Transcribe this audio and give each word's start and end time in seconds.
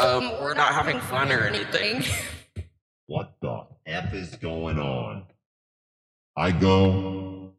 Um, 0.00 0.30
we're 0.40 0.54
not 0.54 0.72
having 0.74 1.00
fun 1.00 1.30
or 1.32 1.40
anything. 1.46 2.04
What 3.06 3.34
the 3.42 3.66
F 3.86 4.14
is 4.14 4.36
going 4.36 4.78
on? 4.78 5.24
I 6.36 6.52
go. 6.52 7.50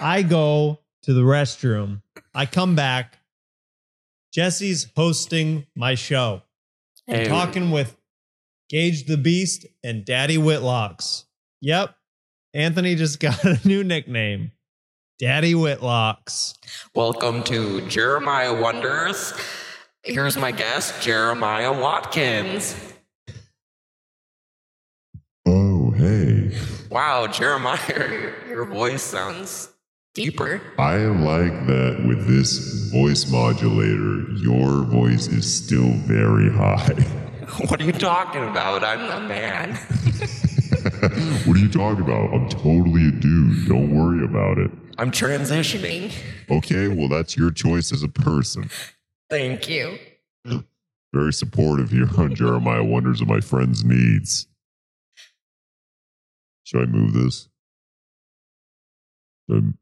I 0.00 0.22
go 0.22 0.78
to 1.02 1.12
the 1.12 1.20
restroom. 1.20 2.00
I 2.34 2.46
come 2.46 2.74
back. 2.74 3.18
Jesse's 4.32 4.88
hosting 4.96 5.66
my 5.76 5.94
show. 5.94 6.40
I'm 7.06 7.16
Hey. 7.16 7.24
talking 7.28 7.70
with 7.70 7.98
Gage 8.70 9.04
the 9.04 9.18
Beast 9.18 9.66
and 9.84 10.06
Daddy 10.06 10.38
Whitlocks. 10.38 11.24
Yep. 11.60 11.94
Anthony 12.54 12.94
just 12.94 13.20
got 13.20 13.44
a 13.44 13.60
new 13.68 13.84
nickname. 13.84 14.52
Daddy 15.18 15.52
Whitlocks. 15.52 16.54
Welcome 16.94 17.42
to 17.44 17.86
Jeremiah 17.88 18.58
Wonders. 18.58 19.34
Here's 20.04 20.36
my 20.36 20.50
guest, 20.50 21.00
Jeremiah 21.00 21.72
Watkins. 21.72 22.74
Oh, 25.46 25.92
hey. 25.92 26.58
Wow, 26.90 27.28
Jeremiah, 27.28 27.78
your, 27.88 28.32
your 28.48 28.64
voice 28.64 29.00
sounds 29.00 29.68
deeper. 30.12 30.60
I 30.76 30.96
like 30.96 31.68
that 31.68 32.04
with 32.04 32.26
this 32.26 32.90
voice 32.90 33.30
modulator, 33.30 34.22
your 34.38 34.82
voice 34.82 35.28
is 35.28 35.64
still 35.64 35.92
very 35.92 36.50
high. 36.50 37.06
What 37.68 37.82
are 37.82 37.84
you 37.84 37.92
talking 37.92 38.42
about? 38.44 38.82
I'm 38.82 39.06
the 39.06 39.28
man. 39.28 39.74
what 41.44 41.54
are 41.54 41.60
you 41.60 41.68
talking 41.68 42.02
about? 42.02 42.32
I'm 42.32 42.48
totally 42.48 43.08
a 43.08 43.10
dude. 43.10 43.68
Don't 43.68 43.94
worry 43.94 44.24
about 44.24 44.56
it. 44.56 44.70
I'm 44.96 45.10
transitioning. 45.10 46.14
Okay, 46.50 46.88
well, 46.88 47.08
that's 47.08 47.36
your 47.36 47.50
choice 47.50 47.92
as 47.92 48.02
a 48.02 48.08
person. 48.08 48.70
Thank 49.32 49.66
you. 49.66 49.98
Very 51.14 51.32
supportive 51.32 51.90
here 51.90 52.06
on 52.18 52.34
Jeremiah 52.34 52.84
Wonders 52.84 53.22
of 53.22 53.28
my 53.28 53.40
friend's 53.40 53.82
needs. 53.82 54.46
Should 56.64 56.82
I 56.82 56.84
move 56.84 57.14
this? 57.14 57.48
Should 59.48 59.74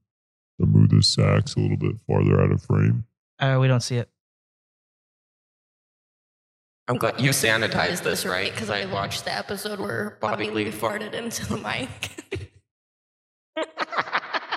I, 0.60 0.62
I 0.62 0.66
move 0.66 0.90
this 0.90 1.08
sax 1.08 1.56
a 1.56 1.58
little 1.58 1.76
bit 1.76 1.96
farther 2.06 2.40
out 2.40 2.52
of 2.52 2.62
frame? 2.62 3.02
Uh, 3.40 3.58
we 3.60 3.66
don't 3.66 3.80
see 3.80 3.96
it. 3.96 4.08
I'm 6.86 6.96
glad 6.96 7.20
you 7.20 7.30
sanitized 7.30 8.04
this, 8.04 8.24
right? 8.24 8.52
Because 8.52 8.70
I 8.70 8.84
watched 8.86 9.24
the 9.24 9.36
episode 9.36 9.80
where 9.80 10.16
Bobby 10.20 10.50
Lee 10.50 10.70
farted 10.70 11.12
into 11.12 11.44
the 11.48 11.56
mic. 11.56 12.50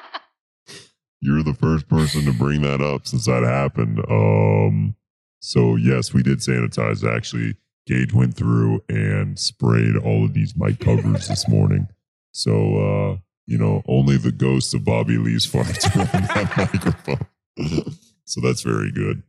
You're 1.24 1.42
the 1.42 1.54
first 1.54 1.88
person 1.88 2.26
to 2.26 2.34
bring 2.34 2.64
that 2.64 2.82
up 2.82 3.08
since 3.08 3.28
that 3.28 3.44
happened. 3.44 4.00
Um, 4.10 4.94
so 5.40 5.78
yes, 5.78 6.14
we 6.14 6.22
did 6.22 6.40
sanitize. 6.40 7.02
Actually, 7.10 7.56
Gage 7.88 8.14
went 8.14 8.36
through 8.36 8.84
and 8.90 9.40
sprayed 9.40 9.96
all 9.96 10.26
of 10.26 10.34
these 10.34 10.54
mic 10.58 10.82
covers 10.82 11.30
this 11.30 11.48
morning. 11.48 11.88
So 12.34 12.52
uh, 12.78 13.18
you 13.46 13.58
know, 13.58 13.84
only 13.88 14.18
the 14.18 14.34
ghost 14.34 14.74
of 14.74 14.84
Bobby 14.84 15.18
Lee's 15.18 15.48
farts 15.48 15.86
on 16.14 16.24
that 16.24 16.58
microphone. 16.58 17.96
so 18.26 18.42
that's 18.42 18.62
very 18.62 18.92
good. 18.92 19.24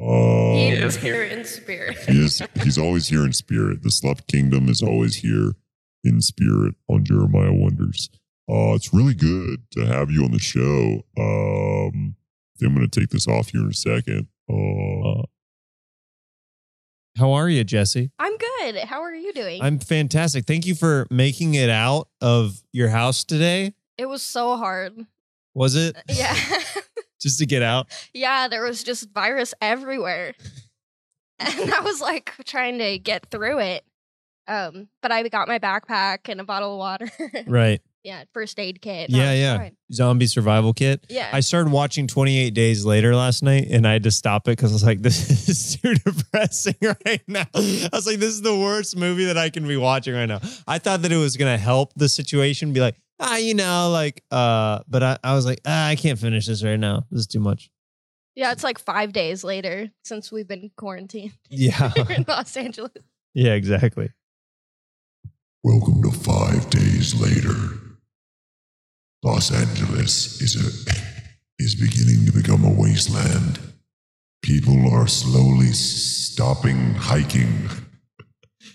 Um, 0.00 0.54
he 0.54 0.68
is 0.70 0.96
here 0.96 1.22
in 1.22 1.44
spirit. 1.44 1.96
he 2.08 2.24
is 2.24 2.42
he's 2.62 2.76
always 2.76 3.06
here 3.06 3.24
in 3.24 3.32
spirit. 3.32 3.84
The 3.84 3.92
Slept 3.92 4.26
Kingdom 4.26 4.68
is 4.68 4.82
always 4.82 5.14
here 5.14 5.52
in 6.02 6.22
spirit 6.22 6.74
on 6.88 7.04
Jeremiah 7.04 7.52
Wonders. 7.52 8.10
Uh, 8.48 8.74
it's 8.74 8.94
really 8.94 9.14
good 9.14 9.60
to 9.72 9.84
have 9.86 10.10
you 10.10 10.24
on 10.24 10.30
the 10.32 10.38
show. 10.38 11.02
Um, 11.18 12.16
I 12.16 12.58
think 12.58 12.70
I'm 12.70 12.74
going 12.74 12.88
to 12.88 13.00
take 13.00 13.10
this 13.10 13.28
off 13.28 13.50
here 13.50 13.60
in 13.62 13.68
a 13.68 13.74
second. 13.74 14.28
Uh, 14.50 15.22
How 17.18 17.32
are 17.32 17.48
you, 17.48 17.62
Jesse? 17.64 18.10
I'm 18.18 18.36
good. 18.36 18.76
How 18.84 19.02
are 19.02 19.14
you 19.14 19.32
doing? 19.32 19.60
I'm 19.62 19.78
fantastic. 19.78 20.46
Thank 20.46 20.66
you 20.66 20.74
for 20.74 21.06
making 21.10 21.54
it 21.54 21.68
out 21.68 22.08
of 22.20 22.62
your 22.72 22.88
house 22.88 23.24
today. 23.24 23.74
it 23.98 24.06
was 24.06 24.22
so 24.22 24.56
hard. 24.56 25.06
Was 25.54 25.74
it 25.76 25.96
Yeah. 26.08 26.34
just 27.20 27.38
to 27.40 27.46
get 27.46 27.62
out? 27.62 27.88
yeah, 28.14 28.48
there 28.48 28.62
was 28.64 28.82
just 28.84 29.10
virus 29.10 29.52
everywhere. 29.60 30.34
And 31.40 31.72
I 31.72 31.80
was 31.80 32.00
like 32.00 32.32
trying 32.46 32.78
to 32.78 32.98
get 32.98 33.26
through 33.30 33.58
it. 33.60 33.84
Um, 34.46 34.88
but 35.02 35.12
I 35.12 35.22
got 35.28 35.46
my 35.48 35.58
backpack 35.58 36.28
and 36.28 36.40
a 36.40 36.44
bottle 36.44 36.72
of 36.72 36.78
water. 36.78 37.10
Right. 37.46 37.80
Yeah, 38.04 38.24
first 38.32 38.58
aid 38.58 38.80
kit. 38.80 39.10
Yeah, 39.10 39.32
yeah. 39.32 39.56
fine. 39.58 39.76
Zombie 39.92 40.26
survival 40.26 40.72
kit. 40.72 41.04
Yeah. 41.10 41.28
I 41.32 41.40
started 41.40 41.70
watching 41.72 42.06
28 42.06 42.50
Days 42.54 42.84
Later 42.84 43.14
last 43.14 43.42
night 43.42 43.66
and 43.70 43.86
I 43.86 43.92
had 43.94 44.04
to 44.04 44.10
stop 44.10 44.46
it 44.48 44.52
because 44.52 44.70
I 44.72 44.74
was 44.74 44.84
like, 44.84 45.02
this 45.02 45.48
is 45.48 45.76
too 45.80 45.94
depressing 45.94 46.76
right 47.06 47.22
now. 47.26 47.44
I 47.54 47.88
was 47.92 48.06
like, 48.06 48.18
this 48.18 48.30
is 48.34 48.42
the 48.42 48.56
worst 48.56 48.96
movie 48.96 49.24
that 49.26 49.36
I 49.36 49.50
can 49.50 49.66
be 49.66 49.76
watching 49.76 50.14
right 50.14 50.26
now. 50.26 50.40
I 50.66 50.78
thought 50.78 51.02
that 51.02 51.12
it 51.12 51.16
was 51.16 51.36
going 51.36 51.52
to 51.52 51.58
help 51.62 51.92
the 51.96 52.08
situation, 52.08 52.72
be 52.72 52.80
like, 52.80 52.96
ah, 53.20 53.36
you 53.36 53.54
know, 53.54 53.90
like, 53.90 54.22
uh, 54.30 54.80
but 54.88 55.02
I, 55.02 55.18
I 55.24 55.34
was 55.34 55.44
like, 55.44 55.60
ah, 55.66 55.88
I 55.88 55.96
can't 55.96 56.18
finish 56.18 56.46
this 56.46 56.62
right 56.64 56.78
now. 56.78 57.04
This 57.10 57.20
is 57.22 57.26
too 57.26 57.40
much. 57.40 57.68
yeah, 58.36 58.52
it's 58.52 58.62
like 58.64 58.78
five 58.78 59.12
days 59.12 59.42
later 59.42 59.90
since 60.04 60.30
we've 60.30 60.46
been 60.48 60.70
quarantined 60.76 61.32
Yeah. 61.50 61.90
here 61.96 62.06
in 62.16 62.24
Los 62.28 62.56
Angeles. 62.56 62.92
yeah, 63.34 63.54
exactly. 63.54 64.10
welcome 65.64 66.00
to 66.02 66.10
five 66.12 66.70
days 66.70 67.14
later. 67.20 67.80
Los 69.22 69.50
Angeles 69.50 70.40
is 70.40 70.54
a 70.54 70.92
is 71.58 71.74
beginning 71.74 72.24
to 72.24 72.32
become 72.32 72.64
a 72.64 72.70
wasteland. 72.70 73.58
People 74.42 74.94
are 74.94 75.08
slowly 75.08 75.72
stopping 75.72 76.94
hiking. 76.94 77.68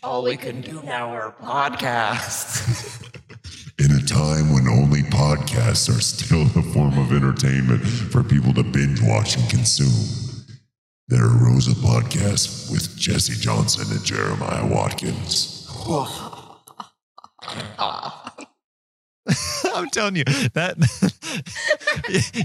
All 0.03 0.23
we 0.23 0.35
can 0.35 0.59
do 0.59 0.83
now 0.83 1.07
are 1.11 1.31
podcasts. 1.31 3.09
In 3.79 3.91
a 3.91 4.01
time 4.01 4.53
when 4.53 4.67
only 4.67 5.01
podcasts 5.03 5.89
are 5.89 6.01
still 6.01 6.41
a 6.59 6.63
form 6.73 6.99
of 6.99 7.13
entertainment 7.13 7.81
for 7.81 8.21
people 8.21 8.53
to 8.53 8.63
binge 8.63 9.01
watch 9.01 9.37
and 9.37 9.49
consume, 9.49 10.43
there 11.07 11.25
arose 11.25 11.69
a 11.69 11.75
podcast 11.75 12.69
with 12.69 12.97
Jesse 12.97 13.39
Johnson 13.39 13.85
and 13.95 14.03
Jeremiah 14.03 14.67
Watkins. 14.67 15.69
I'm 19.73 19.89
telling 19.89 20.15
you 20.17 20.23
that 20.53 20.75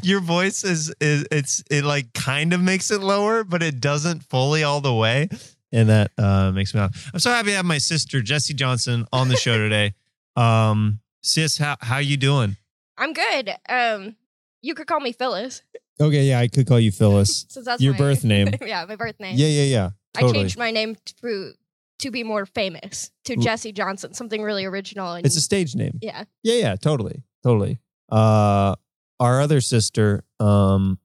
your 0.03 0.21
voice 0.21 0.65
is 0.65 0.95
is 1.01 1.27
it's 1.31 1.63
it 1.71 1.85
like 1.85 2.13
kind 2.13 2.53
of 2.53 2.61
makes 2.61 2.91
it 2.91 3.01
lower, 3.01 3.45
but 3.45 3.63
it 3.63 3.81
doesn't 3.81 4.23
fully 4.25 4.63
all 4.63 4.81
the 4.81 4.95
way, 4.95 5.29
and 5.73 5.89
that 5.89 6.11
uh, 6.19 6.53
makes 6.53 6.75
me 6.75 6.81
laugh. 6.81 7.11
I'm 7.13 7.21
so 7.21 7.31
happy 7.31 7.51
to 7.51 7.57
have 7.57 7.65
my 7.65 7.79
sister 7.79 8.21
Jesse 8.23 8.55
Johnson 8.55 9.07
on 9.13 9.29
the 9.29 9.37
show 9.37 9.57
today. 9.59 9.95
Um, 10.37 11.01
sis, 11.21 11.59
how 11.59 11.75
how 11.81 11.99
you 11.99 12.17
doing? 12.17 12.57
I'm 12.97 13.13
good. 13.13 13.51
Um, 13.69 14.15
you 14.63 14.77
could 14.77 14.87
call 14.87 15.01
me 15.01 15.11
Phyllis 15.11 15.63
Okay, 16.01 16.23
yeah, 16.29 16.39
I 16.39 16.47
could 16.47 16.65
call 16.69 16.79
you 16.79 16.93
Phyllis. 16.93 17.45
since 17.49 17.67
that's 17.67 17.83
Your 17.83 17.95
my- 17.95 17.99
birth 17.99 18.23
name. 18.23 18.51
yeah, 18.65 18.85
my 18.85 18.95
birth 18.95 19.19
name. 19.19 19.35
yeah, 19.37 19.49
yeah, 19.49 19.65
yeah. 19.65 19.91
I 20.17 20.31
changed 20.31 20.57
my 20.57 20.71
name 20.71 20.95
to 21.23 21.55
to 21.99 22.11
be 22.11 22.23
more 22.25 22.47
famous 22.47 23.11
to 23.25 23.37
Jesse 23.37 23.73
Johnson, 23.73 24.15
something 24.15 24.43
really 24.43 24.65
original. 24.65 25.13
And 25.15 25.27
It's 25.27 25.37
a 25.37 25.41
stage 25.41 25.75
name. 25.75 25.99
yeah, 26.01 26.25
Yeah, 26.43 26.55
yeah, 26.55 26.77
totally, 26.77 27.23
totally. 27.43 27.79
Uh, 28.11 28.75
our 29.21 29.41
other 29.41 29.61
sister, 29.61 30.25
um, 30.41 30.99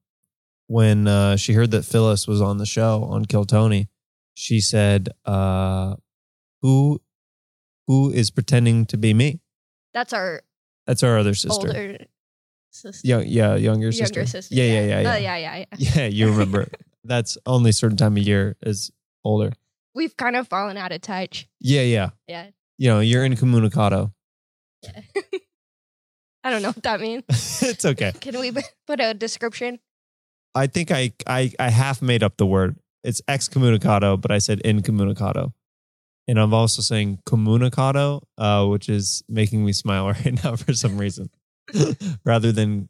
when 0.67 1.07
uh, 1.07 1.35
she 1.35 1.53
heard 1.53 1.71
that 1.71 1.83
Phyllis 1.83 2.27
was 2.27 2.41
on 2.41 2.57
the 2.57 2.65
show 2.65 3.03
on 3.05 3.25
Kill 3.25 3.43
Tony, 3.45 3.89
she 4.35 4.61
said, 4.61 5.09
uh, 5.25 5.95
"Who, 6.61 7.01
who 7.87 8.11
is 8.11 8.31
pretending 8.31 8.85
to 8.87 8.97
be 8.97 9.13
me?" 9.13 9.41
that's 9.93 10.13
our 10.13 10.41
That's 10.87 11.03
our 11.03 11.17
other 11.19 11.33
sister. 11.33 11.67
older 11.67 11.97
sister, 12.71 13.07
Yeah, 13.07 13.19
yeah, 13.19 13.55
younger 13.55 13.89
younger 13.89 13.91
sister. 13.91 14.25
sister. 14.25 14.55
Yeah, 14.55 14.63
yeah, 14.63 14.81
yeah, 14.85 15.01
yeah. 15.01 15.13
Oh, 15.13 15.17
yeah, 15.17 15.37
yeah, 15.37 15.55
yeah. 15.57 15.65
Yeah, 15.77 16.05
you 16.17 16.29
remember. 16.31 16.67
That's 17.03 17.37
only 17.45 17.71
a 17.71 17.73
certain 17.73 17.97
time 17.97 18.15
of 18.17 18.23
year 18.23 18.55
is 18.61 18.89
older. 19.25 19.51
We've 19.95 20.15
kind 20.17 20.35
of 20.35 20.47
fallen 20.47 20.77
out 20.77 20.91
of 20.91 21.01
touch. 21.01 21.47
Yeah, 21.59 21.81
yeah. 21.81 22.09
Yeah, 22.27 22.47
You 22.77 22.89
know, 22.89 22.99
you're 22.99 23.23
incommunicado. 23.25 24.11
yeah. 24.81 25.01
I 26.43 26.49
don't 26.51 26.61
know 26.61 26.69
what 26.69 26.83
that 26.83 26.99
means. 26.99 27.23
it's 27.61 27.85
okay. 27.85 28.11
Can 28.19 28.37
we 28.39 28.51
put 28.85 28.99
a 28.99 29.13
description? 29.13 29.79
I 30.55 30.67
think 30.67 30.91
I, 30.91 31.13
I 31.25 31.51
I 31.57 31.69
half 31.69 32.01
made 32.01 32.21
up 32.21 32.35
the 32.37 32.45
word. 32.45 32.77
It's 33.03 33.21
excommunicado, 33.29 34.19
but 34.19 34.29
I 34.31 34.39
said 34.39 34.61
incommunicado. 34.65 35.53
And 36.27 36.37
I'm 36.39 36.53
also 36.53 36.81
saying 36.81 37.19
comunicado, 37.25 38.21
uh, 38.37 38.65
which 38.67 38.87
is 38.89 39.23
making 39.29 39.65
me 39.65 39.73
smile 39.73 40.07
right 40.07 40.43
now 40.43 40.55
for 40.55 40.73
some 40.73 40.97
reason, 40.97 41.29
rather 42.25 42.51
than 42.51 42.89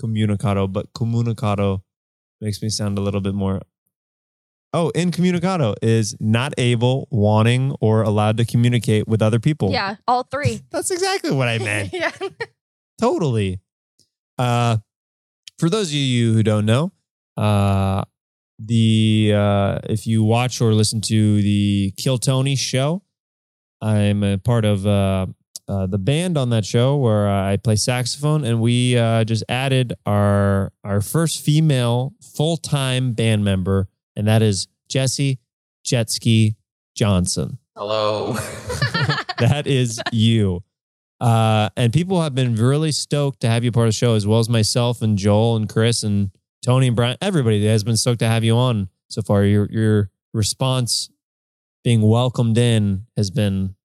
communicado. 0.00 0.72
But 0.72 0.92
comunicado 0.92 1.82
makes 2.40 2.62
me 2.62 2.68
sound 2.70 2.98
a 2.98 3.00
little 3.00 3.20
bit 3.20 3.34
more. 3.34 3.62
Oh, 4.74 4.90
incommunicado 4.94 5.74
is 5.82 6.16
not 6.18 6.54
able, 6.56 7.06
wanting, 7.10 7.74
or 7.80 8.02
allowed 8.02 8.38
to 8.38 8.44
communicate 8.46 9.06
with 9.06 9.20
other 9.20 9.38
people. 9.38 9.70
Yeah, 9.70 9.96
all 10.08 10.22
three. 10.22 10.62
That's 10.70 10.90
exactly 10.90 11.30
what 11.30 11.48
I 11.48 11.58
meant. 11.58 11.90
yeah. 11.92 12.10
Totally. 12.98 13.60
Uh, 14.38 14.78
for 15.58 15.68
those 15.68 15.88
of 15.88 15.94
you 15.94 16.32
who 16.32 16.42
don't 16.42 16.64
know, 16.64 16.90
uh, 17.36 18.02
the 18.58 19.32
uh, 19.34 19.78
if 19.84 20.06
you 20.06 20.24
watch 20.24 20.60
or 20.60 20.72
listen 20.72 21.00
to 21.02 21.42
the 21.42 21.92
Kill 21.96 22.18
Tony 22.18 22.56
show, 22.56 23.02
I'm 23.80 24.22
a 24.22 24.38
part 24.38 24.64
of 24.64 24.86
uh, 24.86 25.26
uh, 25.68 25.86
the 25.86 25.98
band 25.98 26.36
on 26.38 26.50
that 26.50 26.64
show 26.64 26.96
where 26.96 27.28
I 27.28 27.56
play 27.56 27.76
saxophone, 27.76 28.44
and 28.44 28.60
we 28.60 28.96
uh, 28.96 29.24
just 29.24 29.44
added 29.48 29.94
our 30.06 30.72
our 30.84 31.00
first 31.00 31.44
female 31.44 32.14
full 32.20 32.56
time 32.56 33.12
band 33.12 33.44
member, 33.44 33.88
and 34.16 34.26
that 34.26 34.42
is 34.42 34.68
Jesse 34.88 35.38
Jetski 35.84 36.56
Johnson. 36.94 37.58
Hello. 37.76 38.32
that 39.38 39.64
is 39.66 40.00
you. 40.12 40.62
Uh, 41.20 41.70
and 41.76 41.92
people 41.92 42.20
have 42.20 42.34
been 42.34 42.56
really 42.56 42.92
stoked 42.92 43.40
to 43.40 43.48
have 43.48 43.64
you 43.64 43.70
part 43.70 43.86
of 43.86 43.90
the 43.90 43.96
show, 43.96 44.14
as 44.14 44.26
well 44.26 44.40
as 44.40 44.48
myself 44.48 45.02
and 45.02 45.16
Joel 45.16 45.56
and 45.56 45.68
Chris 45.68 46.02
and 46.02 46.30
Tony 46.64 46.88
and 46.88 46.96
Brian. 46.96 47.16
Everybody 47.20 47.64
has 47.66 47.84
been 47.84 47.96
stoked 47.96 48.18
to 48.20 48.28
have 48.28 48.44
you 48.44 48.56
on 48.56 48.88
so 49.08 49.22
far. 49.22 49.44
Your 49.44 49.70
your 49.70 50.10
response, 50.34 51.10
being 51.84 52.02
welcomed 52.02 52.58
in, 52.58 53.06
has 53.16 53.30
been 53.30 53.76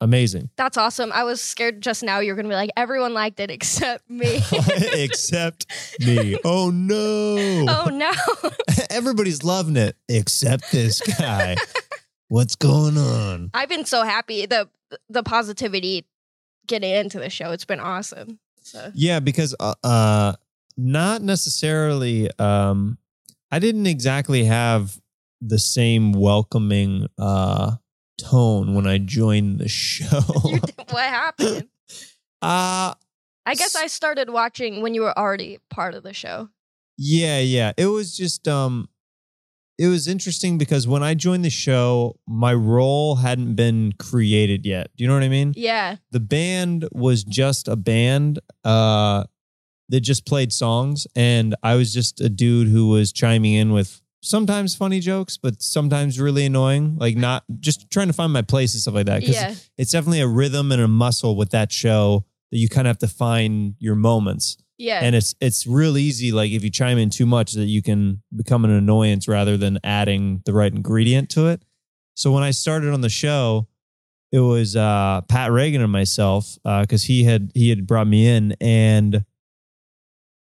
amazing. 0.00 0.50
That's 0.56 0.76
awesome. 0.76 1.12
I 1.12 1.24
was 1.24 1.40
scared 1.40 1.80
just 1.80 2.02
now 2.02 2.20
you 2.20 2.32
were 2.32 2.36
going 2.36 2.46
to 2.46 2.50
be 2.50 2.56
like, 2.56 2.70
everyone 2.76 3.14
liked 3.14 3.40
it 3.40 3.50
except 3.50 4.08
me. 4.08 4.40
except 4.52 5.66
me. 6.00 6.38
Oh 6.44 6.70
no! 6.70 7.66
oh, 7.68 7.88
no. 7.92 8.10
Everybody's 8.90 9.44
loving 9.44 9.76
it 9.76 9.96
except 10.08 10.70
this 10.72 11.00
guy. 11.00 11.56
What's 12.28 12.56
going 12.56 12.96
on? 12.96 13.50
I've 13.54 13.68
been 13.68 13.84
so 13.84 14.04
happy. 14.04 14.46
The 14.46 14.68
the 15.08 15.22
positivity 15.22 16.06
getting 16.66 16.90
into 16.90 17.18
the 17.18 17.30
show, 17.30 17.50
it's 17.50 17.64
been 17.64 17.80
awesome. 17.80 18.38
So 18.62 18.90
Yeah, 18.94 19.20
because 19.20 19.54
uh, 19.58 19.74
uh 19.82 20.34
not 20.76 21.22
necessarily 21.22 22.30
um 22.38 22.98
I 23.50 23.58
didn't 23.58 23.86
exactly 23.86 24.44
have 24.44 25.00
the 25.40 25.58
same 25.58 26.12
welcoming 26.12 27.08
uh 27.18 27.76
tone 28.22 28.74
when 28.74 28.86
I 28.86 28.98
joined 28.98 29.58
the 29.58 29.68
show. 29.68 30.20
What 30.90 31.04
happened? 31.04 31.68
uh 32.42 32.94
I 33.46 33.54
guess 33.54 33.74
I 33.76 33.86
started 33.86 34.30
watching 34.30 34.82
when 34.82 34.94
you 34.94 35.02
were 35.02 35.16
already 35.18 35.58
part 35.70 35.94
of 35.94 36.02
the 36.02 36.12
show. 36.12 36.48
yeah, 36.98 37.38
yeah. 37.40 37.72
It 37.76 37.86
was 37.86 38.16
just 38.16 38.46
um 38.48 38.88
it 39.78 39.86
was 39.86 40.06
interesting 40.06 40.58
because 40.58 40.86
when 40.86 41.02
I 41.02 41.14
joined 41.14 41.42
the 41.44 41.50
show, 41.50 42.16
my 42.28 42.52
role 42.52 43.16
hadn't 43.16 43.54
been 43.54 43.92
created 43.98 44.66
yet. 44.66 44.90
Do 44.94 45.02
you 45.04 45.08
know 45.08 45.14
what 45.14 45.22
I 45.22 45.28
mean? 45.30 45.54
Yeah. 45.56 45.96
the 46.10 46.20
band 46.20 46.86
was 46.92 47.24
just 47.24 47.68
a 47.68 47.76
band 47.76 48.40
uh 48.64 49.24
that 49.88 50.00
just 50.02 50.24
played 50.24 50.52
songs 50.52 51.06
and 51.16 51.56
i 51.64 51.74
was 51.74 51.92
just 51.92 52.20
a 52.20 52.28
dude 52.28 52.68
who 52.68 52.86
was 52.88 53.12
chiming 53.12 53.54
in 53.54 53.72
with 53.72 54.00
sometimes 54.22 54.74
funny 54.74 55.00
jokes 55.00 55.36
but 55.38 55.62
sometimes 55.62 56.20
really 56.20 56.44
annoying 56.44 56.96
like 56.98 57.16
not 57.16 57.42
just 57.58 57.90
trying 57.90 58.06
to 58.06 58.12
find 58.12 58.32
my 58.32 58.42
place 58.42 58.74
and 58.74 58.80
stuff 58.82 58.94
like 58.94 59.06
that 59.06 59.20
because 59.20 59.34
Yeah. 59.36 59.54
it's 59.78 59.92
definitely 59.92 60.20
a 60.20 60.26
rhythm 60.28 60.70
and 60.72 60.82
a 60.82 60.88
muscle 60.88 61.36
with 61.36 61.50
that 61.50 61.72
show 61.72 62.26
that 62.52 62.58
you 62.58 62.68
kind 62.68 62.86
of 62.86 62.90
have 62.90 62.98
to 62.98 63.08
find 63.08 63.76
your 63.78 63.94
moments 63.94 64.58
Yeah. 64.76 65.00
and 65.02 65.16
it's 65.16 65.34
it's 65.40 65.66
real 65.66 65.96
easy 65.96 66.32
like 66.32 66.50
if 66.52 66.62
you 66.62 66.70
chime 66.70 66.98
in 66.98 67.08
too 67.08 67.24
much 67.26 67.52
that 67.52 67.64
you 67.66 67.80
can 67.82 68.22
become 68.36 68.64
an 68.66 68.70
annoyance 68.72 69.26
rather 69.26 69.56
than 69.56 69.78
adding 69.84 70.42
the 70.44 70.52
right 70.52 70.72
ingredient 70.72 71.30
to 71.30 71.46
it 71.46 71.62
so 72.14 72.30
when 72.30 72.42
i 72.42 72.50
started 72.50 72.92
on 72.92 73.00
the 73.00 73.08
show 73.08 73.68
it 74.32 74.40
was 74.40 74.76
uh 74.76 75.22
pat 75.30 75.50
regan 75.50 75.80
and 75.80 75.90
myself 75.92 76.58
because 76.82 77.04
he 77.04 77.24
had 77.24 77.50
he 77.54 77.70
had 77.70 77.86
brought 77.86 78.06
me 78.06 78.26
in 78.26 78.54
and 78.60 79.24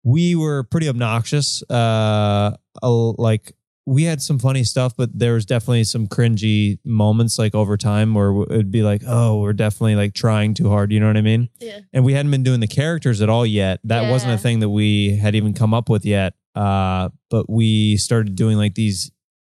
we 0.03 0.33
were 0.35 0.63
pretty 0.63 0.87
obnoxious 0.89 1.61
uh 1.69 2.55
like 2.81 3.53
we 3.85 4.03
had 4.03 4.21
some 4.21 4.37
funny 4.37 4.63
stuff 4.63 4.93
but 4.95 5.09
there 5.17 5.33
was 5.33 5.45
definitely 5.45 5.83
some 5.83 6.07
cringy 6.07 6.79
moments 6.83 7.39
like 7.39 7.55
over 7.55 7.75
time 7.77 8.13
where 8.13 8.29
it 8.29 8.49
would 8.49 8.71
be 8.71 8.83
like 8.83 9.01
oh 9.07 9.39
we're 9.39 9.53
definitely 9.53 9.95
like 9.95 10.13
trying 10.13 10.53
too 10.53 10.69
hard 10.69 10.91
you 10.91 10.99
know 10.99 11.07
what 11.07 11.17
i 11.17 11.21
mean 11.21 11.49
yeah. 11.59 11.79
and 11.91 12.05
we 12.05 12.13
hadn't 12.13 12.31
been 12.31 12.43
doing 12.43 12.59
the 12.59 12.67
characters 12.67 13.21
at 13.21 13.29
all 13.29 13.45
yet. 13.45 13.79
That 13.83 14.09
wasn't 14.09 14.33
a 14.33 14.37
thing 14.37 14.59
that 14.59 14.69
we 14.69 15.17
had 15.17 15.35
even 15.35 15.53
come 15.53 15.73
up 15.73 15.89
with 15.89 16.05
yet. 16.05 16.33
Uh, 16.55 17.09
but 17.29 17.49
we 17.49 17.97
started 17.97 18.35
doing 18.35 18.57
like 18.57 18.75
these 18.75 19.11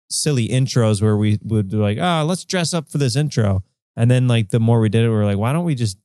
silly 0.09 0.47
intros 0.47 1.01
where 1.01 1.17
we 1.17 1.39
would 1.43 1.69
be 1.69 1.77
like, 1.77 1.97
ah, 1.99 2.23
let's 2.23 2.45
dress 2.45 2.73
up 2.73 2.89
for 2.89 2.97
this 2.97 3.15
intro. 3.15 3.63
And 3.95 4.09
then 4.09 4.27
like 4.27 4.49
the 4.49 4.59
more 4.59 4.79
we 4.79 4.89
did 4.89 5.03
it, 5.03 5.09
we 5.09 5.15
were 5.15 5.25
like, 5.25 5.37
why 5.37 5.53
don't 5.53 5.65
we 5.65 5.75
just 5.75 5.97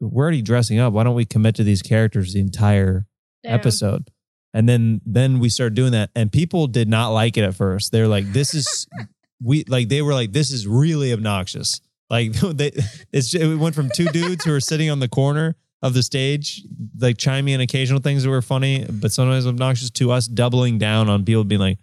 we're 0.00 0.22
already 0.22 0.42
dressing 0.42 0.78
up? 0.78 0.92
Why 0.92 1.04
don't 1.04 1.14
we 1.14 1.24
commit 1.24 1.56
to 1.56 1.64
these 1.64 1.82
characters 1.82 2.32
the 2.32 2.40
entire 2.40 3.06
Damn. 3.42 3.54
episode? 3.54 4.10
And 4.52 4.68
then 4.68 5.00
then 5.06 5.38
we 5.38 5.48
started 5.48 5.74
doing 5.74 5.92
that, 5.92 6.10
and 6.16 6.32
people 6.32 6.66
did 6.66 6.88
not 6.88 7.10
like 7.10 7.36
it 7.36 7.44
at 7.44 7.54
first. 7.54 7.92
They're 7.92 8.08
like, 8.08 8.32
"This 8.32 8.54
is 8.54 8.86
we 9.42 9.64
like." 9.68 9.88
They 9.88 10.02
were 10.02 10.14
like, 10.14 10.32
"This 10.32 10.50
is 10.50 10.66
really 10.66 11.12
obnoxious." 11.12 11.80
Like 12.08 12.32
they, 12.32 12.72
it's 13.12 13.34
it 13.34 13.56
went 13.56 13.74
from 13.74 13.90
two 13.94 14.06
dudes 14.06 14.44
who 14.44 14.50
were 14.50 14.60
sitting 14.60 14.90
on 14.90 14.98
the 14.98 15.08
corner 15.08 15.54
of 15.82 15.94
the 15.94 16.02
stage, 16.02 16.62
like 16.98 17.16
chiming 17.16 17.54
in 17.54 17.60
occasional 17.60 18.00
things 18.00 18.24
that 18.24 18.30
were 18.30 18.42
funny, 18.42 18.84
but 18.90 19.12
sometimes 19.12 19.46
obnoxious, 19.46 19.90
to 19.90 20.10
us 20.10 20.26
doubling 20.26 20.78
down 20.78 21.08
on 21.08 21.24
people 21.24 21.44
being 21.44 21.60
like, 21.60 21.78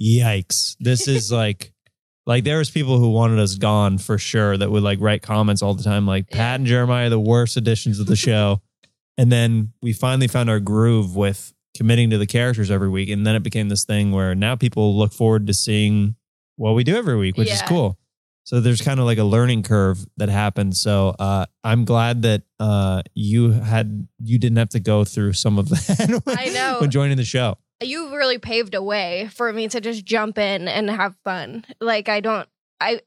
"Yikes, 0.00 0.76
this 0.80 1.08
is 1.08 1.32
like." 1.32 1.72
Like 2.26 2.44
there 2.44 2.58
was 2.58 2.70
people 2.70 2.98
who 2.98 3.08
wanted 3.08 3.38
us 3.38 3.54
gone 3.54 3.96
for 3.96 4.18
sure 4.18 4.54
that 4.54 4.70
would 4.70 4.82
like 4.82 5.00
write 5.00 5.22
comments 5.22 5.62
all 5.62 5.72
the 5.72 5.82
time, 5.82 6.06
like 6.06 6.28
Pat 6.28 6.56
and 6.56 6.66
Jeremiah 6.66 7.06
are 7.06 7.08
the 7.08 7.18
worst 7.18 7.56
additions 7.56 8.00
of 8.00 8.06
the 8.06 8.16
show. 8.16 8.60
And 9.16 9.32
then 9.32 9.72
we 9.80 9.94
finally 9.94 10.28
found 10.28 10.50
our 10.50 10.60
groove 10.60 11.16
with 11.16 11.54
committing 11.78 12.10
to 12.10 12.18
the 12.18 12.26
characters 12.26 12.70
every 12.70 12.88
week. 12.90 13.08
And 13.08 13.26
then 13.26 13.34
it 13.36 13.42
became 13.42 13.68
this 13.70 13.84
thing 13.84 14.12
where 14.12 14.34
now 14.34 14.56
people 14.56 14.98
look 14.98 15.12
forward 15.12 15.46
to 15.46 15.54
seeing 15.54 16.16
what 16.56 16.72
we 16.74 16.84
do 16.84 16.96
every 16.96 17.16
week, 17.16 17.36
which 17.38 17.50
is 17.50 17.62
cool. 17.62 17.96
So 18.44 18.60
there's 18.60 18.80
kind 18.82 18.98
of 18.98 19.06
like 19.06 19.18
a 19.18 19.24
learning 19.24 19.62
curve 19.62 20.04
that 20.16 20.28
happened. 20.28 20.76
So 20.76 21.10
uh, 21.18 21.46
I'm 21.62 21.84
glad 21.84 22.22
that 22.22 22.42
uh, 22.58 23.02
you 23.14 23.52
had 23.52 24.08
you 24.22 24.38
didn't 24.38 24.56
have 24.58 24.70
to 24.70 24.80
go 24.80 25.04
through 25.04 25.34
some 25.34 25.58
of 25.58 25.68
that 25.70 26.20
when, 26.24 26.38
I 26.38 26.46
know. 26.46 26.78
when 26.80 26.90
joining 26.90 27.16
the 27.18 27.24
show. 27.24 27.56
you 27.82 28.14
really 28.16 28.38
paved 28.38 28.74
a 28.74 28.82
way 28.82 29.28
for 29.34 29.52
me 29.52 29.68
to 29.68 29.80
just 29.80 30.04
jump 30.04 30.36
in 30.38 30.66
and 30.66 30.90
have 30.90 31.14
fun. 31.24 31.64
Like 31.80 32.08
I 32.08 32.20
don't 32.20 32.48
I 32.80 33.02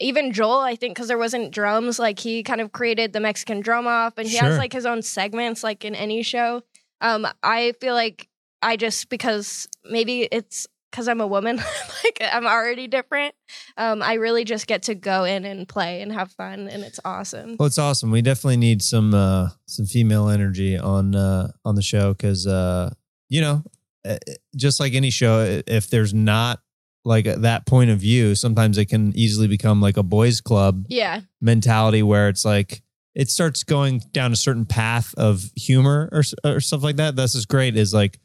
even 0.00 0.32
Joel, 0.32 0.60
I 0.60 0.74
think 0.76 0.94
because 0.94 1.08
there 1.08 1.18
wasn't 1.18 1.50
drums, 1.50 1.98
like 1.98 2.18
he 2.20 2.42
kind 2.42 2.60
of 2.60 2.72
created 2.72 3.12
the 3.12 3.20
Mexican 3.20 3.60
drum 3.60 3.86
off 3.86 4.14
and 4.16 4.26
he 4.28 4.36
Sure. 4.36 4.48
has 4.48 4.56
like 4.58 4.72
his 4.72 4.86
own 4.86 5.02
segments 5.02 5.62
like 5.62 5.84
in 5.84 5.94
any 5.94 6.22
show. 6.22 6.62
Um 7.00 7.26
I 7.42 7.72
feel 7.80 7.94
like 7.94 8.28
I 8.62 8.76
just 8.76 9.08
because 9.08 9.68
maybe 9.84 10.22
it's 10.22 10.66
because 10.90 11.08
I'm 11.08 11.20
a 11.20 11.26
woman, 11.26 11.56
like 12.04 12.18
I'm 12.20 12.46
already 12.46 12.86
different. 12.86 13.34
Um, 13.76 14.02
I 14.02 14.14
really 14.14 14.44
just 14.44 14.66
get 14.66 14.84
to 14.84 14.94
go 14.94 15.24
in 15.24 15.44
and 15.44 15.68
play 15.68 16.00
and 16.02 16.12
have 16.12 16.32
fun, 16.32 16.68
and 16.68 16.82
it's 16.82 17.00
awesome. 17.04 17.56
Well, 17.58 17.66
it's 17.66 17.78
awesome. 17.78 18.10
We 18.10 18.22
definitely 18.22 18.56
need 18.56 18.82
some 18.82 19.14
uh, 19.14 19.50
some 19.66 19.86
female 19.86 20.28
energy 20.28 20.76
on 20.78 21.14
uh, 21.14 21.52
on 21.64 21.74
the 21.74 21.82
show 21.82 22.14
because 22.14 22.46
uh, 22.46 22.92
you 23.28 23.40
know, 23.40 23.62
uh, 24.04 24.16
just 24.56 24.80
like 24.80 24.94
any 24.94 25.10
show, 25.10 25.62
if 25.66 25.90
there's 25.90 26.14
not 26.14 26.60
like 27.04 27.26
that 27.26 27.66
point 27.66 27.90
of 27.90 27.98
view, 27.98 28.34
sometimes 28.34 28.78
it 28.78 28.86
can 28.86 29.16
easily 29.16 29.46
become 29.46 29.80
like 29.80 29.96
a 29.96 30.02
boys' 30.02 30.40
club 30.40 30.84
Yeah, 30.88 31.20
mentality 31.40 32.02
where 32.02 32.28
it's 32.28 32.44
like 32.44 32.82
it 33.14 33.30
starts 33.30 33.64
going 33.64 34.00
down 34.12 34.32
a 34.32 34.36
certain 34.36 34.66
path 34.66 35.14
of 35.16 35.50
humor 35.56 36.08
or 36.12 36.22
or 36.44 36.60
stuff 36.60 36.82
like 36.82 36.96
that. 36.96 37.16
That's 37.16 37.32
just 37.32 37.48
great. 37.48 37.76
Is 37.76 37.92
like 37.94 38.18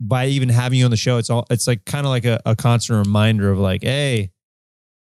by 0.00 0.26
even 0.26 0.48
having 0.48 0.78
you 0.78 0.84
on 0.84 0.90
the 0.90 0.96
show, 0.96 1.18
it's 1.18 1.30
all 1.30 1.46
it's 1.50 1.66
like 1.66 1.84
kind 1.84 2.06
of 2.06 2.10
like 2.10 2.24
a, 2.24 2.40
a 2.46 2.56
constant 2.56 3.04
reminder 3.06 3.50
of 3.50 3.58
like, 3.58 3.82
hey, 3.82 4.30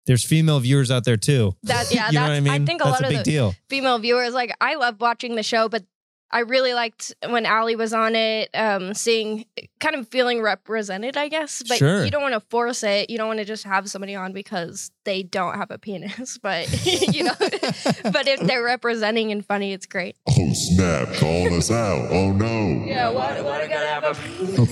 there's 0.06 0.24
female 0.24 0.60
viewers 0.60 0.90
out 0.90 1.04
there 1.04 1.16
too. 1.16 1.54
that 1.64 1.86
yeah. 1.92 2.08
you 2.08 2.14
know 2.14 2.20
that's, 2.20 2.28
what 2.30 2.52
I 2.52 2.58
mean? 2.58 2.66
think 2.66 2.80
a 2.80 2.84
That's 2.84 3.02
lot 3.02 3.10
a 3.12 3.18
of 3.18 3.24
the 3.24 3.30
deal. 3.30 3.54
female 3.68 3.98
viewers 3.98 4.32
like 4.34 4.54
I 4.60 4.74
love 4.76 5.00
watching 5.00 5.34
the 5.36 5.42
show, 5.42 5.68
but 5.68 5.84
I 6.30 6.40
really 6.40 6.74
liked 6.74 7.14
when 7.26 7.46
Allie 7.46 7.76
was 7.76 7.94
on 7.94 8.14
it, 8.14 8.50
um, 8.52 8.92
seeing 8.92 9.46
kind 9.80 9.94
of 9.94 10.08
feeling 10.08 10.42
represented, 10.42 11.16
I 11.16 11.28
guess. 11.28 11.62
But 11.66 11.78
Sure. 11.78 12.04
you 12.04 12.10
don't 12.10 12.20
want 12.20 12.34
to 12.34 12.40
force 12.50 12.82
it. 12.82 13.08
You 13.08 13.16
don't 13.16 13.28
want 13.28 13.38
to 13.38 13.46
just 13.46 13.64
have 13.64 13.88
somebody 13.88 14.14
on 14.14 14.32
because 14.34 14.90
they 15.08 15.22
don't 15.22 15.54
have 15.56 15.70
a 15.70 15.78
penis. 15.78 16.38
But 16.48 16.68
you 17.14 17.24
know, 17.24 17.34
but 17.38 18.28
if 18.28 18.40
they're 18.40 18.62
representing 18.62 19.32
and 19.32 19.44
funny, 19.44 19.72
it's 19.72 19.86
great. 19.86 20.16
Oh 20.28 20.52
snap! 20.52 21.08
Calling 21.14 21.54
us 21.56 21.70
out. 21.70 22.10
Oh 22.10 22.32
no! 22.32 22.84
Yeah, 22.84 23.08
why, 23.10 23.40
Why 23.40 23.62
do 23.62 23.68
gotta 23.68 23.86
have 23.86 24.04
a 24.04 24.14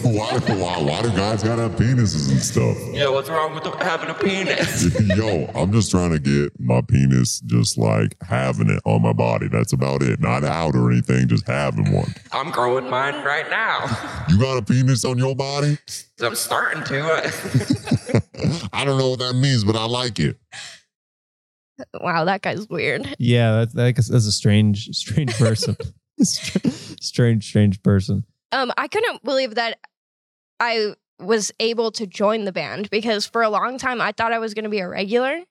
why, 0.09 0.38
why, 0.38 0.83
why 0.83 1.02
do 1.02 1.09
guys 1.11 1.43
gotta 1.43 1.62
have 1.62 1.76
penises 1.76 2.31
and 2.31 2.40
stuff? 2.40 2.76
Yeah, 2.93 3.09
what's 3.09 3.28
wrong 3.28 3.55
with 3.55 3.64
having 3.83 4.11
a 4.11 4.14
penis? 4.14 5.00
Yo, 5.16 5.50
I'm 5.55 5.73
just 5.73 5.90
trying 5.90 6.12
to 6.12 6.19
get 6.19 6.52
my 6.61 6.83
penis 6.83 7.40
just 7.40 7.78
like 7.78 8.16
having 8.23 8.71
it 8.71 8.81
on 8.85 9.02
my 9.02 9.12
body. 9.12 9.49
That's 9.49 9.73
about 9.73 10.02
it. 10.02 10.21
Not 10.21 10.45
out 10.45 10.76
or 10.76 10.90
anything, 10.93 11.28
just 11.28 11.47
having 11.47 11.90
one. 11.93 12.14
I'm 12.33 12.50
growing 12.50 12.88
mine 12.88 13.25
right 13.25 13.49
now. 13.50 13.87
You 14.28 14.38
got 14.38 14.59
a 14.59 14.62
penis 14.62 15.05
on 15.05 15.19
your 15.19 15.35
body? 15.35 15.78
I'm 16.21 16.35
starting 16.35 16.85
to. 16.85 18.23
I 18.73 18.85
don't 18.85 18.99
know 18.99 19.11
what 19.11 19.19
that 19.21 19.35
means, 19.35 19.64
but 19.64 19.76
I 19.76 19.85
like 19.85 20.19
it. 20.19 20.38
Wow, 22.00 22.25
that 22.25 22.43
guy's 22.43 22.69
weird. 22.69 23.16
Yeah, 23.19 23.59
that's 23.59 23.75
that's 23.75 24.09
that's 24.09 24.26
a 24.26 24.33
strange, 24.33 24.88
strange 24.97 25.35
person. 25.35 25.76
strange, 26.23 27.47
strange 27.47 27.83
person. 27.83 28.25
Um, 28.52 28.73
I 28.76 28.88
couldn't 28.88 29.23
believe 29.23 29.57
that 29.57 29.78
I 30.61 30.95
was 31.19 31.52
able 31.61 31.90
to 31.93 32.07
join 32.07 32.45
the 32.45 32.52
band 32.52 32.90
because 32.90 33.26
for 33.26 33.43
a 33.43 33.49
long 33.49 33.78
time 33.78 34.00
I 34.00 34.12
thought 34.12 34.33
I 34.33 34.38
was 34.38 34.55
going 34.55 34.64
to 34.64 34.71
be 34.71 34.81
a 34.81 34.88
regular. 34.88 35.43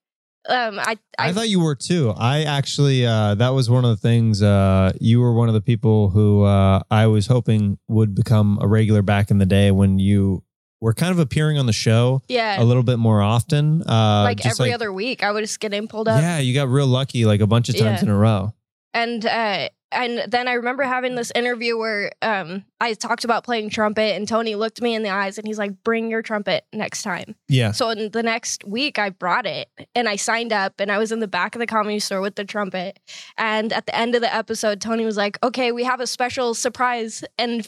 Um, 0.48 0.77
I, 0.77 0.98
I, 1.18 1.30
I, 1.30 1.34
thought 1.34 1.50
you 1.50 1.60
were 1.60 1.74
too. 1.74 2.13
I 2.15 2.44
actually, 2.44 3.04
uh, 3.04 3.34
that 3.36 3.50
was 3.50 3.68
one 3.68 3.84
of 3.84 3.89
the 3.89 3.98
things. 3.98 4.44
Uh, 4.44 4.94
you 5.01 5.20
were 5.20 5.34
one 5.34 5.48
of 5.48 5.56
the 5.56 5.62
people 5.62 6.10
who 6.10 6.44
uh, 6.44 6.82
I 6.92 7.08
was 7.08 7.25
hoping 7.25 7.80
would 7.88 8.13
become 8.13 8.60
a 8.62 8.68
regular 8.68 9.01
back 9.01 9.32
in 9.32 9.39
the 9.39 9.48
day 9.48 9.72
when 9.72 9.98
you 9.98 10.44
were 10.86 10.94
kind 10.94 11.12
of 11.12 11.18
appearing 11.18 11.58
on 11.58 11.65
the 11.65 11.74
show 11.74 12.22
yeah, 12.27 12.62
a 12.62 12.63
little 12.63 12.84
bit 12.84 13.00
more 13.00 13.20
often. 13.20 13.82
Uh, 13.82 14.22
like 14.24 14.46
every 14.46 14.72
other 14.72 14.94
week 14.94 15.24
I 15.24 15.32
would 15.32 15.42
just 15.42 15.60
get 15.60 15.74
in 15.74 15.88
pulled 15.88 16.08
up. 16.08 16.22
Yeah, 16.22 16.38
you 16.38 16.54
got 16.54 16.70
real 16.70 16.86
lucky 16.86 17.25
like 17.25 17.42
a 17.42 17.48
bunch 17.48 17.70
of 17.70 17.75
times 17.75 18.01
Yeah. 18.01 18.06
in 18.06 18.10
a 18.10 18.15
row. 18.15 18.54
and 18.94 19.25
uh 19.25 19.68
and 19.92 20.24
then 20.30 20.48
I 20.50 20.54
remember 20.54 20.84
having 20.84 21.15
this 21.15 21.32
interview 21.34 21.77
where 21.77 22.12
um 22.22 22.65
I 22.80 22.94
talked 22.94 23.24
about 23.24 23.44
playing 23.44 23.70
trumpet 23.72 24.15
and 24.15 24.27
Tony 24.27 24.54
looked 24.54 24.80
me 24.80 24.94
in 24.94 25.01
the 25.01 25.10
eyes 25.10 25.38
and 25.39 25.48
he's 25.48 25.58
like 25.58 25.84
bring 25.84 26.12
your 26.12 26.22
trumpet 26.22 26.65
next 26.72 27.01
time. 27.01 27.36
Yeah. 27.50 27.72
So 27.72 27.89
in 27.89 28.12
the 28.12 28.22
next 28.24 28.63
week 28.65 29.00
I 29.00 29.10
brought 29.10 29.46
it 29.48 29.68
and 29.96 30.08
I 30.08 30.18
signed 30.18 30.54
up 30.54 30.80
and 30.80 30.92
I 30.92 30.98
was 31.00 31.12
in 31.12 31.20
the 31.20 31.27
back 31.27 31.56
of 31.56 31.60
the 31.60 31.65
comedy 31.68 32.00
store 32.00 32.22
with 32.22 32.36
the 32.36 32.46
trumpet 32.46 33.00
and 33.38 33.74
at 33.74 33.86
the 33.88 33.96
end 33.96 34.13
of 34.15 34.22
the 34.22 34.34
episode 34.36 34.82
Tony 34.82 35.04
was 35.04 35.18
like 35.18 35.38
okay 35.44 35.72
we 35.72 35.84
have 35.84 36.00
a 36.00 36.08
special 36.08 36.54
surprise 36.54 37.24
and 37.39 37.68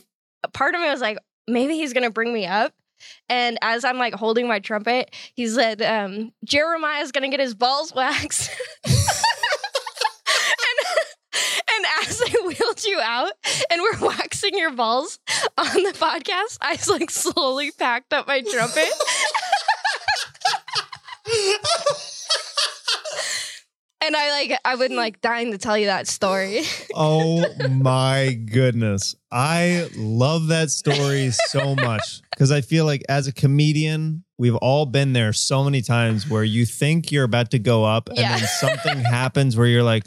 part 0.53 0.75
of 0.75 0.81
me 0.81 0.87
was 0.89 1.01
like 1.01 1.17
maybe 1.47 1.75
he's 1.75 1.93
going 1.93 2.03
to 2.03 2.11
bring 2.11 2.31
me 2.33 2.45
up 2.45 2.73
and 3.29 3.57
as 3.61 3.83
I'm 3.83 3.97
like 3.97 4.13
holding 4.13 4.47
my 4.47 4.59
trumpet 4.59 5.13
he 5.33 5.47
said 5.47 5.81
um 5.81 6.31
Jeremiah's 6.45 7.11
to 7.23 7.29
get 7.29 7.39
his 7.39 7.55
balls 7.55 7.93
waxed 7.93 8.49
and, 8.85 8.95
and 11.75 11.85
as 12.03 12.21
I 12.21 12.33
wheeled 12.45 12.83
you 12.83 12.99
out 13.01 13.31
and 13.69 13.81
we're 13.81 14.07
waxing 14.07 14.57
your 14.57 14.71
balls 14.71 15.19
on 15.57 15.83
the 15.83 15.93
podcast, 15.93 16.57
I 16.61 16.77
like 16.89 17.09
slowly 17.09 17.71
packed 17.71 18.13
up 18.13 18.27
my 18.27 18.41
trumpet. 18.41 18.89
And 24.07 24.15
I 24.15 24.31
like 24.31 24.59
I 24.65 24.75
wouldn't 24.75 24.97
like 24.97 25.21
dying 25.21 25.51
to 25.51 25.57
tell 25.59 25.77
you 25.77 25.85
that 25.87 26.07
story. 26.07 26.61
Oh 26.99 27.45
my 27.69 28.33
goodness. 28.51 29.15
I 29.31 29.87
love 29.95 30.47
that 30.47 30.71
story 30.71 31.29
so 31.49 31.75
much 31.75 32.21
because 32.31 32.51
I 32.51 32.61
feel 32.61 32.85
like 32.85 33.03
as 33.07 33.27
a 33.27 33.33
comedian, 33.33 34.23
we've 34.39 34.55
all 34.55 34.87
been 34.87 35.13
there 35.13 35.31
so 35.31 35.63
many 35.63 35.83
times 35.83 36.27
where 36.27 36.43
you 36.43 36.65
think 36.65 37.11
you're 37.11 37.23
about 37.25 37.51
to 37.51 37.59
go 37.59 37.83
up 37.85 38.09
and 38.09 38.17
Yeah. 38.17 38.37
then 38.39 38.47
something 38.59 38.99
happens 39.01 39.55
where 39.55 39.67
you're 39.67 39.83
like, 39.83 40.05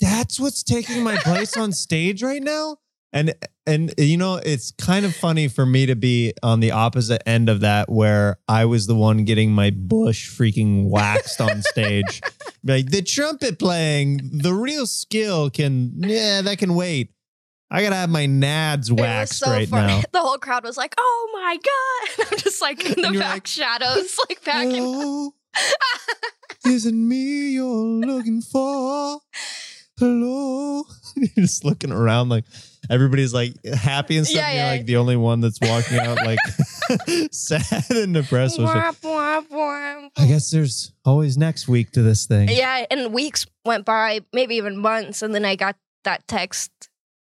that's 0.00 0.40
what's 0.40 0.64
taking 0.64 1.04
my 1.04 1.16
place 1.18 1.56
on 1.56 1.70
stage 1.72 2.22
right 2.24 2.42
now? 2.42 2.78
And 3.12 3.34
and 3.66 3.94
you 3.96 4.16
know, 4.16 4.36
it's 4.36 4.70
kind 4.72 5.06
of 5.06 5.14
funny 5.14 5.48
for 5.48 5.64
me 5.64 5.86
to 5.86 5.96
be 5.96 6.34
on 6.42 6.60
the 6.60 6.72
opposite 6.72 7.26
end 7.26 7.48
of 7.48 7.60
that 7.60 7.90
where 7.90 8.38
I 8.46 8.66
was 8.66 8.86
the 8.86 8.94
one 8.94 9.24
getting 9.24 9.52
my 9.52 9.70
bush 9.70 10.30
freaking 10.30 10.88
waxed 10.90 11.40
on 11.40 11.62
stage. 11.62 12.20
like 12.64 12.90
the 12.90 13.02
trumpet 13.02 13.58
playing, 13.58 14.20
the 14.32 14.52
real 14.52 14.86
skill 14.86 15.48
can 15.48 15.92
yeah, 15.96 16.42
that 16.42 16.58
can 16.58 16.74
wait. 16.74 17.12
I 17.70 17.82
gotta 17.82 17.96
have 17.96 18.10
my 18.10 18.26
nads 18.26 18.90
waxed 18.90 19.40
so 19.40 19.50
right 19.50 19.68
funny. 19.68 19.86
now. 19.86 20.02
The 20.12 20.20
whole 20.20 20.38
crowd 20.38 20.64
was 20.64 20.76
like, 20.76 20.94
"Oh 20.98 21.30
my 21.34 21.56
god!" 21.56 22.18
And 22.26 22.32
I'm 22.32 22.38
just 22.38 22.62
like 22.62 22.84
in 22.84 23.02
the 23.02 23.18
back 23.18 23.32
like, 23.34 23.46
shadows, 23.46 24.18
like 24.28 24.42
packing. 24.42 24.76
Hello, 24.76 25.30
isn't 26.66 27.08
me 27.08 27.50
you're 27.52 27.66
looking 27.66 28.40
for? 28.40 29.20
Hello, 29.98 30.84
you're 31.16 31.28
just 31.36 31.64
looking 31.64 31.92
around 31.92 32.28
like 32.30 32.44
everybody's 32.90 33.34
like 33.34 33.54
happy 33.64 34.16
and 34.16 34.26
stuff. 34.26 34.40
Yeah, 34.40 34.48
and 34.48 34.56
you're 34.56 34.66
yeah. 34.66 34.72
like 34.72 34.86
the 34.86 34.96
only 34.96 35.16
one 35.16 35.40
that's 35.40 35.60
walking 35.60 35.98
out 35.98 36.16
like 36.16 36.38
sad 37.32 37.84
and 37.90 38.14
depressed. 38.14 38.58
I 38.60 38.92
guess 40.26 40.50
there's 40.50 40.92
always 41.04 41.36
next 41.36 41.68
week 41.68 41.92
to 41.92 42.02
this 42.02 42.26
thing. 42.26 42.48
Yeah, 42.48 42.86
and 42.90 43.12
weeks 43.12 43.46
went 43.64 43.84
by, 43.84 44.20
maybe 44.32 44.56
even 44.56 44.76
months, 44.78 45.22
and 45.22 45.34
then 45.34 45.44
I 45.44 45.56
got 45.56 45.76
that 46.04 46.26
text. 46.28 46.70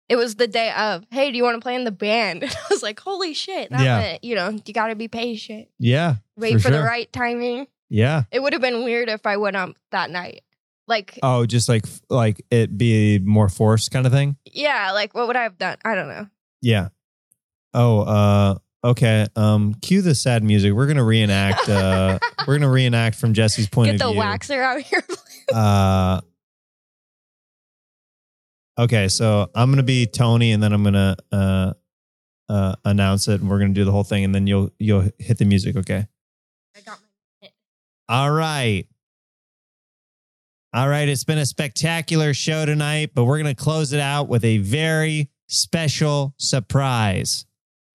It 0.10 0.16
was 0.16 0.36
the 0.36 0.48
day 0.48 0.72
of, 0.72 1.06
hey, 1.12 1.32
do 1.32 1.38
you 1.38 1.44
want 1.44 1.56
to 1.56 1.62
play 1.62 1.76
in 1.76 1.86
the 1.86 1.92
band? 1.92 2.44
And 2.44 2.52
I 2.52 2.66
was 2.70 2.84
like, 2.84 3.00
holy 3.00 3.34
shit. 3.34 3.70
Yeah. 3.72 4.00
meant, 4.00 4.24
you 4.24 4.36
know, 4.36 4.60
you 4.66 4.74
got 4.74 4.88
to 4.88 4.96
be 4.96 5.08
patient. 5.08 5.70
Yeah, 5.80 6.16
Wait 6.36 6.54
For 6.54 6.60
for, 6.60 6.70
the 6.72 6.82
right 6.82 7.12
timing. 7.12 7.68
yeah. 7.90 8.24
It 8.32 8.42
would 8.42 8.54
have 8.54 8.62
been 8.62 8.84
weird 8.84 9.10
if 9.10 9.26
I 9.26 9.38
went 9.38 9.56
up 9.56 9.76
that 9.92 10.10
night. 10.10 10.43
Like, 10.88 11.18
Oh, 11.24 11.46
just 11.46 11.70
like 11.70 11.86
like 12.10 12.46
it 12.52 12.78
be 12.78 13.20
more 13.20 13.48
forced 13.50 13.92
kind 13.92 14.06
of 14.06 14.12
thing. 14.12 14.36
yeah, 14.52 14.92
like 14.92 15.14
what 15.16 15.28
would 15.28 15.36
I 15.38 15.44
have 15.44 15.58
done? 15.58 15.78
I 15.86 15.96
don't 15.96 16.10
know. 16.10 16.28
Yeah. 16.62 16.90
Oh, 17.74 18.02
uh 18.02 18.56
okay. 18.84 19.26
Um 19.36 19.76
cue 19.76 20.02
the 20.02 20.14
sad 20.16 20.44
music. 20.44 20.74
We're 20.74 20.88
gonna 20.88 21.04
reenact 21.04 21.70
uh 21.70 22.20
we're 22.48 22.58
gonna 22.60 22.70
reenact 22.72 23.16
from 23.16 23.34
Jesse's 23.34 23.68
point 23.70 23.92
Get 23.98 24.02
of 24.02 24.12
view. 24.14 24.22
Get 24.22 24.42
the 24.42 24.54
waxer 24.54 24.62
out 24.64 24.82
here. 24.82 25.04
Uh 25.54 26.22
Okay, 28.80 29.08
so 29.08 29.50
I'm 29.54 29.70
gonna 29.72 29.84
be 29.84 30.06
Tony 30.08 30.52
and 30.52 30.62
then 30.64 30.74
I'm 30.74 30.84
gonna 30.84 31.16
uh 31.32 31.74
uh 32.50 32.76
announce 32.86 33.28
it 33.28 33.40
and 33.42 33.50
we're 33.50 33.60
gonna 33.60 33.74
do 33.74 33.86
the 33.86 33.92
whole 33.92 34.04
thing 34.04 34.24
and 34.24 34.34
then 34.34 34.48
you'll 34.48 34.72
you'll 34.80 35.10
hit 35.20 35.38
the 35.38 35.46
music, 35.46 35.76
okay? 35.78 36.08
I 36.76 36.82
got 36.82 37.00
my 37.42 37.50
All 38.10 38.32
right. 38.32 38.86
All 40.76 40.90
right. 40.90 41.08
It's 41.08 41.24
been 41.24 41.38
a 41.38 41.46
spectacular 41.46 42.34
show 42.34 42.66
tonight, 42.66 43.12
but 43.14 43.26
we're 43.26 43.38
going 43.38 43.56
to 43.56 43.64
close 43.64 43.94
it 43.94 44.00
out 44.00 44.28
with 44.28 44.44
a 44.44 44.58
very 44.58 45.30
special 45.46 46.34
surprise. 46.38 47.46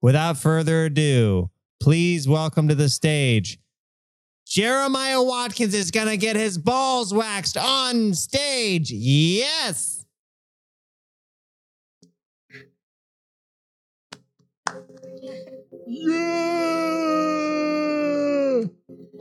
Without 0.01 0.37
further 0.37 0.85
ado, 0.85 1.49
please 1.81 2.25
welcome 2.25 2.69
to 2.69 2.75
the 2.75 2.87
stage. 2.87 3.59
Jeremiah 4.47 5.21
Watkins 5.21 5.73
is 5.73 5.91
going 5.91 6.07
to 6.07 6.15
get 6.15 6.37
his 6.37 6.57
balls 6.57 7.13
waxed 7.13 7.57
on 7.57 8.13
stage. 8.13 8.91
Yes. 8.91 10.05
Yeah! 15.85 17.38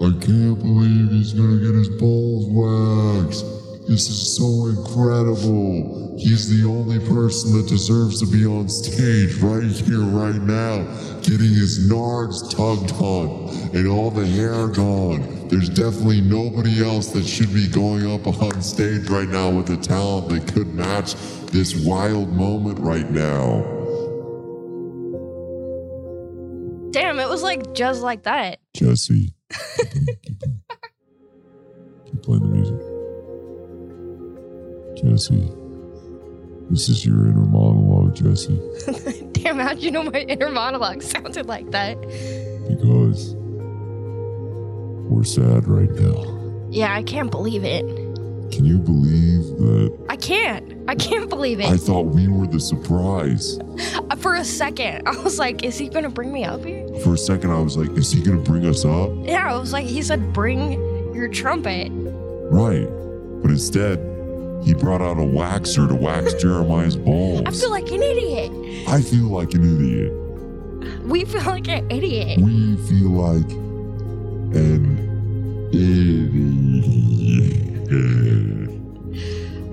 I 0.01 0.11
can't 0.13 0.61
believe 0.61 1.11
he's 1.11 1.33
gonna 1.33 1.57
get 1.57 1.75
his 1.75 1.89
balls 1.89 2.47
waxed. 2.47 3.45
This 3.89 4.09
is 4.09 4.37
so 4.37 4.67
incredible. 4.67 6.15
He's 6.17 6.49
the 6.49 6.69
only 6.69 7.01
person 7.01 7.57
that 7.57 7.67
deserves 7.67 8.21
to 8.21 8.27
be 8.27 8.47
on 8.47 8.69
stage 8.69 9.35
right 9.37 9.65
here, 9.65 9.99
right 9.99 10.41
now, 10.41 10.85
getting 11.23 11.53
his 11.53 11.91
nards 11.91 12.49
tugged 12.49 12.93
on 13.03 13.49
and 13.75 13.89
all 13.89 14.13
the 14.13 14.25
hair 14.25 14.69
gone. 14.69 15.49
There's 15.49 15.69
definitely 15.69 16.21
nobody 16.21 16.85
else 16.85 17.09
that 17.09 17.27
should 17.27 17.53
be 17.53 17.67
going 17.67 18.09
up 18.09 18.25
on 18.29 18.63
stage 18.63 19.09
right 19.09 19.29
now 19.29 19.51
with 19.51 19.67
the 19.67 19.77
talent 19.77 20.29
that 20.29 20.55
could 20.55 20.73
match 20.75 21.15
this 21.47 21.75
wild 21.85 22.33
moment 22.33 22.79
right 22.79 23.11
now. 23.11 23.78
Damn, 26.91 27.19
it 27.21 27.29
was 27.29 27.43
like 27.43 27.75
just 27.75 28.03
like 28.03 28.23
that. 28.25 28.61
Jesse. 28.75 29.35
keep, 29.53 29.89
keep 32.07 32.23
playing 32.23 32.43
the 32.43 32.49
music. 32.49 32.81
Jesse. 34.97 35.53
This 36.71 36.89
is 36.89 37.05
your 37.05 37.27
inner 37.27 37.47
monologue, 37.47 38.15
Jesse. 38.15 38.61
Damn, 39.33 39.59
how'd 39.59 39.79
you 39.79 39.91
know 39.91 40.03
my 40.03 40.21
inner 40.21 40.51
monologue 40.51 41.03
sounded 41.03 41.47
like 41.47 41.71
that? 41.71 42.01
Because 42.69 43.35
we're 45.09 45.25
sad 45.25 45.67
right 45.67 45.91
now. 45.91 46.67
Yeah, 46.71 46.95
I 46.95 47.03
can't 47.03 47.31
believe 47.31 47.65
it. 47.65 47.85
Can 48.51 48.65
you 48.65 48.79
believe 48.79 49.43
that 49.59 50.07
I 50.09 50.17
can't. 50.17 50.75
I 50.89 50.95
can't 50.95 51.29
believe 51.29 51.61
it. 51.61 51.67
I 51.67 51.77
thought 51.77 52.07
we 52.07 52.29
were 52.29 52.47
the 52.47 52.61
surprise? 52.61 53.59
Uh, 54.11 54.17
For 54.17 54.37
a 54.37 54.45
second, 54.45 55.07
I 55.09 55.17
was 55.23 55.39
like, 55.39 55.65
is 55.65 55.77
he 55.79 55.89
gonna 55.89 56.09
bring 56.09 56.33
me 56.33 56.45
up 56.45 56.65
here? 56.65 56.87
For 57.05 57.15
a 57.15 57.19
second, 57.19 57.51
I 57.51 57.61
was 57.61 57.77
like, 57.77 57.91
is 57.97 58.11
he 58.11 58.21
going 58.23 58.43
to 58.43 58.51
bring 58.51 58.67
us 58.67 58.85
up? 58.85 59.11
Yeah, 59.23 59.55
I 59.55 59.59
was 59.59 59.73
like, 59.73 59.87
he 59.87 60.03
said, 60.03 60.33
bring 60.33 60.73
your 61.15 61.29
trumpet. 61.29 61.91
Right. 61.93 62.89
But 63.43 63.51
instead, 63.53 63.99
he 64.65 64.75
brought 64.75 65.01
out 65.01 65.17
a 65.19 65.23
waxer 65.23 65.87
to 65.89 65.95
wax 65.95 66.35
Jeremiah's 66.43 66.97
balls. 66.97 67.43
I 67.47 67.51
feel 67.53 67.71
like 67.71 67.89
an 67.93 68.03
idiot. 68.03 68.51
I 68.89 69.01
feel 69.01 69.27
like 69.27 69.55
an 69.55 69.77
idiot. 69.77 70.13
We 71.05 71.25
feel 71.25 71.45
like 71.45 71.69
an 71.69 71.89
idiot. 71.91 72.41
We 72.41 72.77
feel 72.89 73.11
like 73.11 73.51
an 74.57 74.99
idiot. 75.73 77.78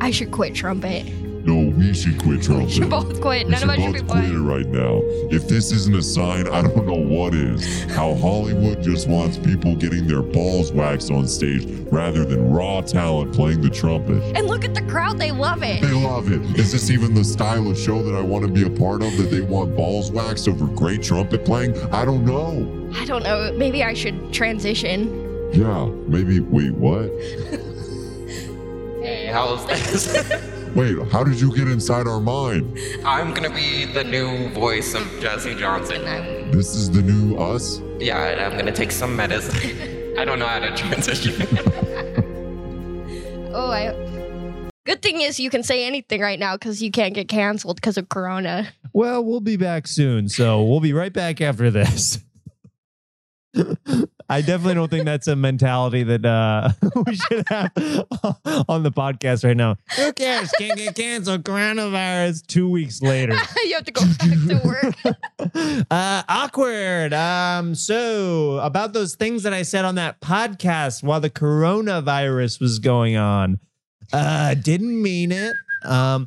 I 0.02 0.12
should 0.12 0.32
quit 0.32 0.56
trumpet. 0.56 1.06
No, 1.46 1.70
we 1.78 1.94
should 1.94 2.18
quit 2.20 2.42
trumpet. 2.42 2.66
We 2.66 2.72
should 2.72 2.90
both 2.90 3.22
quit. 3.22 3.46
We 3.46 3.52
None 3.52 3.64
of 3.64 3.70
us 3.70 3.76
should 3.76 3.96
should 3.98 4.08
be 4.08 4.12
quit 4.12 4.24
it 4.32 4.40
right 4.40 4.66
now. 4.66 5.02
If 5.30 5.48
this 5.48 5.72
isn't 5.72 5.96
a 5.96 6.02
sign, 6.02 6.48
I 6.48 6.64
don't 6.64 6.88
know 6.88 6.96
what 6.96 7.36
is. 7.36 7.84
How 7.92 8.16
Hollywood 8.16 8.82
just 8.82 9.08
wants 9.08 9.38
people 9.38 9.76
getting 9.76 10.08
their 10.08 10.24
balls 10.24 10.72
waxed 10.72 11.12
on 11.12 11.28
stage 11.28 11.66
rather 11.92 12.26
than 12.26 12.52
raw 12.52 12.82
talent 12.82 13.34
playing 13.34 13.62
the 13.62 13.70
trumpet. 13.70 14.24
And 14.36 14.48
look 14.48 14.66
at 14.66 14.74
the 14.74 14.82
crowd; 14.84 15.20
they 15.20 15.32
love 15.32 15.62
it. 15.62 15.82
They 15.82 15.94
love 15.94 16.32
it. 16.32 16.42
Is 16.58 16.72
this 16.72 16.90
even 16.90 17.14
the 17.14 17.24
style 17.24 17.70
of 17.70 17.78
show 17.78 18.02
that 18.02 18.16
I 18.16 18.22
want 18.22 18.44
to 18.46 18.52
be 18.52 18.64
a 18.64 18.70
part 18.70 19.04
of? 19.04 19.16
That 19.18 19.30
they 19.30 19.42
want 19.42 19.76
balls 19.76 20.12
waxed 20.12 20.48
over 20.48 20.66
great 20.66 21.04
trumpet 21.04 21.46
playing? 21.46 21.78
I 21.94 22.06
don't 22.06 22.26
know. 22.26 22.90
I 22.96 23.06
don't 23.06 23.24
know. 23.24 23.54
Maybe 23.56 23.84
I 23.84 23.94
should 23.94 24.34
transition. 24.34 25.52
Yeah, 25.54 25.86
maybe. 26.08 26.40
Wait, 26.40 26.72
what? 26.72 27.12
Hey, 29.26 29.32
how's 29.32 29.66
this? 29.66 30.30
Wait, 30.76 30.96
how 31.12 31.24
did 31.24 31.42
you 31.42 31.52
get 31.56 31.68
inside 31.68 32.06
our 32.06 32.20
mind? 32.20 32.78
I'm 33.04 33.34
gonna 33.34 33.50
be 33.50 33.86
the 33.86 34.04
new 34.04 34.50
voice 34.50 34.94
of 34.94 35.02
Jesse 35.20 35.56
Johnson. 35.56 36.06
I'm, 36.06 36.52
This 36.52 36.76
is 36.76 36.92
the 36.92 37.02
new 37.02 37.36
us? 37.36 37.82
Yeah, 37.98 38.24
and 38.24 38.40
I'm 38.40 38.56
gonna 38.56 38.72
take 38.72 38.92
some 38.92 39.16
medicine. 39.16 40.16
I 40.20 40.26
don't 40.26 40.38
know 40.38 40.46
how 40.46 40.60
to 40.60 40.76
transition. 40.76 41.42
oh, 43.52 43.72
I. 43.72 44.70
Good 44.86 45.02
thing 45.02 45.22
is 45.22 45.40
you 45.40 45.50
can 45.50 45.64
say 45.64 45.88
anything 45.88 46.22
right 46.22 46.38
now 46.38 46.56
because 46.56 46.84
you 46.84 46.92
can't 46.92 47.16
get 47.16 47.28
canceled 47.28 47.78
because 47.78 47.98
of 47.98 48.10
Corona. 48.10 48.68
Well, 48.94 49.26
we'll 49.26 49.40
be 49.40 49.58
back 49.58 49.88
soon, 49.88 50.30
so 50.30 50.64
we'll 50.64 50.82
be 50.82 50.94
right 50.94 51.12
back 51.12 51.42
after 51.42 51.72
this. 51.72 52.20
I 54.30 54.42
definitely 54.42 54.74
don't 54.76 54.90
think 54.90 55.06
that's 55.06 55.28
a 55.28 55.36
mentality 55.36 56.04
that 56.04 56.26
uh, 56.26 56.70
we 57.06 57.16
should 57.16 57.48
have 57.50 57.72
on 58.68 58.84
the 58.84 58.92
podcast 58.92 59.44
right 59.46 59.56
now. 59.56 59.78
Who 59.98 60.14
cares? 60.14 60.52
Can't 60.58 60.78
get 60.78 60.96
canceled. 60.96 61.44
Coronavirus. 61.44 62.46
Two 62.48 62.70
weeks 62.70 63.02
later. 63.02 63.34
you 63.64 63.76
have 63.76 63.86
to 63.86 63.92
go 63.92 64.02
back 64.02 64.48
to 64.48 64.62
work. 64.66 65.86
uh, 65.92 66.24
awkward. 66.28 67.14
Um, 67.14 67.76
so 67.76 68.58
about 68.60 68.94
those 68.94 69.16
things 69.16 69.44
that 69.44 69.54
I 69.54 69.62
said 69.62 69.86
on 69.86 69.96
that 69.96 70.22
podcast 70.22 71.04
while 71.04 71.20
the 71.20 71.30
coronavirus 71.30 72.60
was 72.60 72.80
going 72.80 73.18
on. 73.18 73.60
Uh, 74.12 74.56
didn't 74.56 75.02
mean 75.02 75.32
it. 75.32 75.54
Um, 75.84 76.26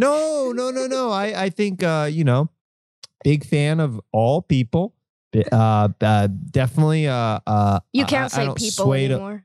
no, 0.00 0.52
no, 0.52 0.70
no, 0.70 0.86
no. 0.86 1.10
I, 1.10 1.44
I 1.44 1.50
think, 1.50 1.82
uh, 1.82 2.08
you 2.10 2.24
know, 2.24 2.48
big 3.22 3.44
fan 3.44 3.80
of 3.80 4.00
all 4.12 4.40
people. 4.42 4.94
Uh, 5.52 5.88
uh 6.00 6.28
definitely. 6.50 7.06
Uh, 7.06 7.38
uh, 7.46 7.80
You 7.92 8.04
can't 8.04 8.32
I 8.32 8.36
say 8.36 8.44
don't 8.46 8.58
people 8.58 8.84
sway 8.84 9.08
to- 9.08 9.14
anymore. 9.14 9.44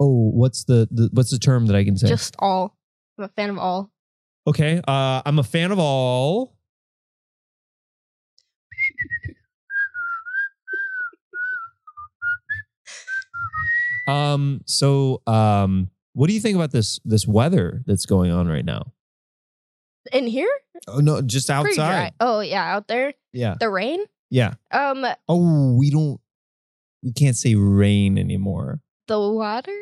oh, 0.00 0.30
what's 0.30 0.64
the, 0.64 0.88
the 0.90 1.10
what's 1.12 1.30
the 1.30 1.38
term 1.38 1.66
that 1.66 1.76
I 1.76 1.84
can 1.84 1.96
say? 1.96 2.08
Just 2.08 2.36
all. 2.38 2.76
I'm 3.18 3.24
a 3.24 3.28
fan 3.28 3.50
of 3.50 3.58
all. 3.58 3.90
Okay. 4.46 4.80
Uh, 4.86 5.20
I'm 5.26 5.38
a 5.38 5.42
fan 5.42 5.72
of 5.72 5.78
all. 5.78 6.54
Um. 14.06 14.62
So, 14.64 15.20
um, 15.26 15.90
what 16.14 16.28
do 16.28 16.32
you 16.32 16.40
think 16.40 16.56
about 16.56 16.70
this 16.70 16.98
this 17.04 17.26
weather 17.28 17.82
that's 17.86 18.06
going 18.06 18.30
on 18.30 18.48
right 18.48 18.64
now? 18.64 18.92
In 20.12 20.26
here? 20.26 20.48
Oh 20.86 20.98
no, 21.00 21.20
just 21.22 21.48
Pretty 21.48 21.74
dry. 21.76 21.84
outside. 21.86 22.12
Oh 22.20 22.40
yeah, 22.40 22.74
out 22.74 22.88
there. 22.88 23.14
Yeah. 23.32 23.56
The 23.58 23.68
rain? 23.68 24.04
Yeah. 24.30 24.54
Um, 24.70 25.04
Oh, 25.28 25.74
we 25.74 25.90
don't. 25.90 26.20
We 27.02 27.12
can't 27.12 27.36
say 27.36 27.54
rain 27.54 28.18
anymore. 28.18 28.80
the 29.06 29.18
water? 29.18 29.72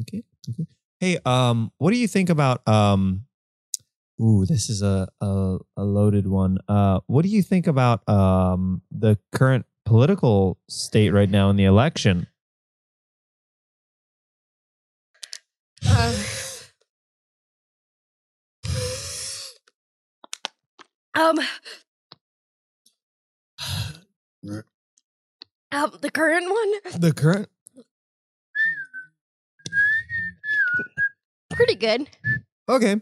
Okay. 0.00 0.22
Okay. 0.50 0.66
Hey, 1.00 1.18
um, 1.24 1.72
what 1.78 1.92
do 1.92 1.98
you 1.98 2.08
think 2.08 2.30
about 2.30 2.66
um 2.68 3.24
Ooh, 4.22 4.46
this 4.46 4.70
is 4.70 4.80
a, 4.82 5.08
a 5.20 5.58
a 5.76 5.84
loaded 5.84 6.26
one. 6.26 6.58
Uh 6.68 7.00
what 7.06 7.22
do 7.22 7.28
you 7.28 7.42
think 7.42 7.66
about 7.66 8.06
um 8.08 8.82
the 8.90 9.18
current 9.32 9.66
political 9.84 10.58
state 10.68 11.10
right 11.10 11.30
now 11.30 11.50
in 11.50 11.56
the 11.56 11.64
election? 11.64 12.26
Um, 21.16 21.38
um, 24.42 24.64
um, 25.70 25.92
the 26.00 26.10
current 26.10 26.50
one? 26.50 27.00
The 27.00 27.12
current 27.12 27.48
Pretty 31.52 31.76
good. 31.76 32.08
Okay. 32.68 33.00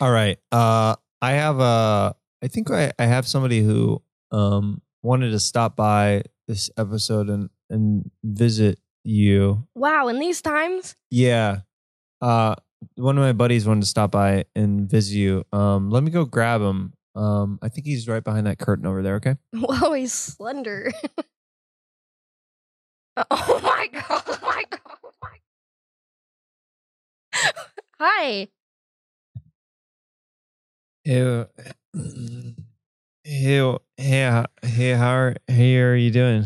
All 0.00 0.10
right. 0.10 0.38
Uh 0.50 0.96
I 1.20 1.32
have 1.32 1.60
a 1.60 2.14
I 2.42 2.48
think 2.48 2.70
I, 2.70 2.92
I 2.98 3.04
have 3.04 3.28
somebody 3.28 3.62
who 3.62 4.02
um 4.30 4.80
wanted 5.02 5.30
to 5.32 5.38
stop 5.38 5.76
by 5.76 6.22
this 6.46 6.70
episode 6.78 7.28
and 7.28 7.50
and 7.68 8.10
visit 8.24 8.78
you. 9.08 9.66
Wow, 9.74 10.08
in 10.08 10.18
these 10.18 10.42
times? 10.42 10.96
Yeah. 11.10 11.60
Uh 12.20 12.54
one 12.96 13.18
of 13.18 13.22
my 13.22 13.32
buddies 13.32 13.66
wanted 13.66 13.80
to 13.80 13.86
stop 13.86 14.12
by 14.12 14.44
and 14.54 14.88
visit 14.88 15.16
you. 15.16 15.44
Um 15.52 15.90
let 15.90 16.02
me 16.02 16.10
go 16.10 16.24
grab 16.24 16.60
him. 16.60 16.92
Um 17.14 17.58
I 17.62 17.68
think 17.68 17.86
he's 17.86 18.08
right 18.08 18.22
behind 18.22 18.46
that 18.46 18.58
curtain 18.58 18.86
over 18.86 19.02
there, 19.02 19.16
okay? 19.16 19.36
Whoa, 19.52 19.92
he's 19.94 20.12
slender. 20.12 20.92
oh 23.30 23.60
my 23.62 23.88
god, 23.92 24.04
oh 24.10 24.38
my 24.42 24.64
god, 24.70 24.80
oh 25.04 25.10
my 25.22 25.28
Hi. 28.00 28.48
Hey, 31.04 31.44
hey, 33.24 33.76
hey, 33.96 34.44
hey, 34.62 34.90
how 34.92 35.10
are, 35.10 35.36
hey, 35.46 35.74
how 35.74 35.80
are 35.80 35.96
you 35.96 36.10
doing? 36.10 36.44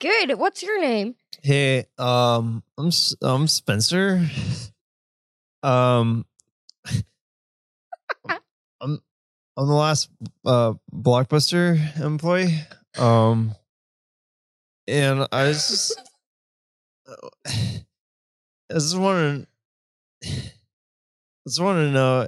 Good. 0.00 0.38
What's 0.38 0.62
your 0.62 0.80
name? 0.80 1.14
Hey, 1.44 1.84
um, 1.98 2.62
I'm 2.78 2.90
I'm 3.20 3.46
Spencer. 3.48 4.26
Um, 5.62 6.24
I'm 8.26 8.38
I'm 8.80 9.00
the 9.54 9.74
last 9.74 10.08
uh 10.46 10.72
blockbuster 10.90 12.00
employee. 12.00 12.60
Um, 12.96 13.54
and 14.88 15.28
I 15.32 15.48
was 15.48 15.68
just 15.68 16.00
I 17.46 17.82
just 18.72 18.96
wanted 18.96 19.46
I 20.24 20.28
just 21.46 21.60
wanted 21.60 21.88
to 21.88 21.90
know 21.90 22.26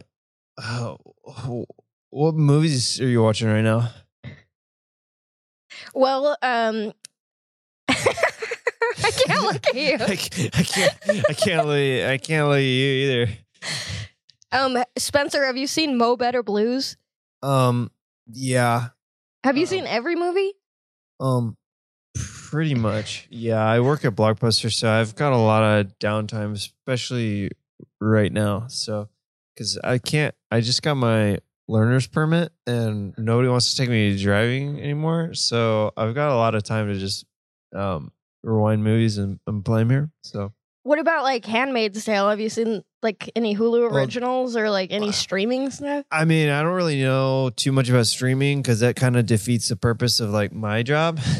uh, 0.58 0.96
what 2.10 2.34
movies 2.34 3.00
are 3.00 3.08
you 3.08 3.22
watching 3.22 3.48
right 3.48 3.62
now? 3.62 3.92
Well, 5.94 6.36
um 6.42 6.92
I 9.04 9.10
can't 9.10 9.42
look 9.42 9.66
at 9.68 9.74
you. 9.74 9.94
I 9.94 10.16
can't, 10.16 10.58
I 10.58 10.62
can't, 10.62 11.24
I 11.28 11.32
can't 11.34 11.66
look, 11.66 11.76
at- 11.78 12.10
I 12.10 12.18
can't 12.18 12.48
look 12.48 12.56
at 12.58 12.62
you 12.62 12.88
either. 12.88 13.28
Um 14.52 14.82
Spencer, 14.96 15.44
have 15.44 15.56
you 15.56 15.66
seen 15.66 15.96
Mo 15.96 16.16
Better 16.16 16.42
Blues? 16.42 16.96
Um, 17.42 17.90
yeah, 18.30 18.88
Have 19.44 19.56
you 19.56 19.64
Uh-oh. 19.64 19.70
seen 19.70 19.86
every 19.86 20.16
movie? 20.16 20.52
um, 21.20 21.56
pretty 22.14 22.74
much. 22.74 23.26
Yeah, 23.30 23.62
I 23.64 23.80
work 23.80 24.04
at 24.04 24.14
Blockbuster, 24.16 24.72
so 24.72 24.90
I've 24.90 25.14
got 25.14 25.32
a 25.32 25.36
lot 25.36 25.62
of 25.62 25.98
downtime, 25.98 26.52
especially 26.52 27.50
right 28.00 28.32
now. 28.32 28.66
So, 28.68 29.08
because 29.54 29.78
I 29.84 29.98
can't, 29.98 30.34
I 30.50 30.60
just 30.60 30.82
got 30.82 30.94
my 30.96 31.38
learner's 31.68 32.06
permit, 32.06 32.52
and 32.66 33.14
nobody 33.18 33.48
wants 33.48 33.70
to 33.70 33.76
take 33.76 33.90
me 33.90 34.16
driving 34.20 34.80
anymore. 34.80 35.34
So 35.34 35.92
I've 35.96 36.14
got 36.14 36.30
a 36.30 36.36
lot 36.36 36.54
of 36.54 36.62
time 36.62 36.88
to 36.88 36.98
just 36.98 37.24
um 37.74 38.10
rewind 38.46 38.84
movies 38.84 39.18
and, 39.18 39.38
and 39.46 39.64
play 39.64 39.82
'em 39.82 39.90
here. 39.90 40.10
So. 40.22 40.52
What 40.84 41.00
about 41.00 41.24
like 41.24 41.44
Handmaid's 41.44 42.04
Tale? 42.04 42.28
Have 42.30 42.38
you 42.38 42.48
seen 42.48 42.84
like 43.02 43.30
any 43.34 43.56
Hulu 43.56 43.90
originals 43.90 44.56
or 44.56 44.70
like 44.70 44.92
any 44.92 45.08
uh, 45.08 45.12
streaming 45.12 45.70
stuff? 45.70 46.04
I 46.12 46.24
mean, 46.24 46.48
I 46.48 46.62
don't 46.62 46.74
really 46.74 47.02
know 47.02 47.50
too 47.50 47.72
much 47.72 47.88
about 47.88 48.06
streaming 48.06 48.62
because 48.62 48.80
that 48.80 48.94
kind 48.94 49.16
of 49.16 49.26
defeats 49.26 49.68
the 49.68 49.74
purpose 49.74 50.20
of 50.20 50.30
like 50.30 50.52
my 50.52 50.82
job. 50.82 51.18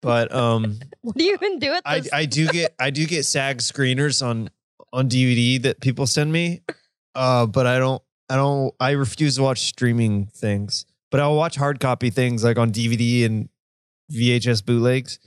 But 0.00 0.32
um, 0.32 0.78
What 1.00 1.16
do 1.16 1.24
you 1.24 1.34
even 1.34 1.58
do 1.58 1.72
at 1.72 1.82
I 1.84 2.00
this? 2.00 2.12
I 2.12 2.24
do 2.24 2.46
get 2.46 2.74
I 2.80 2.90
do 2.90 3.06
get 3.06 3.24
SAG 3.24 3.58
screeners 3.58 4.24
on 4.24 4.50
on 4.92 5.08
DVD 5.08 5.60
that 5.62 5.80
people 5.80 6.06
send 6.06 6.32
me. 6.32 6.62
Uh, 7.14 7.46
but 7.46 7.66
I 7.66 7.78
don't 7.78 8.02
I 8.30 8.36
don't 8.36 8.72
I 8.78 8.92
refuse 8.92 9.36
to 9.36 9.42
watch 9.42 9.62
streaming 9.62 10.26
things. 10.26 10.86
But 11.10 11.20
I'll 11.20 11.36
watch 11.36 11.56
hard 11.56 11.80
copy 11.80 12.10
things 12.10 12.44
like 12.44 12.58
on 12.58 12.70
DVD 12.70 13.24
and 13.26 13.48
VHS 14.12 14.64
bootlegs. 14.64 15.18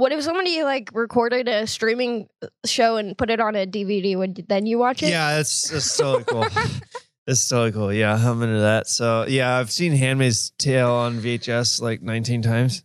What 0.00 0.12
if 0.12 0.22
somebody 0.22 0.62
like 0.62 0.88
recorded 0.94 1.46
a 1.46 1.66
streaming 1.66 2.26
show 2.64 2.96
and 2.96 3.18
put 3.18 3.28
it 3.28 3.38
on 3.38 3.54
a 3.54 3.66
DVD? 3.66 4.16
Would 4.16 4.46
then 4.48 4.64
you 4.64 4.78
watch 4.78 5.02
it? 5.02 5.10
Yeah, 5.10 5.36
that's 5.36 5.68
that's 5.68 5.94
totally 5.94 6.24
cool. 6.24 6.46
It's 7.26 7.46
totally 7.48 7.70
cool. 7.70 7.92
Yeah, 7.92 8.14
I'm 8.14 8.42
into 8.42 8.60
that. 8.60 8.88
So 8.88 9.26
yeah, 9.28 9.58
I've 9.58 9.70
seen 9.70 9.92
Handmaid's 9.92 10.52
Tale 10.58 10.90
on 10.90 11.20
VHS 11.20 11.82
like 11.82 12.00
19 12.02 12.40
times. 12.40 12.82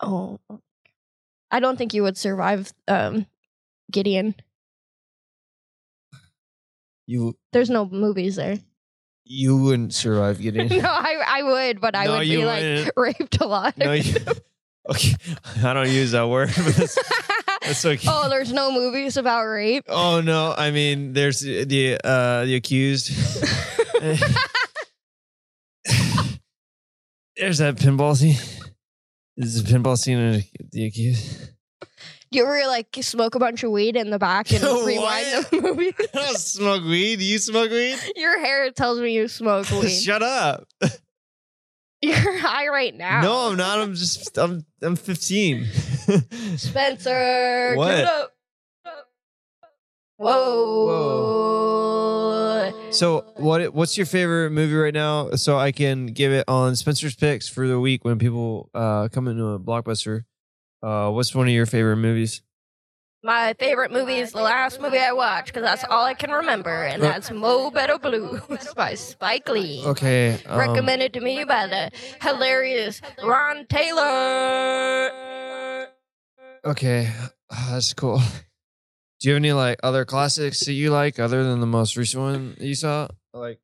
Oh, 0.00 0.38
I 1.50 1.58
don't 1.58 1.76
think 1.76 1.92
you 1.92 2.04
would 2.04 2.16
survive 2.16 2.72
um, 2.86 3.26
Gilead. 3.90 4.36
You 7.06 7.36
There's 7.52 7.70
no 7.70 7.86
movies 7.86 8.36
there. 8.36 8.60
You 9.28 9.56
wouldn't 9.56 9.92
survive 9.92 10.40
getting. 10.40 10.68
no, 10.82 10.88
I 10.88 11.22
I 11.26 11.42
would, 11.42 11.80
but 11.80 11.96
I 11.96 12.04
No, 12.04 12.18
would 12.18 12.26
you 12.26 12.38
be 12.38 12.44
like 12.44 12.62
wouldn't. 12.62 12.92
raped 12.96 13.40
alive. 13.40 13.76
no, 13.76 13.92
you, 13.92 14.14
okay. 14.90 15.14
I 15.62 15.74
don't 15.74 15.90
use 15.90 16.12
that 16.12 16.28
word. 16.28 16.50
but 16.56 16.74
that's, 16.74 16.98
that's 17.62 17.84
okay. 17.84 18.08
oh, 18.10 18.28
there's 18.28 18.52
no 18.52 18.70
movies 18.70 19.16
about 19.16 19.44
rape. 19.44 19.84
Oh 19.88 20.20
no! 20.20 20.54
I 20.56 20.70
mean, 20.70 21.12
there's 21.12 21.40
the 21.40 21.98
uh 22.02 22.44
the 22.44 22.54
accused. 22.54 23.08
there's 27.36 27.58
that 27.58 27.76
pinball 27.76 28.16
scene. 28.16 28.36
This 29.36 29.54
is 29.54 29.60
a 29.60 29.64
pinball 29.64 29.98
scene 29.98 30.18
of 30.18 30.42
the 30.72 30.86
accused. 30.86 31.50
Do 32.30 32.38
you 32.38 32.44
ever 32.44 32.66
like 32.66 32.88
smoke 33.02 33.34
a 33.34 33.38
bunch 33.38 33.62
of 33.62 33.70
weed 33.70 33.96
in 33.96 34.10
the 34.10 34.18
back 34.18 34.52
and 34.52 34.62
rewind 34.62 35.46
the 35.50 35.52
movie? 35.62 35.94
I 36.14 36.18
don't 36.26 36.36
smoke 36.38 36.84
weed. 36.84 37.20
Do 37.20 37.24
you 37.24 37.38
smoke 37.38 37.70
weed? 37.70 37.98
Your 38.16 38.38
hair 38.40 38.70
tells 38.72 39.00
me 39.00 39.12
you 39.12 39.28
smoke 39.28 39.70
weed. 39.70 39.90
Shut 39.90 40.22
up. 40.22 40.66
You're 42.02 42.38
high 42.38 42.68
right 42.68 42.94
now. 42.94 43.22
No, 43.22 43.50
I'm 43.50 43.56
not. 43.56 43.78
I'm 43.78 43.94
just. 43.94 44.36
I'm. 44.36 44.66
I'm 44.82 44.96
15. 44.96 45.66
Spencer. 46.56 47.74
What? 47.74 47.88
give 47.88 47.98
it 48.00 48.04
up. 48.06 48.32
Whoa. 50.18 51.52
So 52.90 53.24
what 53.36 53.74
what's 53.74 53.96
your 53.96 54.06
favorite 54.06 54.50
movie 54.50 54.74
right 54.74 54.94
now? 54.94 55.30
So 55.32 55.58
I 55.58 55.72
can 55.72 56.06
give 56.06 56.32
it 56.32 56.44
on 56.48 56.74
Spencer's 56.76 57.14
picks 57.14 57.48
for 57.48 57.68
the 57.68 57.78
week 57.78 58.04
when 58.04 58.18
people 58.18 58.70
uh 58.74 59.08
come 59.12 59.28
into 59.28 59.44
a 59.46 59.58
blockbuster. 59.58 60.24
Uh 60.82 61.10
what's 61.10 61.34
one 61.34 61.48
of 61.48 61.54
your 61.54 61.66
favorite 61.66 61.96
movies? 61.96 62.42
My 63.22 63.54
favorite 63.58 63.90
movie 63.90 64.18
is 64.18 64.30
the 64.32 64.40
last 64.40 64.80
movie 64.80 64.98
I 64.98 65.12
watched 65.12 65.46
because 65.48 65.62
that's 65.62 65.84
all 65.90 66.04
I 66.04 66.14
can 66.14 66.30
remember, 66.30 66.84
and 66.84 67.02
that's 67.02 67.30
Mo 67.30 67.72
Better 67.72 67.98
Blues 67.98 68.72
by 68.76 68.94
Spike 68.94 69.48
Lee. 69.48 69.82
Okay. 69.84 70.38
um, 70.46 70.58
Recommended 70.58 71.12
to 71.14 71.20
me 71.20 71.42
by 71.42 71.66
the 71.66 71.90
hilarious 72.22 73.00
Ron 73.24 73.66
Taylor. 73.66 75.08
Okay. 76.64 77.12
Uh, 77.50 77.70
that's 77.72 77.94
cool. 77.94 78.18
Do 79.18 79.28
you 79.28 79.34
have 79.34 79.40
any 79.40 79.52
like 79.52 79.80
other 79.82 80.04
classics 80.04 80.60
that 80.66 80.74
you 80.74 80.90
like 80.90 81.18
other 81.18 81.42
than 81.42 81.58
the 81.60 81.66
most 81.66 81.96
recent 81.96 82.22
one 82.22 82.54
that 82.58 82.66
you 82.66 82.74
saw? 82.76 83.08
Like 83.32 83.58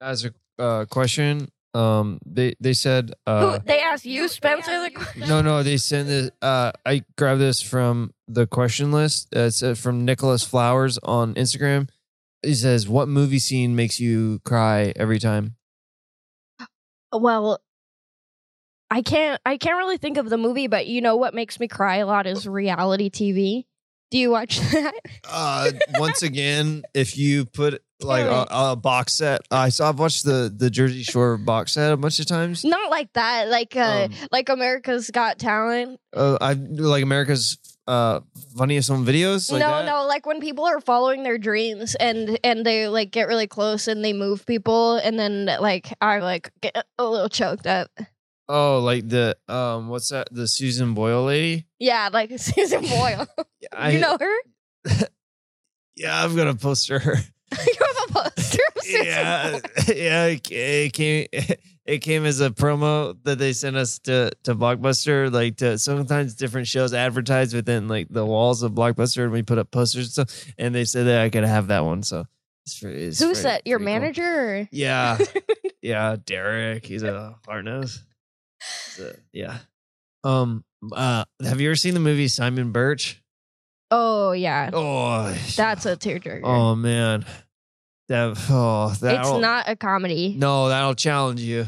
as 0.00 0.24
a 0.24 0.32
uh, 0.58 0.84
question, 0.86 1.50
um 1.74 2.18
they 2.24 2.54
they 2.60 2.72
said 2.72 3.12
uh 3.26 3.58
Who, 3.58 3.64
they 3.64 3.80
asked 3.80 4.06
you, 4.06 4.28
Spencer, 4.28 4.82
the 4.82 4.90
question? 4.90 5.28
No, 5.28 5.42
no, 5.42 5.62
they 5.62 5.76
sent 5.76 6.08
this. 6.08 6.30
Uh, 6.40 6.72
I 6.86 7.04
grabbed 7.16 7.40
this 7.40 7.60
from 7.60 8.12
the 8.26 8.46
question 8.46 8.90
list. 8.92 9.28
Uh, 9.34 9.40
it's 9.40 9.62
uh, 9.62 9.74
from 9.74 10.04
Nicholas 10.04 10.44
Flowers 10.44 10.98
on 10.98 11.34
Instagram. 11.34 11.88
He 12.42 12.54
says, 12.54 12.88
"What 12.88 13.08
movie 13.08 13.38
scene 13.38 13.76
makes 13.76 14.00
you 14.00 14.40
cry 14.44 14.92
every 14.96 15.18
time?" 15.18 15.56
Well, 17.12 17.60
I 18.90 19.02
can't. 19.02 19.40
I 19.44 19.56
can't 19.56 19.76
really 19.76 19.98
think 19.98 20.16
of 20.16 20.30
the 20.30 20.38
movie, 20.38 20.66
but 20.66 20.86
you 20.86 21.00
know 21.00 21.16
what 21.16 21.34
makes 21.34 21.60
me 21.60 21.68
cry 21.68 21.96
a 21.96 22.06
lot 22.06 22.26
is 22.26 22.46
reality 22.46 23.10
TV. 23.10 23.64
Do 24.10 24.18
you 24.18 24.30
watch 24.30 24.58
that? 24.72 24.94
Uh, 25.28 25.70
once 25.98 26.22
again, 26.22 26.82
if 26.94 27.18
you 27.18 27.44
put 27.44 27.82
like 28.00 28.24
a, 28.26 28.46
a 28.50 28.76
box 28.76 29.14
set, 29.14 29.40
I 29.50 29.68
saw. 29.70 29.88
I've 29.88 29.98
watched 29.98 30.24
the 30.24 30.52
the 30.54 30.70
Jersey 30.70 31.02
Shore 31.02 31.36
box 31.36 31.72
set 31.72 31.92
a 31.92 31.96
bunch 31.96 32.18
of 32.20 32.26
times. 32.26 32.64
Not 32.64 32.90
like 32.90 33.12
that. 33.14 33.48
Like 33.48 33.74
uh, 33.76 34.04
Um, 34.10 34.12
like 34.30 34.48
America's 34.48 35.10
Got 35.10 35.38
Talent. 35.38 35.98
Uh, 36.14 36.38
I 36.40 36.52
like 36.52 37.02
America's 37.02 37.58
uh 37.86 38.20
funniest 38.56 38.88
home 38.90 39.04
videos. 39.06 39.50
Like 39.50 39.60
no, 39.60 39.70
that. 39.70 39.86
no. 39.86 40.06
Like 40.06 40.26
when 40.26 40.40
people 40.40 40.64
are 40.66 40.80
following 40.80 41.22
their 41.22 41.38
dreams 41.38 41.94
and 41.96 42.38
and 42.44 42.64
they 42.64 42.86
like 42.88 43.10
get 43.10 43.26
really 43.28 43.46
close 43.46 43.88
and 43.88 44.04
they 44.04 44.12
move 44.12 44.44
people 44.46 44.96
and 44.96 45.18
then 45.18 45.46
like 45.60 45.92
I 46.00 46.18
like 46.18 46.50
get 46.60 46.76
a 46.98 47.04
little 47.04 47.28
choked 47.28 47.66
up. 47.66 47.90
Oh, 48.50 48.78
like 48.80 49.08
the 49.08 49.36
um, 49.48 49.88
what's 49.88 50.08
that? 50.10 50.28
The 50.30 50.46
Susan 50.46 50.94
Boyle 50.94 51.24
lady. 51.24 51.66
Yeah, 51.78 52.08
like 52.12 52.30
Susan 52.38 52.82
Boyle. 52.82 53.26
I, 53.72 53.90
you 53.90 54.00
know 54.00 54.16
her? 54.20 55.06
Yeah, 55.96 56.22
I've 56.24 56.36
got 56.36 56.46
a 56.46 56.54
poster. 56.54 57.16
you 57.66 57.74
have 57.80 58.10
a 58.10 58.12
poster 58.12 58.62
of 58.76 58.82
Susan 58.82 59.06
yeah, 59.06 59.50
Boyle. 59.50 59.60
yeah. 59.96 60.26
It 60.26 60.50
it 60.50 60.92
came. 60.92 61.26
It 61.88 62.02
came 62.02 62.26
as 62.26 62.42
a 62.42 62.50
promo 62.50 63.16
that 63.24 63.38
they 63.38 63.54
sent 63.54 63.74
us 63.76 63.98
to 64.00 64.30
to 64.42 64.54
Blockbuster. 64.54 65.32
Like 65.32 65.56
to 65.56 65.78
sometimes 65.78 66.34
different 66.34 66.66
shows 66.66 66.92
advertised 66.92 67.54
within 67.54 67.88
like 67.88 68.08
the 68.10 68.26
walls 68.26 68.62
of 68.62 68.72
Blockbuster, 68.72 69.24
and 69.24 69.32
we 69.32 69.42
put 69.42 69.56
up 69.56 69.70
posters 69.70 70.18
and 70.18 70.28
stuff. 70.28 70.52
And 70.58 70.74
they 70.74 70.84
said 70.84 71.06
that 71.06 71.22
I 71.22 71.30
could 71.30 71.44
have 71.44 71.68
that 71.68 71.86
one. 71.86 72.02
So 72.02 72.26
it's 72.66 72.78
for 72.78 72.90
it's 72.90 73.18
Who's 73.18 73.42
that? 73.44 73.66
Your 73.66 73.78
cool. 73.78 73.86
manager? 73.86 74.22
Or? 74.22 74.68
Yeah, 74.70 75.16
yeah. 75.80 76.16
Derek. 76.22 76.84
He's 76.84 77.02
a 77.02 77.36
hard 77.46 77.64
nose. 77.64 78.04
So, 78.60 79.14
yeah. 79.32 79.58
Um. 80.24 80.64
Uh. 80.92 81.24
Have 81.42 81.58
you 81.58 81.70
ever 81.70 81.76
seen 81.76 81.94
the 81.94 82.00
movie 82.00 82.28
Simon 82.28 82.70
Birch? 82.70 83.22
Oh 83.90 84.32
yeah, 84.32 84.70
Oh, 84.72 85.34
that's 85.56 85.86
a 85.86 85.96
tearjerker. 85.96 86.42
Oh 86.44 86.74
man, 86.74 87.24
that 88.08 88.36
oh 88.50 88.94
that 89.00 89.20
it's 89.20 89.30
not 89.40 89.68
a 89.68 89.76
comedy. 89.76 90.34
No, 90.36 90.68
that'll 90.68 90.94
challenge 90.94 91.40
you. 91.40 91.66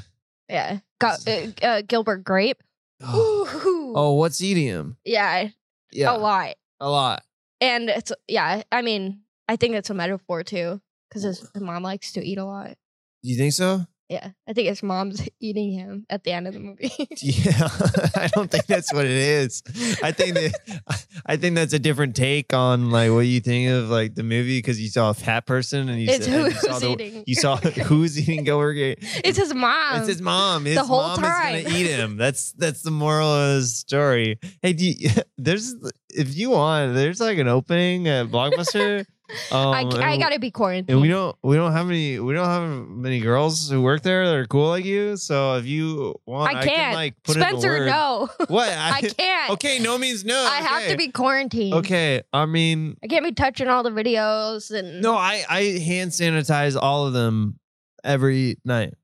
Yeah, 0.48 0.80
Got, 0.98 1.26
uh, 1.28 1.46
uh, 1.62 1.82
Gilbert 1.86 2.24
Grape. 2.24 2.62
Oh, 3.02 3.92
oh 3.96 4.12
what's 4.14 4.42
eating 4.42 4.66
him? 4.66 4.96
yeah, 5.04 5.48
Yeah, 5.90 6.14
a 6.14 6.18
lot. 6.18 6.54
a 6.80 6.90
lot. 6.90 7.22
And 7.62 7.88
it's 7.88 8.12
yeah. 8.28 8.62
I 8.70 8.82
mean, 8.82 9.22
I 9.48 9.56
think 9.56 9.74
it's 9.74 9.88
a 9.88 9.94
metaphor 9.94 10.42
too, 10.42 10.80
because 11.08 11.22
his, 11.22 11.40
his 11.54 11.62
mom 11.62 11.82
likes 11.82 12.12
to 12.12 12.22
eat 12.24 12.36
a 12.36 12.44
lot. 12.44 12.76
Do 13.22 13.30
you 13.30 13.36
think 13.38 13.54
so? 13.54 13.86
Yeah, 14.10 14.30
I 14.48 14.54
think 14.54 14.66
his 14.66 14.82
mom's 14.82 15.22
eating 15.40 15.70
him 15.70 16.04
at 16.10 16.24
the 16.24 16.32
end 16.32 16.48
of 16.48 16.54
the 16.54 16.58
movie. 16.58 16.90
Yeah, 17.22 17.68
I 18.16 18.28
don't 18.34 18.50
think 18.50 18.66
that's 18.66 18.92
what 18.92 19.04
it 19.04 19.10
is. 19.12 19.62
I 20.02 20.10
think 20.10 20.34
that 20.34 20.94
I 21.26 21.36
think 21.36 21.54
that's 21.54 21.72
a 21.74 21.78
different 21.78 22.16
take 22.16 22.52
on 22.52 22.90
like 22.90 23.12
what 23.12 23.20
you 23.20 23.40
think 23.40 23.70
of 23.70 23.88
like 23.88 24.16
the 24.16 24.22
movie 24.24 24.58
because 24.58 24.80
you 24.80 24.88
saw 24.88 25.10
a 25.10 25.14
fat 25.14 25.46
person 25.46 25.88
and 25.88 26.00
you, 26.00 26.08
it's 26.10 26.24
said, 26.24 26.34
and 26.34 26.44
you 26.46 26.50
who's 26.50 26.60
saw 26.60 26.78
the, 26.78 26.88
eating. 26.90 27.24
you 27.26 27.34
saw 27.36 27.56
who's 27.86 28.18
eating 28.18 28.42
Gilbert 28.42 28.76
it's 28.76 29.38
his 29.38 29.54
mom. 29.54 29.98
It's 29.98 30.08
his 30.08 30.22
mom. 30.22 30.64
His 30.64 30.78
whole 30.78 31.02
mom 31.02 31.18
time. 31.20 31.54
is 31.54 31.64
gonna 31.64 31.76
eat 31.76 31.86
him. 31.86 32.16
That's 32.16 32.52
that's 32.52 32.82
the 32.82 32.90
moral 32.90 33.28
of 33.28 33.60
the 33.60 33.66
story. 33.66 34.40
Hey, 34.60 34.72
do 34.72 34.86
you, 34.86 35.10
there's 35.38 35.74
if 36.08 36.36
you 36.36 36.50
want, 36.50 36.94
there's 36.94 37.20
like 37.20 37.38
an 37.38 37.48
opening 37.48 38.08
at 38.08 38.26
Blockbuster. 38.26 39.06
Um, 39.52 39.74
I, 39.74 39.80
I 40.12 40.16
gotta 40.16 40.38
be 40.38 40.50
quarantined. 40.50 40.90
And 40.90 41.00
we 41.00 41.08
don't 41.08 41.36
we 41.42 41.56
don't 41.56 41.72
have 41.72 41.88
any 41.88 42.18
we 42.20 42.34
don't 42.34 42.46
have 42.46 42.88
many 42.88 43.20
girls 43.20 43.70
who 43.70 43.82
work 43.82 44.02
there 44.02 44.26
that 44.26 44.34
are 44.34 44.46
cool 44.46 44.68
like 44.68 44.84
you. 44.84 45.16
So 45.16 45.56
if 45.56 45.66
you 45.66 46.14
want, 46.26 46.54
I 46.54 46.60
I, 46.60 46.64
can't. 46.64 46.76
can 46.76 46.94
like 46.94 47.22
put 47.22 47.36
in 47.36 47.40
the 47.40 47.46
Spencer, 47.48 47.68
word. 47.68 47.86
no. 47.86 48.28
What 48.48 48.68
I 48.70 49.00
can't. 49.02 49.50
Okay, 49.52 49.78
no 49.78 49.98
means 49.98 50.24
no. 50.24 50.36
I 50.40 50.56
have 50.56 50.88
to 50.90 50.96
be 50.96 51.10
quarantined. 51.10 51.74
Okay, 51.74 52.22
I 52.32 52.46
mean, 52.46 52.96
I 53.02 53.06
can't 53.08 53.24
be 53.24 53.32
touching 53.32 53.68
all 53.68 53.82
the 53.82 53.90
videos 53.90 54.70
and 54.70 55.00
no, 55.02 55.14
I 55.14 55.44
I 55.48 55.62
hand 55.78 56.10
sanitize 56.12 56.76
all 56.80 57.06
of 57.06 57.12
them 57.12 57.58
every 58.04 58.56
night. 58.64 58.94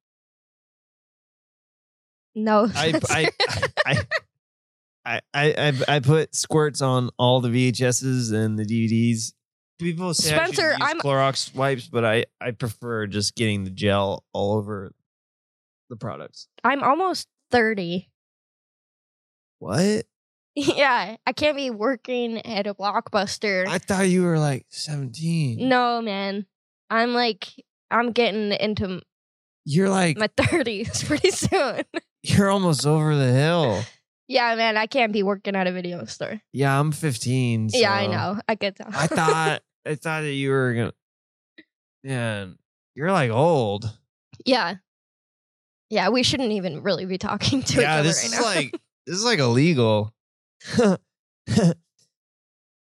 no. 2.35 2.69
I 2.75 3.01
I 3.11 3.31
I. 3.87 3.97
I, 5.09 5.21
I 5.33 5.53
I 5.69 5.73
I 5.97 6.01
put 6.01 6.35
squirts 6.35 6.83
on 6.83 7.11
all 7.17 7.41
the 7.41 7.49
VHSs 7.49 8.33
and 8.33 8.59
the 8.59 8.65
DVDs. 8.65 9.35
People 9.79 10.15
say 10.15 10.35
Spencer, 10.35 10.75
I 10.81 10.87
I'm- 10.89 11.01
Clorox 11.01 11.55
wipes, 11.55 11.87
but 11.89 12.05
I 12.05 12.25
I 12.41 12.53
prefer 12.53 13.07
just 13.07 13.35
getting 13.35 13.65
the 13.65 13.71
gel 13.71 14.25
all 14.33 14.55
over 14.57 14.93
the 15.91 15.97
products. 15.97 16.49
I'm 16.65 16.83
almost 16.83 17.29
thirty. 17.51 18.11
What? 19.59 20.07
Yeah, 20.59 21.17
I 21.27 21.33
can't 21.35 21.55
be 21.55 21.69
working 21.69 22.39
at 22.47 22.67
a 22.67 22.73
blockbuster. 22.73 23.67
I 23.69 23.77
thought 23.77 24.09
you 24.09 24.23
were 24.23 24.39
like 24.39 24.65
17. 24.71 25.69
no, 25.69 26.01
man. 26.01 26.47
I'm 26.89 27.13
like 27.13 27.49
I'm 27.91 28.13
getting 28.13 28.53
into 28.53 29.03
You're 29.67 29.91
like 29.91 30.17
my 30.17 30.31
thirties 30.35 31.05
pretty 31.07 31.31
soon. 31.31 31.83
you're 32.23 32.49
almost 32.49 32.87
over 32.87 33.15
the 33.15 33.31
hill. 33.33 33.83
yeah, 34.29 34.55
man, 34.55 34.79
I 34.79 34.87
can't 34.87 35.13
be 35.13 35.23
working 35.23 35.55
at 35.57 35.67
a 35.67 35.73
video 35.73 36.03
store. 36.07 36.41
Yeah, 36.55 36.81
I'm 36.81 36.91
15. 36.91 37.69
Yeah, 37.75 37.93
I 37.93 38.07
know. 38.07 38.41
I 38.49 38.55
get 38.55 38.77
that. 38.77 38.95
I 38.97 39.07
thought 39.09 39.63
I 39.87 39.95
thought 39.95 40.23
that 40.23 40.33
you 40.33 40.51
were 40.51 40.75
gonna 40.75 40.93
Man, 42.05 42.59
you're 42.95 43.13
like 43.13 43.31
old. 43.31 43.91
yeah. 44.45 44.77
Yeah, 45.89 46.09
we 46.09 46.23
shouldn't 46.25 46.51
even 46.53 46.83
really 46.83 47.05
be 47.05 47.19
talking 47.19 47.63
to 47.65 47.81
yeah, 47.81 47.81
each 47.81 47.87
other 48.01 48.09
this 48.09 48.17
right 48.23 48.33
is 48.33 48.33
now. 48.33 48.43
like 48.55 48.73
this 49.07 49.17
is 49.17 49.25
like 49.25 49.39
illegal. 49.39 50.13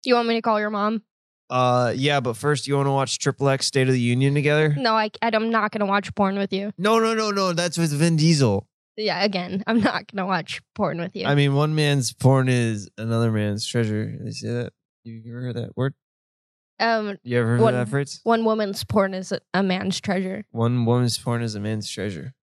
you 0.04 0.14
want 0.14 0.28
me 0.28 0.34
to 0.34 0.42
call 0.42 0.60
your 0.60 0.70
mom? 0.70 1.02
Uh, 1.50 1.92
yeah, 1.94 2.20
but 2.20 2.36
first, 2.36 2.66
you 2.66 2.76
want 2.76 2.86
to 2.86 2.92
watch 2.92 3.18
Triple 3.18 3.48
X 3.48 3.66
State 3.66 3.86
of 3.88 3.92
the 3.92 4.00
Union 4.00 4.34
together? 4.34 4.74
No, 4.78 4.94
I, 4.94 5.10
I'm 5.20 5.50
not 5.50 5.70
gonna 5.70 5.86
watch 5.86 6.14
porn 6.14 6.38
with 6.38 6.52
you. 6.52 6.72
No, 6.78 6.98
no, 6.98 7.14
no, 7.14 7.30
no. 7.30 7.52
That's 7.52 7.76
with 7.76 7.92
Vin 7.92 8.16
Diesel. 8.16 8.66
Yeah, 8.96 9.22
again, 9.22 9.62
I'm 9.66 9.80
not 9.80 10.10
gonna 10.12 10.26
watch 10.26 10.62
porn 10.74 10.98
with 10.98 11.14
you. 11.14 11.26
I 11.26 11.34
mean, 11.34 11.54
one 11.54 11.74
man's 11.74 12.12
porn 12.12 12.48
is 12.48 12.88
another 12.96 13.30
man's 13.30 13.66
treasure. 13.66 14.16
They 14.22 14.30
say 14.30 14.48
that. 14.48 14.72
You 15.04 15.22
ever 15.28 15.40
heard 15.42 15.56
that 15.56 15.76
word? 15.76 15.94
Um, 16.82 17.16
You 17.22 17.38
ever 17.38 17.48
heard 17.50 17.60
One- 17.60 17.74
that 17.74 17.88
phrase? 17.88 18.20
one 18.24 18.44
woman's 18.44 18.84
porn 18.84 19.14
is 19.14 19.32
a, 19.32 19.40
a 19.54 19.62
man's 19.62 20.00
treasure. 20.00 20.44
One 20.50 20.84
woman's 20.84 21.16
porn 21.18 21.42
is 21.42 21.54
a 21.54 21.60
man's 21.60 21.88
treasure. 21.88 22.34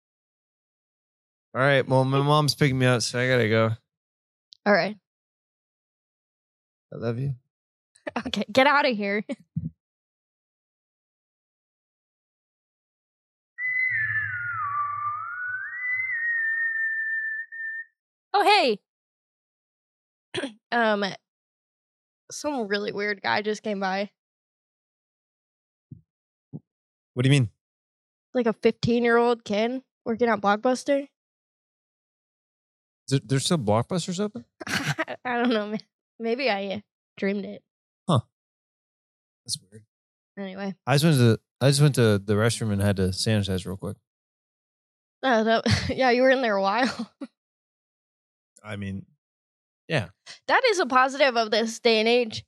All 1.55 1.61
right. 1.61 1.87
Well, 1.87 2.05
my 2.05 2.21
mom's 2.21 2.55
picking 2.55 2.77
me 2.79 2.85
up, 2.85 3.01
so 3.01 3.19
I 3.19 3.27
gotta 3.27 3.49
go. 3.49 3.71
All 4.65 4.73
right, 4.73 4.95
I 6.93 6.97
love 6.97 7.17
you. 7.17 7.33
okay, 8.27 8.43
get 8.51 8.67
out 8.67 8.87
of 8.87 8.95
here. 8.95 9.23
oh 18.33 18.43
hey, 18.43 18.79
um, 20.71 21.05
some 22.31 22.67
really 22.67 22.91
weird 22.91 23.21
guy 23.21 23.41
just 23.41 23.63
came 23.63 23.79
by, 23.79 24.09
What 27.19 27.23
do 27.23 27.31
you 27.31 27.41
mean? 27.41 27.49
like 28.33 28.45
a 28.45 28.53
15 28.53 29.03
year 29.03 29.17
old 29.17 29.43
kid 29.43 29.81
working 30.05 30.29
at 30.29 30.39
Blockbuster. 30.39 31.01
Is 31.01 31.09
there, 33.09 33.19
there's 33.25 33.43
still 33.43 33.57
blockbusters 33.57 34.21
open? 34.21 34.45
I 34.67 35.17
don't 35.25 35.49
know, 35.49 35.67
man. 35.67 35.81
Maybe 36.17 36.49
I 36.49 36.75
uh, 36.75 36.79
dreamed 37.17 37.43
it. 37.43 37.61
Huh. 38.07 38.21
That's 39.45 39.57
weird. 39.59 39.83
Anyway, 40.37 40.73
I 40.87 40.95
just 40.95 41.03
went 41.03 41.17
to 41.17 41.39
I 41.59 41.67
just 41.67 41.81
went 41.81 41.95
to 41.95 42.19
the 42.19 42.35
restroom 42.35 42.71
and 42.71 42.81
had 42.81 42.95
to 42.95 43.09
sanitize 43.09 43.65
real 43.65 43.75
quick. 43.75 43.97
uh, 45.21 45.43
that, 45.43 45.89
yeah, 45.89 46.11
you 46.11 46.21
were 46.21 46.29
in 46.29 46.41
there 46.41 46.55
a 46.55 46.61
while. 46.61 47.11
I 48.63 48.77
mean, 48.77 49.05
yeah. 49.89 50.07
that 50.47 50.61
is 50.69 50.79
a 50.79 50.85
positive 50.85 51.35
of 51.35 51.51
this 51.51 51.81
day 51.81 51.99
and 51.99 52.07
age. 52.07 52.45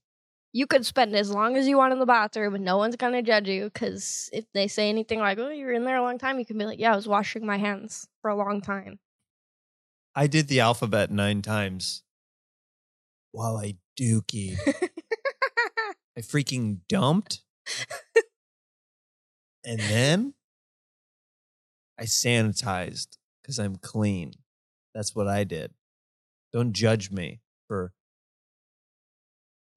You 0.54 0.68
could 0.68 0.86
spend 0.86 1.16
as 1.16 1.32
long 1.32 1.56
as 1.56 1.68
you 1.68 1.78
want 1.78 1.94
in 1.94 2.00
the 2.00 2.06
bathroom 2.06 2.56
and 2.56 2.66
no 2.66 2.78
one's 2.78 2.98
going 2.98 3.14
to 3.14 3.22
judge 3.22 3.48
you 3.48 3.66
because 3.66 4.30
if 4.34 4.46
they 4.54 4.68
say 4.68 4.90
anything 4.90 5.20
like, 5.20 5.38
oh, 5.40 5.50
you 5.50 5.66
were 5.66 5.72
in 5.72 5.86
there 5.86 5.98
a 5.98 6.02
long 6.02 6.18
time, 6.18 6.40
you 6.40 6.46
can 6.46 6.58
be 6.58 6.66
like, 6.66 6.80
yeah, 6.80 6.92
I 6.92 6.96
was 6.96 7.08
washing 7.08 7.46
my 7.46 7.58
hands 7.58 8.08
for 8.22 8.30
a 8.30 8.36
long 8.36 8.60
time. 8.62 9.00
I 10.14 10.28
did 10.28 10.50
the 10.50 10.60
alphabet 10.60 11.10
nine 11.10 11.42
times 11.42 12.04
while 13.32 13.56
I 13.56 13.78
dookie. 14.00 14.58
I 16.18 16.22
freaking 16.22 16.80
dumped. 16.90 17.42
and 19.64 19.80
then 19.80 20.34
I 21.98 22.04
sanitized 22.04 23.18
because 23.42 23.58
I'm 23.58 23.78
clean. 23.78 24.34
That's 24.94 25.16
what 25.16 25.28
I 25.28 25.46
did. 25.46 25.72
Don't 26.52 26.74
judge 26.74 27.12
me 27.12 27.40
for. 27.68 27.94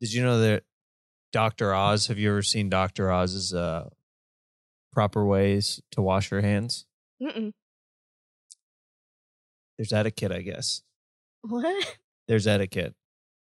Did 0.00 0.12
you 0.12 0.22
know 0.22 0.40
that 0.40 0.64
Dr. 1.32 1.74
Oz? 1.74 2.08
Have 2.08 2.18
you 2.18 2.30
ever 2.30 2.42
seen 2.42 2.68
Dr. 2.68 3.10
Oz's 3.10 3.54
uh, 3.54 3.88
proper 4.92 5.24
ways 5.24 5.80
to 5.92 6.02
wash 6.02 6.30
your 6.30 6.40
hands? 6.40 6.86
Mm-mm. 7.22 7.52
There's 9.78 9.92
etiquette, 9.92 10.32
I 10.32 10.42
guess. 10.42 10.82
What? 11.42 11.98
There's 12.28 12.46
etiquette. 12.46 12.94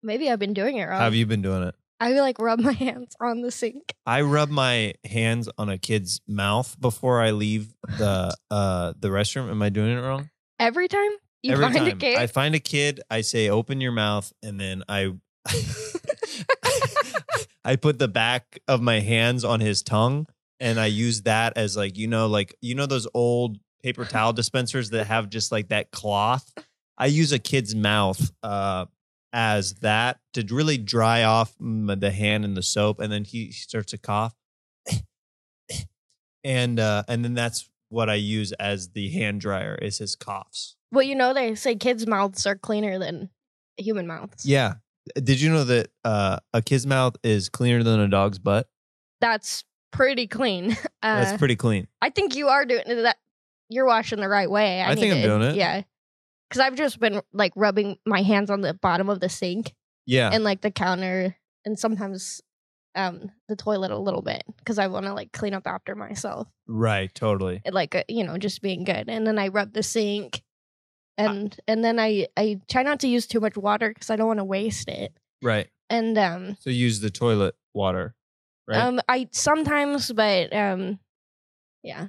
Maybe 0.02 0.30
I've 0.30 0.38
been 0.38 0.54
doing 0.54 0.76
it 0.76 0.84
wrong. 0.84 1.00
Have 1.00 1.14
you 1.14 1.26
been 1.26 1.42
doing 1.42 1.62
it? 1.62 1.74
I 1.98 2.12
like 2.20 2.38
rub 2.38 2.60
my 2.60 2.72
hands 2.84 3.16
on 3.20 3.42
the 3.42 3.50
sink. 3.50 3.94
I 4.04 4.20
rub 4.22 4.50
my 4.50 4.94
hands 5.04 5.48
on 5.58 5.68
a 5.68 5.78
kid's 5.78 6.20
mouth 6.26 6.76
before 6.78 7.20
I 7.20 7.30
leave 7.30 7.74
the 7.98 8.36
uh 8.50 8.92
the 8.98 9.08
restroom. 9.08 9.50
Am 9.50 9.62
I 9.62 9.68
doing 9.68 9.96
it 9.96 10.00
wrong? 10.00 10.30
Every 10.58 10.88
time 10.88 11.10
you 11.42 11.52
Every 11.52 11.64
find 11.64 11.76
time 11.76 11.86
a 11.86 11.96
kid, 11.96 12.18
I 12.18 12.26
find 12.26 12.54
a 12.54 12.60
kid, 12.60 13.00
I 13.10 13.20
say 13.22 13.48
open 13.48 13.80
your 13.80 13.92
mouth 13.92 14.32
and 14.42 14.60
then 14.60 14.82
I 14.88 15.12
I 17.66 17.74
put 17.74 17.98
the 17.98 18.06
back 18.06 18.60
of 18.68 18.80
my 18.80 19.00
hands 19.00 19.44
on 19.44 19.58
his 19.58 19.82
tongue 19.82 20.28
and 20.60 20.78
I 20.78 20.86
use 20.86 21.22
that 21.22 21.54
as 21.56 21.76
like 21.76 21.98
you 21.98 22.06
know 22.06 22.28
like 22.28 22.54
you 22.62 22.76
know 22.76 22.86
those 22.86 23.08
old 23.12 23.58
paper 23.82 24.04
towel 24.14 24.32
dispensers 24.32 24.90
that 24.90 25.06
have 25.06 25.28
just 25.28 25.50
like 25.50 25.68
that 25.68 25.90
cloth. 25.90 26.52
I 26.96 27.06
use 27.06 27.32
a 27.32 27.40
kid's 27.40 27.74
mouth 27.74 28.30
uh 28.42 28.86
as 29.32 29.74
that 29.80 30.18
to 30.34 30.46
really 30.48 30.78
dry 30.78 31.24
off 31.24 31.54
the 31.58 32.12
hand 32.12 32.44
and 32.44 32.56
the 32.56 32.62
soap 32.62 33.00
and 33.00 33.12
then 33.12 33.24
he 33.24 33.50
starts 33.50 33.90
to 33.90 33.98
cough. 33.98 34.34
And 36.44 36.78
uh 36.78 37.02
and 37.08 37.24
then 37.24 37.34
that's 37.34 37.68
what 37.88 38.08
I 38.08 38.14
use 38.14 38.52
as 38.52 38.90
the 38.90 39.10
hand 39.10 39.40
dryer 39.40 39.74
is 39.74 39.98
his 39.98 40.14
coughs. 40.14 40.76
well, 40.92 41.02
you 41.02 41.16
know, 41.16 41.34
they 41.34 41.56
say 41.56 41.74
kids' 41.74 42.06
mouths 42.06 42.46
are 42.46 42.54
cleaner 42.54 43.00
than 43.00 43.30
human 43.76 44.06
mouths. 44.06 44.46
Yeah. 44.46 44.74
Did 45.14 45.40
you 45.40 45.50
know 45.50 45.64
that 45.64 45.88
uh, 46.04 46.38
a 46.52 46.62
kid's 46.62 46.86
mouth 46.86 47.16
is 47.22 47.48
cleaner 47.48 47.82
than 47.82 48.00
a 48.00 48.08
dog's 48.08 48.38
butt? 48.38 48.68
That's 49.20 49.64
pretty 49.92 50.26
clean. 50.26 50.76
Uh, 51.02 51.22
That's 51.22 51.38
pretty 51.38 51.54
clean. 51.54 51.86
I 52.02 52.10
think 52.10 52.34
you 52.34 52.48
are 52.48 52.64
doing 52.64 52.82
that. 52.86 53.16
You're 53.68 53.86
washing 53.86 54.18
the 54.18 54.28
right 54.28 54.50
way. 54.50 54.80
I, 54.82 54.90
I 54.90 54.94
think 54.96 55.14
I'm 55.14 55.20
to- 55.20 55.26
doing 55.28 55.42
it. 55.42 55.54
Yeah. 55.54 55.82
Because 56.48 56.60
I've 56.60 56.74
just 56.74 56.98
been 56.98 57.20
like 57.32 57.52
rubbing 57.54 57.98
my 58.04 58.22
hands 58.22 58.50
on 58.50 58.60
the 58.60 58.74
bottom 58.74 59.08
of 59.08 59.20
the 59.20 59.28
sink 59.28 59.72
Yeah. 60.04 60.30
and 60.32 60.42
like 60.42 60.62
the 60.62 60.72
counter 60.72 61.36
and 61.64 61.78
sometimes 61.78 62.40
um 62.96 63.30
the 63.48 63.54
toilet 63.54 63.92
a 63.92 63.98
little 63.98 64.22
bit 64.22 64.42
because 64.58 64.80
I 64.80 64.88
want 64.88 65.06
to 65.06 65.12
like 65.14 65.30
clean 65.30 65.54
up 65.54 65.66
after 65.68 65.94
myself. 65.94 66.48
right. 66.66 67.14
Totally. 67.14 67.62
And, 67.64 67.72
like 67.74 67.94
uh, 67.94 68.02
you 68.08 68.24
know 68.24 68.36
just 68.36 68.62
being 68.62 68.82
good. 68.82 69.08
And 69.08 69.24
then 69.24 69.38
I 69.38 69.46
rub 69.48 69.72
the 69.74 69.84
sink. 69.84 70.42
And 71.18 71.56
and 71.66 71.84
then 71.84 71.98
I 71.98 72.28
I 72.36 72.60
try 72.68 72.82
not 72.82 73.00
to 73.00 73.08
use 73.08 73.26
too 73.26 73.40
much 73.40 73.56
water 73.56 73.88
because 73.88 74.10
I 74.10 74.16
don't 74.16 74.26
want 74.26 74.38
to 74.40 74.44
waste 74.44 74.88
it. 74.88 75.12
Right. 75.42 75.68
And 75.88 76.16
um 76.18 76.56
So 76.60 76.70
use 76.70 77.00
the 77.00 77.10
toilet 77.10 77.54
water. 77.74 78.14
Right. 78.68 78.78
um 78.78 79.00
I 79.08 79.28
sometimes 79.32 80.12
but 80.12 80.54
um 80.54 80.98
yeah 81.82 82.08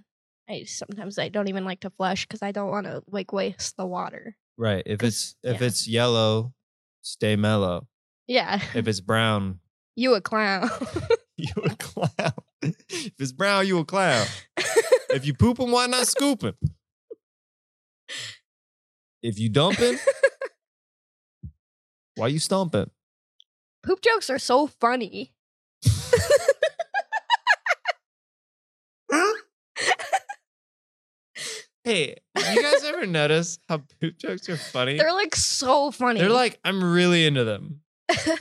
I 0.50 0.64
sometimes 0.64 1.20
I 1.20 1.30
don't 1.30 1.48
even 1.48 1.66
like 1.66 1.82
to 1.82 1.90
flush 1.90 2.26
because 2.26 2.42
I 2.42 2.52
don't 2.52 2.70
want 2.70 2.86
to 2.86 3.04
like 3.08 3.32
waste 3.34 3.78
the 3.78 3.86
water. 3.86 4.36
right. 4.58 4.84
If 4.86 5.04
it's 5.04 5.36
if 5.44 5.62
yeah. 5.62 5.68
it's 5.68 5.88
yellow, 5.88 6.54
stay 7.02 7.36
mellow. 7.36 7.88
Yeah, 8.28 8.62
If 8.74 8.90
it's 8.90 9.00
brown, 9.00 9.60
you 9.96 10.14
a 10.16 10.22
clown. 10.22 10.70
you 11.38 11.54
a 11.64 11.76
clown. 11.78 12.34
if 12.62 13.14
it's 13.20 13.32
brown, 13.32 13.68
you 13.68 13.80
a 13.80 13.86
clown. 13.86 14.26
If 15.10 15.26
you 15.26 15.34
poop 15.34 15.58
pooping, 15.58 15.72
why 15.72 15.88
not 15.88 16.08
scoop 16.08 16.40
scooping? 16.42 16.56
If 19.24 19.40
you 19.40 19.50
dumping, 19.50 19.98
why 22.16 22.28
you 22.28 22.40
stomping? 22.40 22.90
Poop 23.84 24.02
jokes 24.02 24.30
are 24.30 24.40
so 24.40 24.68
funny. 24.68 25.34
Hey, 31.84 32.18
you 32.36 32.62
guys 32.62 32.84
ever 32.84 33.06
notice 33.06 33.60
how 33.70 33.82
poop 34.02 34.18
jokes 34.18 34.50
are 34.50 34.58
funny? 34.58 34.98
They're 34.98 35.14
like 35.14 35.34
so 35.38 35.90
funny. 35.90 36.20
They're 36.20 36.28
like, 36.28 36.60
I'm 36.66 36.84
really 36.84 37.26
into 37.26 37.46
them. 37.46 37.80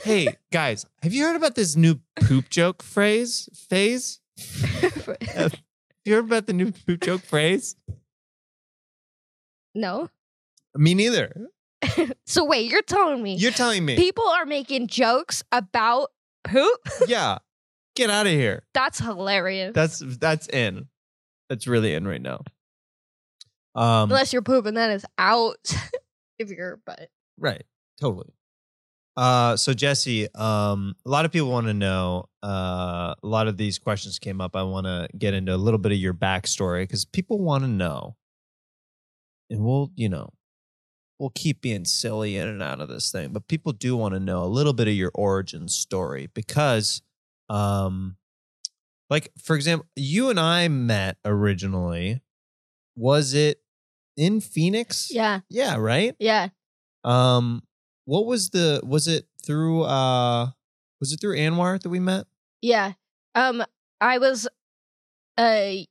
Hey, 0.03 0.27
guys, 0.51 0.85
have 1.01 1.13
you 1.13 1.23
heard 1.23 1.37
about 1.37 1.55
this 1.55 1.77
new 1.77 1.95
poop 2.19 2.49
joke 2.49 2.83
phrase? 2.83 3.47
Phase? 3.69 4.19
Have 5.33 5.55
you 6.05 6.13
heard 6.15 6.25
about 6.25 6.45
the 6.45 6.53
new 6.53 6.71
poop 6.71 7.01
joke 7.01 7.21
phrase? 7.21 7.75
no. 9.73 10.09
Me 10.77 10.93
neither. 10.93 11.33
So 12.25 12.43
wait, 12.43 12.69
you're 12.69 12.81
telling 12.81 13.23
me 13.23 13.35
You're 13.35 13.51
telling 13.51 13.85
me. 13.85 13.95
people 13.95 14.27
are 14.27 14.45
making 14.45 14.87
jokes 14.87 15.43
about 15.51 16.09
poop? 16.43 16.79
yeah. 17.07 17.37
Get 17.95 18.09
out 18.09 18.25
of 18.25 18.33
here. 18.33 18.63
That's 18.73 18.99
hilarious. 18.99 19.73
That's 19.73 19.99
that's 19.99 20.47
in. 20.47 20.87
That's 21.49 21.67
really 21.67 21.93
in 21.93 22.07
right 22.07 22.21
now. 22.21 22.41
Um 23.75 24.09
Unless 24.11 24.33
you're 24.33 24.41
pooping, 24.41 24.73
that 24.73 24.89
is 24.91 25.05
out. 25.17 25.73
if 26.39 26.49
you're, 26.49 26.81
but 26.85 27.09
Right. 27.37 27.63
Totally. 28.01 28.33
Uh, 29.15 29.57
so 29.57 29.73
Jesse, 29.73 30.27
um, 30.35 30.95
a 31.05 31.09
lot 31.09 31.25
of 31.25 31.31
people 31.31 31.49
want 31.49 31.65
to 31.65 31.73
know. 31.73 32.25
Uh, 32.43 33.15
a 33.21 33.27
lot 33.27 33.47
of 33.47 33.57
these 33.57 33.79
questions 33.79 34.19
came 34.19 34.39
up. 34.41 34.55
I 34.55 34.61
want 34.61 34.85
to 34.85 35.07
get 35.17 35.33
into 35.33 35.55
a 35.55 35.57
little 35.57 35.79
bit 35.79 35.91
of 35.91 35.97
your 35.97 36.13
backstory 36.13 36.83
because 36.83 37.03
people 37.03 37.39
want 37.39 37.63
to 37.63 37.67
know, 37.67 38.15
and 39.49 39.63
we'll, 39.63 39.91
you 39.95 40.07
know, 40.07 40.33
we'll 41.19 41.31
keep 41.31 41.61
being 41.61 41.85
silly 41.85 42.37
in 42.37 42.47
and 42.47 42.61
out 42.61 42.79
of 42.79 42.89
this 42.89 43.11
thing, 43.11 43.29
but 43.29 43.47
people 43.47 43.71
do 43.71 43.95
want 43.97 44.13
to 44.13 44.19
know 44.19 44.43
a 44.43 44.45
little 44.45 44.73
bit 44.73 44.87
of 44.87 44.93
your 44.93 45.11
origin 45.15 45.67
story 45.67 46.29
because, 46.33 47.01
um, 47.49 48.17
like 49.09 49.31
for 49.41 49.55
example, 49.55 49.87
you 49.95 50.29
and 50.29 50.39
I 50.39 50.67
met 50.67 51.17
originally. 51.25 52.21
Was 52.95 53.33
it 53.33 53.61
in 54.15 54.41
Phoenix? 54.41 55.09
yeah, 55.11 55.41
Yeah. 55.49 55.75
Right. 55.77 56.15
yeah. 56.19 56.49
Um, 57.03 57.63
what 58.05 58.25
was 58.25 58.49
the 58.49 58.81
was 58.83 59.07
it 59.07 59.27
through 59.45 59.83
uh 59.83 60.47
was 60.99 61.13
it 61.13 61.21
through 61.21 61.37
Anwar 61.37 61.79
that 61.81 61.89
we 61.89 61.99
met? 61.99 62.25
Yeah. 62.61 62.93
Um, 63.35 63.63
I 64.01 64.17
was 64.17 64.47
a 65.39 65.85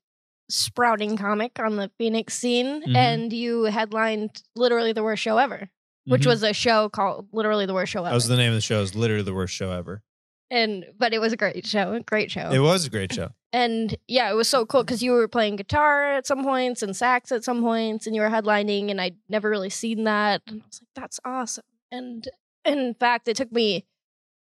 sprouting 0.48 1.16
comic 1.16 1.58
on 1.58 1.76
the 1.76 1.90
Phoenix 1.98 2.34
scene, 2.34 2.82
Mhm. 2.82 2.94
and 2.96 3.32
you 3.32 3.64
headlined 3.64 4.42
literally 4.54 4.92
the 4.92 5.02
worst 5.02 5.22
show 5.22 5.38
ever, 5.38 5.68
which 6.06 6.22
Mhm. 6.22 6.26
was 6.26 6.42
a 6.42 6.52
show 6.52 6.88
called 6.88 7.28
literally 7.32 7.66
the 7.66 7.74
worst 7.74 7.92
show 7.92 8.00
ever. 8.00 8.10
that 8.10 8.14
was 8.14 8.28
the 8.28 8.36
name 8.36 8.50
of 8.50 8.56
the 8.56 8.60
show. 8.60 8.78
It 8.78 8.82
was 8.82 8.94
literally 8.94 9.22
the 9.24 9.34
worst 9.34 9.54
show 9.54 9.70
ever. 9.72 10.02
and 10.48 10.86
but 10.96 11.12
it 11.12 11.18
was 11.20 11.32
a 11.32 11.36
great 11.36 11.66
show, 11.66 11.98
great 12.06 12.30
show. 12.30 12.50
It 12.52 12.60
was 12.60 12.86
a 12.86 12.90
great 12.90 13.12
show. 13.12 13.30
and 13.52 13.96
yeah, 14.06 14.30
it 14.30 14.34
was 14.34 14.48
so 14.48 14.64
cool 14.64 14.84
because 14.84 15.02
you 15.02 15.10
were 15.10 15.26
playing 15.26 15.56
guitar 15.56 16.12
at 16.12 16.24
some 16.24 16.44
points 16.44 16.82
and 16.84 16.94
sax 16.96 17.32
at 17.32 17.42
some 17.42 17.62
points, 17.62 18.06
and 18.06 18.14
you 18.14 18.22
were 18.22 18.28
headlining, 18.28 18.88
and 18.88 19.00
I'd 19.00 19.16
never 19.28 19.50
really 19.50 19.70
seen 19.70 20.04
that, 20.04 20.42
and 20.46 20.62
I 20.62 20.66
was 20.66 20.80
like, 20.80 20.88
that's 20.94 21.18
awesome. 21.24 21.64
And 21.90 22.28
in 22.64 22.94
fact, 22.94 23.26
it 23.26 23.36
took 23.36 23.50
me 23.50 23.86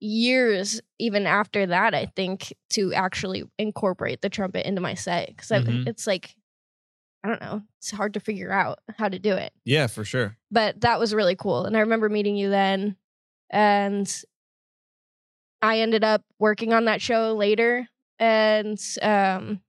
years, 0.01 0.81
even 0.99 1.27
after 1.27 1.67
that, 1.67 1.95
I 1.95 2.07
think, 2.17 2.53
to 2.71 2.93
actually 2.95 3.45
incorporate 3.59 4.21
the 4.23 4.29
trumpet 4.31 4.67
into 4.67 4.81
my 4.81 4.95
set 4.95 5.29
because 5.29 5.51
Mhm. 5.51 5.87
it's 5.87 6.07
like, 6.07 6.35
I 7.25 7.29
don't 7.29 7.41
know, 7.41 7.63
it's 7.79 7.91
hard 7.91 8.15
to 8.15 8.21
figure 8.21 8.53
out 8.53 8.79
how 8.97 9.09
to 9.09 9.19
do 9.19 9.35
it 9.35 9.53
Yeah, 9.65 9.87
for 9.89 10.05
sure. 10.05 10.37
but 10.51 10.81
that 10.83 10.99
was 11.01 11.15
really 11.15 11.35
cool. 11.37 11.65
And 11.65 11.77
I 11.77 11.81
remember 11.81 12.09
meeting 12.09 12.37
you 12.37 12.49
then, 12.51 12.97
and 13.51 14.09
I 15.61 15.81
ended 15.81 16.05
up 16.05 16.23
working 16.39 16.73
on 16.73 16.85
that 16.85 17.03
show 17.03 17.35
later. 17.35 17.89
And 18.21 18.79
um, 19.03 19.61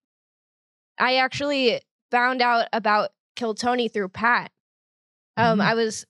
I 0.99 1.15
actually 1.17 1.81
found 2.11 2.41
out 2.41 2.67
about 2.73 3.11
Kill 3.35 3.53
Tony 3.55 3.87
through 3.87 4.09
Pat. 4.09 4.51
Um, 5.37 5.59
Mhm. 5.59 5.63
I 5.63 5.73
was. 5.75 6.05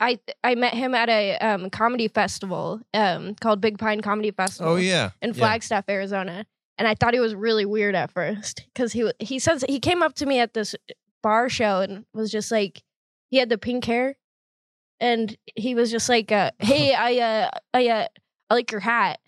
I 0.00 0.18
I 0.44 0.54
met 0.54 0.74
him 0.74 0.94
at 0.94 1.08
a 1.08 1.36
um, 1.38 1.70
comedy 1.70 2.08
festival 2.08 2.80
um, 2.94 3.34
called 3.36 3.60
Big 3.60 3.78
Pine 3.78 4.00
Comedy 4.02 4.30
Festival 4.30 4.72
Oh 4.72 4.76
yeah. 4.76 5.10
in 5.22 5.30
Yeah. 5.30 5.34
Flagstaff, 5.34 5.84
Arizona. 5.88 6.46
And 6.78 6.86
I 6.86 6.94
thought 6.94 7.14
he 7.14 7.20
was 7.20 7.34
really 7.34 7.64
weird 7.64 7.94
at 7.94 8.10
first 8.10 8.64
because 8.74 8.92
he 8.92 9.10
he 9.18 9.38
says 9.38 9.64
he 9.68 9.80
came 9.80 10.02
up 10.02 10.14
to 10.16 10.26
me 10.26 10.38
at 10.40 10.52
this 10.52 10.74
bar 11.22 11.48
show 11.48 11.80
and 11.80 12.04
was 12.12 12.30
just 12.30 12.50
like 12.52 12.82
he 13.30 13.38
had 13.38 13.48
the 13.48 13.56
pink 13.58 13.84
hair, 13.86 14.16
and 15.00 15.34
he 15.54 15.74
was 15.74 15.90
just 15.90 16.08
like, 16.10 16.30
uh, 16.30 16.50
"Hey, 16.58 16.92
I 16.94 17.16
uh 17.18 17.50
I 17.72 17.88
uh 17.88 18.06
I 18.50 18.54
like 18.54 18.70
your 18.70 18.80
hat," 18.82 19.20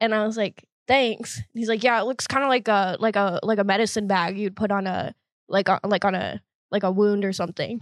and 0.00 0.14
I 0.14 0.26
was 0.26 0.36
like, 0.36 0.68
"Thanks." 0.86 1.40
He's 1.54 1.68
like, 1.70 1.82
"Yeah, 1.82 1.98
it 2.00 2.04
looks 2.04 2.26
kind 2.26 2.44
of 2.44 2.48
like 2.50 2.68
a 2.68 2.98
like 3.00 3.16
a 3.16 3.40
like 3.42 3.58
a 3.58 3.64
medicine 3.64 4.06
bag 4.06 4.36
you'd 4.38 4.54
put 4.54 4.70
on 4.70 4.86
a 4.86 5.14
like 5.48 5.68
a, 5.70 5.80
like 5.84 6.04
on 6.04 6.14
a 6.14 6.42
like 6.70 6.82
a 6.82 6.90
wound 6.92 7.24
or 7.24 7.32
something." 7.32 7.80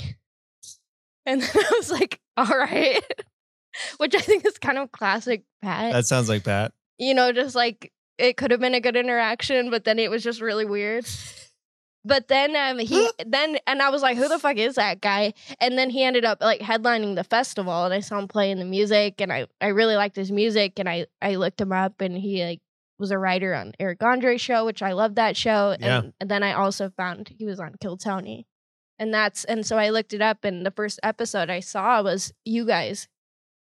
And 1.27 1.41
then 1.43 1.51
I 1.55 1.73
was 1.77 1.91
like, 1.91 2.21
"All 2.37 2.47
right," 2.47 3.01
which 3.99 4.15
I 4.15 4.21
think 4.21 4.45
is 4.47 4.59
kind 4.59 4.79
of 4.79 4.93
classic 4.93 5.45
Pat 5.63 5.93
That 5.93 6.07
sounds 6.07 6.29
like 6.29 6.45
Pat. 6.45 6.73
you 6.99 7.15
know, 7.15 7.33
just 7.33 7.55
like 7.55 7.93
it 8.19 8.37
could 8.37 8.51
have 8.51 8.61
been 8.61 8.75
a 8.75 8.81
good 8.81 8.97
interaction, 8.97 9.71
but 9.71 9.85
then 9.85 9.99
it 9.99 10.11
was 10.11 10.23
just 10.23 10.41
really 10.41 10.65
weird. 10.65 11.07
But 12.05 12.27
then 12.29 12.57
um 12.57 12.79
he 12.79 13.09
then 13.27 13.59
and 13.67 13.81
I 13.81 13.91
was 13.91 14.03
like, 14.03 14.17
who 14.17 14.29
the 14.29 14.39
fuck 14.39 14.57
is 14.57 14.75
that 14.75 15.01
guy? 15.01 15.35
And 15.61 15.79
then 15.79 15.89
he 15.91 16.03
ended 16.03 16.25
up 16.25 16.39
like 16.41 16.61
headlining 16.61 17.15
the 17.15 17.25
festival 17.25 17.85
and 17.85 17.95
I 17.95 18.01
saw 18.01 18.19
him 18.19 18.29
playing 18.29 18.59
the 18.59 18.65
music 18.65 19.21
and 19.21 19.33
I 19.33 19.47
I 19.61 19.69
really 19.69 19.95
liked 19.97 20.17
his 20.17 20.33
music 20.33 20.79
and 20.79 20.89
I 20.89 21.07
I 21.21 21.37
looked 21.37 21.61
him 21.61 21.73
up 21.73 22.01
and 22.01 22.17
he 22.17 22.45
like 22.45 22.61
was 22.99 23.11
a 23.13 23.19
writer 23.19 23.55
on 23.55 23.73
Eric 23.81 24.03
Andre's 24.03 24.41
show, 24.41 24.65
which 24.65 24.83
I 24.83 24.93
loved 24.93 25.17
that 25.17 25.37
show. 25.37 25.77
Yeah. 25.79 25.99
And, 25.99 26.13
and 26.21 26.31
then 26.31 26.43
I 26.43 26.53
also 26.55 26.91
found 26.97 27.33
he 27.37 27.45
was 27.47 27.59
on 27.61 27.75
Kill 27.81 27.97
Tony. 27.97 28.47
And 29.03 29.13
that's 29.13 29.43
and 29.45 29.67
so 29.67 29.79
I 29.79 29.89
looked 29.91 30.15
it 30.15 30.23
up 30.23 30.45
and 30.45 30.65
the 30.65 30.71
first 30.71 31.01
episode 31.03 31.51
I 31.51 31.59
saw 31.59 32.03
was 32.05 32.33
you 32.45 32.65
guys 32.65 33.09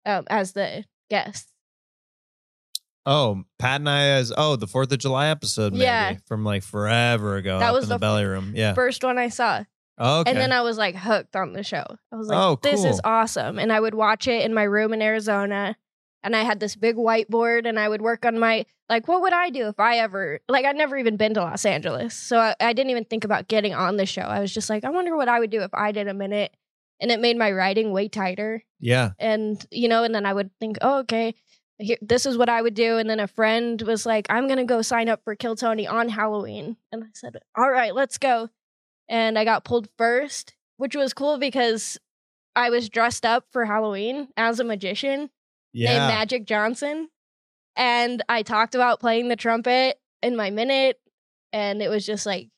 um 0.03 0.25
as 0.31 0.53
the 0.53 0.83
guests. 1.11 1.51
Oh, 3.05 3.43
Pat 3.59 3.81
and 3.81 3.87
I 3.89 4.01
as 4.07 4.33
oh 4.35 4.55
the 4.55 4.65
Fourth 4.65 4.91
of 4.91 4.97
July 4.97 5.27
episode, 5.27 5.73
maybe 5.73 5.83
Yeah. 5.83 6.15
from 6.25 6.43
like 6.43 6.63
forever 6.63 7.35
ago. 7.37 7.59
That 7.59 7.71
was 7.71 7.83
in 7.83 7.89
the, 7.89 7.95
the 7.95 7.99
belly 7.99 8.25
room. 8.25 8.53
Yeah. 8.55 8.73
First 8.73 9.03
one 9.03 9.19
I 9.19 9.29
saw. 9.29 9.63
Oh, 9.99 10.21
okay. 10.21 10.31
And 10.31 10.39
then 10.39 10.51
I 10.51 10.61
was 10.61 10.79
like 10.79 10.95
hooked 10.95 11.35
on 11.35 11.53
the 11.53 11.61
show. 11.63 11.85
I 12.11 12.15
was 12.15 12.29
like, 12.29 12.37
Oh, 12.39 12.57
this 12.63 12.83
is 12.83 12.99
awesome. 13.03 13.59
And 13.59 13.71
I 13.71 13.79
would 13.79 13.93
watch 13.93 14.27
it 14.27 14.43
in 14.43 14.55
my 14.55 14.63
room 14.63 14.91
in 14.91 15.03
Arizona. 15.03 15.75
And 16.27 16.35
I 16.35 16.43
had 16.43 16.59
this 16.59 16.75
big 16.75 16.97
whiteboard 16.97 17.65
and 17.65 17.79
I 17.79 17.87
would 17.87 18.01
work 18.01 18.25
on 18.25 18.37
my, 18.37 18.65
like, 18.89 19.07
what 19.07 19.21
would 19.21 19.31
I 19.31 19.49
do 19.49 19.67
if 19.69 19.79
I 19.79 19.99
ever, 19.99 20.41
like, 20.49 20.65
I'd 20.65 20.75
never 20.75 20.97
even 20.97 21.15
been 21.15 21.33
to 21.35 21.41
Los 21.41 21.65
Angeles. 21.65 22.15
So 22.15 22.37
I, 22.37 22.53
I 22.59 22.73
didn't 22.73 22.89
even 22.89 23.05
think 23.05 23.23
about 23.23 23.47
getting 23.47 23.73
on 23.73 23.95
the 23.95 24.05
show. 24.05 24.23
I 24.23 24.41
was 24.41 24.53
just 24.53 24.69
like, 24.69 24.83
I 24.83 24.89
wonder 24.89 25.15
what 25.15 25.29
I 25.29 25.39
would 25.39 25.51
do 25.51 25.61
if 25.61 25.73
I 25.73 25.93
did 25.93 26.09
a 26.09 26.13
minute. 26.13 26.53
And 26.99 27.11
it 27.11 27.21
made 27.21 27.37
my 27.37 27.49
writing 27.53 27.93
way 27.93 28.09
tighter. 28.09 28.61
yeah. 28.81 29.11
And, 29.17 29.65
you 29.71 29.87
know, 29.87 30.03
and 30.03 30.13
then 30.13 30.25
I 30.25 30.33
would 30.33 30.51
think, 30.59 30.79
oh, 30.81 30.99
okay, 30.99 31.33
here, 31.77 31.97
this 32.01 32.25
is 32.25 32.37
what 32.37 32.49
I 32.49 32.61
would 32.61 32.73
do. 32.73 32.97
And 32.97 33.09
then 33.09 33.21
a 33.21 33.27
friend 33.27 33.81
was 33.83 34.05
like, 34.05 34.27
I'm 34.29 34.47
going 34.47 34.57
to 34.57 34.65
go 34.65 34.81
sign 34.81 35.07
up 35.07 35.23
for 35.23 35.33
Kill 35.33 35.55
Tony 35.55 35.87
on 35.87 36.09
Halloween. 36.09 36.75
And 36.91 37.05
I 37.05 37.07
said, 37.13 37.37
all 37.57 37.71
right, 37.71 37.95
let's 37.95 38.17
go. 38.17 38.49
And 39.07 39.39
I 39.39 39.45
got 39.45 39.63
pulled 39.63 39.87
first, 39.97 40.55
which 40.75 40.93
was 40.93 41.13
cool 41.13 41.37
because 41.37 41.97
I 42.53 42.69
was 42.69 42.89
dressed 42.89 43.25
up 43.25 43.45
for 43.49 43.63
Halloween 43.63 44.27
as 44.35 44.59
a 44.59 44.65
magician 44.65 45.29
named 45.85 46.07
Magic 46.07 46.45
Johnson. 46.45 47.09
And 47.75 48.23
I 48.27 48.41
talked 48.43 48.73
about 48.75 48.99
playing 48.99 49.27
the 49.29 49.35
trumpet 49.35 49.97
in 50.23 50.35
my 50.35 50.49
minute. 50.49 50.99
And 51.53 51.81
it 51.81 51.89
was 51.89 52.05
just 52.05 52.25
like, 52.25 52.49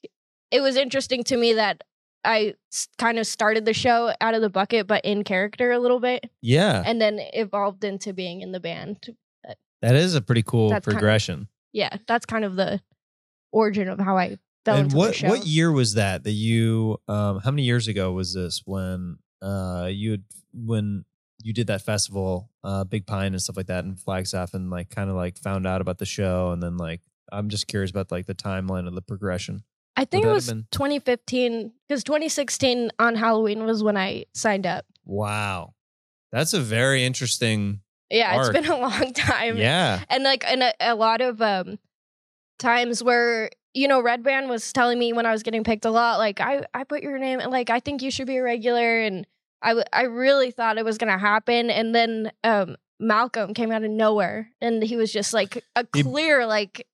it 0.51 0.61
was 0.61 0.75
interesting 0.77 1.23
to 1.25 1.37
me 1.37 1.53
that 1.53 1.83
I 2.23 2.55
kind 2.97 3.19
of 3.19 3.27
started 3.27 3.65
the 3.65 3.73
show 3.73 4.13
out 4.21 4.33
of 4.33 4.41
the 4.41 4.49
bucket, 4.49 4.87
but 4.87 5.03
in 5.05 5.23
character 5.23 5.71
a 5.71 5.79
little 5.79 5.99
bit 5.99 6.29
Yeah. 6.41 6.83
and 6.85 6.99
then 7.01 7.19
evolved 7.33 7.83
into 7.83 8.13
being 8.13 8.41
in 8.41 8.51
the 8.51 8.59
band. 8.59 9.15
That 9.81 9.95
is 9.95 10.15
a 10.15 10.21
pretty 10.21 10.43
cool 10.43 10.69
That's 10.69 10.85
kind 10.85 10.93
of- 10.95 10.99
progression. 10.99 11.47
Yeah, 11.71 11.95
that's 12.07 12.25
kind 12.25 12.43
of 12.43 12.55
the 12.55 12.81
origin 13.51 13.87
of 13.87 13.99
how 13.99 14.17
I 14.17 14.37
fell 14.65 14.75
and 14.77 14.85
into 14.85 14.97
what 14.97 15.07
the 15.09 15.13
show. 15.13 15.27
what 15.29 15.45
year 15.45 15.71
was 15.71 15.93
that 15.93 16.23
that 16.23 16.31
you 16.31 16.97
um 17.07 17.39
how 17.39 17.51
many 17.51 17.63
years 17.63 17.87
ago 17.87 18.11
was 18.11 18.33
this 18.33 18.61
when 18.65 19.17
uh 19.41 19.87
you 19.91 20.11
had 20.11 20.23
when 20.53 21.05
you 21.41 21.53
did 21.53 21.67
that 21.67 21.81
festival 21.81 22.49
uh 22.63 22.83
big 22.83 23.05
pine 23.05 23.33
and 23.33 23.41
stuff 23.41 23.55
like 23.57 23.67
that 23.67 23.85
in 23.85 23.95
flagstaff 23.95 24.53
and 24.53 24.69
like 24.69 24.89
kind 24.89 25.09
of 25.09 25.15
like 25.15 25.37
found 25.37 25.65
out 25.65 25.79
about 25.81 25.97
the 25.97 26.05
show 26.05 26.51
and 26.51 26.61
then 26.61 26.75
like 26.77 27.01
i'm 27.31 27.47
just 27.49 27.67
curious 27.67 27.89
about 27.91 28.11
like 28.11 28.25
the 28.25 28.35
timeline 28.35 28.87
of 28.87 28.93
the 28.95 29.01
progression 29.01 29.63
I 29.97 30.05
think 30.05 30.23
Would 30.23 30.31
it 30.31 30.33
was 30.33 30.47
been- 30.47 30.65
2015 30.71 31.73
because 31.87 32.05
2016 32.05 32.89
on 32.99 33.15
Halloween 33.15 33.65
was 33.65 33.83
when 33.83 33.97
I 33.97 34.25
signed 34.33 34.65
up. 34.65 34.85
wow 35.05 35.73
that's 36.31 36.53
a 36.53 36.61
very 36.61 37.03
interesting 37.03 37.81
Yeah, 38.09 38.35
Arc. 38.37 38.55
it's 38.55 38.65
been 38.67 38.71
a 38.71 38.79
long 38.79 39.11
time. 39.13 39.57
yeah 39.57 40.03
and 40.09 40.23
like 40.23 40.45
and 40.45 40.63
a, 40.63 40.73
a 40.79 40.95
lot 40.95 41.19
of 41.21 41.41
um 41.41 41.79
times 42.59 43.03
where 43.03 43.49
you 43.73 43.87
know 43.87 44.01
Redban 44.01 44.47
was 44.49 44.71
telling 44.73 44.97
me 44.99 45.13
when 45.13 45.25
i 45.25 45.31
was 45.31 45.43
getting 45.43 45.63
picked 45.63 45.85
a 45.85 45.91
lot 45.91 46.17
like 46.17 46.39
i 46.41 46.63
i 46.73 46.83
put 46.83 47.03
your 47.03 47.17
name 47.19 47.39
like 47.49 47.69
i 47.69 47.79
think 47.79 48.01
you 48.01 48.11
should 48.11 48.27
be 48.27 48.37
a 48.37 48.43
regular 48.43 48.99
and 49.01 49.25
i 49.61 49.69
w- 49.69 49.85
i 49.93 50.03
really 50.03 50.51
thought 50.51 50.77
it 50.77 50.85
was 50.85 50.97
gonna 50.97 51.17
happen 51.17 51.69
and 51.69 51.93
then 51.95 52.31
um 52.43 52.75
malcolm 52.99 53.53
came 53.53 53.71
out 53.71 53.83
of 53.83 53.91
nowhere 53.91 54.49
and 54.61 54.83
he 54.83 54.95
was 54.95 55.11
just 55.11 55.33
like 55.33 55.63
a 55.75 55.85
clear 55.85 56.45
like 56.45 56.85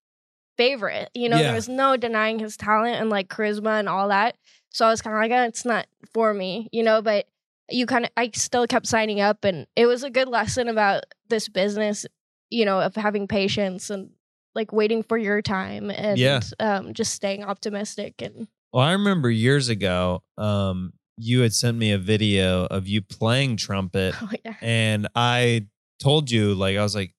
favorite 0.58 1.10
you 1.13 1.28
know 1.28 1.38
Yeah. 1.38 1.43
there 1.43 1.54
was 1.54 1.67
no 1.67 1.97
denying 1.97 2.39
his 2.39 2.56
talent 2.56 2.95
and 3.01 3.10
like 3.10 3.28
charisma 3.28 3.80
and 3.80 3.89
all 3.89 4.08
that 4.10 4.36
so 4.69 4.86
i 4.86 4.89
was 4.89 5.01
kind 5.01 5.15
of 5.15 5.21
like 5.21 5.32
oh, 5.32 5.43
it's 5.47 5.65
not 5.65 5.86
for 6.13 6.34
me 6.34 6.69
you 6.71 6.82
know 6.84 7.01
but 7.01 7.28
you 7.69 7.86
kind 7.86 8.06
of 8.06 8.12
i 8.15 8.30
still 8.34 8.65
kept 8.67 8.88
signing 8.88 9.19
up 9.19 9.43
and 9.43 9.67
it 9.75 9.86
was 9.86 10.04
a 10.04 10.10
good 10.10 10.30
lesson 10.30 10.69
about 10.69 11.04
this 11.28 11.49
business 11.49 12.06
you 12.49 12.63
know 12.63 12.80
of 12.80 12.95
having 12.95 13.28
patience 13.28 13.89
and 13.89 14.12
like 14.54 14.71
waiting 14.71 15.04
for 15.04 15.17
your 15.17 15.41
time 15.41 15.89
and 15.89 16.17
Yeah. 16.17 16.39
um 16.60 16.93
just 16.93 17.13
staying 17.13 17.43
optimistic 17.43 18.21
and 18.21 18.47
well 18.71 18.84
i 18.84 18.93
remember 18.93 19.30
years 19.30 19.67
ago 19.67 20.23
um 20.38 20.93
you 21.17 21.41
had 21.41 21.54
sent 21.54 21.78
me 21.78 21.91
a 21.91 21.97
video 21.97 22.65
of 22.65 22.88
you 22.88 23.01
playing 23.01 23.56
trumpet 23.58 24.13
oh 24.21 24.30
yeah 24.43 24.56
and 24.62 25.08
I 25.15 25.67
told 25.99 26.30
you 26.30 26.54
like 26.56 26.78
I 26.78 26.84
was 26.84 26.95
like 26.95 27.13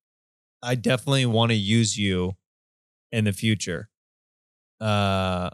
I 0.63 0.75
definitely 0.75 1.27
want 1.27 1.51
to 1.51 1.57
use 1.57 1.97
you 1.99 2.37
in 3.13 3.25
the 3.25 3.33
future. 3.33 3.89
Uh 4.81 5.51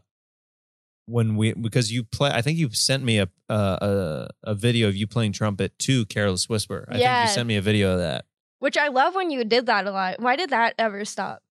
when 1.06 1.36
we 1.36 1.52
because 1.52 1.92
you 1.92 2.02
play 2.04 2.30
I 2.30 2.42
think 2.42 2.58
you 2.58 2.70
sent 2.70 3.02
me 3.04 3.18
a 3.18 3.28
a 3.48 3.54
a, 3.54 4.28
a 4.44 4.54
video 4.54 4.88
of 4.88 4.96
you 4.96 5.06
playing 5.06 5.32
trumpet 5.32 5.78
to 5.80 6.06
Careless 6.06 6.48
Whisper. 6.48 6.86
I 6.88 6.92
think 6.94 7.28
you 7.28 7.34
sent 7.34 7.46
me 7.48 7.56
a 7.56 7.62
video 7.62 7.92
of 7.92 7.98
that. 7.98 8.24
which 8.60 8.76
i 8.76 8.88
love 8.88 9.14
when 9.14 9.30
you 9.30 9.44
did 9.44 9.66
that 9.66 9.86
a 9.86 9.90
lot 9.90 10.20
why 10.20 10.36
did 10.36 10.50
that 10.50 10.74
ever 10.78 11.04
stop 11.04 11.42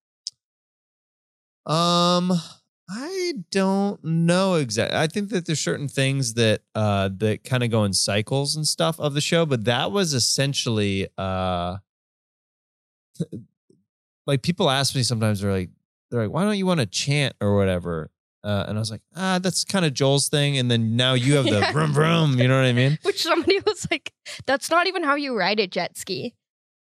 Um 1.65 2.33
I 2.93 3.33
don't 3.51 4.03
know 4.03 4.55
exactly. 4.55 4.97
I 4.97 5.07
think 5.07 5.29
that 5.29 5.45
there's 5.45 5.61
certain 5.61 5.87
things 5.87 6.33
that 6.33 6.61
uh 6.75 7.09
that 7.17 7.43
kind 7.45 7.63
of 7.63 7.69
go 7.71 7.83
in 7.85 7.93
cycles 7.93 8.55
and 8.55 8.67
stuff 8.67 8.99
of 8.99 9.13
the 9.13 9.21
show, 9.21 9.45
but 9.45 9.63
that 9.65 9.91
was 9.91 10.13
essentially 10.13 11.07
uh 11.17 11.77
like 14.27 14.41
people 14.41 14.69
ask 14.69 14.95
me 14.95 15.03
sometimes 15.03 15.41
they're 15.41 15.51
like 15.51 15.69
they're 16.09 16.23
like 16.23 16.33
why 16.33 16.43
don't 16.43 16.57
you 16.57 16.65
want 16.65 16.79
to 16.79 16.85
chant 16.85 17.35
or 17.41 17.55
whatever 17.55 18.09
uh, 18.43 18.65
and 18.67 18.77
I 18.77 18.79
was 18.79 18.91
like 18.91 19.01
ah 19.15 19.39
that's 19.39 19.63
kind 19.63 19.85
of 19.85 19.93
Joel's 19.93 20.27
thing 20.29 20.57
and 20.57 20.69
then 20.69 20.95
now 20.95 21.13
you 21.13 21.35
have 21.35 21.45
the 21.49 21.61
Yeah. 21.61 21.71
vroom 21.71 21.93
vroom 21.93 22.39
you 22.39 22.47
know 22.47 22.55
what 22.57 22.65
I 22.65 22.73
mean 22.73 22.97
which 23.03 23.21
somebody 23.23 23.59
was 23.65 23.87
like 23.91 24.11
that's 24.45 24.69
not 24.69 24.87
even 24.87 25.03
how 25.03 25.15
you 25.15 25.37
ride 25.37 25.59
a 25.59 25.67
jet 25.67 25.97
ski 25.97 26.33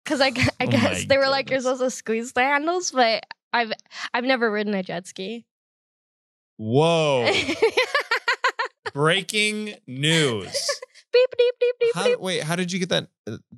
because 0.04 0.20
I, 0.20 0.26
I 0.60 0.66
Oh 0.66 0.70
guess 0.70 1.04
they 1.04 1.18
were 1.18 1.28
like 1.28 1.50
you're 1.50 1.60
supposed 1.60 1.82
to 1.82 1.90
squeeze 1.90 2.32
the 2.32 2.42
handles 2.42 2.90
but 2.92 3.24
I've 3.52 3.72
I've 4.12 4.24
never 4.24 4.50
ridden 4.50 4.74
a 4.74 4.82
jet 4.82 5.06
ski. 5.06 5.46
Whoa. 6.56 7.30
Breaking 8.94 9.74
news. 9.86 10.46
deep 11.12 11.28
deep 11.38 11.54
deep 11.80 11.94
How, 11.94 12.04
deep. 12.04 12.20
wait, 12.20 12.42
how 12.42 12.56
did 12.56 12.72
you 12.72 12.78
get 12.78 12.88
that 12.90 13.08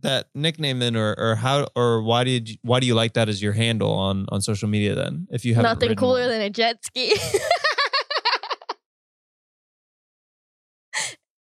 that 0.01 0.29
nickname 0.35 0.79
then, 0.79 0.97
or 0.97 1.15
or 1.19 1.37
how 1.37 1.69
or 1.77 2.03
why 2.03 2.25
did 2.25 2.49
you, 2.49 2.57
why 2.63 2.81
do 2.81 2.87
you 2.87 2.95
like 2.95 3.15
that 3.15 3.29
as 3.29 3.43
your 3.43 3.53
handle 3.53 3.93
on 3.93 4.27
on 4.31 4.41
social 4.41 4.69
media 4.69 4.95
then? 4.95 5.29
If 5.31 5.45
you 5.45 5.55
have 5.55 5.63
Nothing 5.63 5.95
cooler 5.95 6.27
than 6.29 6.41
a 6.41 6.51
jet 6.51 6.85
ski. 6.85 7.15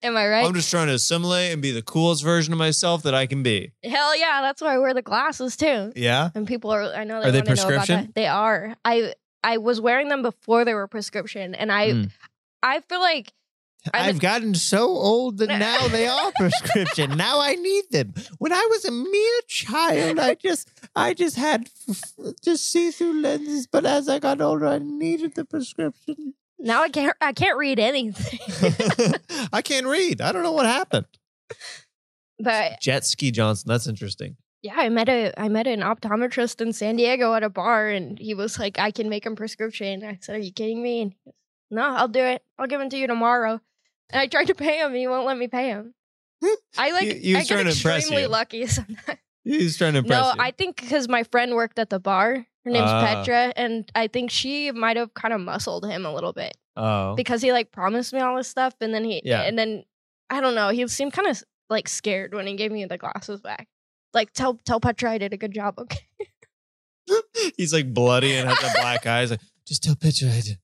Am 0.04 0.16
I 0.16 0.28
right? 0.28 0.46
I'm 0.46 0.54
just 0.54 0.70
trying 0.70 0.86
to 0.88 0.94
assimilate 0.94 1.52
and 1.52 1.64
be 1.64 1.72
the 1.72 1.82
coolest 1.82 2.24
version 2.24 2.54
of 2.54 2.60
myself 2.60 3.02
that 3.04 3.16
I 3.16 3.26
can 3.26 3.42
be. 3.42 3.72
Hell 3.84 4.16
yeah, 4.16 4.42
that's 4.42 4.62
why 4.62 4.76
I 4.76 4.78
wear 4.78 4.94
the 4.94 5.02
glasses 5.02 5.58
too. 5.58 5.94
Yeah. 5.96 6.30
And 6.36 6.48
people 6.48 6.70
are 6.72 6.94
I 6.94 7.06
know 7.06 7.22
they 7.22 7.30
Are 7.30 7.32
they 7.32 7.40
want 7.40 7.48
know 7.48 7.54
about 7.54 7.68
prescription? 7.68 8.12
They 8.14 8.28
are. 8.28 8.76
I 8.86 9.16
I 9.46 9.58
was 9.58 9.80
wearing 9.80 10.10
them 10.10 10.22
before 10.24 10.66
they 10.66 10.74
were 10.74 10.88
prescription 10.88 11.54
and 11.56 11.72
I 11.72 11.92
Mm. 11.92 12.12
I 12.64 12.80
feel 12.82 13.00
like 13.00 13.32
I've 13.94 14.20
gotten 14.20 14.56
so 14.56 14.88
old 14.88 15.38
that 15.38 15.48
now 15.70 15.88
they 15.90 16.08
are 16.08 16.32
prescription. 16.36 17.16
now 17.16 17.40
I 17.40 17.54
need 17.54 17.84
them. 17.92 18.16
When 18.40 18.52
I 18.52 18.68
was 18.72 18.84
a 18.86 18.92
mere 18.92 19.42
child, 19.48 20.18
I 20.18 20.34
just 20.34 20.68
I 20.96 21.14
just 21.14 21.36
had 21.36 21.70
just 22.44 22.72
see 22.72 22.90
through 22.90 23.22
lenses. 23.22 23.68
But 23.68 23.86
as 23.86 24.10
I 24.10 24.18
got 24.18 24.42
older, 24.42 24.66
I 24.66 24.80
needed 24.80 25.36
the 25.36 25.46
prescription. 25.46 26.34
now 26.58 26.82
I 26.82 26.90
can't 26.90 27.16
I 27.22 27.32
can't 27.34 27.58
read 27.58 27.78
anything. 27.80 28.40
I 29.54 29.62
can't 29.62 29.86
read. 29.86 30.20
I 30.22 30.32
don't 30.32 30.42
know 30.42 30.54
what 30.54 30.66
happened. 30.66 31.06
but 32.40 32.82
Jet 32.82 33.06
ski 33.06 33.30
Johnson. 33.30 33.68
That's 33.68 33.86
interesting. 33.88 34.38
Yeah, 34.66 34.74
I 34.78 34.90
met 34.90 35.08
a 35.10 35.32
I 35.40 35.48
met 35.48 35.68
an 35.68 35.82
optometrist 35.82 36.60
in 36.60 36.74
San 36.74 36.96
Diego 36.96 37.34
at 37.36 37.44
a 37.44 37.50
bar 37.50 37.88
and 37.90 38.18
he 38.18 38.34
was 38.34 38.58
like, 38.58 38.80
I 38.80 38.90
can 38.90 39.10
make 39.10 39.26
him 39.26 39.36
prescription. 39.36 40.04
I 40.04 40.18
said, 40.22 40.36
Are 40.36 40.40
you 40.40 40.52
kidding 40.52 40.82
me? 40.82 41.02
And 41.02 41.12
he 41.12 41.18
goes, 41.24 41.36
No, 41.70 41.84
I'll 41.84 42.08
do 42.08 42.22
it. 42.24 42.44
I'll 42.58 42.66
give 42.68 42.82
him 42.82 42.90
to 42.90 42.98
you 42.98 43.06
tomorrow. 43.06 43.62
And 44.10 44.20
I 44.22 44.28
tried 44.28 44.48
to 44.48 44.56
pay 44.56 44.80
him, 44.80 44.88
and 44.88 44.98
he 44.98 45.08
won't 45.08 45.26
let 45.28 45.38
me 45.38 45.48
pay 45.48 45.68
him. 45.68 45.94
I 46.78 46.92
like 46.92 47.04
He- 47.04 47.20
he 47.20 47.36
I 47.36 47.40
get 47.40 47.48
trying 47.48 47.66
to 47.66 47.72
impress 47.72 48.00
extremely 48.00 48.28
lucky 48.28 48.66
sometimes. 48.78 49.20
He's 49.44 49.78
trying 49.78 49.94
to 49.94 50.00
impress 50.00 50.20
No, 50.20 50.34
you. 50.34 50.40
I 50.40 50.52
think 50.52 50.82
because 50.82 51.08
my 51.08 51.22
friend 51.24 51.54
worked 51.54 51.78
at 51.78 51.92
the 51.92 52.00
bar. 52.00 52.46
Her 52.66 52.72
name's 52.72 52.90
Ah. 52.90 53.06
Petra, 53.06 53.54
and 53.56 53.88
I 53.94 54.08
think 54.08 54.32
she 54.32 54.72
might 54.72 54.98
have 54.98 55.14
kind 55.14 55.36
of 55.36 55.40
muscled 55.40 55.86
him 55.86 56.04
a 56.04 56.12
little 56.12 56.34
bit 56.34 56.58
oh. 56.76 57.14
because 57.14 57.44
he 57.44 57.52
like 57.52 57.72
promised 57.72 58.12
me 58.12 58.20
all 58.22 58.36
this 58.36 58.48
stuff, 58.48 58.74
and 58.82 58.92
then 58.92 59.04
he 59.04 59.22
Yeah. 59.24 59.42
and 59.44 59.58
then 59.58 59.86
I 60.32 60.42
don't 60.42 60.56
know. 60.56 60.70
He 60.70 60.88
seemed 60.88 61.14
kind 61.14 61.28
of 61.28 61.44
like 61.70 61.88
scared 61.88 62.34
when 62.34 62.48
he 62.48 62.56
gave 62.56 62.72
me 62.72 62.86
the 62.86 62.98
glasses 62.98 63.40
back. 63.42 63.68
Like 64.16 64.34
tell 64.34 64.56
tell 64.66 64.80
Petra 64.80 65.12
I 65.12 65.18
did 65.20 65.34
a 65.34 65.38
good 65.38 65.54
job. 65.54 65.76
Okay. 65.80 66.00
He's 67.58 67.72
like 67.72 67.94
bloody 67.94 68.34
and 68.34 68.50
has 68.50 68.58
the 68.58 68.72
black 68.80 69.06
eyes. 69.16 69.30
Like, 69.30 69.40
just 69.68 69.84
tell 69.84 69.96
Petra 69.96 70.28
I 70.30 70.42
did, 70.42 70.58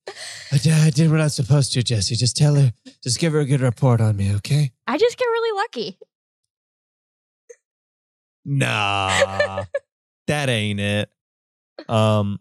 I 0.52 0.58
did. 0.58 0.74
I 0.74 0.90
did 0.90 1.12
what 1.12 1.20
I 1.20 1.26
was 1.26 1.36
supposed 1.36 1.72
to, 1.74 1.84
Jesse. 1.84 2.16
Just 2.16 2.36
tell 2.36 2.56
her. 2.56 2.72
Just 3.04 3.20
give 3.20 3.34
her 3.34 3.40
a 3.42 3.46
good 3.46 3.62
report 3.62 4.02
on 4.02 4.16
me, 4.16 4.34
okay? 4.38 4.72
I 4.88 4.98
just 4.98 5.18
get 5.20 5.26
really 5.26 5.56
lucky. 5.62 6.00
Nah, 8.44 9.66
that 10.28 10.50
ain't 10.50 10.80
it. 10.80 11.10
Um, 11.88 12.40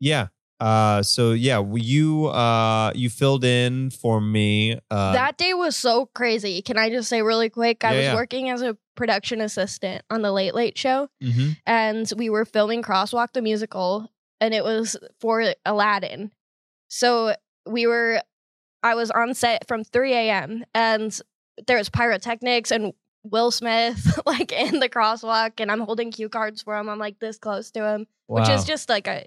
yeah. 0.00 0.28
Uh, 0.60 1.02
so 1.04 1.32
yeah, 1.32 1.62
you 1.74 2.26
uh 2.26 2.92
you 2.94 3.08
filled 3.08 3.44
in 3.44 3.90
for 3.90 4.20
me. 4.20 4.78
Uh, 4.90 5.12
that 5.12 5.38
day 5.38 5.54
was 5.54 5.76
so 5.76 6.06
crazy. 6.06 6.60
Can 6.62 6.76
I 6.76 6.90
just 6.90 7.08
say 7.08 7.22
really 7.22 7.48
quick? 7.48 7.84
I 7.84 7.92
Yeah, 7.92 7.96
was 7.98 8.04
yeah. 8.06 8.14
working 8.14 8.50
as 8.50 8.60
a 8.62 8.76
production 8.98 9.40
assistant 9.40 10.02
on 10.10 10.20
the 10.22 10.32
Late 10.32 10.54
Late 10.54 10.76
Show. 10.76 11.08
mhm. 11.22 11.56
and 11.64 12.12
we 12.16 12.28
were 12.28 12.44
filming 12.44 12.82
Crosswalk 12.82 13.32
the 13.32 13.40
musical, 13.40 14.10
and 14.40 14.52
it 14.52 14.64
was 14.64 14.96
for 15.20 15.54
Aladdin. 15.64 16.32
So 16.88 17.34
we 17.66 17.86
were, 17.86 18.20
I 18.82 18.94
was 18.94 19.10
on 19.10 19.34
set 19.34 19.66
from 19.68 19.84
3 19.84 20.12
a.m. 20.12 20.64
and 20.74 21.18
there 21.66 21.78
was 21.78 21.88
pyrotechnics 21.88 22.70
and 22.70 22.92
Will 23.24 23.50
Smith 23.50 24.18
like 24.26 24.52
in 24.52 24.80
the 24.80 24.88
crosswalk, 24.88 25.60
and 25.60 25.70
I'm 25.70 25.80
holding 25.80 26.10
cue 26.10 26.28
cards 26.28 26.62
for 26.62 26.76
him. 26.76 26.88
I'm 26.88 26.98
like 26.98 27.18
this 27.20 27.38
close 27.38 27.70
to 27.72 27.84
him, 27.84 28.06
which 28.26 28.48
is 28.48 28.64
just 28.64 28.88
like 28.88 29.06
a 29.06 29.26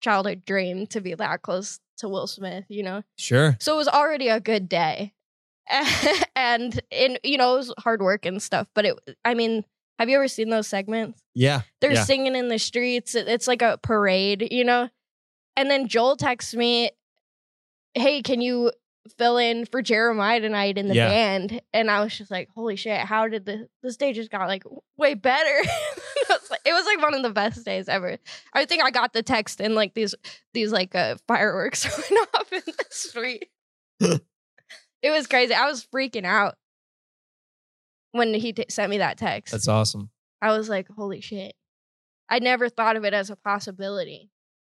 childhood 0.00 0.44
dream 0.44 0.86
to 0.88 1.00
be 1.00 1.14
that 1.14 1.42
close 1.42 1.78
to 1.98 2.08
Will 2.08 2.26
Smith, 2.26 2.64
you 2.68 2.82
know. 2.82 3.02
sure. 3.16 3.56
So 3.60 3.74
it 3.74 3.76
was 3.76 3.88
already 3.88 4.28
a 4.28 4.40
good 4.40 4.68
day. 4.68 5.12
and 6.36 6.80
in 6.90 7.18
you 7.22 7.38
know, 7.38 7.54
it 7.54 7.58
was 7.58 7.74
hard 7.78 8.02
work 8.02 8.26
and 8.26 8.42
stuff, 8.42 8.68
but 8.74 8.84
it 8.84 8.96
I 9.24 9.34
mean, 9.34 9.64
have 9.98 10.08
you 10.08 10.16
ever 10.16 10.28
seen 10.28 10.50
those 10.50 10.66
segments? 10.66 11.22
Yeah. 11.34 11.62
They're 11.80 11.92
Yeah. 11.92 12.04
singing 12.04 12.34
in 12.36 12.48
the 12.48 12.58
streets. 12.58 13.14
It's 13.14 13.46
like 13.48 13.62
a 13.62 13.78
parade, 13.82 14.48
you 14.50 14.64
know? 14.64 14.88
And 15.56 15.70
then 15.70 15.88
Joel 15.88 16.16
texts 16.16 16.54
me, 16.54 16.90
Hey, 17.94 18.22
can 18.22 18.40
you 18.40 18.72
fill 19.18 19.36
in 19.36 19.66
for 19.66 19.82
Jeremiah 19.82 20.40
tonight 20.40 20.78
in 20.78 20.88
the 20.88 20.94
Yeah. 20.94 21.08
band? 21.08 21.60
And 21.72 21.90
I 21.90 22.00
was 22.02 22.16
just 22.16 22.30
like, 22.30 22.48
Holy 22.54 22.76
shit, 22.76 23.00
how 23.00 23.28
did 23.28 23.46
the 23.46 23.68
this 23.82 23.96
day 23.96 24.12
just 24.12 24.30
got 24.30 24.46
like 24.48 24.64
way 24.96 25.14
better? 25.14 25.48
it, 25.58 26.28
was 26.28 26.50
like, 26.50 26.60
it 26.64 26.72
was 26.72 26.86
like 26.86 27.02
one 27.02 27.14
of 27.14 27.22
the 27.22 27.30
best 27.30 27.64
days 27.64 27.88
ever. 27.88 28.16
I 28.52 28.64
think 28.64 28.82
I 28.82 28.90
got 28.90 29.12
the 29.12 29.22
text 29.22 29.60
and 29.60 29.74
like 29.74 29.94
these 29.94 30.14
these 30.54 30.72
like 30.72 30.94
uh, 30.94 31.16
fireworks 31.28 31.84
went 32.10 32.28
off 32.34 32.52
in 32.52 32.62
the 32.66 32.84
street. 32.90 33.48
it 35.02 35.10
was 35.10 35.26
crazy. 35.26 35.54
I 35.54 35.66
was 35.66 35.86
freaking 35.92 36.24
out 36.24 36.54
when 38.12 38.32
he 38.34 38.52
t- 38.52 38.66
sent 38.68 38.90
me 38.90 38.98
that 38.98 39.18
text. 39.18 39.52
That's 39.52 39.68
awesome. 39.68 40.10
I 40.40 40.56
was 40.56 40.68
like, 40.68 40.88
holy 40.88 41.20
shit. 41.20 41.54
I 42.28 42.38
never 42.38 42.68
thought 42.68 42.96
of 42.96 43.04
it 43.04 43.14
as 43.14 43.30
a 43.30 43.36
possibility. 43.36 44.30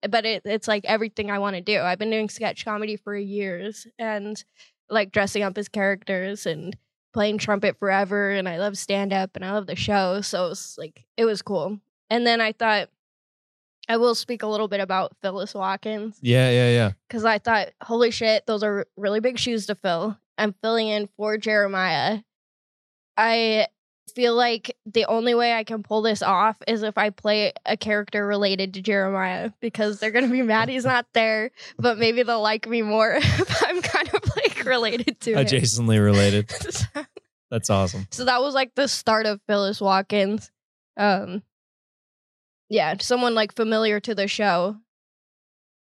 But 0.09 0.25
it, 0.25 0.43
it's 0.45 0.67
like 0.67 0.85
everything 0.85 1.31
I 1.31 1.39
want 1.39 1.57
to 1.57 1.63
do. 1.63 1.81
I've 1.81 1.99
been 1.99 2.11
doing 2.11 2.29
sketch 2.29 2.65
comedy 2.65 2.97
for 2.97 3.17
years 3.17 3.87
and 3.99 4.43
like 4.91 5.13
dressing 5.13 5.43
up 5.43 5.57
as 5.57 5.69
characters 5.69 6.47
and 6.47 6.77
playing 7.13 7.39
trumpet 7.39 7.79
forever. 7.79 8.31
And 8.31 8.49
I 8.49 8.59
love 8.59 8.77
stand 8.79 9.13
up 9.13 9.37
and 9.37 9.45
I 9.45 9.53
love 9.53 9.67
the 9.67 9.77
show. 9.77 10.21
So 10.21 10.47
it 10.47 10.49
was 10.49 10.75
like, 10.79 11.05
it 11.17 11.25
was 11.25 11.43
cool. 11.43 11.79
And 12.11 12.27
then 12.27 12.41
I 12.41 12.53
thought, 12.53 12.89
I 13.89 13.97
will 13.97 14.15
speak 14.15 14.43
a 14.43 14.47
little 14.47 14.69
bit 14.69 14.81
about 14.81 15.17
Phyllis 15.23 15.55
Watkins 15.55 16.19
Yeah, 16.23 16.51
yeah, 16.51 16.71
yeah. 16.71 16.91
because 17.09 17.25
I 17.25 17.39
thought, 17.39 17.69
holy 17.83 18.11
shit, 18.11 18.47
those 18.47 18.63
are 18.63 18.87
really 18.97 19.21
big 19.21 19.39
shoes 19.39 19.67
to 19.67 19.75
fill. 19.75 20.17
I'm 20.39 20.55
filling 20.63 20.89
in 20.89 21.09
for 21.17 21.37
Jeremiah. 21.37 22.21
I 23.17 23.67
feel 24.15 24.35
like 24.35 24.77
the 24.85 25.05
only 25.07 25.35
way 25.35 25.55
I 25.55 25.65
can 25.65 25.83
pull 25.83 26.03
this 26.03 26.23
off 26.23 26.57
is 26.67 26.83
if 26.83 26.99
I 26.99 27.11
play 27.11 27.53
a 27.65 27.77
character 27.77 28.27
related 28.27 28.75
to 28.75 28.83
Jeremiah 28.83 29.51
because 29.61 30.01
they're 30.01 30.11
going 30.11 30.27
to 30.27 30.31
be 30.31 30.43
mad 30.43 30.69
he's 30.69 30.85
not 30.85 31.07
there, 31.15 31.51
but 31.79 31.99
maybe 31.99 32.23
they'll 32.23 32.43
like 32.43 32.69
me 32.69 32.83
more 32.83 33.13
if 33.17 33.63
I'm 33.65 33.81
kind 33.83 34.09
of 34.15 34.23
like 34.37 34.65
related 34.65 35.21
to 35.21 35.33
him. 35.33 35.47
Adjacently 35.47 36.03
related. 36.03 36.51
That's 37.51 37.69
awesome. 37.71 38.07
so 38.11 38.25
that 38.25 38.41
was 38.41 38.55
like 38.55 38.75
the 38.75 38.89
start 38.89 39.27
of 39.27 39.41
Phyllis 39.47 39.81
Watkins. 39.81 40.51
Um, 40.97 41.43
yeah, 42.73 42.95
someone 43.01 43.35
like 43.35 43.55
familiar 43.55 44.01
to 44.01 44.15
the 44.15 44.27
show, 44.27 44.77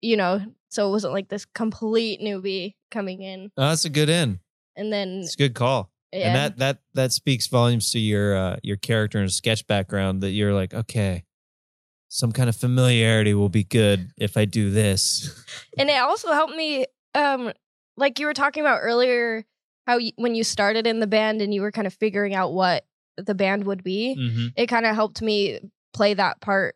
you 0.01 0.17
know, 0.17 0.41
so 0.69 0.89
it 0.89 0.91
wasn't 0.91 1.13
like 1.13 1.29
this 1.29 1.45
complete 1.45 2.21
newbie 2.21 2.75
coming 2.91 3.23
in. 3.23 3.51
Oh, 3.57 3.69
that's 3.69 3.85
a 3.85 3.91
good 3.91 4.09
in. 4.09 4.41
And 4.77 4.93
then, 4.93 5.21
It's 5.21 5.35
a 5.35 5.39
good 5.39 5.55
call. 5.55 5.91
yeah, 6.13 6.27
And 6.27 6.37
that 6.37 6.59
that 6.59 6.79
that 6.95 7.13
speaks 7.13 7.47
volumes 7.47 7.93
to 7.93 7.99
your 7.99 8.37
uh, 8.37 8.57
your 8.63 8.77
character 8.77 9.19
and 9.19 9.31
sketch 9.33 9.67
background 9.67 10.23
that 10.23 10.31
you're 10.31 10.53
like, 10.55 10.75
okay, 10.75 11.25
some 12.09 12.33
kind 12.33 12.49
of 12.49 12.57
familiarity 12.57 13.33
will 13.35 13.49
be 13.49 13.65
good 13.65 14.11
if 14.19 14.37
I 14.37 14.45
do 14.45 14.71
this. 14.71 15.31
and 15.79 15.89
it 15.89 15.99
also 16.01 16.33
helped 16.33 16.55
me, 16.57 16.87
um, 17.15 17.53
like 17.97 18.19
you 18.19 18.27
were 18.27 18.35
talking 18.35 18.63
about 18.63 18.81
earlier, 18.83 19.45
how 19.87 19.99
you, 19.99 20.13
when 20.17 20.35
you 20.35 20.43
started 20.43 20.87
in 20.87 20.99
the 21.01 21.07
band 21.07 21.41
and 21.43 21.55
you 21.55 21.61
were 21.63 21.71
kind 21.73 21.87
of 21.87 21.95
figuring 21.95 22.35
out 22.35 22.53
what 22.53 22.85
the 23.17 23.35
band 23.35 23.65
would 23.65 23.85
be, 23.85 24.17
Mm-hmm. 24.19 24.47
it 24.57 24.67
kind 24.67 24.87
of 24.87 24.95
helped 24.95 25.21
me 25.23 25.61
play 25.93 26.15
that 26.15 26.41
part 26.41 26.75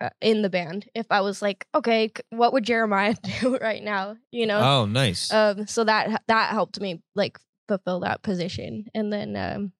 uh, 0.00 0.10
in 0.20 0.42
the 0.42 0.50
band. 0.50 0.86
If 0.94 1.06
I 1.10 1.20
was 1.20 1.42
like, 1.42 1.66
okay, 1.74 2.10
what 2.30 2.52
would 2.52 2.64
Jeremiah 2.64 3.14
do 3.40 3.56
right 3.58 3.82
now? 3.82 4.16
You 4.32 4.46
know, 4.46 4.60
Oh, 4.60 4.86
nice. 4.86 5.30
um 5.32 5.66
so 5.66 5.84
that 5.84 6.22
that 6.28 6.50
helped 6.50 6.80
me 6.80 7.02
like 7.14 7.38
fulfill 7.68 8.00
that 8.00 8.22
position 8.22 8.86
and 8.94 9.12
then 9.12 9.36
um 9.36 9.72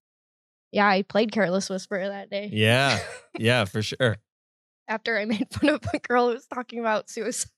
yeah 0.70 0.86
i 0.86 1.02
played 1.02 1.32
careless 1.32 1.68
whisper 1.68 2.06
that 2.06 2.30
day 2.30 2.48
yeah, 2.52 3.00
yeah, 3.36 3.64
for 3.64 3.82
sure. 3.82 4.16
after 4.86 5.18
i 5.18 5.24
made 5.24 5.48
fun 5.52 5.70
of 5.70 5.80
a 5.92 5.98
girl 5.98 6.28
who 6.28 6.34
was 6.34 6.46
talking 6.46 6.78
about 6.78 7.10
suicide 7.10 7.50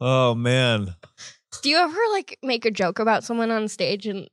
Oh 0.00 0.34
man. 0.34 0.94
do 1.62 1.70
you 1.70 1.78
ever 1.78 1.98
like 2.12 2.38
make 2.42 2.64
a 2.66 2.70
joke 2.70 2.98
about 2.98 3.24
someone 3.24 3.50
on 3.50 3.66
stage 3.66 4.06
and 4.06 4.28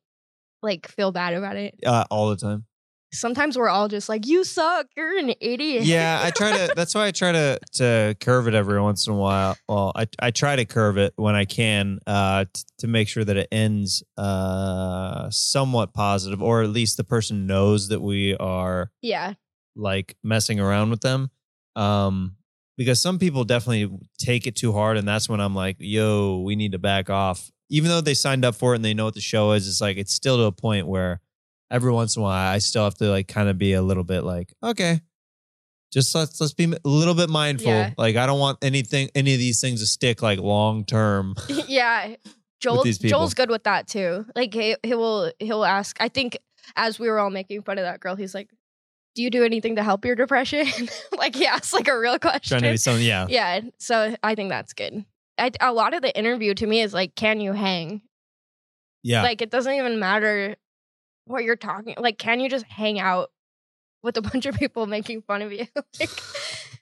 like 0.62 0.88
feel 0.88 1.12
bad 1.12 1.34
about 1.34 1.56
it 1.56 1.74
Uh, 1.86 2.04
all 2.12 2.30
the 2.30 2.36
time. 2.38 2.66
Sometimes 3.14 3.58
we're 3.58 3.70
all 3.70 3.88
just 3.88 4.10
like 4.10 4.26
you 4.26 4.44
suck 4.44 4.88
you're 4.98 5.18
an 5.18 5.34
idiot 5.40 5.84
Yeah, 5.84 6.20
I 6.22 6.32
try 6.32 6.52
to. 6.52 6.74
That's 6.76 6.96
why 6.96 7.08
I 7.08 7.12
try 7.12 7.32
to 7.32 7.60
to 7.74 8.16
curve 8.20 8.48
it 8.48 8.54
every 8.54 8.82
once 8.82 9.08
in 9.08 9.14
a 9.14 9.18
while. 9.18 9.58
Well, 9.70 9.92
I 9.96 10.08
I 10.20 10.32
try 10.32 10.56
to 10.56 10.66
curve 10.66 10.98
it 10.98 11.14
when 11.16 11.36
I 11.36 11.46
can 11.46 12.00
uh, 12.08 12.46
t- 12.52 12.64
to 12.80 12.88
make 12.88 13.08
sure 13.08 13.24
that 13.24 13.38
it 13.38 13.48
ends 13.52 14.04
uh, 14.18 15.30
somewhat 15.30 15.94
positive, 15.94 16.42
or 16.42 16.64
at 16.64 16.70
least 16.70 16.98
the 16.98 17.04
person 17.04 17.48
knows 17.48 17.90
that 17.90 18.02
we 18.02 18.36
are 18.38 18.92
yeah 19.02 19.34
like 19.76 20.16
messing 20.24 20.60
around 20.60 20.90
with 20.90 21.02
them. 21.02 21.30
Um, 21.76 22.36
because 22.78 23.00
some 23.00 23.20
people 23.20 23.44
definitely 23.44 23.96
take 24.18 24.48
it 24.48 24.56
too 24.56 24.72
hard, 24.74 24.98
and 24.98 25.08
that's 25.08 25.30
when 25.30 25.40
I'm 25.40 25.56
like, 25.56 25.78
yo, 25.80 26.40
we 26.40 26.56
need 26.56 26.72
to 26.72 26.80
back 26.80 27.10
off. 27.10 27.52
Even 27.70 27.90
though 27.90 28.02
they 28.02 28.14
signed 28.14 28.46
up 28.46 28.56
for 28.56 28.74
it 28.74 28.78
and 28.78 28.86
they 28.86 28.94
know 28.94 29.06
what 29.06 29.14
the 29.14 29.22
show 29.22 29.52
is, 29.52 29.68
it's 29.68 29.82
like 29.82 29.98
it's 29.98 30.14
still 30.14 30.38
to 30.38 30.44
a 30.44 30.52
point 30.52 30.88
where 30.88 31.22
every 31.72 31.92
once 31.92 32.16
in 32.16 32.22
a 32.22 32.24
while 32.24 32.54
I 32.54 32.60
still 32.60 32.84
have 32.84 32.96
to 32.96 33.10
like 33.10 33.28
kind 33.28 33.50
of 33.50 33.58
be 33.58 33.74
a 33.74 33.82
little 33.82 34.04
bit 34.04 34.22
like, 34.22 34.54
okay, 34.64 35.02
just 35.94 36.16
let's 36.16 36.42
let's 36.42 36.54
be 36.54 36.66
a 36.66 36.88
little 36.88 37.14
bit 37.14 37.30
mindful. 37.30 37.70
Yeah. 37.70 37.94
Like 37.98 38.16
I 38.16 38.26
don't 38.26 38.40
want 38.40 38.58
anything 38.64 39.10
any 39.14 39.34
of 39.34 39.40
these 39.40 39.62
things 39.62 39.80
to 39.80 39.86
stick 39.86 40.22
like 40.22 40.40
long 40.40 40.86
term. 40.86 41.36
yeah. 41.68 42.16
Joel. 42.60 42.84
Joel's 42.86 43.34
good 43.34 43.50
with 43.50 43.66
that 43.66 43.88
too. 43.88 44.26
Like 44.36 44.54
he 44.54 44.76
he 44.82 44.96
will 44.96 45.32
he'll 45.40 45.66
ask. 45.66 45.96
I 46.00 46.08
think 46.08 46.38
as 46.76 46.98
we 46.98 47.10
were 47.10 47.20
all 47.20 47.30
making 47.30 47.62
fun 47.62 47.78
of 47.78 47.84
that 47.84 48.00
girl, 48.00 48.16
he's 48.16 48.34
like, 48.34 48.50
"Do 49.16 49.22
you 49.22 49.30
do 49.30 49.44
anything 49.44 49.76
to 49.76 49.84
help 49.84 50.06
your 50.06 50.16
depression?" 50.16 50.66
like 51.18 51.36
he 51.36 51.46
asked 51.46 51.74
like 51.74 51.90
a 51.90 52.00
real 52.00 52.18
question. 52.18 52.58
Trying 52.58 52.70
to 52.70 52.74
be 52.74 52.78
something, 52.78 53.06
yeah. 53.06 53.28
yeah. 53.30 53.60
So 53.80 54.16
I 54.24 54.34
think 54.36 54.50
that's 54.50 54.74
good. 54.74 55.06
I, 55.38 55.52
a 55.60 55.74
lot 55.74 55.94
of 55.94 56.02
the 56.02 56.18
interview 56.18 56.54
to 56.56 56.66
me 56.66 56.82
is 56.82 56.94
like, 56.94 57.16
"Can 57.16 57.42
you 57.42 57.52
hang?" 57.52 58.02
Yeah. 59.04 59.24
Like 59.24 59.42
it 59.42 59.52
doesn't 59.52 59.74
even 59.74 60.00
matter 60.00 60.56
what 61.26 61.44
you're 61.44 61.56
talking. 61.56 61.96
Like, 61.98 62.18
can 62.18 62.40
you 62.40 62.50
just 62.50 62.66
hang 62.66 63.00
out 63.00 63.30
with 64.04 64.18
a 64.18 64.22
bunch 64.34 64.46
of 64.46 64.56
people 64.56 64.86
making 64.88 65.22
fun 65.24 65.42
of 65.42 65.52
you? 65.52 65.66
like, 66.00 66.10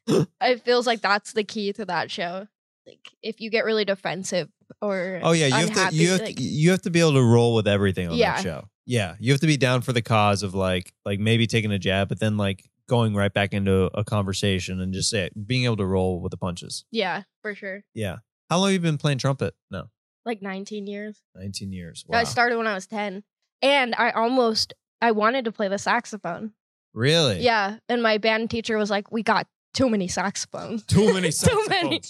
it 0.41 0.61
feels 0.63 0.87
like 0.87 1.01
that's 1.01 1.33
the 1.33 1.43
key 1.43 1.73
to 1.73 1.85
that 1.85 2.09
show. 2.11 2.47
Like, 2.87 2.99
if 3.21 3.39
you 3.41 3.49
get 3.49 3.63
really 3.65 3.85
defensive 3.85 4.49
or 4.81 5.19
Oh 5.23 5.33
yeah, 5.33 5.47
you 5.47 5.67
have 5.67 5.89
to 5.89 5.95
you 5.95 6.09
have 6.11 6.21
like- 6.21 6.35
to, 6.37 6.41
you 6.43 6.71
have 6.71 6.81
to 6.83 6.89
be 6.89 6.99
able 6.99 7.13
to 7.13 7.23
roll 7.23 7.53
with 7.53 7.67
everything 7.67 8.07
on 8.09 8.15
Yeah. 8.15 8.35
that 8.37 8.43
show. 8.43 8.67
Yeah, 8.87 9.15
you 9.19 9.31
have 9.31 9.41
to 9.41 9.47
be 9.47 9.57
down 9.57 9.81
for 9.81 9.93
the 9.93 10.01
cause 10.01 10.41
of 10.41 10.55
like 10.55 10.91
like 11.05 11.19
maybe 11.19 11.45
taking 11.45 11.71
a 11.71 11.77
jab, 11.79 12.09
but 12.09 12.19
then 12.19 12.35
like 12.37 12.67
going 12.89 13.13
right 13.15 13.31
back 13.31 13.53
into 13.53 13.89
a 13.93 14.03
conversation 14.03 14.81
and 14.81 14.91
just 14.93 15.09
say 15.11 15.29
being 15.45 15.65
able 15.65 15.77
to 15.77 15.85
roll 15.85 16.19
with 16.19 16.31
the 16.31 16.37
punches. 16.37 16.83
yeah, 16.91 17.23
for 17.43 17.53
sure. 17.55 17.83
Yeah. 17.93 18.17
How 18.49 18.57
long 18.57 18.65
have 18.67 18.73
you 18.73 18.79
been 18.79 18.97
playing 18.97 19.19
trumpet? 19.19 19.53
No, 19.69 19.85
Like 20.25 20.41
19 20.41 20.87
years. 20.87 21.21
nineteen 21.35 21.71
years. 21.71 22.03
I 22.11 22.23
started 22.25 22.57
when 22.57 22.67
I 22.67 22.73
was 22.73 22.87
10, 22.87 23.23
and 23.61 23.95
I 23.97 24.11
almost 24.11 24.73
I 25.01 25.11
wanted 25.11 25.45
to 25.45 25.51
play 25.51 25.67
the 25.67 25.77
saxophone. 25.77 26.53
really? 26.93 27.39
Yeah, 27.41 27.77
and 27.89 28.01
my 28.03 28.17
band 28.17 28.49
teacher 28.49 28.77
was 28.77 28.89
like, 28.89 29.11
"We 29.11 29.23
got 29.23 29.47
too 29.73 29.89
many 29.89 30.07
saxophones. 30.07 30.83
Too 30.85 31.13
many 31.13 31.31
saxophones. 31.31 31.67
Too 31.69 31.83
many. 31.83 32.01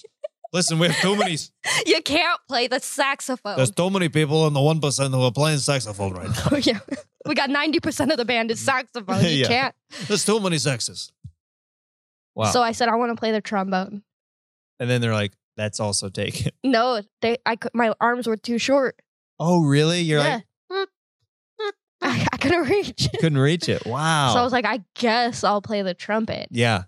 Listen, 0.53 0.79
we 0.79 0.87
have 0.89 0.97
too 0.99 1.15
many. 1.15 1.37
you 1.85 2.01
can't 2.01 2.39
play 2.49 2.67
the 2.67 2.79
saxophone." 2.79 3.55
There's 3.57 3.71
too 3.71 3.89
many 3.89 4.09
people 4.09 4.47
in 4.47 4.53
the 4.53 4.61
one 4.61 4.81
percent 4.81 5.13
who 5.13 5.21
are 5.21 5.31
playing 5.31 5.59
saxophone 5.59 6.13
right 6.13 6.27
now. 6.29 6.47
Oh, 6.51 6.57
yeah. 6.57 6.79
We 7.25 7.35
got 7.35 7.49
90% 7.51 8.11
of 8.11 8.17
the 8.17 8.25
band 8.25 8.49
is 8.49 8.59
mm. 8.59 8.65
saxophone. 8.65 9.23
You 9.23 9.29
Yeah. 9.29 9.47
can't. 9.47 9.75
There's 10.07 10.25
too 10.25 10.39
many 10.39 10.57
sexes. 10.57 11.11
Wow. 12.35 12.45
So 12.45 12.61
I 12.63 12.71
said, 12.71 12.89
I 12.89 12.95
want 12.95 13.11
to 13.11 13.15
play 13.19 13.31
the 13.31 13.41
trombone. 13.41 14.03
and 14.79 14.89
then 14.89 15.01
they're 15.01 15.13
like, 15.13 15.33
"That's 15.57 15.79
also 15.79 16.09
taken." 16.09 16.51
No, 16.63 17.01
they 17.21 17.37
I 17.45 17.55
could 17.55 17.71
my 17.73 17.93
arms 18.01 18.27
were 18.27 18.37
too 18.37 18.57
short. 18.57 18.99
Oh, 19.39 19.63
really? 19.63 20.01
You're 20.01 20.19
yeah. 20.19 20.35
like 20.35 20.43
I, 22.11 22.27
I 22.33 22.37
couldn't 22.37 22.67
reach. 22.69 23.07
couldn't 23.19 23.37
reach 23.37 23.69
it. 23.69 23.85
Wow. 23.85 24.31
So 24.33 24.39
I 24.39 24.43
was 24.43 24.53
like, 24.53 24.65
I 24.65 24.81
guess 24.95 25.43
I'll 25.43 25.61
play 25.61 25.81
the 25.81 25.93
trumpet. 25.93 26.47
yeah. 26.51 26.83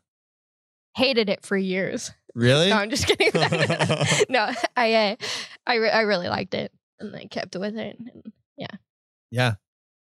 Hated 0.96 1.28
it 1.30 1.44
for 1.46 1.58
years. 1.58 2.12
Really? 2.36 2.70
No, 2.70 2.76
I'm 2.78 2.90
just 2.92 3.08
kidding. 3.08 3.32
no, 4.30 4.52
I 4.78 4.94
uh, 4.94 5.16
I 5.66 5.76
re- 5.76 5.90
I 5.90 6.02
really 6.02 6.28
liked 6.28 6.54
it 6.54 6.72
and 7.00 7.16
I 7.16 7.26
kept 7.26 7.56
with 7.56 7.76
it. 7.78 7.98
And 8.00 8.32
Yeah. 9.32 9.54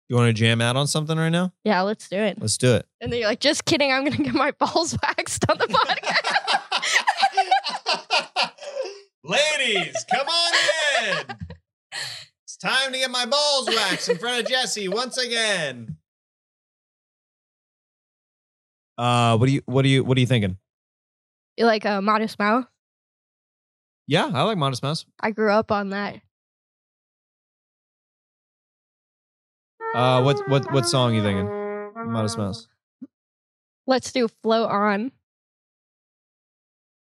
You 0.08 0.16
want 0.16 0.26
to 0.28 0.32
jam 0.32 0.60
out 0.60 0.74
on 0.74 0.88
something 0.88 1.16
right 1.16 1.28
now? 1.28 1.52
yeah, 1.62 1.82
let's 1.82 2.08
do 2.08 2.16
it. 2.16 2.40
Let's 2.40 2.58
do 2.58 2.74
it. 2.74 2.84
And 3.00 3.12
then 3.12 3.20
you're 3.20 3.28
like, 3.28 3.38
just 3.38 3.64
kidding. 3.64 3.92
I'm 3.92 4.02
gonna 4.02 4.16
get 4.24 4.34
my 4.34 4.50
balls 4.50 4.96
waxed 5.00 5.48
on 5.48 5.56
the 5.58 5.66
podcast. 5.68 6.30
Ladies, 9.22 10.04
come 10.10 10.26
on 10.26 10.52
in. 11.06 11.36
It's 12.62 12.74
time 12.74 12.92
to 12.92 12.98
get 12.98 13.10
my 13.10 13.24
balls 13.24 13.68
waxed 13.68 14.08
in 14.10 14.18
front 14.18 14.42
of 14.42 14.46
Jesse 14.46 14.86
once 14.86 15.16
again. 15.16 15.96
Uh, 18.98 19.38
what 19.38 19.46
do 19.46 19.52
you 19.52 19.62
what 19.64 19.82
do 19.82 19.88
you 19.88 20.04
what 20.04 20.18
are 20.18 20.20
you 20.20 20.26
thinking? 20.26 20.58
you 21.56 21.64
like 21.64 21.86
a 21.86 22.02
modest 22.02 22.38
Mouse? 22.38 22.66
Yeah, 24.06 24.30
I 24.34 24.42
like 24.42 24.58
Modest 24.58 24.82
Mouse. 24.82 25.06
I 25.20 25.30
grew 25.30 25.50
up 25.50 25.72
on 25.72 25.90
that. 25.90 26.20
Uh, 29.94 30.22
what 30.22 30.46
what 30.48 30.70
what 30.70 30.86
song 30.86 31.14
you 31.14 31.22
thinking? 31.22 31.46
Modest 32.12 32.36
Mouse. 32.36 32.68
Let's 33.86 34.12
do 34.12 34.28
float 34.42 34.68
on. 34.68 35.12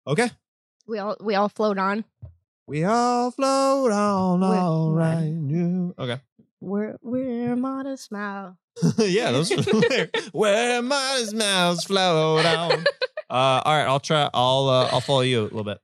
Okay. 0.05 0.29
We 0.85 0.99
all 0.99 1.15
we 1.21 1.35
all 1.35 1.47
float 1.47 1.77
on. 1.77 2.03
We 2.67 2.83
all 2.83 3.31
float 3.31 3.91
on, 3.91 4.39
We're- 4.41 4.57
all 4.57 4.91
right. 4.91 5.25
You. 5.25 5.93
Okay. 5.99 6.19
We're 6.59 6.97
we're 7.01 7.55
modest 7.55 8.11
mouth. 8.11 8.55
yeah, 8.97 9.31
those 9.31 9.51
where 10.33 10.81
Modest 10.81 11.33
Mouse 11.35 11.85
float 11.85 12.45
on. 12.45 12.83
Uh, 13.27 13.59
all 13.65 13.75
right, 13.75 13.87
I'll 13.87 13.99
try. 13.99 14.29
I'll 14.35 14.69
uh, 14.69 14.89
I'll 14.91 15.01
follow 15.01 15.21
you 15.21 15.41
a 15.41 15.49
little 15.49 15.63
bit. 15.63 15.79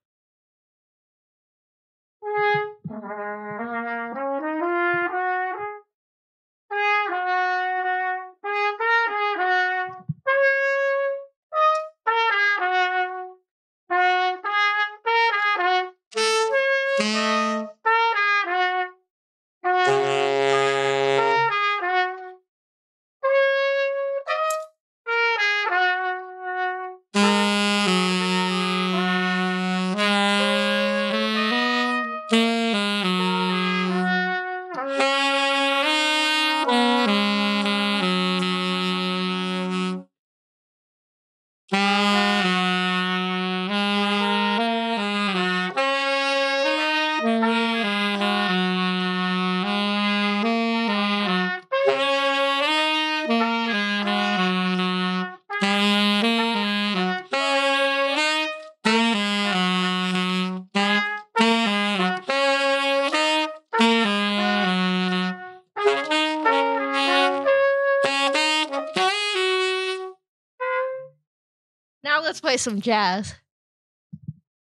Some 72.61 72.79
jazz. 72.81 73.35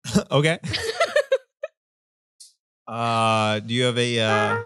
okay. 0.32 0.60
uh, 2.88 3.60
do 3.60 3.74
you 3.74 3.84
have 3.84 3.98
a 3.98 4.20
uh? 4.20 4.64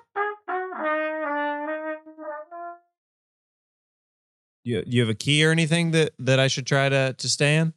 You, 4.63 4.83
do 4.83 4.91
you 4.95 5.01
have 5.01 5.09
a 5.09 5.15
key 5.15 5.45
or 5.45 5.51
anything 5.51 5.91
that 5.91 6.13
that 6.19 6.39
I 6.39 6.47
should 6.47 6.65
try 6.65 6.89
to 6.89 7.13
to 7.17 7.29
stay 7.29 7.57
in? 7.57 7.73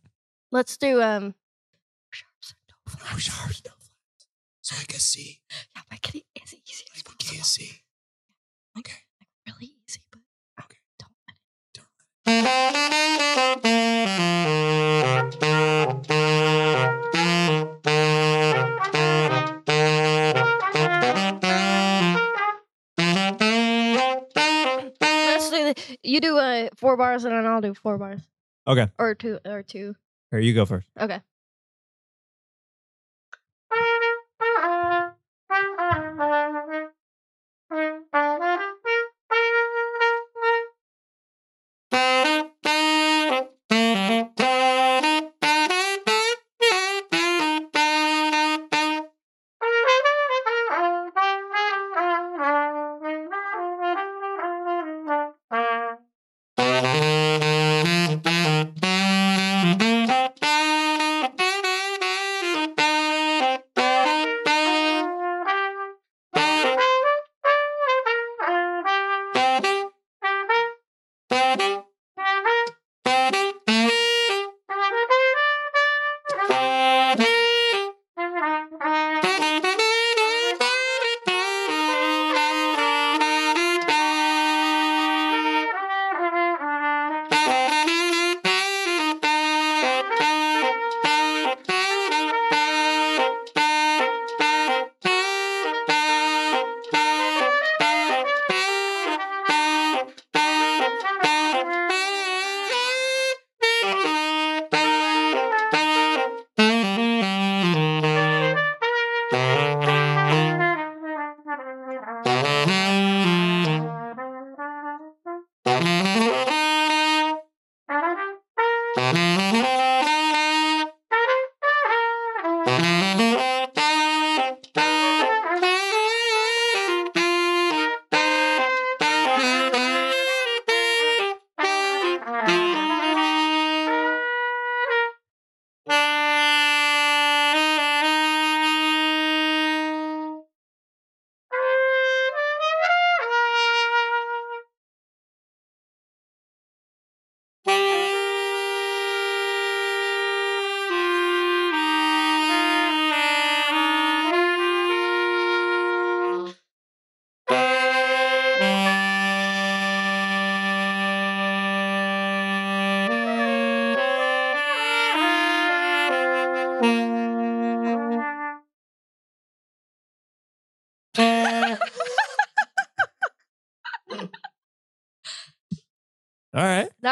Let's 0.51 0.76
do 0.78 1.03
um 1.03 1.34
no 2.03 2.14
flats. 2.86 3.30
So 4.62 4.76
I 4.78 4.84
can 4.84 5.01
see. 5.01 5.40
yeah, 5.76 5.82
make 5.90 6.14
it 6.14 6.24
as 6.42 6.53
easy 6.55 6.84
as 6.94 7.03
Key 7.03 7.05
possible. 7.05 7.40
is 7.40 7.46
C. 7.46 7.70
Okay. 8.78 8.99
Really 9.46 9.72
easy, 9.86 10.01
but 10.11 10.20
Okay. 10.62 10.76
don't 10.99 11.12
let's 11.26 11.38
do 11.74 11.82
the, 11.99 12.05
you 26.03 26.20
do 26.20 26.39
uh 26.39 26.68
four 26.76 26.97
bars 26.97 27.24
and 27.24 27.35
then 27.35 27.47
I'll 27.47 27.61
do 27.61 27.74
four 27.74 27.99
bars. 27.99 28.20
Okay. 28.66 28.89
Or 28.99 29.14
two 29.14 29.39
or 29.47 29.62
two. 29.62 29.95
Here, 30.31 30.41
you 30.41 30.55
go 30.55 30.66
first. 30.66 30.87
Okay. 31.01 31.20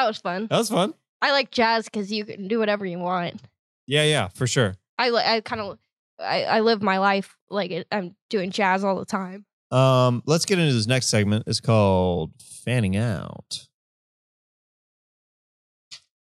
That 0.07 0.11
was 0.11 0.19
fun. 0.19 0.47
That 0.49 0.59
was 0.59 0.69
fun. 0.71 0.95
I 1.21 1.33
like 1.33 1.51
jazz 1.51 1.87
because 1.87 2.13
you 2.13 2.25
can 2.25 2.47
do 2.47 2.61
whatever 2.61 2.87
you 2.87 2.99
want. 3.01 3.41
Yeah, 3.89 4.05
yeah, 4.05 4.29
for 4.29 4.47
sure. 4.47 4.77
I 4.99 5.11
li- 5.11 5.23
I 5.25 5.41
kind 5.41 5.61
of 5.61 5.79
I, 6.21 6.45
I 6.45 6.61
live 6.61 6.81
my 6.83 6.99
life 6.99 7.37
like 7.51 7.71
it, 7.73 7.87
I'm 7.91 8.15
doing 8.31 8.51
jazz 8.53 8.85
all 8.85 8.97
the 8.97 9.05
time. 9.05 9.45
Um, 9.71 10.23
let's 10.27 10.45
get 10.45 10.59
into 10.61 10.73
this 10.75 10.87
next 10.87 11.09
segment. 11.09 11.45
It's 11.49 11.61
called 11.61 12.31
fanning 12.41 12.97
out. 12.97 13.67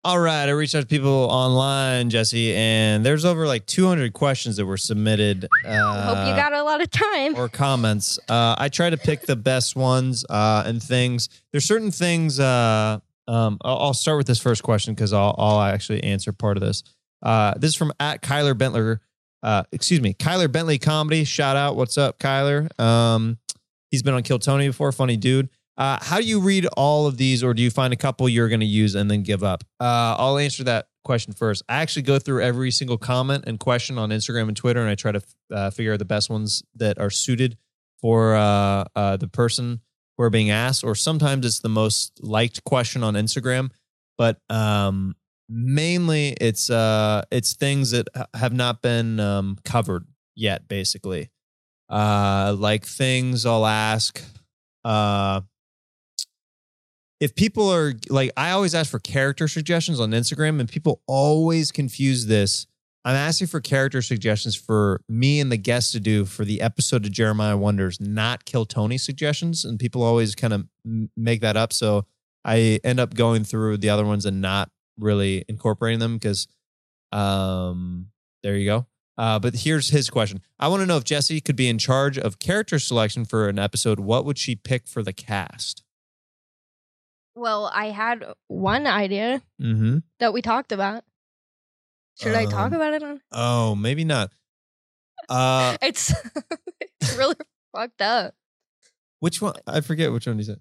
All 0.03 0.19
right, 0.19 0.45
I 0.47 0.49
reached 0.51 0.73
out 0.73 0.79
to 0.81 0.87
people 0.87 1.11
online, 1.11 2.09
Jesse, 2.09 2.55
and 2.55 3.05
there's 3.05 3.23
over 3.23 3.45
like 3.45 3.67
200 3.67 4.13
questions 4.13 4.57
that 4.57 4.65
were 4.65 4.77
submitted. 4.77 5.47
Uh, 5.63 6.03
Hope 6.15 6.27
you 6.27 6.35
got 6.35 6.53
a 6.53 6.63
lot 6.63 6.81
of 6.81 6.89
time. 6.89 7.35
or 7.35 7.47
comments. 7.47 8.17
Uh, 8.27 8.55
I 8.57 8.69
try 8.69 8.89
to 8.89 8.97
pick 8.97 9.21
the 9.21 9.35
best 9.35 9.75
ones 9.75 10.25
uh, 10.27 10.63
and 10.65 10.81
things. 10.81 11.29
There's 11.51 11.65
certain 11.65 11.91
things. 11.91 12.39
Uh, 12.39 12.99
um, 13.27 13.57
I'll, 13.63 13.77
I'll 13.77 13.93
start 13.93 14.17
with 14.17 14.27
this 14.27 14.39
first 14.39 14.63
question 14.63 14.93
because 14.93 15.13
I'll, 15.13 15.35
I'll 15.37 15.61
actually 15.61 16.03
answer 16.03 16.31
part 16.33 16.57
of 16.57 16.61
this. 16.61 16.83
Uh, 17.21 17.53
this 17.57 17.69
is 17.71 17.75
from 17.75 17.93
at 17.99 18.21
Kyler 18.21 18.53
Bentler. 18.53 18.99
Uh, 19.43 19.63
excuse 19.71 20.01
me, 20.01 20.13
Kyler 20.13 20.51
Bentley 20.51 20.77
comedy. 20.77 21.23
Shout 21.23 21.55
out. 21.55 21.75
What's 21.75 21.97
up, 21.97 22.19
Kyler? 22.19 22.79
Um, 22.79 23.37
he's 23.89 24.03
been 24.03 24.13
on 24.13 24.23
Kill 24.23 24.39
Tony 24.39 24.67
before. 24.67 24.91
Funny 24.91 25.17
dude. 25.17 25.49
Uh, 25.77 25.97
how 26.01 26.17
do 26.17 26.23
you 26.23 26.39
read 26.39 26.67
all 26.77 27.07
of 27.07 27.17
these, 27.17 27.43
or 27.43 27.53
do 27.53 27.61
you 27.63 27.71
find 27.71 27.93
a 27.93 27.95
couple 27.95 28.27
you're 28.29 28.49
going 28.49 28.59
to 28.59 28.65
use 28.65 28.93
and 28.93 29.09
then 29.09 29.23
give 29.23 29.43
up? 29.43 29.63
Uh, 29.79 30.15
I'll 30.17 30.37
answer 30.37 30.63
that 30.65 30.87
question 31.03 31.33
first. 31.33 31.63
I 31.67 31.81
actually 31.81 32.03
go 32.03 32.19
through 32.19 32.43
every 32.43 32.71
single 32.71 32.97
comment 32.97 33.45
and 33.47 33.59
question 33.59 33.97
on 33.97 34.09
Instagram 34.09 34.47
and 34.47 34.57
Twitter, 34.57 34.81
and 34.81 34.89
I 34.89 34.95
try 34.95 35.13
to 35.13 35.21
uh, 35.51 35.69
figure 35.71 35.93
out 35.93 35.99
the 35.99 36.05
best 36.05 36.29
ones 36.29 36.61
that 36.75 36.99
are 36.99 37.09
suited 37.09 37.57
for 37.99 38.35
uh, 38.35 38.85
uh, 38.95 39.17
the 39.17 39.27
person 39.27 39.81
who 40.17 40.23
are 40.23 40.29
being 40.29 40.49
asked. 40.49 40.83
Or 40.83 40.95
sometimes 40.95 41.45
it's 41.45 41.59
the 41.59 41.69
most 41.69 42.23
liked 42.23 42.63
question 42.63 43.03
on 43.03 43.13
Instagram, 43.15 43.71
but 44.17 44.39
um, 44.49 45.15
mainly 45.49 46.29
it's 46.39 46.69
uh, 46.69 47.23
it's 47.31 47.53
things 47.53 47.91
that 47.91 48.07
have 48.33 48.53
not 48.53 48.81
been 48.81 49.19
um, 49.19 49.57
covered 49.63 50.05
yet. 50.35 50.67
Basically, 50.67 51.29
uh, 51.89 52.55
like 52.57 52.85
things 52.85 53.45
I'll 53.45 53.65
ask. 53.65 54.21
Uh, 54.83 55.41
if 57.19 57.35
people 57.35 57.69
are 57.69 57.93
like 58.09 58.31
i 58.35 58.49
always 58.49 58.73
ask 58.73 58.89
for 58.89 58.97
character 58.99 59.47
suggestions 59.47 59.99
on 59.99 60.09
instagram 60.09 60.59
and 60.59 60.67
people 60.67 61.01
always 61.07 61.71
confuse 61.71 62.25
this 62.25 62.65
i'm 63.05 63.15
asking 63.15 63.47
for 63.47 63.59
character 63.59 64.01
suggestions 64.01 64.55
for 64.55 65.01
me 65.09 65.39
and 65.39 65.51
the 65.51 65.57
guest 65.57 65.91
to 65.91 65.99
do 65.99 66.25
for 66.25 66.45
the 66.45 66.61
episode 66.61 67.05
of 67.05 67.11
jeremiah 67.11 67.57
wonders 67.57 67.99
not 67.99 68.45
kill 68.45 68.65
tony 68.65 68.97
suggestions 68.97 69.65
and 69.65 69.79
people 69.79 70.03
always 70.03 70.35
kind 70.35 70.53
of 70.53 70.65
make 71.15 71.41
that 71.41 71.57
up 71.57 71.73
so 71.73 72.05
i 72.45 72.79
end 72.83 72.99
up 72.99 73.13
going 73.13 73.43
through 73.43 73.77
the 73.77 73.89
other 73.89 74.05
ones 74.05 74.25
and 74.25 74.41
not 74.41 74.69
really 74.99 75.43
incorporating 75.47 75.99
them 75.99 76.15
because 76.15 76.47
um 77.11 78.07
there 78.43 78.55
you 78.55 78.65
go. 78.65 78.87
Uh, 79.17 79.37
but 79.37 79.53
here's 79.55 79.89
his 79.89 80.09
question. 80.09 80.41
I 80.59 80.67
want 80.67 80.81
to 80.81 80.85
know 80.85 80.97
if 80.97 81.03
jesse 81.03 81.41
could 81.41 81.55
be 81.55 81.69
in 81.69 81.77
charge 81.77 82.17
of 82.17 82.39
character 82.39 82.79
selection 82.79 83.25
for 83.25 83.49
an 83.49 83.59
episode 83.59 83.99
what 83.99 84.25
would 84.25 84.37
she 84.37 84.55
pick 84.55 84.87
for 84.87 85.03
the 85.03 85.13
cast? 85.13 85.83
Well, 87.35 87.71
I 87.73 87.91
had 87.91 88.25
one 88.47 88.87
idea 88.87 89.41
mm-hmm. 89.61 89.99
that 90.19 90.33
we 90.33 90.41
talked 90.41 90.71
about. 90.71 91.03
Should 92.19 92.35
I 92.35 92.45
talk 92.45 92.67
Um, 92.67 92.73
about 92.73 92.93
it 92.93 93.03
on? 93.03 93.21
Oh, 93.31 93.75
maybe 93.75 94.03
not. 94.03 94.31
Uh, 95.29 95.77
It's 95.81 96.11
it's 97.01 97.17
really 97.17 97.35
fucked 97.75 98.01
up. 98.01 98.33
which 99.19 99.41
one? 99.41 99.55
I 99.67 99.81
forget 99.81 100.11
which 100.11 100.27
one 100.27 100.37
he 100.37 100.43
said. 100.43 100.59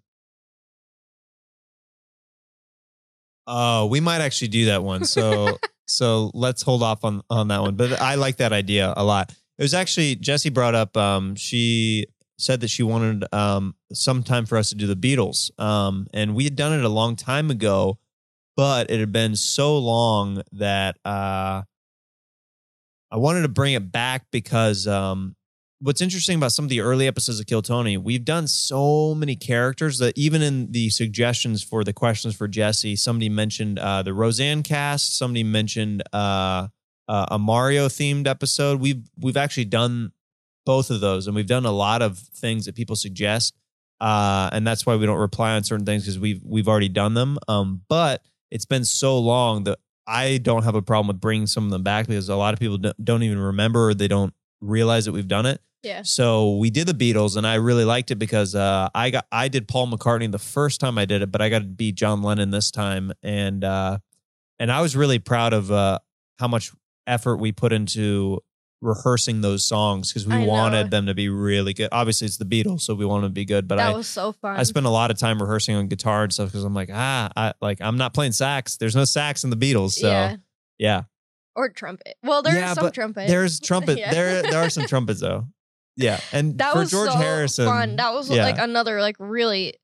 Oh, 3.46 3.86
we 3.86 4.00
might 4.00 4.20
actually 4.20 4.48
do 4.48 4.66
that 4.66 4.82
one. 4.84 5.04
So, 5.04 5.58
so 5.88 6.30
let's 6.34 6.62
hold 6.62 6.82
off 6.82 7.04
on 7.04 7.22
on 7.30 7.48
that 7.48 7.60
one. 7.60 7.74
But 7.76 8.00
I 8.00 8.14
like 8.14 8.36
that 8.36 8.52
idea 8.52 8.92
a 8.96 9.04
lot. 9.04 9.30
It 9.58 9.62
was 9.62 9.74
actually 9.74 10.16
Jesse 10.16 10.50
brought 10.50 10.74
up. 10.74 10.96
Um, 10.96 11.34
she 11.34 12.06
said 12.38 12.60
that 12.60 12.68
she 12.68 12.82
wanted 12.82 13.24
um 13.34 13.74
some 13.92 14.22
time 14.22 14.46
for 14.46 14.56
us 14.56 14.70
to 14.70 14.74
do 14.76 14.86
the 14.86 14.96
Beatles. 14.96 15.50
Um, 15.60 16.06
and 16.14 16.34
we 16.34 16.44
had 16.44 16.56
done 16.56 16.72
it 16.78 16.84
a 16.84 16.88
long 16.88 17.16
time 17.16 17.50
ago, 17.50 17.98
but 18.60 18.90
it 18.90 19.00
had 19.00 19.10
been 19.10 19.34
so 19.36 19.78
long 19.78 20.42
that 20.52 20.98
uh, 21.06 21.62
I 23.10 23.16
wanted 23.16 23.40
to 23.40 23.48
bring 23.48 23.72
it 23.72 23.90
back 23.90 24.26
because 24.30 24.86
um, 24.86 25.34
what's 25.78 26.02
interesting 26.02 26.36
about 26.36 26.52
some 26.52 26.66
of 26.66 26.68
the 26.68 26.82
early 26.82 27.06
episodes 27.06 27.40
of 27.40 27.46
Kill 27.46 27.62
Tony, 27.62 27.96
we've 27.96 28.22
done 28.22 28.46
so 28.46 29.14
many 29.14 29.34
characters 29.34 29.96
that 30.00 30.12
even 30.18 30.42
in 30.42 30.72
the 30.72 30.90
suggestions 30.90 31.62
for 31.62 31.84
the 31.84 31.94
questions 31.94 32.36
for 32.36 32.46
Jesse, 32.46 32.96
somebody 32.96 33.30
mentioned 33.30 33.78
uh, 33.78 34.02
the 34.02 34.12
Roseanne 34.12 34.62
cast, 34.62 35.16
somebody 35.16 35.42
mentioned 35.42 36.02
uh, 36.12 36.68
uh, 37.08 37.26
a 37.30 37.38
Mario 37.38 37.88
themed 37.88 38.26
episode. 38.26 38.78
We've 38.78 39.08
we've 39.18 39.38
actually 39.38 39.64
done 39.64 40.12
both 40.66 40.90
of 40.90 41.00
those, 41.00 41.26
and 41.26 41.34
we've 41.34 41.46
done 41.46 41.64
a 41.64 41.72
lot 41.72 42.02
of 42.02 42.18
things 42.18 42.66
that 42.66 42.74
people 42.74 42.94
suggest, 42.94 43.56
uh, 44.02 44.50
and 44.52 44.66
that's 44.66 44.84
why 44.84 44.96
we 44.96 45.06
don't 45.06 45.16
reply 45.16 45.56
on 45.56 45.64
certain 45.64 45.86
things 45.86 46.02
because 46.02 46.18
we've 46.18 46.42
we've 46.44 46.68
already 46.68 46.90
done 46.90 47.14
them. 47.14 47.38
Um, 47.48 47.80
but 47.88 48.22
it's 48.50 48.64
been 48.66 48.84
so 48.84 49.18
long 49.18 49.64
that 49.64 49.78
I 50.06 50.38
don't 50.38 50.64
have 50.64 50.74
a 50.74 50.82
problem 50.82 51.08
with 51.08 51.20
bringing 51.20 51.46
some 51.46 51.64
of 51.64 51.70
them 51.70 51.82
back 51.82 52.06
because 52.08 52.28
a 52.28 52.36
lot 52.36 52.52
of 52.54 52.60
people 52.60 52.78
don't- 52.78 53.22
even 53.22 53.38
remember 53.38 53.90
or 53.90 53.94
they 53.94 54.08
don't 54.08 54.34
realize 54.60 55.04
that 55.04 55.12
we've 55.12 55.28
done 55.28 55.46
it. 55.46 55.60
Yeah. 55.82 56.02
So 56.02 56.56
we 56.56 56.68
did 56.68 56.86
the 56.86 56.92
Beatles, 56.94 57.36
and 57.36 57.46
I 57.46 57.54
really 57.54 57.84
liked 57.84 58.10
it 58.10 58.16
because 58.16 58.54
uh, 58.54 58.90
I 58.94 59.10
got 59.10 59.26
I 59.32 59.48
did 59.48 59.66
Paul 59.66 59.90
McCartney 59.90 60.30
the 60.30 60.38
first 60.38 60.78
time 60.80 60.98
I 60.98 61.06
did 61.06 61.22
it, 61.22 61.32
but 61.32 61.40
I 61.40 61.48
got 61.48 61.60
to 61.60 61.64
beat 61.64 61.94
John 61.94 62.22
Lennon 62.22 62.50
this 62.50 62.70
time, 62.70 63.12
and 63.22 63.64
uh, 63.64 63.98
and 64.58 64.70
I 64.70 64.82
was 64.82 64.94
really 64.94 65.18
proud 65.18 65.54
of 65.54 65.72
uh, 65.72 65.98
how 66.38 66.48
much 66.48 66.70
effort 67.06 67.36
we 67.36 67.52
put 67.52 67.72
into 67.72 68.40
rehearsing 68.82 69.40
those 69.40 69.64
songs 69.66 70.10
because 70.12 70.26
we 70.26 70.34
I 70.34 70.40
know. 70.44 70.46
wanted 70.50 70.90
them 70.90 71.06
to 71.06 71.14
be 71.14 71.28
really 71.28 71.74
good. 71.74 71.88
Obviously, 71.92 72.26
it's 72.26 72.38
the 72.38 72.44
Beatles, 72.44 72.80
so 72.80 72.94
we 72.94 73.04
want 73.04 73.22
them 73.22 73.30
to 73.30 73.34
be 73.34 73.44
good. 73.44 73.68
But 73.68 73.76
that 73.76 73.90
I 73.90 73.92
was 73.94 74.06
so 74.06 74.32
fun. 74.32 74.58
I 74.58 74.62
spent 74.62 74.86
a 74.86 74.90
lot 74.90 75.10
of 75.10 75.18
time 75.18 75.40
rehearsing 75.40 75.76
on 75.76 75.88
guitar 75.88 76.24
and 76.24 76.32
stuff 76.32 76.48
because 76.48 76.64
I'm 76.64 76.74
like 76.74 76.90
ah 76.92 77.30
I 77.36 77.52
like 77.60 77.78
I'm 77.80 77.96
not 77.96 78.14
playing 78.14 78.32
sax. 78.32 78.76
There's 78.76 78.96
no 78.96 79.04
sax 79.04 79.44
in 79.44 79.50
the 79.50 79.56
Beatles, 79.56 79.92
so 79.92 80.08
yeah. 80.08 80.36
yeah. 80.78 81.02
Or 81.56 81.68
trumpet. 81.68 82.14
Well, 82.22 82.42
there's 82.42 82.56
Yeah, 82.56 82.74
some 82.74 82.90
trumpet. 82.92 83.28
There's 83.28 83.60
trumpet. 83.64 83.98
Yeah. 83.98 84.12
There 84.12 84.42
there 84.42 84.62
are 84.62 84.70
some 84.70 84.86
trumpets 84.86 85.20
though. 85.20 85.46
Yeah, 85.96 86.20
and 86.32 86.56
that 86.58 86.72
for 86.72 86.78
was 86.80 86.90
George 86.90 87.10
so 87.10 87.16
Harrison, 87.16 87.66
fun. 87.66 87.96
That 87.96 88.14
was 88.14 88.30
like 88.30 88.58
another 88.58 89.00
like 89.00 89.16
really 89.18 89.74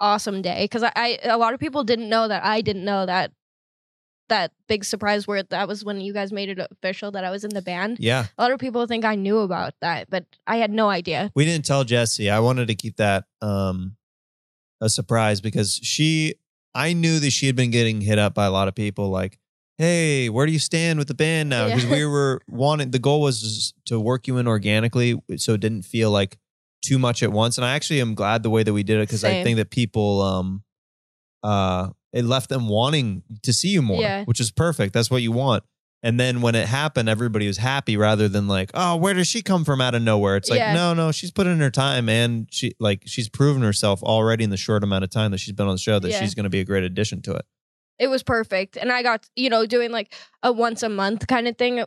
awesome 0.00 0.40
day 0.40 0.64
because 0.64 0.82
I, 0.82 0.92
I 0.94 1.18
a 1.24 1.36
lot 1.36 1.54
of 1.54 1.60
people 1.60 1.84
didn't 1.84 2.08
know 2.08 2.28
that 2.28 2.44
I 2.44 2.60
didn't 2.60 2.84
know 2.84 3.04
that 3.04 3.32
that 4.28 4.52
big 4.68 4.84
surprise 4.84 5.26
where 5.26 5.42
that 5.42 5.68
was 5.68 5.84
when 5.84 6.00
you 6.00 6.12
guys 6.12 6.32
made 6.32 6.48
it 6.48 6.58
official 6.70 7.10
that 7.12 7.24
I 7.24 7.30
was 7.30 7.44
in 7.44 7.50
the 7.50 7.62
band. 7.62 7.96
yeah, 8.00 8.26
A 8.36 8.42
lot 8.42 8.52
of 8.52 8.58
people 8.58 8.86
think 8.86 9.04
I 9.04 9.14
knew 9.14 9.38
about 9.38 9.74
that, 9.80 10.08
but 10.10 10.24
I 10.46 10.56
had 10.56 10.70
no 10.70 10.88
idea. 10.90 11.30
we 11.34 11.44
didn't 11.44 11.64
tell 11.64 11.84
Jesse. 11.84 12.28
I 12.30 12.40
wanted 12.40 12.68
to 12.68 12.74
keep 12.74 12.96
that 12.96 13.24
um 13.40 13.96
a 14.80 14.88
surprise 14.88 15.40
because 15.40 15.80
she, 15.82 16.34
I 16.74 16.92
knew 16.92 17.18
that 17.18 17.30
she 17.30 17.46
had 17.46 17.56
been 17.56 17.70
getting 17.72 18.00
hit 18.00 18.18
up 18.18 18.34
by 18.34 18.46
a 18.46 18.50
lot 18.50 18.68
of 18.68 18.74
people 18.74 19.08
like. 19.10 19.38
Hey, 19.80 20.28
where 20.28 20.44
do 20.44 20.50
you 20.50 20.58
stand 20.58 20.98
with 20.98 21.06
the 21.06 21.14
band 21.14 21.48
now? 21.50 21.66
Because 21.68 21.84
Yeah. 21.84 21.92
we 21.92 22.04
were 22.04 22.40
wanting 22.48 22.90
the 22.90 22.98
goal 22.98 23.20
was 23.20 23.72
to 23.86 24.00
work 24.00 24.26
you 24.26 24.36
in 24.38 24.48
organically, 24.48 25.20
so 25.36 25.54
it 25.54 25.60
didn't 25.60 25.82
feel 25.82 26.10
like 26.10 26.36
too 26.84 26.98
much 26.98 27.22
at 27.22 27.30
once. 27.30 27.58
And 27.58 27.64
I 27.64 27.74
actually 27.74 28.00
am 28.00 28.16
glad 28.16 28.42
the 28.42 28.50
way 28.50 28.64
that 28.64 28.72
we 28.72 28.82
did 28.82 28.96
it 28.98 29.06
because 29.08 29.22
I 29.22 29.40
think 29.44 29.56
that 29.56 29.70
people 29.70 30.20
um 30.20 30.64
uh 31.44 31.90
it 32.12 32.24
left 32.24 32.48
them 32.48 32.68
wanting 32.68 33.22
to 33.42 33.52
see 33.52 33.68
you 33.68 33.82
more, 33.82 34.00
Yeah. 34.00 34.24
which 34.24 34.40
is 34.40 34.50
perfect. 34.50 34.92
That's 34.94 35.10
what 35.10 35.22
you 35.22 35.32
want. 35.32 35.64
And 36.02 36.18
then 36.18 36.40
when 36.42 36.54
it 36.54 36.68
happened, 36.68 37.08
everybody 37.08 37.48
was 37.48 37.56
happy 37.56 37.96
rather 37.96 38.28
than 38.28 38.46
like, 38.46 38.70
oh, 38.72 38.94
where 38.96 39.14
does 39.14 39.26
she 39.26 39.42
come 39.42 39.64
from 39.64 39.80
out 39.80 39.96
of 39.96 40.02
nowhere? 40.02 40.36
It's 40.36 40.48
like, 40.48 40.60
Yeah. 40.60 40.72
no, 40.72 40.94
no, 40.94 41.10
she's 41.10 41.32
put 41.32 41.46
in 41.48 41.58
her 41.58 41.70
time 41.70 42.08
and 42.08 42.46
she 42.52 42.72
like 42.78 43.02
she's 43.06 43.28
proven 43.28 43.62
herself 43.62 44.00
already 44.02 44.44
in 44.44 44.50
the 44.50 44.56
short 44.56 44.84
amount 44.84 45.02
of 45.04 45.10
time 45.10 45.32
that 45.32 45.38
she's 45.38 45.54
been 45.54 45.66
on 45.66 45.74
the 45.74 45.78
show 45.78 45.98
that 45.98 46.08
Yeah. 46.10 46.20
she's 46.20 46.34
going 46.36 46.44
to 46.44 46.50
be 46.50 46.60
a 46.60 46.64
great 46.64 46.84
addition 46.84 47.20
to 47.22 47.32
it. 47.34 47.44
It 47.98 48.06
was 48.06 48.22
perfect, 48.22 48.76
and 48.76 48.92
I 48.92 49.02
got 49.02 49.26
you 49.34 49.50
know 49.50 49.66
doing 49.66 49.90
like 49.90 50.14
a 50.44 50.52
once 50.52 50.84
a 50.84 50.88
month 50.88 51.26
kind 51.26 51.48
of 51.48 51.58
thing. 51.58 51.82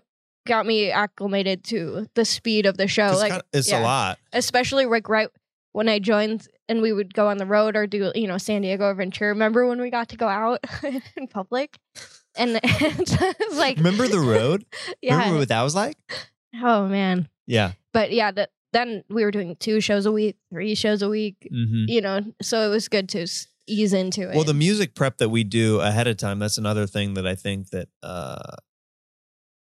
Got 0.46 0.66
me 0.66 0.92
acclimated 0.92 1.64
to 1.66 2.08
the 2.16 2.26
speed 2.26 2.66
of 2.66 2.76
the 2.76 2.88
show. 2.90 3.14
Like 3.16 3.30
kinda- 3.32 3.46
it's 3.54 3.70
yeah. 3.70 3.80
a 3.80 3.84
lot. 3.84 4.20
especially 4.34 4.86
like 4.88 5.08
right 5.08 5.30
when 5.72 5.88
I 5.88 6.00
joined 6.00 6.48
and 6.72 6.82
we 6.82 6.94
would 6.94 7.14
go 7.14 7.28
on 7.28 7.38
the 7.38 7.46
road 7.46 7.76
or 7.76 7.86
do 7.86 8.14
you 8.16 8.28
know 8.28 8.38
San 8.38 8.62
Diego 8.62 8.86
or 8.86 8.94
Ventura. 8.94 9.32
Remember 9.32 9.68
when 9.68 9.82
we 9.82 9.90
got 9.90 10.08
to 10.10 10.18
go 10.18 10.28
out 10.28 10.66
in 11.18 11.28
public? 11.28 11.78
And 12.36 12.62
it's 12.64 13.56
like 13.56 13.76
Remember 13.76 14.08
the 14.08 14.22
road? 14.22 14.66
yeah. 15.02 15.18
Remember 15.18 15.40
what 15.40 15.50
that 15.50 15.62
was 15.62 15.76
like? 15.76 15.98
oh 16.64 16.88
man. 16.88 17.28
Yeah. 17.46 17.74
But 17.92 18.14
yeah, 18.14 18.32
that 18.32 18.52
then 18.72 19.04
we 19.10 19.26
were 19.26 19.32
doing 19.32 19.58
two 19.58 19.82
shows 19.82 20.06
a 20.06 20.14
week, 20.14 20.38
three 20.50 20.74
shows 20.76 21.02
a 21.02 21.10
week. 21.10 21.46
Mm-hmm. 21.54 21.90
You 21.90 22.00
know, 22.00 22.22
so 22.42 22.62
it 22.62 22.70
was 22.70 22.88
good 22.88 23.10
to 23.10 23.28
ease 23.68 23.92
into 23.92 24.30
it. 24.32 24.36
Well, 24.36 24.46
the 24.46 24.54
music 24.54 24.96
prep 24.96 25.18
that 25.18 25.28
we 25.28 25.44
do 25.44 25.82
ahead 25.82 26.08
of 26.08 26.16
time, 26.16 26.40
that's 26.40 26.58
another 26.58 26.88
thing 26.88 27.16
that 27.16 27.28
I 27.28 27.36
think 27.36 27.72
that 27.72 27.90
uh 28.02 28.56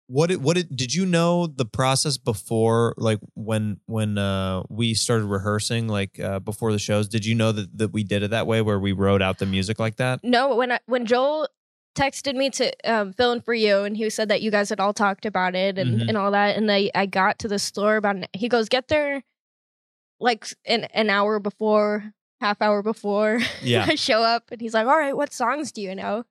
what 0.08 0.28
did, 0.28 0.44
what 0.44 0.56
did, 0.56 0.76
did 0.76 0.94
you 0.94 1.06
know 1.06 1.48
the 1.48 1.66
process 1.66 2.18
before 2.18 2.94
like 2.98 3.20
when 3.34 3.80
when 3.88 4.18
uh 4.18 4.62
we 4.70 4.94
started 4.94 5.26
rehearsing 5.26 5.88
like 5.88 6.20
uh 6.20 6.40
before 6.40 6.72
the 6.72 6.78
shows 6.80 7.08
did 7.08 7.26
you 7.26 7.34
know 7.34 7.52
that 7.52 7.76
that 7.78 7.92
we 7.92 8.04
did 8.04 8.22
it 8.24 8.30
that 8.32 8.46
way 8.48 8.62
where 8.62 8.80
we 8.80 8.92
wrote 8.92 9.22
out 9.22 9.40
the 9.40 9.46
music 9.46 9.80
like 9.80 9.96
that 9.98 10.20
No, 10.24 10.56
when 10.56 10.72
I, 10.74 10.80
when 10.86 11.06
Joel 11.06 11.48
texted 11.98 12.36
me 12.36 12.50
to 12.52 12.72
um, 12.84 13.14
fill 13.14 13.32
in 13.32 13.40
for 13.42 13.54
you, 13.54 13.80
and 13.84 13.96
he 13.96 14.10
said 14.10 14.28
that 14.30 14.42
you 14.42 14.52
guys 14.52 14.68
had 14.70 14.82
all 14.82 14.92
talked 14.94 15.26
about 15.26 15.56
it 15.56 15.78
and, 15.80 16.02
Mhm. 16.02 16.10
and 16.10 16.18
all 16.18 16.32
that, 16.32 16.58
and 16.58 16.70
I 16.72 16.92
I 16.94 17.06
got 17.06 17.40
to 17.40 17.48
the 17.48 17.58
store 17.58 17.96
about 17.96 18.18
an, 18.18 18.26
he 18.34 18.48
goes 18.50 18.68
get 18.70 18.90
there 18.90 19.24
like 20.20 20.46
an 20.66 20.84
an 20.94 21.10
hour 21.10 21.40
before, 21.40 22.14
half 22.42 22.62
hour 22.62 22.82
before 22.84 23.40
Yeah. 23.62 23.86
I 23.90 23.96
show 23.96 24.22
up, 24.24 24.52
and 24.52 24.60
he's 24.62 24.74
like, 24.74 24.86
all 24.88 24.98
right, 24.98 25.16
what 25.16 25.34
songs 25.34 25.72
do 25.72 25.82
you 25.82 25.96
know? 25.96 26.26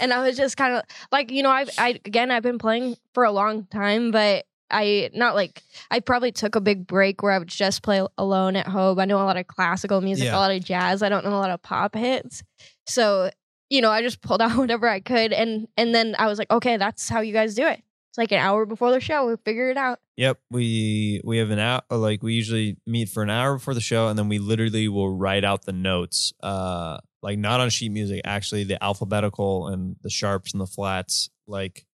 And 0.00 0.12
I 0.12 0.26
was 0.26 0.36
just 0.36 0.56
kind 0.56 0.74
of 0.76 0.82
like, 1.10 1.30
you 1.30 1.42
know, 1.42 1.50
I've 1.50 1.70
I 1.78 2.00
again 2.04 2.30
I've 2.30 2.42
been 2.42 2.58
playing 2.58 2.96
for 3.14 3.24
a 3.24 3.32
long 3.32 3.66
time, 3.66 4.10
but. 4.10 4.44
I 4.72 5.10
not 5.12 5.34
like 5.34 5.64
I 5.90 5.98
probably 5.98 6.30
took 6.30 6.54
a 6.54 6.60
big 6.60 6.86
break 6.86 7.24
where 7.24 7.32
I 7.32 7.40
would 7.40 7.48
just 7.48 7.82
play 7.82 8.06
alone 8.16 8.54
at 8.54 8.68
home. 8.68 9.00
I 9.00 9.04
know 9.04 9.16
a 9.16 9.26
lot 9.26 9.36
of 9.36 9.48
classical 9.48 10.00
music, 10.00 10.26
Yeah. 10.26 10.36
a 10.36 10.38
lot 10.38 10.52
of 10.52 10.62
jazz. 10.64 11.02
I 11.02 11.08
don't 11.08 11.24
know 11.24 11.32
a 11.32 11.42
lot 11.42 11.50
of 11.50 11.60
pop 11.60 11.96
hits. 11.96 12.44
So 12.86 13.30
you 13.68 13.80
know, 13.80 13.90
I 13.90 14.00
just 14.00 14.20
pulled 14.20 14.40
out 14.46 14.56
whatever 14.56 14.86
I 14.88 15.00
could, 15.00 15.32
and 15.32 15.66
and 15.76 15.92
then 15.92 16.14
I 16.20 16.28
was 16.28 16.38
like, 16.38 16.52
okay, 16.52 16.76
that's 16.76 17.08
how 17.08 17.20
you 17.20 17.32
guys 17.32 17.56
do 17.56 17.66
it. 17.66 17.82
It's 18.10 18.18
like 18.18 18.30
an 18.30 18.38
hour 18.38 18.64
before 18.64 18.92
the 18.92 19.00
show, 19.00 19.26
we 19.26 19.34
figure 19.44 19.70
it 19.70 19.76
out. 19.76 19.98
Yep, 20.16 20.38
we 20.52 21.20
we 21.24 21.38
have 21.38 21.50
an 21.50 21.58
hour. 21.58 21.82
Like 21.90 22.22
we 22.22 22.34
usually 22.34 22.76
meet 22.86 23.08
for 23.08 23.24
an 23.24 23.30
hour 23.30 23.54
before 23.54 23.74
the 23.74 23.80
show, 23.80 24.06
and 24.06 24.16
then 24.16 24.28
we 24.28 24.38
literally 24.38 24.86
will 24.86 25.16
write 25.16 25.42
out 25.42 25.64
the 25.64 25.72
notes. 25.72 26.32
Uh, 26.44 26.98
like 27.22 27.38
not 27.38 27.60
on 27.60 27.68
sheet 27.70 27.90
music, 27.92 28.22
actually 28.24 28.64
the 28.64 28.82
alphabetical 28.82 29.68
and 29.68 29.96
the 30.02 30.10
sharps 30.10 30.52
and 30.52 30.60
the 30.60 30.66
flats, 30.66 31.28
like 31.46 31.86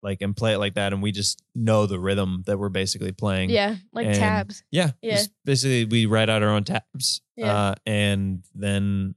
like 0.00 0.22
and 0.22 0.36
play 0.36 0.52
it 0.54 0.58
like 0.58 0.74
that, 0.74 0.92
and 0.92 1.02
we 1.02 1.10
just 1.10 1.42
know 1.56 1.84
the 1.86 1.98
rhythm 1.98 2.44
that 2.46 2.56
we're 2.58 2.68
basically 2.68 3.10
playing. 3.10 3.50
Yeah, 3.50 3.76
like 3.92 4.06
And- 4.06 4.14
tabs. 4.16 4.62
yeah. 4.70 4.92
Yeah. 5.02 5.22
basically, 5.44 5.84
we 5.86 6.06
write 6.06 6.28
out 6.30 6.42
our 6.44 6.50
own 6.50 6.62
tabs, 6.64 7.20
Yeah. 7.36 7.52
uh, 7.70 7.74
and 7.84 8.44
then 8.54 9.16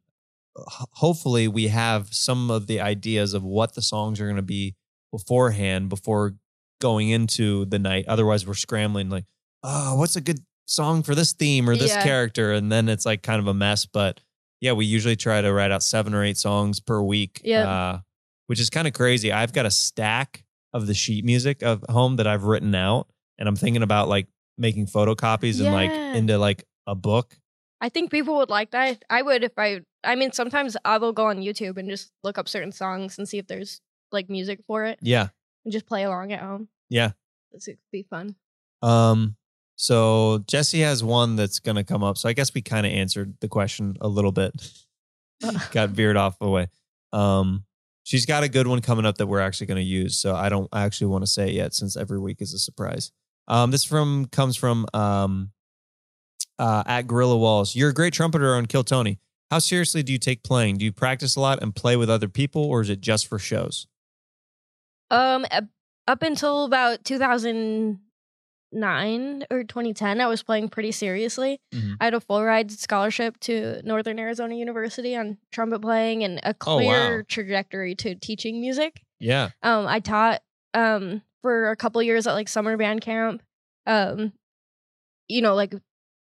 hopefully 0.55 1.47
we 1.47 1.67
have 1.67 2.13
some 2.13 2.49
of 2.51 2.67
the 2.67 2.81
ideas 2.81 3.33
of 3.33 3.43
what 3.43 3.73
the 3.75 3.81
songs 3.81 4.19
are 4.19 4.25
going 4.25 4.35
to 4.37 4.41
be 4.41 4.75
beforehand 5.11 5.89
before 5.89 6.35
going 6.79 7.09
into 7.09 7.65
the 7.65 7.79
night. 7.79 8.05
Otherwise, 8.07 8.45
we're 8.47 8.53
scrambling 8.53 9.09
like, 9.09 9.25
oh, 9.63 9.95
what's 9.95 10.15
a 10.15 10.21
good 10.21 10.39
song 10.65 11.03
for 11.03 11.13
this 11.15 11.33
theme 11.33 11.69
or 11.69 11.75
this 11.75 11.91
Yeah. 11.91 12.03
character, 12.03 12.53
and 12.53 12.71
then 12.71 12.89
it's 12.89 13.05
like 13.05 13.21
kind 13.21 13.39
of 13.39 13.47
a 13.47 13.53
mess. 13.53 13.85
But 13.85 14.19
yeah, 14.61 14.71
we 14.71 14.85
usually 14.85 15.15
try 15.17 15.41
to 15.41 15.51
write 15.51 15.71
out 15.71 15.83
seven 15.83 16.13
or 16.13 16.23
eight 16.23 16.37
songs 16.37 16.79
per 16.79 17.01
week. 17.01 17.41
Yeah. 17.43 17.69
uh, 17.69 17.99
which 18.47 18.59
is 18.59 18.69
kind 18.69 18.87
of 18.87 18.93
crazy. 18.93 19.31
I've 19.31 19.53
got 19.53 19.65
a 19.65 19.71
stack 19.71 20.43
of 20.73 20.85
the 20.87 20.93
sheet 20.93 21.23
music 21.25 21.61
of 21.63 21.83
home 21.89 22.15
that 22.17 22.27
I've 22.27 22.43
written 22.43 22.73
out, 22.75 23.07
and 23.37 23.47
I'm 23.49 23.55
thinking 23.55 23.81
about 23.83 24.07
like 24.07 24.27
making 24.57 24.87
photocopies 24.87 25.59
and 25.63 25.73
like 25.73 25.91
into 25.91 26.37
like 26.37 26.65
a 26.87 26.95
book. 26.95 27.37
I 27.79 27.89
think 27.89 28.11
people 28.11 28.37
would 28.37 28.49
like 28.49 28.71
that. 28.71 29.03
I 29.09 29.21
would 29.21 29.43
if 29.43 29.53
I. 29.57 29.81
I 30.03 30.15
mean, 30.15 30.31
sometimes 30.31 30.75
I 30.83 30.97
will 30.97 31.13
go 31.13 31.27
on 31.27 31.37
YouTube 31.37 31.77
and 31.77 31.89
just 31.89 32.11
look 32.23 32.37
up 32.37 32.49
certain 32.49 32.71
songs 32.71 33.17
and 33.17 33.27
see 33.27 33.37
if 33.37 33.47
there's 33.47 33.81
like 34.11 34.29
music 34.29 34.59
for 34.67 34.83
it, 34.85 34.99
Yeah, 35.01 35.29
and 35.63 35.71
just 35.71 35.85
play 35.85 36.03
along 36.03 36.31
at 36.33 36.41
home. 36.41 36.67
yeah. 36.89 37.11
This 37.53 37.67
would 37.67 37.77
be 37.91 38.03
fun. 38.03 38.35
Um, 38.81 39.35
so 39.81 40.43
Jesse 40.45 40.81
has 40.81 41.03
one 41.03 41.35
that's 41.35 41.57
gonna 41.57 41.83
come 41.83 42.03
up. 42.03 42.15
So 42.15 42.29
I 42.29 42.33
guess 42.33 42.53
we 42.53 42.61
kind 42.61 42.85
of 42.85 42.91
answered 42.93 43.33
the 43.41 43.47
question 43.47 43.97
a 43.99 44.07
little 44.07 44.31
bit. 44.31 44.53
Got 45.71 45.89
veered 45.89 46.17
off 46.17 46.37
away. 46.39 46.67
Um, 47.11 47.65
she's 48.03 48.27
got 48.27 48.43
a 48.43 48.47
good 48.47 48.67
one 48.67 48.81
coming 48.81 49.07
up 49.07 49.17
that 49.17 49.25
we're 49.25 49.39
actually 49.39 49.65
gonna 49.65 49.81
use. 49.81 50.15
So 50.19 50.35
I 50.35 50.49
don't 50.49 50.69
actually 50.71 51.07
want 51.07 51.23
to 51.23 51.27
say 51.27 51.49
it 51.49 51.55
yet 51.55 51.73
since 51.73 51.97
every 51.97 52.19
week 52.19 52.43
is 52.43 52.53
a 52.53 52.59
surprise. 52.59 53.11
Um, 53.47 53.71
this 53.71 53.83
from 53.83 54.27
comes 54.27 54.55
from 54.55 54.85
um, 54.93 55.49
uh, 56.59 56.83
at 56.85 57.07
Gorilla 57.07 57.35
Walls. 57.35 57.75
You're 57.75 57.89
a 57.89 57.93
great 57.93 58.13
trumpeter 58.13 58.53
on 58.53 58.67
Kill 58.67 58.83
Tony. 58.83 59.17
How 59.49 59.57
seriously 59.57 60.03
do 60.03 60.13
you 60.13 60.19
take 60.19 60.43
playing? 60.43 60.77
Do 60.77 60.85
you 60.85 60.91
practice 60.91 61.35
a 61.35 61.39
lot 61.39 61.63
and 61.63 61.75
play 61.75 61.95
with 61.97 62.07
other 62.07 62.29
people, 62.29 62.63
or 62.63 62.81
is 62.81 62.89
it 62.91 63.01
just 63.01 63.25
for 63.25 63.39
shows? 63.39 63.87
Um, 65.09 65.43
up- 65.49 66.21
until 66.21 66.65
about 66.65 67.03
2009 68.71 69.43
or 69.51 69.63
2010, 69.63 70.21
I 70.21 70.27
was 70.27 70.43
playing 70.43 70.69
pretty 70.69 70.91
seriously. 70.91 71.59
Mhm. 71.73 71.97
I 71.99 72.05
had 72.05 72.13
a 72.13 72.19
full 72.19 72.43
ride 72.43 72.71
scholarship 72.71 73.39
to 73.41 73.81
Northern 73.83 74.19
Arizona 74.19 74.55
University 74.55 75.15
on 75.15 75.37
trumpet 75.51 75.81
playing 75.81 76.23
and 76.23 76.39
a 76.43 76.55
Oh, 76.65 76.75
wow. 76.77 76.77
clear 76.77 77.23
trajectory 77.23 77.95
to 77.95 78.15
teaching 78.15 78.61
music. 78.61 79.01
Yeah. 79.19 79.49
Um, 79.63 79.87
I 79.87 79.99
taught 79.99 80.41
um 80.73 81.21
for 81.41 81.69
a 81.71 81.75
couple 81.75 82.01
years 82.03 82.27
at 82.27 82.33
like 82.33 82.47
summer 82.47 82.77
band 82.77 83.01
camp. 83.01 83.41
Um, 83.85 84.33
you 85.27 85.41
know, 85.41 85.55
like 85.55 85.73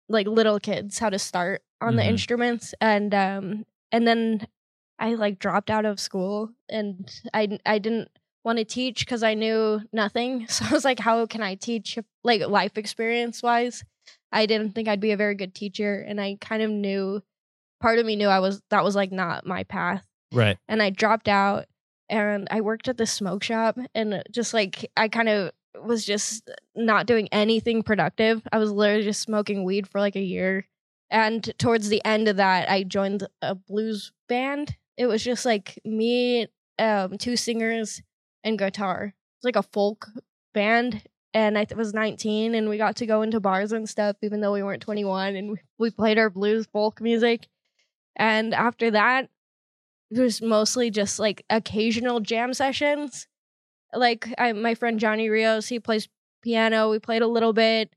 like 0.09 0.27
little 0.27 0.59
kids 0.59 0.99
how 0.99 1.09
to 1.09 1.19
start 1.19 1.63
on 1.81 1.95
the 1.95 2.03
Mhm. 2.03 2.09
instruments, 2.09 2.73
and 2.81 3.13
um, 3.13 3.65
and 3.91 4.07
then 4.07 4.47
I 4.99 5.15
like 5.15 5.39
dropped 5.39 5.69
out 5.69 5.85
of 5.85 5.99
school, 5.99 6.51
and 6.69 7.11
I 7.33 7.59
I 7.65 7.79
didn't 7.79 8.09
want 8.45 8.59
to 8.59 8.65
teach 8.65 8.99
because 9.05 9.23
I 9.23 9.33
knew 9.33 9.81
nothing. 9.91 10.45
So 10.49 10.65
I 10.65 10.71
was 10.71 10.85
like, 10.85 10.99
how 10.99 11.25
can 11.25 11.41
I 11.41 11.55
teach 11.55 11.97
like 12.23 12.41
life 12.47 12.77
experience 12.77 13.43
wise? 13.43 13.83
I 14.31 14.45
didn't 14.45 14.73
think 14.75 14.87
I'd 14.87 14.99
be 15.01 15.11
a 15.11 15.17
very 15.17 15.35
good 15.35 15.53
teacher, 15.55 15.99
and 16.07 16.21
I 16.21 16.37
kind 16.39 16.61
of 16.63 16.69
knew. 16.71 17.21
Part 17.81 17.99
of 17.99 18.05
me 18.05 18.15
knew 18.15 18.27
I 18.29 18.39
was 18.39 18.61
that 18.69 18.83
was 18.85 18.95
like 18.95 19.11
not 19.11 19.45
my 19.45 19.63
path 19.63 20.03
Right. 20.31 20.57
and 20.67 20.81
I 20.81 20.89
dropped 20.89 21.27
out 21.27 21.65
and 22.09 22.47
I 22.49 22.61
worked 22.61 22.87
at 22.87 22.97
the 22.97 23.05
smoke 23.05 23.43
shop 23.43 23.77
and 23.93 24.23
just 24.31 24.53
like 24.53 24.89
I 24.95 25.07
kind 25.09 25.27
of 25.29 25.51
was 25.83 26.05
just 26.05 26.49
not 26.73 27.05
doing 27.05 27.27
anything 27.33 27.83
productive. 27.83 28.41
I 28.51 28.57
was 28.59 28.71
literally 28.71 29.03
just 29.03 29.21
smoking 29.21 29.65
weed 29.65 29.87
for 29.87 29.99
like 29.99 30.15
a 30.15 30.21
year. 30.21 30.65
And 31.11 31.43
towards 31.59 31.89
the 31.89 32.03
end 32.05 32.27
of 32.27 32.37
that, 32.37 32.71
I 32.71 32.83
joined 32.83 33.27
a 33.41 33.53
blues 33.55 34.13
band. 34.29 34.77
It 34.97 35.05
was 35.07 35.21
just 35.23 35.45
like 35.45 35.77
me, 35.83 36.47
um, 36.79 37.17
two 37.17 37.35
singers, 37.35 38.01
and 38.45 38.57
guitar. 38.57 39.13
It's 39.37 39.43
like 39.43 39.57
a 39.57 39.63
folk 39.63 40.07
band. 40.53 41.03
And 41.33 41.57
I 41.57 41.67
was 41.75 41.93
19, 41.93 42.55
and 42.55 42.69
we 42.69 42.77
got 42.77 42.95
to 42.97 43.05
go 43.05 43.21
into 43.21 43.41
bars 43.41 43.73
and 43.73 43.89
stuff, 43.89 44.15
even 44.23 44.39
though 44.39 44.53
we 44.53 44.63
weren't 44.63 44.81
21. 44.81 45.35
And 45.35 45.51
we- 45.51 45.59
we 45.77 45.91
played 45.91 46.17
our 46.17 46.29
blues 46.29 46.65
folk 46.67 47.01
music. 47.01 47.49
And 48.15 48.53
after 48.53 48.89
that, 48.91 49.29
it 50.11 50.19
was 50.21 50.41
mostly 50.41 50.89
just 50.89 51.19
like 51.19 51.43
occasional 51.49 52.21
jam 52.21 52.53
sessions. 52.53 53.27
Like 53.93 54.33
I, 54.37 54.53
my 54.53 54.75
friend 54.75 54.99
Johnny 54.99 55.29
Rios, 55.29 55.67
he 55.67 55.79
plays 55.79 56.07
piano. 56.43 56.89
We 56.89 56.99
played 56.99 57.21
a 57.21 57.27
little 57.27 57.53
bit. 57.53 57.93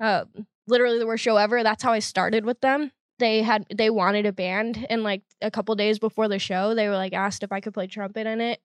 Uh, 0.00 0.24
literally 0.66 0.98
the 0.98 1.06
worst 1.06 1.22
show 1.24 1.36
ever. 1.36 1.62
That's 1.62 1.82
how 1.82 1.92
I 1.92 1.98
started 1.98 2.44
with 2.44 2.60
them. 2.60 2.92
They 3.18 3.42
had 3.42 3.66
they 3.74 3.90
wanted 3.90 4.26
a 4.26 4.32
band, 4.32 4.86
and 4.88 5.02
like 5.02 5.22
a 5.42 5.50
couple 5.50 5.74
days 5.74 5.98
before 5.98 6.26
the 6.28 6.38
show, 6.38 6.74
they 6.74 6.88
were 6.88 6.96
like 6.96 7.12
asked 7.12 7.42
if 7.42 7.52
I 7.52 7.60
could 7.60 7.74
play 7.74 7.86
trumpet 7.86 8.26
in 8.26 8.40
it. 8.40 8.60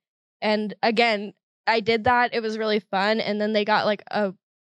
And 0.45 0.75
again, 0.83 1.33
I 1.65 1.79
did 1.79 2.03
that. 2.03 2.35
It 2.35 2.41
was 2.41 2.59
really 2.59 2.79
fun. 2.79 3.19
And 3.19 3.41
then 3.41 3.53
they 3.53 3.65
got 3.65 3.87
like 3.87 4.03
a 4.11 4.33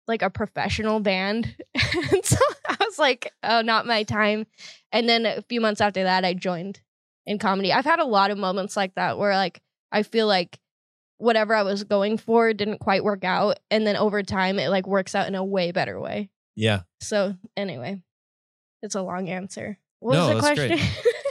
like 0.07 0.23
a 0.23 0.31
professional 0.31 1.01
band, 1.01 1.55
and 1.75 2.25
so 2.25 2.39
I 2.67 2.77
was 2.81 2.99
like, 2.99 3.31
oh, 3.43 3.61
not 3.61 3.87
my 3.87 4.03
time. 4.03 4.47
And 4.91 5.07
then 5.07 5.27
a 5.27 5.43
few 5.43 5.61
months 5.61 5.83
after 5.83 6.05
that, 6.05 6.25
I 6.25 6.33
joined 6.33 6.81
in 7.27 7.39
comedy. 7.39 7.71
I've 7.71 7.85
had 7.85 7.99
a 7.99 8.07
lot 8.07 8.31
of 8.31 8.39
moments 8.39 8.75
like 8.79 8.95
that 8.95 9.19
where 9.19 9.35
like 9.37 9.61
I 9.93 10.05
feel 10.05 10.27
like 10.27 10.59
whatever 11.19 11.55
I 11.55 11.65
was 11.65 11.85
going 11.85 12.17
for 12.17 12.55
didn't 12.55 12.79
quite 12.79 13.05
work 13.05 13.23
out 13.23 13.59
and 13.71 13.87
then 13.87 13.97
over 13.97 14.23
time 14.23 14.59
it 14.59 14.71
like 14.71 14.87
works 14.87 15.15
out 15.15 15.29
in 15.29 15.35
a 15.35 15.45
way 15.45 15.71
better 15.73 16.01
way. 16.01 16.31
Yeah. 16.57 16.83
So 17.03 17.35
anyway, 17.59 18.01
it's 18.83 18.95
a 18.95 19.03
long 19.03 19.29
answer. 19.29 19.79
What 20.01 20.15
No, 20.15 20.29
was 20.29 20.37
the 20.37 20.41
question? 20.41 20.79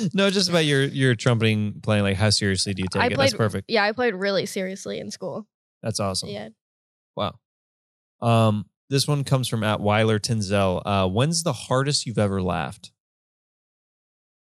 no, 0.14 0.30
just 0.30 0.48
about 0.48 0.64
your 0.64 0.84
your 0.84 1.14
trumpeting 1.14 1.80
playing. 1.82 2.02
Like, 2.04 2.16
how 2.16 2.30
seriously 2.30 2.74
do 2.74 2.82
you 2.82 2.88
take 2.90 3.02
I 3.02 3.06
it? 3.06 3.16
That's 3.16 3.34
perfect. 3.34 3.70
yeah, 3.70 3.84
I 3.84 3.92
played 3.92 4.14
really 4.14 4.46
seriously 4.46 4.98
in 4.98 5.10
school. 5.10 5.46
That's 5.82 6.00
awesome. 6.00 6.28
Yeah. 6.28 6.48
Wow. 7.16 7.34
Um, 8.20 8.66
this 8.88 9.08
one 9.08 9.24
comes 9.24 9.48
from 9.48 9.64
at 9.64 9.80
Weiler 9.80 10.18
Tinzel. 10.18 10.82
Uh, 10.84 11.08
when's 11.08 11.42
the 11.42 11.52
hardest 11.52 12.06
you've 12.06 12.18
ever 12.18 12.42
laughed? 12.42 12.92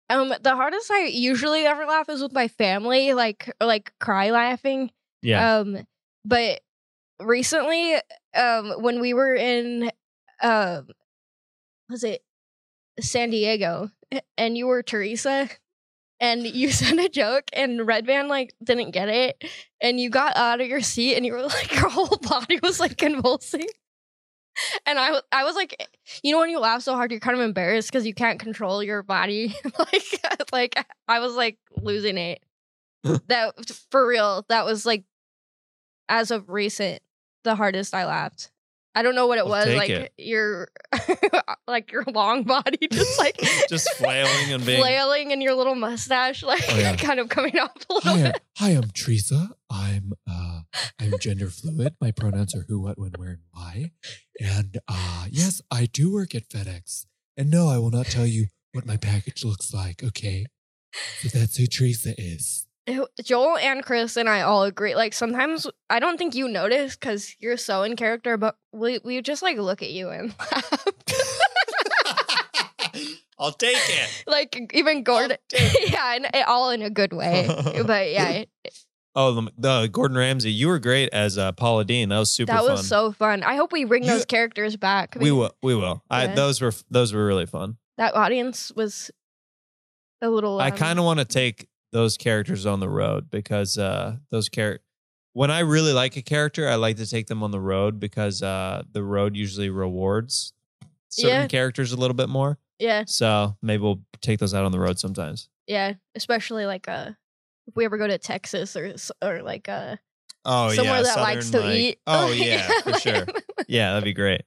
Um 0.09 0.33
the 0.41 0.55
hardest 0.55 0.91
I 0.91 1.05
usually 1.05 1.65
ever 1.65 1.85
laugh 1.85 2.09
is 2.09 2.21
with 2.21 2.33
my 2.33 2.47
family, 2.47 3.13
like 3.13 3.49
or 3.61 3.67
like 3.67 3.93
cry 3.99 4.31
laughing. 4.31 4.91
Yeah. 5.21 5.59
Um, 5.59 5.87
but 6.25 6.59
recently, 7.19 7.95
um, 8.35 8.81
when 8.81 8.99
we 8.99 9.13
were 9.13 9.33
in, 9.33 9.91
um, 10.41 10.87
was 11.89 12.03
it 12.03 12.21
San 12.99 13.29
Diego, 13.29 13.89
and 14.37 14.57
you 14.57 14.67
were 14.67 14.83
Teresa, 14.83 15.49
and 16.19 16.43
you 16.43 16.71
said 16.71 16.97
a 16.99 17.09
joke, 17.09 17.45
and 17.53 17.79
Redban 17.81 18.27
like 18.27 18.53
didn't 18.63 18.91
get 18.91 19.09
it, 19.09 19.43
and 19.81 19.99
you 19.99 20.09
got 20.09 20.35
out 20.35 20.61
of 20.61 20.67
your 20.67 20.81
seat, 20.81 21.15
and 21.15 21.25
you 21.25 21.33
were 21.33 21.43
like, 21.43 21.73
your 21.73 21.89
whole 21.89 22.17
body 22.17 22.59
was 22.61 22.79
like 22.79 22.97
convulsing. 22.97 23.67
And 24.85 24.99
I, 24.99 25.19
I 25.31 25.43
was 25.45 25.55
like, 25.55 25.89
you 26.21 26.31
know, 26.31 26.39
when 26.39 26.51
you 26.51 26.59
laugh 26.59 26.83
so 26.83 26.93
hard, 26.93 27.09
you're 27.09 27.19
kind 27.19 27.35
of 27.35 27.43
embarrassed 27.43 27.89
because 27.89 28.05
you 28.05 28.13
can't 28.13 28.39
control 28.39 28.83
your 28.83 29.01
body. 29.01 29.55
like, 29.79 30.21
like 30.51 30.85
I 31.07 31.19
was 31.19 31.33
like 31.33 31.57
losing 31.75 32.17
it. 32.19 32.43
that 33.03 33.55
for 33.89 34.07
real. 34.07 34.45
That 34.49 34.63
was 34.63 34.85
like 34.85 35.05
as 36.07 36.29
of 36.29 36.49
recent, 36.49 37.01
the 37.43 37.55
hardest 37.55 37.95
I 37.95 38.05
laughed. 38.05 38.51
I 38.95 39.01
don't 39.01 39.15
know 39.15 39.27
what 39.27 39.37
it 39.39 39.41
I'll 39.41 39.49
was. 39.49 39.67
Like 39.67 39.89
it. 39.89 40.13
your 40.17 40.69
like 41.67 41.91
your 41.91 42.03
long 42.13 42.43
body 42.43 42.87
just 42.91 43.17
like 43.19 43.39
Just 43.69 43.89
flailing 43.95 44.53
and 44.53 44.65
being. 44.65 44.79
flailing 44.79 45.31
and 45.31 45.41
your 45.41 45.55
little 45.55 45.75
mustache 45.75 46.43
like 46.43 46.63
Oh, 46.69 46.77
yeah. 46.77 46.95
kind 46.97 47.19
of 47.19 47.29
coming 47.29 47.57
off 47.59 47.71
a 47.89 47.93
little 47.93 48.11
Hi, 48.13 48.21
bit. 48.23 48.41
hi, 48.57 48.69
I'm 48.71 48.91
Teresa. 48.91 49.49
I'm 49.71 50.13
uh, 50.29 50.61
I'm 50.99 51.17
gender 51.19 51.49
fluid. 51.49 51.95
My 51.99 52.11
pronouns 52.11 52.55
are 52.55 52.65
who, 52.67 52.79
what, 52.81 52.99
when, 52.99 53.11
where, 53.17 53.29
and 53.29 53.39
why. 53.51 53.91
And 54.39 54.77
uh, 54.87 55.25
yes, 55.31 55.61
I 55.71 55.85
do 55.87 56.11
work 56.13 56.35
at 56.35 56.47
FedEx. 56.49 57.05
And 57.35 57.49
no, 57.49 57.67
I 57.69 57.79
will 57.79 57.89
not 57.91 58.05
tell 58.05 58.25
you 58.27 58.45
what 58.73 58.85
my 58.85 58.97
package 58.97 59.43
looks 59.43 59.73
like. 59.73 60.03
Okay, 60.03 60.45
so 61.21 61.29
that's 61.29 61.57
who 61.57 61.65
Teresa 61.65 62.13
is. 62.17 62.67
Joel 63.23 63.57
and 63.57 63.83
Chris 63.83 64.17
and 64.17 64.27
I 64.27 64.41
all 64.41 64.63
agree. 64.63 64.95
Like 64.95 65.13
sometimes 65.13 65.67
I 65.89 65.99
don't 65.99 66.17
think 66.17 66.35
you 66.35 66.47
notice 66.49 66.95
because 66.95 67.35
you're 67.39 67.57
so 67.57 67.83
in 67.83 67.95
character, 67.95 68.35
but 68.37 68.57
we 68.73 68.99
we 69.03 69.21
just 69.21 69.41
like 69.41 69.57
look 69.57 69.81
at 69.81 69.91
you 69.91 70.09
and 70.09 70.33
laugh. 70.39 70.85
I'll 73.39 73.51
take 73.51 73.77
it. 73.77 74.23
like 74.27 74.71
even 74.73 75.03
Gordon, 75.03 75.37
yeah, 75.53 76.15
and 76.15 76.25
it, 76.33 76.47
all 76.47 76.69
in 76.71 76.81
a 76.81 76.89
good 76.89 77.13
way. 77.13 77.47
but 77.85 78.11
yeah, 78.11 78.29
it- 78.29 78.49
Oh, 79.15 79.31
the, 79.31 79.51
the 79.59 79.89
Gordon 79.91 80.17
Ramsay, 80.17 80.51
you 80.51 80.67
were 80.67 80.79
great 80.79 81.09
as 81.13 81.37
uh, 81.37 81.51
Paula 81.51 81.85
Deen. 81.85 82.09
That 82.09 82.17
was 82.17 82.31
super 82.31 82.51
that 82.51 82.61
fun. 82.61 82.71
was 82.71 82.87
so 82.87 83.11
fun. 83.11 83.43
I 83.43 83.55
hope 83.57 83.71
we 83.71 83.83
bring 83.83 84.03
You- 84.03 84.09
those 84.09 84.25
characters 84.25 84.75
back. 84.75 85.15
we 85.19 85.31
will. 85.31 85.51
We 85.61 85.75
will. 85.75 86.01
I, 86.09 86.25
those 86.27 86.61
were 86.61 86.73
those 86.89 87.13
were 87.13 87.23
really 87.23 87.45
fun. 87.45 87.77
That 87.97 88.15
audience 88.15 88.71
was 88.75 89.11
a 90.21 90.29
little. 90.29 90.59
I 90.59 90.69
um, 90.69 90.77
kind 90.77 90.97
of 90.97 91.05
want 91.05 91.19
to 91.19 91.25
take 91.25 91.67
those 91.93 92.17
characters 92.17 92.65
on 92.65 92.79
the 92.81 92.89
road 92.89 93.29
because 93.31 93.77
uh, 93.77 94.17
those 94.29 94.49
characters. 94.49 94.85
When 95.31 95.49
I 95.49 95.59
really 95.61 95.93
like 95.93 96.15
a 96.17 96.21
character, 96.21 96.67
I 96.69 96.75
like 96.75 96.97
to 96.97 97.09
take 97.09 97.25
them 97.27 97.41
on 97.41 97.49
the 97.51 97.59
road 97.59 97.99
because 97.99 98.43
uh, 98.43 98.83
the 98.91 99.01
road 99.03 99.35
usually 99.35 99.69
rewards 99.69 100.53
certain 101.09 101.29
Yeah. 101.41 101.47
characters 101.47 101.91
a 101.91 101.95
little 101.97 102.13
bit 102.13 102.29
more. 102.29 102.59
Yeah, 102.79 103.03
So 103.07 103.55
maybe 103.61 103.81
we'll 103.81 104.01
take 104.21 104.39
those 104.39 104.53
out 104.53 104.65
on 104.65 104.71
the 104.71 104.79
road 104.79 104.99
sometimes. 104.99 105.49
yeah, 105.67 105.93
especially 106.15 106.65
like 106.65 106.87
uh, 106.89 107.11
if 107.67 107.75
we 107.75 107.85
ever 107.85 107.97
go 107.97 108.05
to 108.07 108.17
Texas 108.17 108.75
or 108.75 108.93
or 109.23 109.41
like 109.41 109.69
uh, 109.69 109.95
Oh 110.45 110.71
somewhere 110.73 110.97
yeah, 110.97 111.01
that 111.03 111.17
likes 111.19 111.49
to 111.51 111.61
like- 111.61 111.75
eat. 111.77 111.99
Oh 112.07 112.31
yeah, 112.31 112.67
for 112.81 112.93
sure. 112.99 113.25
Yeah, 113.67 113.91
that'd 113.93 114.03
be 114.03 114.13
great. 114.13 114.41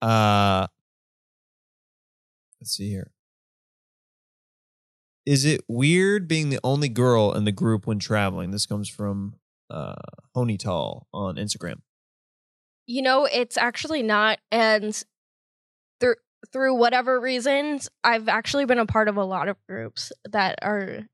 Uh 0.00 0.66
let's 2.60 2.72
see 2.76 2.88
here. 2.88 3.10
Is 5.28 5.44
it 5.44 5.60
weird 5.68 6.26
being 6.26 6.48
the 6.48 6.58
only 6.64 6.88
girl 6.88 7.34
in 7.34 7.44
the 7.44 7.52
group 7.52 7.86
when 7.86 7.98
traveling? 7.98 8.50
This 8.50 8.64
comes 8.64 8.88
from 8.88 9.34
uh 9.68 9.94
Honital 10.34 11.02
on 11.12 11.36
Instagram. 11.36 11.82
You 12.86 13.02
know, 13.02 13.26
it's 13.26 13.58
actually 13.58 14.02
not. 14.02 14.38
And 14.50 15.04
through 16.00 16.14
through 16.50 16.76
whatever 16.76 17.20
reasons, 17.20 17.90
I've 18.02 18.26
actually 18.28 18.64
been 18.64 18.78
a 18.78 18.86
part 18.86 19.06
of 19.06 19.18
a 19.18 19.24
lot 19.24 19.48
of 19.48 19.58
groups 19.68 20.12
that 20.30 20.60
are 20.62 21.06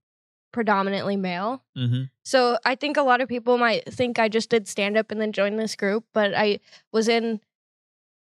predominantly 0.53 1.17
male. 1.17 1.65
Mm-hmm. 1.77 2.05
So 2.25 2.57
I 2.65 2.77
think 2.77 2.97
a 2.97 3.03
lot 3.03 3.21
of 3.21 3.29
people 3.29 3.59
might 3.59 3.93
think 3.93 4.21
I 4.21 4.29
just 4.29 4.49
did 4.49 4.69
stand 4.69 4.97
up 4.97 5.11
and 5.11 5.21
then 5.21 5.33
joined 5.33 5.59
this 5.59 5.75
group, 5.75 6.05
but 6.15 6.35
I 6.35 6.61
was 6.93 7.09
in 7.09 7.41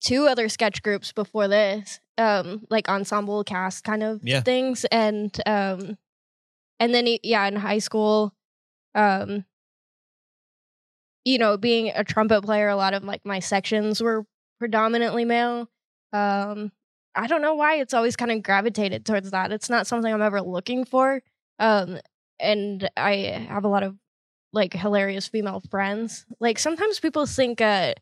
two 0.03 0.27
other 0.27 0.49
sketch 0.49 0.83
groups 0.83 1.11
before 1.11 1.47
this, 1.47 1.99
um, 2.17 2.65
like 2.69 2.89
ensemble 2.89 3.43
cast 3.43 3.83
kind 3.83 4.03
of 4.03 4.19
Yeah. 4.23 4.41
things, 4.41 4.85
and 4.85 5.35
um, 5.45 5.97
and 6.79 6.93
then 6.93 7.07
yeah, 7.23 7.47
in 7.47 7.55
high 7.55 7.79
school, 7.79 8.33
um, 8.93 9.45
you 11.25 11.37
know, 11.37 11.57
being 11.57 11.89
a 11.95 12.03
trumpet 12.03 12.41
player, 12.43 12.67
a 12.69 12.75
lot 12.75 12.93
of 12.93 13.03
like 13.03 13.25
my 13.25 13.39
sections 13.39 14.01
were 14.01 14.25
predominantly 14.59 15.25
male. 15.25 15.69
Um, 16.11 16.71
I 17.15 17.27
don't 17.27 17.41
know 17.41 17.55
why 17.55 17.75
it's 17.75 17.93
always 17.93 18.15
kind 18.15 18.31
of 18.31 18.43
gravitated 18.43 19.05
towards 19.05 19.31
that. 19.31 19.51
It's 19.51 19.69
not 19.69 19.87
something 19.87 20.13
I'm 20.13 20.21
ever 20.21 20.41
looking 20.41 20.83
for. 20.83 21.21
Um, 21.59 21.99
and 22.39 22.89
I 22.97 23.45
have 23.49 23.63
a 23.63 23.67
lot 23.69 23.83
of 23.83 23.95
like 24.51 24.73
hilarious 24.73 25.27
female 25.27 25.61
friends. 25.71 26.25
Like 26.39 26.59
sometimes 26.59 26.99
people 26.99 27.25
think 27.25 27.61
uh 27.61 27.93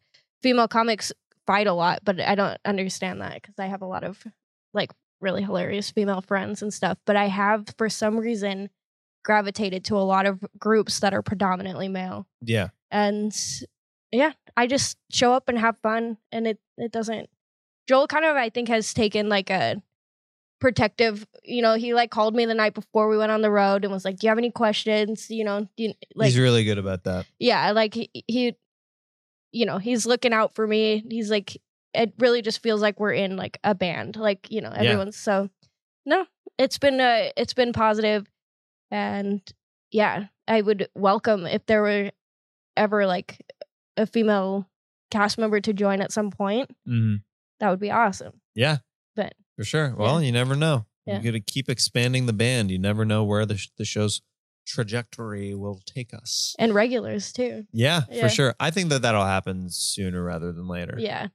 female 0.42 0.68
comics 0.68 1.14
fight 1.48 1.68
a 1.68 1.74
lot, 1.74 2.00
but 2.04 2.20
I 2.20 2.36
don't 2.36 2.58
understand 2.66 3.22
that 3.22 3.36
because 3.36 3.56
I 3.60 3.68
have 3.68 3.82
a 3.82 3.88
lot 3.88 4.04
of 4.04 4.24
like 4.74 4.92
really 5.20 5.44
hilarious 5.44 5.92
female 5.92 6.22
friends 6.22 6.62
and 6.62 6.74
stuff. 6.74 6.98
But 7.06 7.16
I 7.16 7.28
have 7.28 7.68
for 7.78 7.90
some 7.90 8.18
reason 8.18 8.70
gravitated 9.24 9.86
to 9.86 9.98
a 9.98 10.00
lot 10.00 10.26
of 10.26 10.44
groups 10.58 11.00
that 11.00 11.14
are 11.14 11.22
predominantly 11.22 11.88
male. 11.88 12.28
Yeah. 12.42 12.70
And 12.90 13.36
yeah, 14.12 14.32
I 14.58 14.68
just 14.68 14.98
show 15.12 15.34
up 15.34 15.48
and 15.48 15.58
have 15.58 15.78
fun 15.84 16.18
and 16.32 16.48
it 16.48 16.60
it 16.78 16.92
doesn't 16.92 17.30
Joel 17.88 18.08
kind 18.08 18.26
of 18.26 18.36
I 18.36 18.50
think 18.50 18.68
has 18.68 18.94
taken 18.94 19.30
like 19.30 19.50
a 19.50 19.82
protective, 20.60 21.26
you 21.44 21.62
know, 21.62 21.74
he 21.74 21.94
like 21.94 22.12
called 22.12 22.36
me 22.36 22.46
the 22.46 22.54
night 22.54 22.74
before 22.74 23.10
we 23.10 23.18
went 23.18 23.32
on 23.32 23.42
the 23.42 23.52
road 23.52 23.84
and 23.84 23.92
was 23.92 24.06
like, 24.06 24.20
"Do 24.20 24.28
you 24.28 24.30
have 24.30 24.38
any 24.38 24.52
questions?" 24.52 25.30
You 25.30 25.44
know, 25.44 25.68
do 25.76 25.84
you, 25.84 25.94
like 26.16 26.28
He's 26.28 26.40
really 26.40 26.64
good 26.64 26.78
about 26.78 27.04
that. 27.06 27.26
yeah, 27.40 27.72
like 27.72 27.94
he, 27.96 28.10
he 28.28 28.56
you 29.52 29.66
know, 29.66 29.78
he's 29.78 30.06
looking 30.06 30.34
out 30.34 30.54
for 30.56 30.66
me. 30.68 31.04
He's 31.10 31.30
like 31.32 31.58
it 31.94 32.14
really 32.20 32.42
just 32.42 32.62
feels 32.64 32.82
like 32.82 33.00
we're 33.00 33.12
in 33.14 33.36
like 33.36 33.58
a 33.66 33.76
band. 33.76 34.16
Like, 34.16 34.50
you 34.50 34.62
know, 34.62 34.72
everyone's 34.72 35.18
so 35.18 35.50
no, 36.06 36.26
it's 36.58 36.78
been 36.78 37.00
uh 37.02 37.30
it's 37.36 37.54
been 37.54 37.74
positive 37.74 38.28
and 38.90 39.42
yeah, 39.92 40.26
I 40.48 40.62
would 40.62 40.88
welcome 40.96 41.46
if 41.46 41.66
there 41.66 41.82
were 41.82 42.12
ever 42.78 43.06
like 43.06 43.38
a 43.98 44.06
female 44.06 44.68
cast 45.10 45.38
member 45.38 45.60
to 45.60 45.74
join 45.74 46.02
at 46.02 46.12
some 46.12 46.32
point. 46.32 46.70
Mm-hmm. 46.88 47.16
That 47.60 47.70
would 47.70 47.80
be 47.80 47.92
awesome. 47.92 48.40
Yeah. 48.56 48.78
But- 49.16 49.34
for 49.58 49.66
sure. 49.66 49.94
Well, 49.98 50.24
you 50.24 50.32
never 50.32 50.56
know. 50.56 50.86
Yeah. 51.06 51.18
You 51.20 51.24
got 51.32 51.38
to 51.38 51.42
keep 51.42 51.68
expanding 51.70 52.26
the 52.26 52.34
band. 52.34 52.72
You 52.72 52.80
never 52.80 53.04
know 53.06 53.24
where 53.24 53.46
the 53.46 53.58
sh- 53.58 53.70
the 53.78 53.86
show's 53.86 54.22
trajectory 54.66 55.54
will 55.56 55.82
take 55.86 56.14
us. 56.14 56.56
And 56.60 56.74
regulars 56.74 57.32
too. 57.34 57.66
Yeah, 57.72 58.02
Yeah. 58.10 58.22
for 58.24 58.30
sure. 58.30 58.56
I 58.60 58.72
think 58.72 58.90
that 58.90 59.02
that'll 59.02 59.26
happen 59.26 59.70
sooner 59.70 60.24
rather 60.24 60.52
than 60.52 60.68
later. 60.68 60.96
Yeah. 60.98 61.28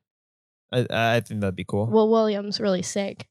I, 0.72 0.86
I 0.90 1.20
think 1.20 1.40
that'd 1.40 1.54
be 1.56 1.64
cool. 1.64 1.86
Well, 1.86 2.08
Williams 2.08 2.60
really 2.60 2.82
sick. 2.82 3.28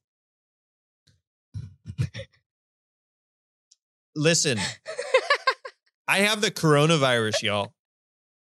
Listen, 4.16 4.58
I 6.08 6.20
have 6.20 6.42
the 6.42 6.52
coronavirus, 6.52 7.42
y'all. 7.44 7.74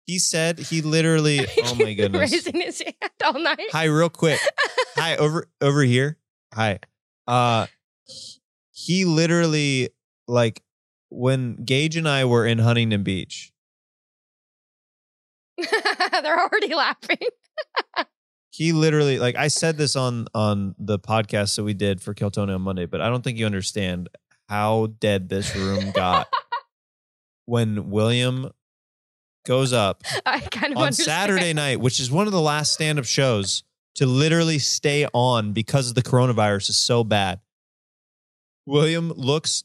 He 0.05 0.19
said 0.19 0.59
he 0.59 0.81
literally. 0.81 1.47
Oh 1.63 1.75
my 1.75 1.93
goodness. 1.93 2.31
Raising 2.31 2.59
his 2.59 2.81
hand 2.81 2.95
all 3.23 3.39
night. 3.39 3.67
Hi, 3.71 3.85
real 3.85 4.09
quick. 4.09 4.39
Hi, 4.95 5.15
over 5.17 5.47
over 5.61 5.81
here. 5.83 6.17
Hi. 6.53 6.79
Uh, 7.25 7.67
he 8.73 9.05
literally 9.05 9.89
like 10.27 10.61
when 11.13 11.55
Gage 11.63 11.95
and 11.95 12.07
I 12.07 12.25
were 12.25 12.45
in 12.45 12.59
Huntington 12.59 13.03
Beach. 13.03 13.51
They're 15.57 16.39
already 16.39 16.73
laughing. 16.73 17.17
He 18.55 18.71
literally 18.71 19.17
like 19.17 19.35
I 19.35 19.47
said 19.47 19.77
this 19.79 19.95
on 19.95 20.27
on 20.35 20.75
the 20.77 20.99
podcast 20.99 21.55
that 21.55 21.63
we 21.63 21.73
did 21.73 21.99
for 21.99 22.13
Kill 22.13 22.29
Tony 22.29 22.53
on 22.53 22.61
Monday, 22.61 22.85
but 22.85 23.01
I 23.01 23.09
don't 23.09 23.23
think 23.23 23.39
you 23.39 23.47
understand 23.47 24.09
how 24.47 24.93
dead 24.99 25.27
this 25.27 25.55
room 25.55 25.89
got 25.89 26.27
when 27.47 27.89
William 27.89 28.51
goes 29.47 29.73
up 29.73 30.03
I 30.23 30.39
kind 30.39 30.71
of 30.71 30.77
on 30.77 30.83
understand. 30.83 31.05
Saturday 31.05 31.53
night, 31.53 31.79
which 31.79 31.99
is 31.99 32.11
one 32.11 32.27
of 32.27 32.31
the 32.31 32.39
last 32.39 32.73
stand 32.73 32.99
up 32.99 33.05
shows 33.05 33.63
to 33.95 34.05
literally 34.05 34.59
stay 34.59 35.07
on 35.15 35.53
because 35.53 35.95
the 35.95 36.03
coronavirus 36.03 36.69
is 36.69 36.77
so 36.77 37.03
bad. 37.03 37.39
William 38.67 39.11
looks 39.13 39.63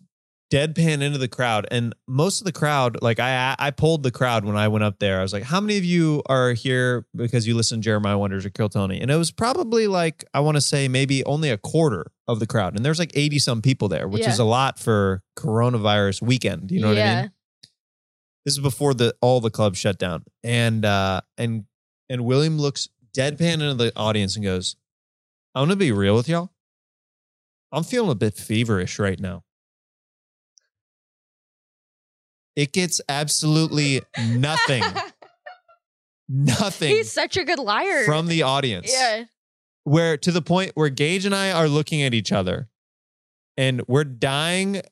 deadpan 0.51 1.03
into 1.03 1.19
the 1.19 1.29
crowd, 1.29 1.67
and 1.71 1.95
most 2.07 2.41
of 2.41 2.45
the 2.47 2.53
crowd, 2.53 2.99
like 3.03 3.21
I, 3.21 3.55
I 3.59 3.71
pulled 3.71 4.03
the 4.03 4.11
crowd 4.11 4.45
when 4.45 4.57
I 4.57 4.69
went 4.69 4.83
up 4.85 4.99
there. 4.99 5.19
I 5.19 5.23
was 5.23 5.33
like, 5.33 5.43
"How 5.43 5.61
many 5.61 5.77
of 5.77 5.85
you 5.85 6.23
are 6.27 6.53
here 6.53 7.07
because 7.15 7.47
you 7.47 7.55
listen 7.55 7.81
to 7.81 7.85
Jeremiah 7.85 8.17
Wonders 8.19 8.47
or 8.47 8.51
Kill 8.51 8.69
Tony?" 8.69 9.01
And 9.01 9.11
it 9.11 9.17
was 9.17 9.31
probably 9.31 9.87
like 9.87 10.25
I 10.33 10.41
want 10.41 10.57
to 10.57 10.61
say 10.61 10.89
maybe 10.89 11.25
only 11.25 11.51
a 11.51 11.59
quarter 11.59 12.11
of 12.27 12.41
the 12.41 12.47
crowd, 12.47 12.77
and 12.77 12.85
there's 12.85 12.99
like 12.99 13.13
eighty 13.15 13.39
some 13.39 13.61
people 13.63 13.89
there, 13.89 14.09
which 14.09 14.23
Yeah. 14.23 14.31
is 14.31 14.39
a 14.39 14.45
lot 14.45 14.79
for 14.79 15.23
coronavirus 15.37 16.23
weekend. 16.23 16.71
You 16.71 16.81
know 16.81 16.89
what 16.89 16.99
I 16.99 17.21
mean? 17.23 17.33
This 18.45 18.55
is 18.55 18.61
before 18.61 18.95
the 18.95 19.15
all 19.21 19.41
the 19.41 19.51
clubs 19.51 19.79
shut 19.79 19.99
down, 19.99 20.25
and 20.43 20.85
uh, 20.85 21.21
and 21.37 21.65
and 22.09 22.25
William 22.25 22.59
looks 22.59 22.89
deadpan 23.15 23.55
into 23.55 23.75
the 23.75 23.93
audience 23.97 24.37
and 24.37 24.45
goes, 24.45 24.77
"I'm 25.55 25.65
gonna 25.67 25.77
be 25.77 25.93
real 25.93 26.15
with 26.17 26.29
y'all. 26.29 26.51
I'm 27.71 27.85
feeling 27.85 28.11
a 28.11 28.15
bit 28.15 28.35
feverish 28.35 28.99
right 28.99 29.21
now. 29.21 29.45
It 32.59 32.73
gets 32.73 33.01
absolutely 33.09 34.01
nothing, 34.33 34.83
nothing 36.29 36.89
He's 36.91 37.13
such 37.13 37.37
a 37.37 37.45
good 37.45 37.61
liar. 37.61 38.05
from 38.05 38.27
the 38.27 38.43
audience. 38.43 38.93
yeah. 38.93 39.25
Where 39.85 40.17
to 40.17 40.33
the 40.33 40.43
point 40.43 40.73
where 40.75 40.89
Gage 40.89 41.25
and 41.25 41.35
I 41.35 41.53
are 41.53 41.69
looking 41.69 42.03
at 42.03 42.15
each 42.15 42.33
other 42.33 42.69
and 43.57 43.81
we're 43.87 44.03
dying. 44.03 44.83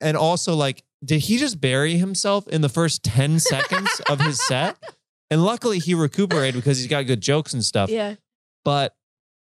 And 0.00 0.16
also, 0.16 0.54
like, 0.54 0.84
did 1.04 1.22
he 1.22 1.36
just 1.36 1.60
bury 1.60 1.96
himself 1.96 2.46
in 2.46 2.60
the 2.60 2.68
first 2.68 3.02
10 3.02 3.38
seconds 3.40 4.00
of 4.08 4.20
his 4.20 4.40
set? 4.46 4.78
And 5.32 5.44
luckily 5.44 5.80
he 5.80 5.94
recuperated 5.94 6.54
because 6.54 6.78
he's 6.78 6.86
got 6.86 7.06
good 7.06 7.20
jokes 7.20 7.52
and 7.52 7.64
stuff. 7.64 7.90
Yeah. 7.90 8.14
But 8.64 8.94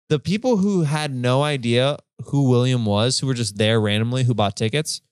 the 0.09 0.21
people 0.21 0.59
who 0.59 0.83
had 0.83 1.13
no 1.13 1.43
idea 1.43 1.99
who 2.27 2.49
William 2.49 2.87
was, 2.87 3.19
who 3.19 3.27
were 3.27 3.35
just 3.35 3.59
there 3.59 3.81
randomly, 3.81 4.23
who 4.23 4.35
bought 4.35 4.57
tickets, 4.57 5.03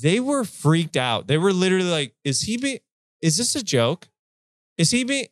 they 0.00 0.20
were 0.20 0.44
freaked 0.44 0.96
out. 0.96 1.26
They 1.26 1.38
were 1.38 1.52
literally 1.52 1.90
like, 1.90 2.14
is 2.24 2.42
he 2.42 2.56
be 2.56 2.80
is 3.22 3.36
this 3.36 3.54
a 3.54 3.62
joke? 3.62 4.08
Is 4.78 4.90
he 4.90 5.04
be 5.04 5.28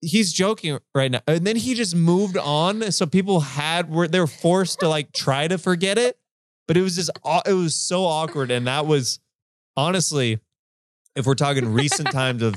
he's 0.00 0.32
joking 0.32 0.78
right 0.94 1.10
now. 1.10 1.20
And 1.26 1.46
then 1.46 1.56
he 1.56 1.74
just 1.74 1.94
moved 1.94 2.36
on. 2.36 2.92
So 2.92 3.06
people 3.06 3.40
had 3.40 3.90
were 3.90 4.08
they 4.08 4.20
were 4.20 4.26
forced 4.26 4.80
to 4.80 4.88
like 4.88 5.12
try 5.12 5.48
to 5.48 5.58
forget 5.58 5.98
it. 5.98 6.18
But 6.68 6.76
it 6.76 6.82
was 6.82 6.96
just 6.96 7.10
it 7.46 7.52
was 7.52 7.74
so 7.74 8.04
awkward. 8.04 8.50
And 8.50 8.66
that 8.66 8.86
was 8.86 9.20
honestly, 9.76 10.40
if 11.14 11.26
we're 11.26 11.34
talking 11.34 11.72
recent 11.72 12.10
times 12.10 12.42
of 12.42 12.54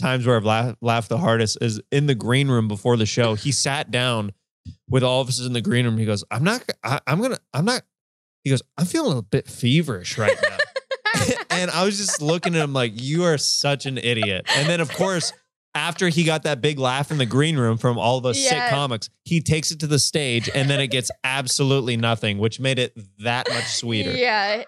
times 0.00 0.26
where 0.26 0.36
I've 0.36 0.76
laughed, 0.80 1.08
the 1.08 1.18
hardest, 1.18 1.58
is 1.60 1.80
in 1.90 2.06
the 2.06 2.14
green 2.14 2.48
room 2.48 2.68
before 2.68 2.96
the 2.96 3.06
show. 3.06 3.34
He 3.34 3.50
sat 3.50 3.90
down 3.90 4.32
with 4.88 5.02
all 5.02 5.20
of 5.20 5.28
us 5.28 5.40
in 5.40 5.52
the 5.52 5.60
green 5.60 5.84
room. 5.84 5.98
He 5.98 6.06
goes, 6.06 6.24
I'm 6.30 6.44
not 6.44 6.64
I, 6.84 7.00
I'm 7.06 7.20
gonna 7.20 7.38
I'm 7.52 7.64
not 7.64 7.82
he 8.44 8.50
goes, 8.50 8.62
I'm 8.76 8.86
feeling 8.86 9.18
a 9.18 9.22
bit 9.22 9.46
feverish 9.48 10.18
right 10.18 10.36
now. 10.42 10.56
and 11.50 11.70
I 11.70 11.84
was 11.84 11.96
just 11.96 12.20
looking 12.22 12.54
at 12.54 12.62
him 12.62 12.72
like, 12.72 12.92
you 13.00 13.24
are 13.24 13.38
such 13.38 13.86
an 13.86 13.98
idiot. 13.98 14.46
And 14.56 14.68
then, 14.68 14.80
of 14.80 14.92
course, 14.92 15.32
after 15.74 16.08
he 16.08 16.24
got 16.24 16.42
that 16.42 16.60
big 16.60 16.78
laugh 16.78 17.10
in 17.10 17.18
the 17.18 17.26
green 17.26 17.56
room 17.56 17.78
from 17.78 17.98
all 17.98 18.18
of 18.18 18.26
us 18.26 18.38
sick 18.38 18.62
comics, 18.70 19.08
he 19.24 19.40
takes 19.40 19.70
it 19.70 19.80
to 19.80 19.86
the 19.86 19.98
stage 19.98 20.50
and 20.54 20.68
then 20.68 20.80
it 20.80 20.88
gets 20.88 21.10
absolutely 21.24 21.96
nothing, 21.96 22.38
which 22.38 22.60
made 22.60 22.78
it 22.78 22.96
that 23.22 23.48
much 23.48 23.66
sweeter. 23.66 24.12
Yeah. 24.12 24.64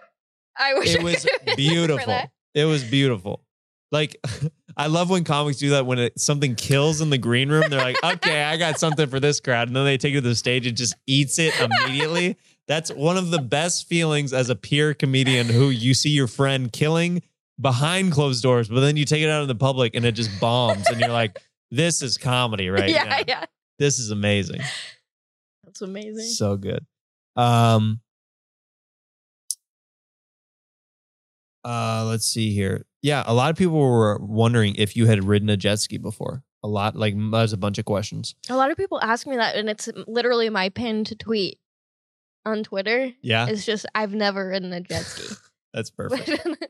I 0.58 0.74
wish 0.74 0.94
It 0.94 1.00
I 1.00 1.04
was 1.04 1.14
could've 1.24 1.38
been 1.38 1.44
there 1.46 1.54
for 1.54 1.56
beautiful. 1.56 2.06
that. 2.06 2.30
It 2.54 2.64
was 2.64 2.84
beautiful. 2.84 3.44
Like, 3.92 4.16
I 4.76 4.86
love 4.86 5.10
when 5.10 5.24
comics 5.24 5.58
do 5.58 5.70
that 5.70 5.84
when 5.86 5.98
it, 5.98 6.18
something 6.20 6.54
kills 6.54 7.00
in 7.00 7.10
the 7.10 7.18
green 7.18 7.48
room. 7.48 7.64
They're 7.70 7.80
like, 7.80 8.02
okay, 8.02 8.42
I 8.42 8.56
got 8.56 8.78
something 8.78 9.08
for 9.08 9.20
this 9.20 9.40
crowd. 9.40 9.68
And 9.68 9.76
then 9.76 9.84
they 9.84 9.98
take 9.98 10.12
it 10.14 10.22
to 10.22 10.28
the 10.28 10.34
stage 10.34 10.66
and 10.66 10.76
just 10.76 10.94
eats 11.06 11.38
it 11.38 11.58
immediately. 11.60 12.36
That's 12.70 12.92
one 12.92 13.16
of 13.16 13.32
the 13.32 13.40
best 13.40 13.88
feelings 13.88 14.32
as 14.32 14.48
a 14.48 14.54
peer 14.54 14.94
comedian 14.94 15.48
who 15.48 15.70
you 15.70 15.92
see 15.92 16.10
your 16.10 16.28
friend 16.28 16.70
killing 16.70 17.20
behind 17.60 18.12
closed 18.12 18.44
doors, 18.44 18.68
but 18.68 18.78
then 18.78 18.96
you 18.96 19.04
take 19.04 19.24
it 19.24 19.28
out 19.28 19.42
in 19.42 19.48
the 19.48 19.56
public 19.56 19.96
and 19.96 20.04
it 20.04 20.12
just 20.12 20.30
bombs. 20.40 20.86
And 20.88 21.00
you're 21.00 21.10
like, 21.10 21.36
this 21.72 22.00
is 22.00 22.16
comedy 22.16 22.68
right 22.68 22.88
yeah, 22.88 23.02
now. 23.02 23.18
yeah. 23.26 23.44
This 23.80 23.98
is 23.98 24.12
amazing. 24.12 24.60
That's 25.64 25.82
amazing. 25.82 26.26
So 26.26 26.56
good. 26.56 26.86
Um 27.34 28.02
uh 31.64 32.04
let's 32.06 32.24
see 32.24 32.54
here. 32.54 32.86
Yeah, 33.02 33.24
a 33.26 33.34
lot 33.34 33.50
of 33.50 33.56
people 33.56 33.80
were 33.80 34.16
wondering 34.20 34.76
if 34.76 34.96
you 34.96 35.06
had 35.06 35.24
ridden 35.24 35.50
a 35.50 35.56
jet 35.56 35.80
ski 35.80 35.98
before. 35.98 36.44
A 36.62 36.68
lot 36.68 36.94
like 36.94 37.14
there's 37.32 37.52
a 37.52 37.56
bunch 37.56 37.78
of 37.78 37.84
questions. 37.84 38.36
A 38.48 38.54
lot 38.54 38.70
of 38.70 38.76
people 38.76 39.00
ask 39.02 39.26
me 39.26 39.34
that, 39.34 39.56
and 39.56 39.68
it's 39.68 39.88
literally 40.06 40.50
my 40.50 40.68
pinned 40.68 41.18
tweet 41.18 41.58
on 42.44 42.62
Twitter. 42.64 43.12
Yeah, 43.22 43.46
It's 43.48 43.64
just 43.64 43.86
I've 43.94 44.14
never 44.14 44.48
ridden 44.48 44.72
a 44.72 44.80
jet 44.80 45.02
ski. 45.02 45.34
that's 45.74 45.90
perfect. 45.96 46.30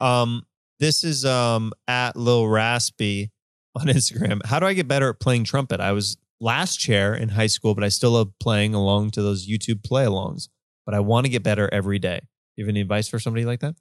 Um 0.00 0.46
this 0.78 1.04
is 1.04 1.24
um 1.26 1.72
at 1.86 2.16
Lil 2.16 2.46
Raspy 2.48 3.30
on 3.76 3.86
Instagram. 3.86 4.44
How 4.46 4.58
do 4.58 4.66
I 4.66 4.72
get 4.72 4.88
better 4.88 5.10
at 5.10 5.20
playing 5.20 5.44
trumpet? 5.44 5.78
I 5.80 5.92
was 5.92 6.16
last 6.40 6.78
chair 6.78 7.14
in 7.14 7.28
high 7.28 7.48
school, 7.48 7.74
but 7.74 7.84
I 7.84 7.88
still 7.90 8.12
love 8.12 8.32
playing 8.40 8.74
along 8.74 9.10
to 9.12 9.22
those 9.22 9.46
YouTube 9.46 9.84
play 9.84 10.04
alongs. 10.06 10.48
But 10.86 10.94
I 10.94 11.00
want 11.00 11.26
to 11.26 11.30
get 11.30 11.42
better 11.42 11.68
every 11.70 11.98
day. 11.98 12.20
You 12.56 12.64
have 12.64 12.70
any 12.70 12.80
advice 12.80 13.08
for 13.08 13.18
somebody 13.18 13.44
like 13.44 13.60
that? 13.60 13.74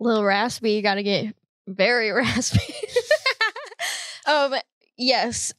Little 0.00 0.22
raspy, 0.22 0.72
you 0.72 0.82
got 0.82 0.96
to 0.96 1.02
get 1.02 1.34
very 1.66 2.10
raspy. 2.12 2.74
um, 4.26 4.54
yes, 4.98 5.54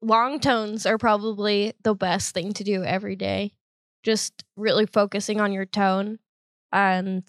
long 0.00 0.38
tones 0.40 0.86
are 0.86 0.98
probably 0.98 1.72
the 1.82 1.94
best 1.94 2.32
thing 2.32 2.52
to 2.54 2.64
do 2.64 2.84
every 2.84 3.16
day. 3.16 3.54
Just 4.02 4.44
really 4.56 4.86
focusing 4.86 5.40
on 5.40 5.52
your 5.52 5.66
tone 5.66 6.18
and 6.72 7.24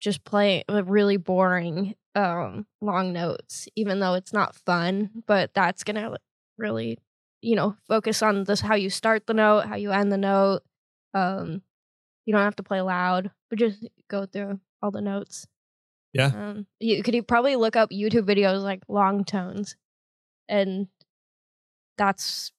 just 0.00 0.24
playing 0.24 0.64
uh, 0.68 0.84
really 0.84 1.16
boring 1.16 1.94
um 2.16 2.66
long 2.80 3.12
notes 3.12 3.68
even 3.76 4.00
though 4.00 4.14
it's 4.14 4.32
not 4.32 4.56
fun 4.56 5.10
but 5.28 5.54
that's 5.54 5.84
gonna 5.84 6.16
really 6.58 6.98
you 7.40 7.54
know 7.54 7.76
focus 7.86 8.20
on 8.20 8.42
this 8.44 8.60
how 8.60 8.74
you 8.74 8.90
start 8.90 9.26
the 9.28 9.34
note 9.34 9.66
how 9.66 9.76
you 9.76 9.92
end 9.92 10.10
the 10.10 10.18
note 10.18 10.62
um 11.14 11.62
you 12.26 12.32
don't 12.32 12.42
have 12.42 12.56
to 12.56 12.64
play 12.64 12.80
loud 12.80 13.30
but 13.48 13.60
just 13.60 13.86
go 14.08 14.26
through 14.26 14.58
all 14.82 14.90
the 14.90 15.00
notes 15.00 15.46
Yeah. 16.12 16.32
um 16.34 16.66
you 16.80 17.00
could 17.04 17.14
you 17.14 17.22
probably 17.22 17.54
look 17.54 17.76
up 17.76 17.90
youtube 17.90 18.26
videos 18.26 18.60
like 18.62 18.82
long 18.88 19.24
tones 19.24 19.76
and 20.48 20.88
that's 21.96 22.50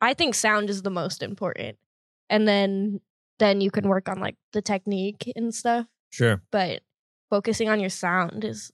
i 0.00 0.14
think 0.14 0.34
sound 0.34 0.70
is 0.70 0.82
the 0.82 0.90
most 0.90 1.22
important 1.22 1.76
and 2.30 2.46
then 2.46 3.00
then 3.38 3.60
you 3.60 3.70
can 3.70 3.86
work 3.88 4.08
on 4.08 4.18
like 4.20 4.36
the 4.52 4.62
technique 4.62 5.30
and 5.36 5.54
stuff 5.54 5.86
Sure. 6.10 6.40
but 6.50 6.80
focusing 7.30 7.68
on 7.68 7.80
your 7.80 7.90
sound 7.90 8.44
is 8.44 8.70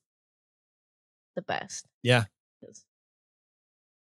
the 1.34 1.42
best. 1.42 1.86
Yeah. 2.02 2.24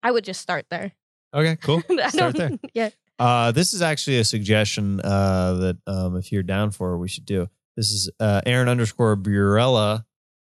I 0.03 0.11
would 0.11 0.25
just 0.25 0.41
start 0.41 0.67
there. 0.71 0.93
Okay, 1.35 1.57
cool. 1.57 1.83
Start 2.09 2.37
there. 2.37 2.51
Yeah. 2.75 2.91
Uh, 3.19 3.51
this 3.53 3.75
is 3.75 3.83
actually 3.83 4.19
a 4.19 4.25
suggestion 4.25 5.01
uh, 5.01 5.53
that 5.55 5.77
um, 5.89 6.17
if 6.17 6.31
you're 6.33 6.43
down 6.45 6.71
for, 6.71 6.97
we 6.97 7.09
should 7.09 7.27
do. 7.27 7.49
This 7.77 7.91
is 7.91 8.09
uh, 8.21 8.41
Aaron 8.47 8.69
underscore 8.69 9.17
Burella 9.17 10.05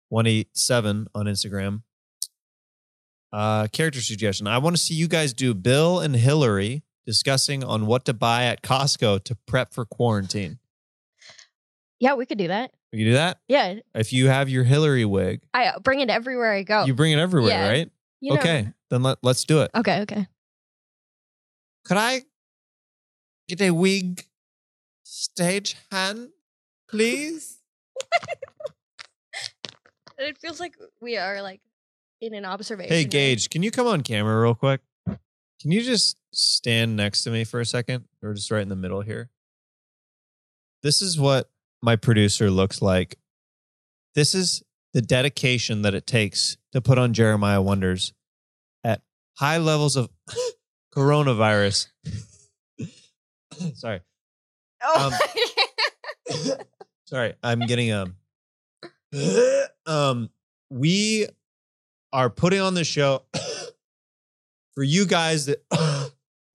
one 0.10 0.26
eight 0.28 0.48
seven 0.54 1.08
on 1.14 1.26
Instagram. 1.26 1.82
Uh, 3.32 3.68
character 3.68 4.00
suggestion. 4.02 4.48
I 4.48 4.60
want 4.60 4.76
to 4.78 4.82
see 4.82 4.94
you 4.94 5.08
guys 5.08 5.34
do 5.34 5.54
Bill 5.54 6.00
and 6.00 6.16
Hillary 6.16 6.84
discussing 7.06 7.64
on 7.64 7.86
what 7.86 8.06
to 8.06 8.14
buy 8.14 8.46
at 8.46 8.62
Costco 8.62 9.24
to 9.26 9.36
prep 9.48 9.74
for 9.74 9.86
quarantine. 9.86 10.60
Yeah, 12.00 12.16
we 12.16 12.26
could 12.26 12.38
do 12.38 12.48
that. 12.50 12.72
We 12.92 13.00
can 13.00 13.08
do 13.08 13.14
that. 13.14 13.40
Yeah. 13.48 13.76
If 13.96 14.14
you 14.14 14.28
have 14.28 14.50
your 14.50 14.64
Hillary 14.64 15.06
wig, 15.06 15.42
I 15.54 15.68
uh, 15.68 15.80
bring 15.80 16.00
it 16.02 16.10
everywhere 16.10 16.54
I 16.54 16.64
go. 16.64 16.86
you 16.86 16.94
bring 16.94 17.12
it 17.12 17.20
everywhere, 17.20 17.52
Yeah. 17.52 17.68
right? 17.70 17.92
You 18.22 18.34
know- 18.34 18.40
okay, 18.40 18.70
then 18.90 19.04
let, 19.04 19.18
let's 19.24 19.44
do 19.44 19.62
it. 19.62 19.72
Okay, 19.76 20.02
okay. 20.02 20.28
Could 21.86 21.98
I 21.98 22.22
get 23.48 23.62
a 23.62 23.72
wig 23.72 24.26
stage 25.04 25.76
hand, 25.92 26.30
please? 26.90 27.58
It 30.18 30.38
feels 30.38 30.60
like 30.60 30.76
we 31.02 31.18
are 31.18 31.42
like 31.42 31.60
in 32.22 32.34
an 32.34 32.46
observation. 32.46 32.94
Hey. 32.94 33.04
Gage, 33.04 33.50
can 33.50 33.64
you 33.64 33.72
come 33.72 33.88
on 33.88 34.02
camera 34.02 34.42
real 34.42 34.56
quick? 34.56 34.82
Can 35.08 35.72
you 35.72 35.82
just 35.82 36.18
stand 36.34 36.96
next 36.96 37.24
to 37.24 37.32
me 37.32 37.44
for 37.44 37.60
a 37.60 37.66
second 37.66 38.06
or 38.22 38.34
just 38.34 38.52
right 38.52 38.62
in 38.62 38.70
the 38.70 38.76
middle 38.76 39.02
here? 39.02 39.30
This 40.82 41.02
is 41.02 41.20
what 41.20 41.50
my 41.82 41.96
producer 41.96 42.50
looks 42.50 42.82
like. 42.82 43.18
This 44.16 44.36
is 44.36 44.64
the 44.94 45.02
dedication 45.02 45.82
that 45.84 45.94
it 45.94 46.06
takes 46.06 46.58
to 46.72 46.82
put 46.82 46.98
on 46.98 47.14
Jeremiah 47.14 47.62
Wonders 47.62 48.14
at 48.84 49.02
high 49.38 49.58
levels 49.58 49.96
of 49.96 50.10
coronavirus. 50.96 51.88
Sorry. 53.76 54.02
Oh, 54.82 55.18
Sorry, 57.06 57.34
I'm 57.44 57.60
getting 57.62 57.92
um 57.92 58.16
um 59.86 60.30
we 60.70 61.28
are 62.12 62.30
putting 62.30 62.60
on 62.60 62.74
the 62.74 62.84
show 62.84 63.24
for 64.74 64.84
you 64.84 65.06
guys 65.06 65.46
that 65.46 65.64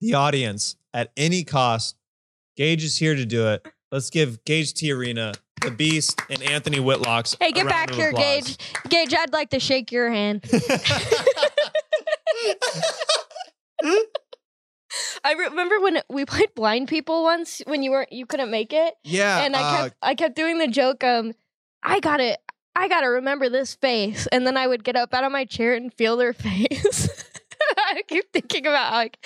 the 0.01 0.13
audience 0.13 0.75
at 0.93 1.11
any 1.17 1.43
cost. 1.43 1.95
Gage 2.55 2.83
is 2.83 2.97
here 2.97 3.15
to 3.15 3.25
do 3.25 3.47
it. 3.47 3.65
Let's 3.91 4.09
give 4.09 4.43
Gage 4.45 4.73
Tijerina, 4.73 5.35
the 5.61 5.71
Beast, 5.71 6.21
and 6.29 6.41
Anthony 6.43 6.79
Witlox. 6.79 7.35
hey, 7.39 7.51
get 7.51 7.65
round 7.65 7.69
back 7.69 7.91
here, 7.91 8.09
applause. 8.09 8.57
Gage. 8.57 8.57
Gage, 8.89 9.13
I'd 9.17 9.33
like 9.33 9.49
to 9.51 9.59
shake 9.59 9.91
your 9.91 10.09
hand. 10.09 10.43
I 15.23 15.33
remember 15.33 15.79
when 15.79 16.01
we 16.09 16.25
played 16.25 16.53
blind 16.55 16.87
people 16.87 17.23
once 17.23 17.61
when 17.67 17.83
you 17.83 17.91
weren't 17.91 18.11
you 18.11 18.25
couldn't 18.25 18.49
make 18.49 18.73
it. 18.73 18.95
yeah, 19.03 19.41
and 19.43 19.55
I 19.55 19.61
uh, 19.61 19.83
kept 19.83 19.95
I 20.01 20.15
kept 20.15 20.35
doing 20.35 20.57
the 20.57 20.67
joke. 20.67 21.03
Um, 21.03 21.33
I 21.83 21.99
got 21.99 22.17
to 22.17 22.37
I 22.75 22.87
got 22.87 23.01
to 23.01 23.07
remember 23.07 23.49
this 23.49 23.75
face, 23.75 24.27
and 24.31 24.47
then 24.47 24.57
I 24.57 24.65
would 24.67 24.83
get 24.83 24.95
up 24.95 25.13
out 25.13 25.23
of 25.23 25.31
my 25.31 25.45
chair 25.45 25.75
and 25.75 25.93
feel 25.93 26.17
their 26.17 26.33
face. 26.45 27.09
I 27.77 28.01
keep 28.07 28.31
thinking 28.33 28.65
about 28.65 28.93
like, 28.93 29.17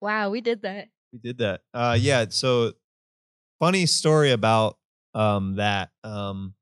wow, 0.00 0.30
we 0.30 0.40
did 0.40 0.62
that. 0.62 0.88
We 1.12 1.18
did 1.18 1.38
that. 1.38 1.62
Uh 1.72 1.96
yeah, 1.98 2.26
so 2.28 2.72
funny 3.58 3.86
story 3.86 4.30
about 4.32 4.78
um 5.14 5.56
that. 5.56 5.90
Um 6.04 6.54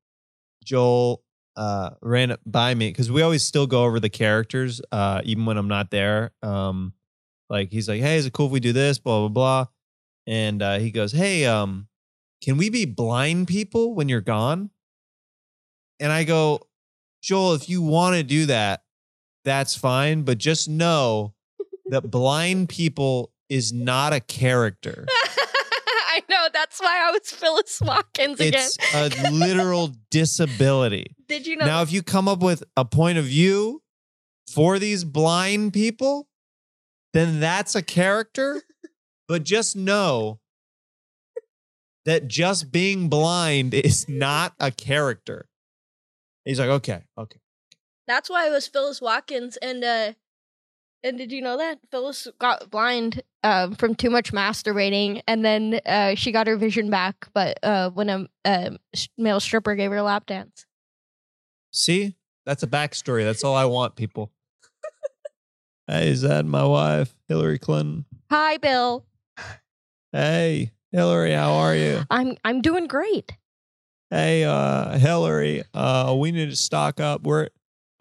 Joel 0.65 1.23
uh 1.57 1.91
ran 2.03 2.37
by 2.45 2.75
me 2.75 2.91
because 2.91 3.11
we 3.11 3.23
always 3.23 3.43
still 3.43 3.67
go 3.67 3.85
over 3.85 3.99
the 4.01 4.11
characters 4.11 4.81
uh 4.93 5.21
even 5.25 5.47
when 5.47 5.57
I'm 5.57 5.69
not 5.69 5.91
there. 5.91 6.33
Um 6.43 6.93
like 7.49 7.71
he's 7.71 7.89
like, 7.89 8.01
Hey, 8.01 8.17
is 8.17 8.27
it 8.27 8.33
cool 8.33 8.47
if 8.47 8.53
we 8.53 8.61
do 8.61 8.73
this? 8.73 8.99
Blah 8.99 9.21
blah 9.21 9.29
blah. 9.29 9.67
And 10.27 10.63
uh 10.63 10.79
he 10.79 10.91
goes, 10.91 11.13
Hey, 11.13 11.47
um, 11.47 11.89
can 12.43 12.57
we 12.57 12.69
be 12.71 12.85
blind 12.85 13.49
people 13.49 13.95
when 13.95 14.09
you're 14.09 14.21
gone? 14.21 14.71
and 15.99 16.13
I 16.13 16.25
go, 16.25 16.61
Joel, 17.23 17.55
if 17.55 17.69
you 17.69 17.83
want 17.83 18.17
to 18.17 18.23
do 18.23 18.47
that, 18.47 18.85
that's 19.45 19.75
fine. 19.75 20.23
But 20.23 20.39
just 20.39 20.69
know 20.69 21.35
that 21.91 22.11
blind 22.11 22.69
people 22.69 23.33
is 23.49 23.73
not 23.73 24.13
a 24.13 24.21
character. 24.21 25.07
I 26.09 26.23
know. 26.31 26.49
That's 26.53 26.81
why 26.81 27.09
I 27.09 27.11
was 27.11 27.31
Phyllis 27.31 27.81
Watkins 27.81 28.41
again. 28.41 28.55
It's 28.55 28.79
a 28.95 29.31
literal 29.31 29.93
disability. 30.11 31.15
Did 31.29 31.47
you 31.47 31.57
know? 31.57 31.67
Now, 31.67 31.83
if 31.83 31.93
you 31.93 32.03
come 32.03 32.27
up 32.27 32.41
with 32.41 32.65
a 32.77 32.85
point 32.85 33.19
of 33.19 33.27
view 33.27 33.83
for 34.51 34.79
these 34.79 35.05
blind 35.05 35.75
people, 35.75 36.29
then 37.13 37.41
that's 37.41 37.75
a 37.75 37.83
character. 37.83 38.63
But 39.29 39.43
just 39.43 39.75
know 39.75 40.39
that 42.05 42.29
just 42.29 42.71
being 42.71 43.09
blind 43.09 43.75
is 43.75 44.09
not 44.09 44.55
a 44.61 44.71
character. 44.71 45.49
He's 46.45 46.61
like, 46.61 46.69
okay, 46.69 47.03
okay. 47.19 47.41
That's 48.07 48.31
why 48.31 48.47
it 48.47 48.53
was 48.53 48.69
Phyllis 48.69 49.01
Watkins, 49.03 49.57
and 49.57 49.83
uh, 49.83 50.13
and 51.07 51.17
did 51.17 51.31
you 51.31 51.41
know 51.41 51.57
that 51.57 51.79
Phyllis 51.91 52.27
got 52.39 52.69
blind 52.71 53.23
um, 53.45 53.75
from 53.77 53.95
too 53.95 54.11
much 54.11 54.33
masturbating, 54.33 55.23
and 55.29 55.45
then 55.45 55.81
uh, 55.87 56.17
she 56.17 56.33
got 56.33 56.49
her 56.49 56.57
vision 56.57 56.91
back, 56.91 57.29
but 57.33 57.59
uh, 57.63 57.91
when 57.91 58.09
a, 58.09 58.27
a 58.45 58.77
male 59.17 59.39
stripper 59.39 59.77
gave 59.77 59.91
her 59.93 59.99
a 59.99 60.03
lap 60.03 60.27
dance. 60.27 60.67
See, 61.71 62.17
that's 62.45 62.63
a 62.65 62.67
backstory. 62.67 63.25
That's 63.25 63.45
all 63.45 63.55
I 63.55 63.67
want, 63.67 63.95
people. 63.95 64.33
hey, 65.87 66.09
is 66.09 66.23
that 66.23 66.45
my 66.45 66.65
wife, 66.65 67.15
Hillary 67.29 67.59
Clinton? 67.59 68.07
Hi, 68.31 68.57
Bill. 68.57 69.07
Hey, 70.13 70.73
Hillary, 70.93 71.33
how 71.33 71.53
are 71.55 71.75
you? 71.77 72.03
I'm 72.11 72.37
I'm 72.45 72.63
doing 72.63 72.87
great. 72.87 73.33
Hey, 74.09 74.45
uh, 74.45 74.97
Hillary, 74.99 75.63
uh, 75.75 76.17
we 76.19 76.33
need 76.33 76.49
to 76.49 76.57
stock 76.57 77.01
up. 77.01 77.23
We're 77.23 77.49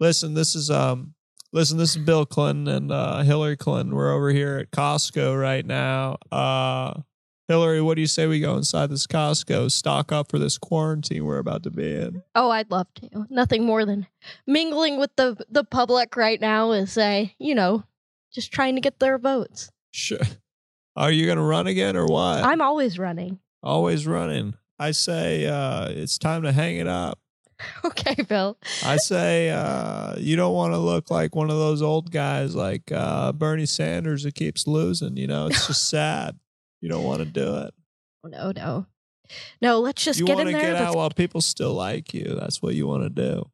listen. 0.00 0.34
This 0.34 0.54
is 0.54 0.70
um, 0.70 1.15
listen. 1.52 1.78
This 1.78 1.96
is 1.96 2.02
Bill 2.02 2.26
Clinton 2.26 2.68
and 2.68 2.92
uh, 2.92 3.22
Hillary 3.22 3.56
Clinton. 3.56 3.94
We're 3.94 4.12
over 4.12 4.30
here 4.30 4.58
at 4.58 4.70
Costco 4.70 5.40
right 5.40 5.64
now. 5.64 6.18
Uh, 6.30 7.00
Hillary, 7.48 7.80
what 7.80 7.94
do 7.94 8.00
you 8.00 8.08
say 8.08 8.26
we 8.26 8.40
go 8.40 8.56
inside 8.56 8.90
this 8.90 9.06
Costco, 9.06 9.70
stock 9.70 10.10
up 10.10 10.30
for 10.30 10.38
this 10.38 10.58
quarantine 10.58 11.24
we're 11.24 11.38
about 11.38 11.62
to 11.62 11.70
be 11.70 11.94
in? 11.94 12.22
Oh, 12.34 12.50
I'd 12.50 12.70
love 12.70 12.88
to. 12.94 13.26
Nothing 13.30 13.64
more 13.64 13.84
than 13.84 14.06
mingling 14.46 14.98
with 14.98 15.14
the 15.16 15.36
the 15.48 15.62
public 15.64 16.16
right 16.16 16.40
now 16.40 16.72
is 16.72 16.98
uh, 16.98 17.26
you 17.38 17.54
know, 17.54 17.84
just 18.32 18.52
trying 18.52 18.74
to 18.74 18.80
get 18.80 18.98
their 18.98 19.18
votes. 19.18 19.70
Sure. 19.92 20.18
Are 20.96 21.10
you 21.12 21.26
gonna 21.26 21.44
run 21.44 21.66
again 21.66 21.96
or 21.96 22.06
what? 22.06 22.42
I'm 22.42 22.60
always 22.60 22.98
running. 22.98 23.38
always 23.62 24.06
running. 24.06 24.54
I 24.78 24.90
say 24.90 25.46
uh, 25.46 25.88
it's 25.88 26.18
time 26.18 26.42
to 26.42 26.52
hang 26.52 26.76
it 26.76 26.86
up. 26.86 27.18
Okay, 27.84 28.14
Bill. 28.28 28.58
I 28.84 28.96
say 28.98 29.50
uh, 29.50 30.14
you 30.18 30.36
don't 30.36 30.54
want 30.54 30.72
to 30.74 30.78
look 30.78 31.10
like 31.10 31.34
one 31.34 31.50
of 31.50 31.56
those 31.56 31.80
old 31.80 32.10
guys 32.10 32.54
like 32.54 32.92
uh, 32.92 33.32
Bernie 33.32 33.64
Sanders 33.66 34.24
who 34.24 34.30
keeps 34.30 34.66
losing. 34.66 35.16
You 35.16 35.26
know, 35.26 35.46
it's 35.46 35.66
just 35.66 35.88
sad. 35.90 36.38
You 36.82 36.88
don't 36.90 37.04
want 37.04 37.20
to 37.20 37.24
do 37.24 37.56
it. 37.56 37.74
Oh, 38.24 38.28
no, 38.28 38.52
no. 38.52 38.86
No, 39.62 39.80
let's 39.80 40.04
just 40.04 40.20
you 40.20 40.26
get 40.26 40.38
in 40.38 40.46
to 40.46 40.52
there. 40.52 40.60
get 40.60 40.76
out 40.76 40.94
while 40.94 41.10
people 41.10 41.40
still 41.40 41.72
like 41.74 42.12
you. 42.12 42.36
That's 42.38 42.60
what 42.60 42.74
you 42.74 42.86
want 42.86 43.02
to 43.04 43.08
do. 43.10 43.48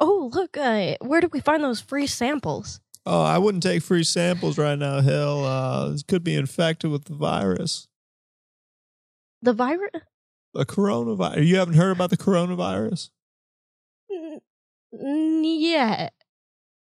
Oh, 0.00 0.30
look, 0.34 0.56
uh, 0.56 0.96
where 1.00 1.20
did 1.20 1.32
we 1.32 1.40
find 1.40 1.62
those 1.62 1.80
free 1.80 2.06
samples? 2.08 2.80
Oh, 3.06 3.22
I 3.22 3.38
wouldn't 3.38 3.62
take 3.62 3.82
free 3.82 4.02
samples 4.04 4.58
right 4.58 4.78
now, 4.78 5.00
Hill. 5.00 5.44
Uh, 5.44 5.88
this 5.90 6.02
could 6.02 6.24
be 6.24 6.34
infected 6.34 6.90
with 6.90 7.04
the 7.04 7.14
virus, 7.14 7.86
The 9.42 9.52
virus? 9.52 10.02
the 10.54 10.64
coronavirus. 10.66 11.46
You 11.46 11.56
haven't 11.56 11.74
heard 11.74 11.90
about 11.92 12.10
the 12.10 12.16
coronavirus? 12.16 13.10
Yeah. 14.92 16.08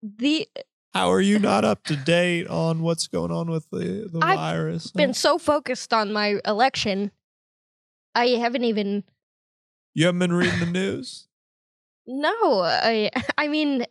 The 0.03 0.49
How 0.95 1.11
are 1.11 1.21
you 1.21 1.39
not 1.51 1.65
up 1.65 1.85
to 1.85 1.97
date 1.97 2.47
on 2.49 2.83
what's 2.83 3.09
going 3.09 3.31
on 3.31 3.51
with 3.51 3.69
the, 3.71 4.09
the 4.13 4.19
virus? 4.21 4.23
I've 4.23 4.39
virus? 4.39 4.91
been 4.93 5.15
so 5.15 5.39
focused 5.39 5.93
on 5.93 6.13
my 6.13 6.41
election, 6.45 7.11
I 8.15 8.27
haven't 8.29 8.65
even. 8.65 9.05
You 9.95 10.07
haven't 10.07 10.19
been 10.21 10.33
reading 10.33 10.61
the 10.61 10.67
news? 10.67 11.29
No, 12.07 12.61
I. 12.63 13.11
I 13.39 13.49
mean, 13.49 13.85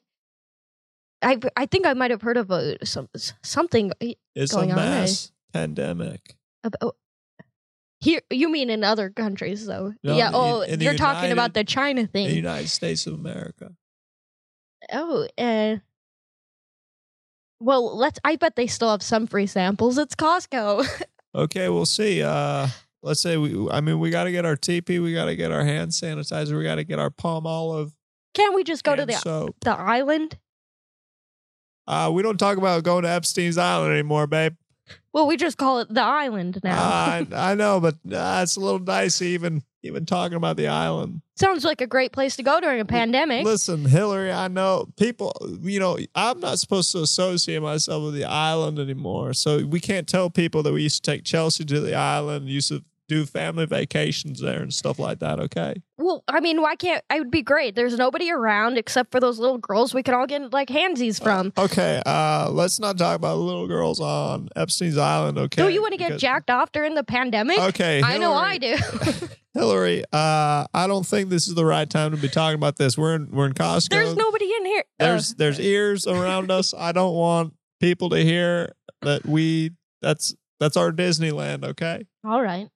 I. 1.22 1.39
I 1.57 1.65
think 1.65 1.85
I 1.85 1.93
might 1.93 2.11
have 2.11 2.22
heard 2.22 2.38
of 2.38 2.52
a, 2.52 2.77
some 2.85 3.07
something 3.43 3.91
It's 4.35 4.53
Going 4.53 4.72
a 4.72 4.73
on, 4.73 4.80
eh? 4.80 4.84
mass 5.02 5.31
pandemic. 5.53 6.35
about. 6.64 6.95
Here, 8.02 8.22
you 8.30 8.52
mean 8.52 8.70
in 8.70 8.84
other 8.84 9.10
countries, 9.10 9.66
though? 9.66 9.94
No, 10.04 10.16
yeah. 10.18 10.28
in- 10.30 10.36
Oh, 10.36 10.62
in 10.62 10.80
you're 10.82 10.96
talking 10.96 11.32
about 11.32 11.54
the 11.54 11.64
China 11.64 12.02
in 12.02 12.06
the 12.08 12.12
thing. 12.12 12.30
United 12.36 12.68
States 12.70 13.08
of 13.08 13.14
America. 13.14 13.72
Oh, 14.92 15.28
uh. 15.38 15.78
Well, 17.60 17.98
let's. 17.98 18.20
I 18.24 18.36
bet 18.36 18.56
they 18.56 18.68
still 18.68 18.92
have 18.92 19.02
some 19.02 19.28
free 19.28 19.48
samples. 19.48 19.98
It's 19.98 20.16
Costco. 20.16 20.86
Okay, 21.36 21.68
we'll 21.68 21.86
see. 21.86 22.24
Uh, 22.24 22.66
let's 23.04 23.20
say 23.22 23.36
we. 23.36 23.70
I 23.70 23.82
mean, 23.82 24.00
we 24.00 24.10
got 24.10 24.24
to 24.24 24.32
get 24.32 24.46
our 24.46 24.56
TP. 24.56 25.04
We 25.04 25.14
got 25.14 25.26
to 25.26 25.36
get 25.36 25.52
our 25.52 25.66
hand 25.66 25.92
sanitizer. 25.92 26.58
We 26.58 26.64
got 26.64 26.76
to 26.76 26.86
get 26.86 26.98
our 26.98 27.10
Palmolive. 27.10 27.92
Can't 28.36 28.56
we 28.56 28.64
just 28.64 28.86
go 28.86 28.96
to 28.96 29.06
the 29.06 29.12
soap. 29.12 29.58
the 29.60 29.72
island? 29.78 30.38
Uh, 31.88 32.10
we 32.14 32.24
don't 32.24 32.38
talk 32.38 32.58
about 32.58 32.84
going 32.86 33.04
to 33.04 33.10
Epstein's 33.10 33.58
Island 33.58 33.92
anymore, 33.92 34.28
babe. 34.28 34.56
Well, 35.16 35.28
we 35.28 35.38
just 35.38 35.58
call 35.58 35.80
it 35.80 35.88
the 35.88 36.02
island 36.02 36.60
now. 36.62 36.78
Uh, 36.78 37.26
I, 37.32 37.52
I 37.52 37.56
know, 37.56 37.80
but 37.80 37.94
uh, 38.12 38.42
it's 38.44 38.58
a 38.58 38.60
little 38.60 38.80
dicey 38.80 39.28
even 39.28 39.64
even 39.82 40.06
talking 40.06 40.36
about 40.36 40.58
the 40.58 40.68
island. 40.68 41.22
Sounds 41.38 41.64
like 41.64 41.80
a 41.80 41.88
great 41.88 42.12
place 42.12 42.36
to 42.36 42.44
go 42.44 42.60
during 42.60 42.82
a 42.82 42.86
pandemic. 42.86 43.46
Listen, 43.46 43.86
Hillary, 43.86 44.34
I 44.34 44.50
know 44.50 44.88
people, 44.98 45.32
you 45.62 45.80
know, 45.80 45.98
I'm 46.16 46.42
not 46.42 46.60
supposed 46.60 46.92
to 46.94 47.02
associate 47.02 47.62
myself 47.62 48.04
with 48.04 48.16
the 48.16 48.26
island 48.26 48.78
anymore. 48.78 49.34
So 49.34 49.66
we 49.66 49.80
can't 49.80 50.06
tell 50.06 50.30
people 50.30 50.64
that 50.64 50.74
we 50.74 50.84
used 50.84 51.06
to 51.06 51.12
take 51.12 51.24
Chelsea 51.24 51.64
to 51.64 51.80
the 51.80 51.96
island, 51.96 52.50
used 52.50 52.70
to 52.70 52.84
do 53.07 53.26
family 53.26 53.65
vacations 53.65 54.41
there 54.41 54.61
and 54.61 54.73
stuff 54.73 54.98
like 54.99 55.19
that, 55.19 55.40
okay? 55.40 55.76
Well, 55.98 56.23
I 56.27 56.40
mean, 56.40 56.61
why 56.61 56.76
can't 56.76 57.03
I 57.10 57.19
would 57.19 57.32
be 57.32 57.41
great. 57.41 57.76
There's 57.76 57.98
nobody 57.98 58.32
around 58.32 58.77
except 58.77 59.11
for 59.11 59.19
those 59.19 59.40
little 59.40 59.57
girls 59.60 59.94
we 59.94 60.03
can 60.03 60.14
all 60.14 60.26
get 60.27 60.52
like 60.52 60.69
handsies 60.69 61.22
from. 61.22 61.53
Okay, 61.57 62.02
uh, 62.06 62.49
let's 62.52 62.80
not 62.80 62.98
talk 62.98 63.15
about 63.15 63.38
little 63.38 63.68
girls 63.68 63.99
on 63.99 64.49
Epstein's 64.56 64.98
Island, 64.98 65.38
okay? 65.38 65.61
Do 65.64 65.69
you 65.69 65.82
want 65.82 65.94
to 65.94 65.98
get 65.98 66.07
Because- 66.10 66.22
jacked 66.22 66.49
off 66.49 66.72
during 66.72 66.95
the 66.95 67.03
pandemic? 67.03 67.60
Okay, 67.60 68.02
I 68.03 68.18
know 68.18 68.34
I 68.34 68.57
do. 68.57 68.76
Hillary, 69.53 70.03
uh, 70.11 70.65
I 70.73 70.86
don't 70.88 71.06
think 71.06 71.30
this 71.30 71.48
is 71.48 71.56
the 71.56 71.65
right 71.65 71.90
time 71.90 72.11
to 72.11 72.18
be 72.18 72.27
talking 72.27 72.56
about 72.56 72.76
this. 72.76 72.98
We're 72.98 73.15
in 73.15 73.32
we're 73.32 73.45
in 73.45 73.53
Costco. 73.53 73.90
There's 73.90 74.15
nobody 74.15 74.45
in 74.45 74.65
here. 74.65 74.84
there's 74.99 75.32
Uh, 75.32 75.36
there's 75.38 75.60
ears 75.60 76.07
around 76.07 76.52
us. 76.52 76.73
I 76.77 76.91
don't 76.91 77.15
want 77.15 77.53
people 77.80 78.10
to 78.10 78.18
hear 78.22 78.73
that 79.02 79.26
we 79.26 79.72
that's 80.02 80.36
that's 80.60 80.76
our 80.76 80.91
Disneyland, 80.91 81.64
okay? 81.64 82.06
all 82.26 82.41
right. 82.41 82.68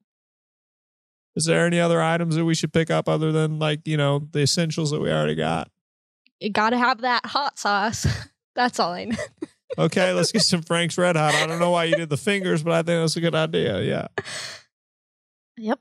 Is 1.36 1.46
there 1.46 1.66
any 1.66 1.80
other 1.80 2.02
items 2.02 2.36
that 2.36 2.46
we 2.46 2.56
should 2.56 2.74
pick 2.74 2.90
up 2.90 3.08
other 3.08 3.32
than 3.32 3.60
like, 3.60 3.88
you 3.88 3.98
know, 3.98 4.28
the 4.32 4.42
essentials 4.42 4.92
that 4.92 5.00
we 5.00 5.12
already 5.12 5.36
got? 5.36 5.70
You 6.40 6.50
got 6.50 6.72
to 6.72 6.78
have 6.78 7.02
that 7.02 7.26
hot 7.26 7.60
sauce. 7.60 8.06
That's 8.56 8.80
all 8.80 8.92
I 8.94 9.06
know. 9.06 9.18
Okay, 9.78 10.12
let's 10.14 10.32
get 10.32 10.42
some 10.42 10.62
Frank's 10.64 10.98
Red 10.98 11.16
Hot. 11.16 11.34
I 11.36 11.46
don't 11.46 11.60
know 11.60 11.70
why 11.72 11.86
you 11.86 11.96
did 11.96 12.10
the 12.10 12.18
fingers, 12.18 12.64
but 12.64 12.74
I 12.74 12.78
think 12.78 13.02
that's 13.02 13.16
a 13.16 13.22
good 13.22 13.36
idea. 13.36 13.82
Yeah. 13.82 14.08
Yep. 15.58 15.80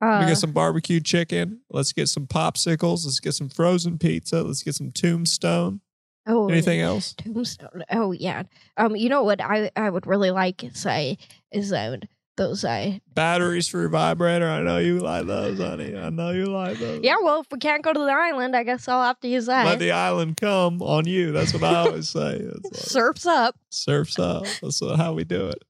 Uh, 0.00 0.26
get 0.26 0.38
some 0.38 0.52
barbecue 0.52 1.00
chicken. 1.00 1.60
Let's 1.70 1.92
get 1.92 2.08
some 2.08 2.26
popsicles. 2.26 3.04
Let's 3.04 3.20
get 3.20 3.34
some 3.34 3.48
frozen 3.48 3.98
pizza. 3.98 4.42
Let's 4.42 4.62
get 4.62 4.74
some 4.74 4.90
tombstone. 4.90 5.82
oh, 6.26 6.48
Anything 6.48 6.80
else? 6.80 7.12
Tombstone. 7.14 7.84
Oh 7.90 8.12
yeah. 8.12 8.44
Um, 8.76 8.96
you 8.96 9.08
know 9.08 9.22
what 9.22 9.40
I 9.40 9.70
I 9.76 9.90
would 9.90 10.06
really 10.06 10.30
like 10.30 10.64
is 10.64 10.86
I 10.86 11.16
is 11.52 11.72
uh, 11.72 11.98
those 12.36 12.64
I 12.64 13.00
Batteries 13.14 13.68
for 13.68 13.80
your 13.80 13.88
vibrator. 13.88 14.48
I 14.48 14.60
know 14.62 14.78
you 14.78 14.98
like 15.00 15.26
those, 15.26 15.58
honey. 15.58 15.96
I 15.96 16.10
know 16.10 16.30
you 16.30 16.46
like 16.46 16.78
those. 16.78 17.00
yeah. 17.02 17.16
Well, 17.22 17.40
if 17.40 17.46
we 17.52 17.58
can't 17.58 17.82
go 17.82 17.92
to 17.92 17.98
the 17.98 18.12
island, 18.12 18.56
I 18.56 18.64
guess 18.64 18.88
I'll 18.88 19.02
have 19.04 19.20
to 19.20 19.28
use 19.28 19.46
that. 19.46 19.66
Let 19.66 19.78
the 19.78 19.92
island 19.92 20.36
come 20.36 20.82
on 20.82 21.06
you. 21.06 21.32
That's 21.32 21.52
what 21.54 21.62
I 21.64 21.74
always 21.86 22.08
say. 22.08 22.38
Like, 22.40 22.74
Surfs 22.74 23.26
up. 23.26 23.56
surfs 23.70 24.18
up. 24.18 24.44
That's 24.62 24.80
how 24.96 25.12
we 25.14 25.24
do 25.24 25.48
it. 25.48 25.62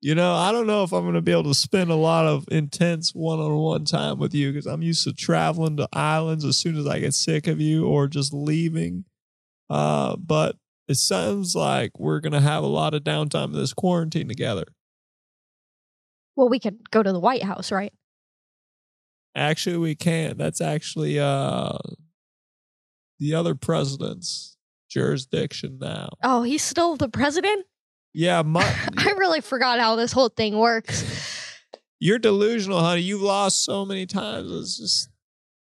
You 0.00 0.14
know, 0.14 0.34
I 0.34 0.52
don't 0.52 0.66
know 0.66 0.82
if 0.82 0.92
I'm 0.92 1.02
going 1.04 1.14
to 1.14 1.22
be 1.22 1.32
able 1.32 1.44
to 1.44 1.54
spend 1.54 1.90
a 1.90 1.94
lot 1.94 2.26
of 2.26 2.46
intense 2.50 3.14
one-on-one 3.14 3.86
time 3.86 4.18
with 4.18 4.34
you 4.34 4.52
because 4.52 4.66
I'm 4.66 4.82
used 4.82 5.04
to 5.04 5.14
traveling 5.14 5.78
to 5.78 5.88
islands 5.94 6.44
as 6.44 6.58
soon 6.58 6.76
as 6.76 6.86
I 6.86 6.98
get 7.00 7.14
sick 7.14 7.46
of 7.46 7.58
you 7.58 7.86
or 7.86 8.06
just 8.06 8.34
leaving. 8.34 9.06
Uh, 9.70 10.16
but 10.16 10.56
it 10.88 10.96
sounds 10.96 11.54
like 11.54 11.98
we're 11.98 12.20
going 12.20 12.34
to 12.34 12.40
have 12.40 12.62
a 12.62 12.66
lot 12.66 12.92
of 12.92 13.02
downtime 13.02 13.46
in 13.46 13.52
this 13.54 13.72
quarantine 13.72 14.28
together. 14.28 14.64
Well, 16.36 16.48
we 16.48 16.58
could 16.58 16.90
go 16.90 17.02
to 17.02 17.12
the 17.12 17.20
White 17.20 17.42
House, 17.42 17.70
right? 17.70 17.92
Actually, 19.36 19.78
we 19.78 19.94
can't. 19.94 20.38
That's 20.38 20.60
actually 20.60 21.18
uh, 21.18 21.78
the 23.18 23.34
other 23.34 23.54
president's 23.54 24.56
jurisdiction 24.88 25.78
now. 25.80 26.10
Oh, 26.22 26.42
he's 26.42 26.62
still 26.62 26.96
the 26.96 27.08
president. 27.08 27.66
Yeah, 28.12 28.42
my, 28.42 28.62
I 28.96 29.10
really 29.16 29.40
forgot 29.40 29.80
how 29.80 29.96
this 29.96 30.12
whole 30.12 30.28
thing 30.28 30.56
works. 30.58 31.04
you're 32.00 32.18
delusional, 32.18 32.80
honey. 32.80 33.02
You've 33.02 33.22
lost 33.22 33.64
so 33.64 33.84
many 33.84 34.06
times. 34.06 34.50
It's 34.52 34.78
just 34.78 35.08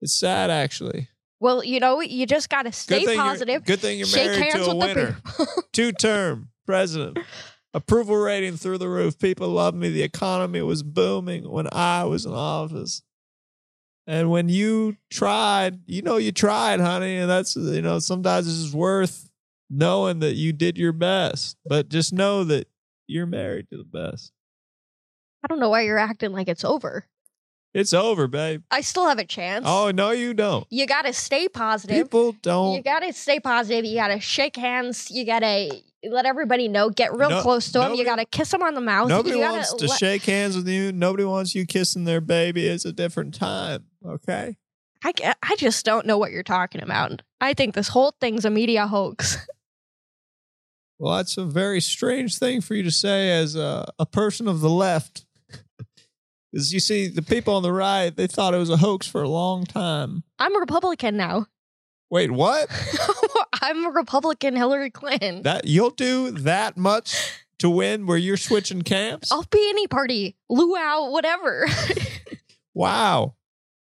It's 0.03 0.15
sad, 0.15 0.51
actually. 0.51 1.09
Well, 1.41 1.62
you 1.62 1.81
know, 1.81 2.01
you 2.01 2.27
just 2.27 2.49
got 2.49 2.62
to 2.62 2.73
stay 2.73 3.05
good 3.05 3.16
positive. 3.16 3.65
Good 3.65 3.81
thing 3.81 3.99
you're 3.99 4.09
married 4.15 4.39
hands 4.39 4.66
to 4.66 4.70
a 4.70 4.77
winner. 4.77 5.16
Two 5.73 5.93
term 5.93 6.49
president. 6.66 7.19
Approval 7.77 8.16
rating 8.16 8.57
through 8.57 8.78
the 8.78 8.89
roof. 8.89 9.19
People 9.19 9.51
loved 9.51 9.77
me. 9.77 9.90
The 9.90 10.03
economy 10.03 10.62
was 10.62 10.82
booming 10.82 11.47
when 11.51 11.69
I 11.73 12.05
was 12.05 12.24
in 12.24 12.32
office. 12.32 13.03
And 14.07 14.31
when 14.31 14.48
you 14.48 14.97
tried, 15.11 15.81
you 15.85 16.01
know 16.01 16.16
you 16.16 16.32
tried, 16.32 16.81
honey. 16.81 17.19
And 17.19 17.28
that's 17.28 17.55
you 17.55 17.82
know, 17.82 17.98
sometimes 17.98 18.48
it's 18.48 18.73
worth 18.73 19.28
knowing 19.69 20.20
that 20.20 20.36
you 20.36 20.55
did 20.55 20.78
your 20.78 20.94
best. 20.94 21.59
But 21.66 21.90
just 21.90 22.15
know 22.15 22.44
that 22.44 22.66
you're 23.09 23.27
married 23.27 23.69
to 23.70 23.77
the 23.77 23.85
best. 23.85 24.32
I 25.44 25.48
don't 25.48 25.61
know 25.61 25.69
why 25.69 25.82
you're 25.82 25.98
acting 25.98 26.32
like 26.32 26.48
it's 26.48 26.65
over. 26.65 27.05
It's 27.74 27.93
over, 27.93 28.27
babe. 28.27 28.62
I 28.70 28.81
still 28.81 29.07
have 29.07 29.19
a 29.19 29.24
chance. 29.27 29.66
Oh 29.69 29.90
no, 29.90 30.12
you 30.12 30.32
don't. 30.32 30.66
You 30.70 30.86
got 30.86 31.03
to 31.03 31.12
stay 31.12 31.47
positive. 31.47 32.07
People 32.07 32.32
don't 32.40 32.77
You 32.77 32.82
got 32.82 33.01
to 33.01 33.12
stay 33.12 33.39
positive. 33.39 33.85
You 33.85 33.97
got 33.97 34.09
to 34.09 34.19
shake 34.19 34.57
hands. 34.57 35.11
You 35.11 35.27
got 35.27 35.40
to 35.40 35.82
let 36.11 36.27
everybody 36.27 36.69
know. 36.69 36.91
Get 36.91 37.12
real 37.15 37.31
No- 37.31 37.43
close 37.43 37.66
to 37.73 37.78
them. 37.81 37.95
You 37.95 38.05
got 38.05 38.16
to 38.16 38.24
kiss 38.24 38.51
them 38.51 38.62
on 38.62 38.74
the 38.74 38.81
mouth. 38.81 39.09
Nobody 39.09 39.37
wants 39.37 39.73
to 39.74 39.87
let- 39.87 39.99
shake 39.99 40.23
hands 40.24 40.57
with 40.57 40.69
you. 40.69 40.93
Nobody 40.93 41.24
wants 41.24 41.55
you 41.55 41.66
kissing 41.66 42.05
their 42.05 42.20
baby. 42.20 42.66
It's 42.66 42.85
a 42.85 42.93
different 42.93 43.35
time. 43.35 43.85
Okay. 44.05 44.57
I, 45.05 45.12
I 45.43 45.57
just 45.57 45.85
don't 45.85 46.07
know 46.07 46.19
what 46.19 46.33
you're 46.33 46.43
talking 46.43 46.83
about. 46.83 47.23
I 47.41 47.55
think 47.55 47.74
this 47.74 47.89
whole 47.89 48.15
thing's 48.20 48.45
a 48.45 48.51
media 48.51 48.87
hoax. 48.87 49.37
Well, 50.99 51.16
that's 51.16 51.37
a 51.37 51.45
very 51.45 51.83
strange 51.83 52.39
thing 52.39 52.62
for 52.62 52.74
you 52.74 52.83
to 52.83 52.91
say 52.91 53.31
as 53.31 53.55
a, 53.55 53.93
a 53.99 54.07
person 54.07 54.49
of 54.49 54.61
the 54.61 54.70
left. 54.70 55.27
Because 56.53 56.73
you 56.73 56.81
see, 56.81 57.09
the 57.09 57.20
people 57.20 57.55
on 57.57 57.62
the 57.62 57.73
right, 57.73 58.16
they 58.16 58.27
thought 58.27 58.55
it 58.55 58.59
was 58.59 58.70
a 58.70 58.78
hoax 58.78 59.07
for 59.07 59.23
a 59.23 59.28
long 59.28 59.66
time. 59.66 60.23
I'm 60.39 60.57
a 60.57 60.61
Republican 60.61 61.15
now. 61.19 61.49
Wait, 62.11 62.31
what? 62.31 62.69
I'm 63.62 63.87
a 63.87 63.91
Republican 63.91 64.55
Hillary 64.57 64.91
Clinton. 64.91 65.43
That 65.43 65.66
you'll 65.66 65.91
do 65.91 66.31
that 66.31 66.77
much 66.77 67.33
to 67.59 67.69
win 67.70 68.07
where 68.07 68.19
you're 68.19 68.37
switching 68.37 68.83
camps? 68.83 69.33
I'll 69.33 69.45
be 69.51 69.69
any 69.70 69.87
party, 69.87 70.37
luau, 70.49 71.11
whatever. 71.11 71.66
Wow. 72.74 73.37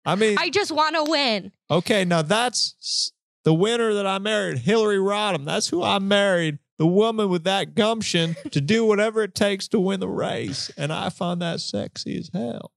I 0.06 0.15
mean, 0.15 0.38
I 0.39 0.49
just 0.49 0.72
want 0.72 0.95
to 0.95 1.11
win. 1.11 1.52
okay, 1.69 2.06
now 2.06 2.22
that's 2.22 3.11
the 3.44 3.53
winner 3.53 3.94
that 3.95 4.07
I 4.07 4.18
married, 4.18 4.60
Hillary 4.60 4.95
Rodham. 4.95 5.44
That's 5.44 5.68
who 5.68 5.84
I 5.84 5.99
married. 5.99 6.60
The 6.77 6.88
woman 6.88 7.27
with 7.27 7.44
that 7.44 7.76
gumption 7.76 8.38
to 8.52 8.61
do 8.61 8.85
whatever 8.85 9.23
it 9.23 9.35
takes 9.35 9.68
to 9.69 9.80
win 9.81 9.99
the 9.99 10.07
race. 10.07 10.72
And 10.77 10.94
I 10.94 11.10
find 11.10 11.41
that 11.41 11.60
sexy 11.60 12.18
as 12.18 12.30
hell. 12.34 12.72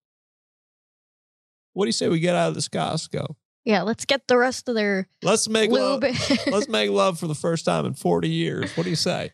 What 1.75 1.85
do 1.85 1.89
you 1.91 1.93
say 1.93 2.09
we 2.09 2.19
get 2.19 2.35
out 2.35 2.49
of 2.49 2.55
this 2.57 2.69
Costco? 2.69 3.37
Yeah, 3.65 3.83
let's 3.83 4.05
get 4.05 4.27
the 4.27 4.39
rest 4.39 4.69
of 4.69 4.75
their 4.75 5.07
Let's 5.23 5.49
make 5.49 5.71
love. 5.71 6.03
Let's 6.47 6.69
make 6.69 6.91
love 6.91 7.19
for 7.19 7.27
the 7.27 7.35
first 7.35 7.65
time 7.65 7.85
in 7.87 7.95
40 7.95 8.29
years. 8.29 8.77
What 8.77 8.85
do 8.85 8.91
you 8.91 8.97
say? 8.97 9.33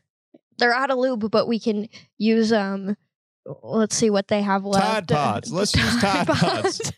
They're 0.59 0.75
out 0.75 0.91
of 0.91 0.99
lube, 0.99 1.31
but 1.31 1.47
we 1.47 1.59
can 1.59 1.89
use 2.19 2.53
um. 2.53 2.97
Let's 3.63 3.95
see 3.95 4.11
what 4.11 4.27
they 4.27 4.43
have 4.43 4.65
left. 4.65 4.85
Tide 4.85 5.09
Pods. 5.09 5.53
Let's 5.53 5.77
use 5.77 6.01
Tide 6.01 6.27
Pods. 6.27 6.93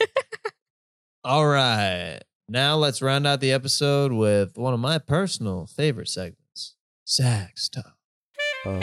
All 1.25 1.47
right. 1.47 2.21
Now 2.49 2.77
let's 2.77 3.03
round 3.03 3.27
out 3.27 3.41
the 3.41 3.53
episode 3.53 4.13
with 4.13 4.57
one 4.57 4.73
of 4.73 4.81
my 4.81 4.97
personal 4.97 5.67
favorite 5.67 6.09
segments 6.09 6.77
Sax 7.05 7.69
Talk. 7.69 7.97
Oh, 8.65 8.81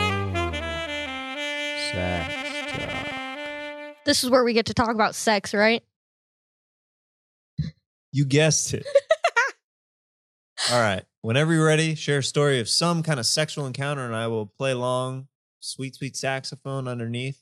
sex 1.92 2.34
talk. 2.72 4.06
this 4.06 4.24
is 4.24 4.30
where 4.30 4.44
we 4.44 4.54
get 4.54 4.68
to 4.68 4.74
talk 4.74 4.90
about 4.92 5.16
sex, 5.16 5.54
right? 5.54 5.84
You 8.16 8.24
guessed 8.24 8.74
it. 8.74 8.88
All 10.72 10.80
right. 10.80 11.04
Whenever 11.22 11.52
you're 11.52 11.66
ready, 11.66 11.96
share 11.96 12.20
a 12.20 12.24
story 12.24 12.62
of 12.62 12.70
some 12.70 13.04
kind 13.04 13.20
of 13.20 13.26
sexual 13.26 13.66
encounter, 13.66 14.06
and 14.06 14.16
I 14.16 14.28
will 14.28 14.46
play 14.46 14.72
along. 14.72 15.28
Sweet, 15.60 15.96
sweet 15.96 16.16
saxophone 16.16 16.88
underneath. 16.88 17.42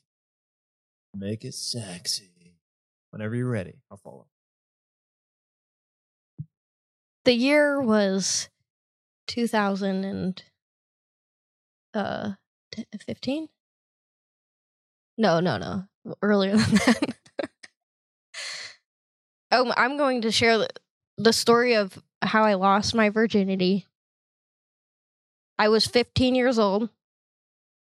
Make 1.16 1.44
it 1.44 1.54
sexy. 1.54 2.56
Whenever 3.10 3.36
you're 3.36 3.48
ready, 3.48 3.74
I'll 3.88 3.98
follow. 3.98 4.26
The 7.24 7.34
year 7.34 7.80
was 7.80 8.48
2015. 9.28 10.44
uh 11.94 12.32
No, 15.16 15.38
no, 15.38 15.56
no. 15.56 15.84
Earlier 16.20 16.56
than 16.56 16.74
that. 16.74 17.13
Um, 19.54 19.72
I'm 19.76 19.96
going 19.96 20.22
to 20.22 20.32
share 20.32 20.66
the 21.16 21.32
story 21.32 21.74
of 21.74 21.96
how 22.22 22.44
I 22.44 22.54
lost 22.54 22.94
my 22.94 23.10
virginity. 23.10 23.86
I 25.58 25.68
was 25.68 25.86
15 25.86 26.34
years 26.34 26.58
old 26.58 26.88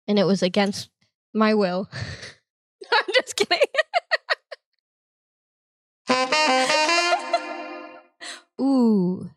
and 0.06 0.18
it 0.18 0.24
was 0.24 0.43
against 0.43 0.90
my 1.35 1.55
will. 1.55 1.89
I'm 2.93 3.05
just 3.14 3.36
kidding. 3.36 3.59
Ooh. 8.60 9.30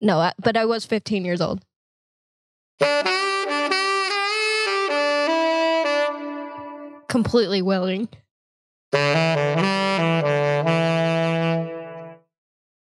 No, 0.00 0.30
but 0.38 0.56
I 0.56 0.64
was 0.64 0.86
15 0.86 1.24
years 1.24 1.40
old. 1.40 1.60
Completely 7.08 7.62
willing. 7.62 8.08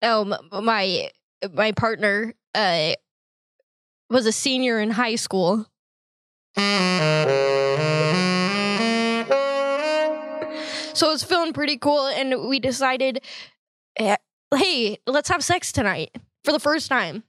Oh, 0.02 0.38
my 0.52 1.10
my 1.54 1.72
partner 1.74 2.34
uh 2.56 2.94
was 4.10 4.26
a 4.26 4.32
senior 4.32 4.80
in 4.80 4.92
high 4.92 5.16
school. 5.16 5.68
So 10.94 11.08
it 11.08 11.12
was 11.12 11.24
feeling 11.24 11.54
pretty 11.54 11.78
cool, 11.78 12.08
and 12.08 12.50
we 12.50 12.60
decided, 12.60 13.22
eh, 13.98 14.18
hey, 14.54 14.98
let's 15.08 15.30
have 15.30 15.44
sex 15.44 15.72
tonight 15.72 16.14
for 16.44 16.52
the 16.52 16.60
first 16.60 16.90
time. 16.90 17.24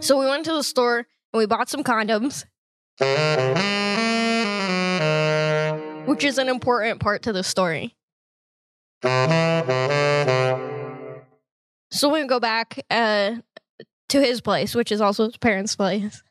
So 0.00 0.18
we 0.18 0.26
went 0.26 0.46
to 0.46 0.52
the 0.52 0.62
store 0.62 0.98
and 0.98 1.06
we 1.38 1.44
bought 1.46 1.68
some 1.68 1.84
condoms, 1.84 2.46
which 6.06 6.24
is 6.24 6.38
an 6.38 6.48
important 6.48 7.00
part 7.00 7.22
to 7.24 7.32
the 7.32 7.42
story. 7.44 7.94
So 11.92 12.08
we 12.08 12.26
go 12.26 12.38
back 12.38 12.84
uh, 12.90 13.36
to 14.10 14.20
his 14.20 14.40
place, 14.40 14.74
which 14.74 14.92
is 14.92 15.00
also 15.00 15.24
his 15.26 15.36
parents' 15.38 15.74
place. 15.74 16.22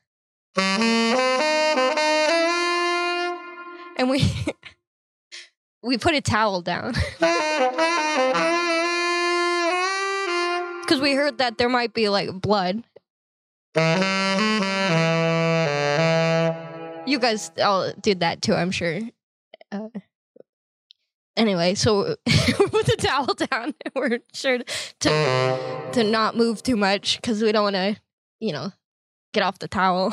And 3.97 4.09
we 4.09 4.31
we 5.83 5.97
put 5.97 6.13
a 6.13 6.21
towel 6.21 6.61
down. 6.61 6.93
Cuz 10.87 10.99
we 11.01 11.13
heard 11.13 11.39
that 11.39 11.57
there 11.57 11.69
might 11.69 11.93
be 11.93 12.09
like 12.09 12.29
blood. 12.41 12.83
You 17.05 17.19
guys 17.19 17.51
all 17.63 17.91
did 17.99 18.19
that 18.21 18.41
too, 18.41 18.53
I'm 18.53 18.71
sure. 18.71 18.99
Uh, 19.71 19.89
anyway, 21.35 21.75
so 21.75 22.15
we 22.25 22.67
put 22.67 22.85
the 22.85 22.95
towel 22.97 23.33
down 23.33 23.73
and 23.85 23.93
we're 23.95 24.19
sure 24.33 24.59
to 24.99 25.89
to 25.93 26.03
not 26.03 26.35
move 26.35 26.61
too 26.63 26.75
much 26.75 27.17
because 27.17 27.41
we 27.41 27.51
don't 27.51 27.63
want 27.63 27.75
to, 27.75 27.97
you 28.39 28.53
know, 28.53 28.71
get 29.33 29.43
off 29.43 29.59
the 29.59 29.67
towel. 29.67 30.11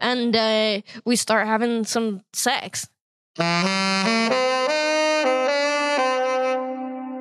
and 0.00 0.36
uh, 0.36 0.80
we 1.04 1.16
start 1.16 1.46
having 1.46 1.84
some 1.84 2.22
sex. 2.32 2.88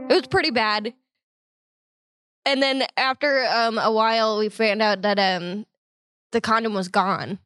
It 0.10 0.14
was 0.14 0.28
pretty 0.28 0.52
bad. 0.52 0.94
And 2.46 2.64
then 2.64 2.84
after 2.96 3.46
um, 3.46 3.78
a 3.78 3.92
while, 3.92 4.38
we 4.40 4.48
found 4.50 4.82
out 4.82 5.02
that 5.02 5.20
um, 5.20 5.66
the 6.32 6.40
condom 6.40 6.74
was 6.74 6.88
gone. 6.88 7.40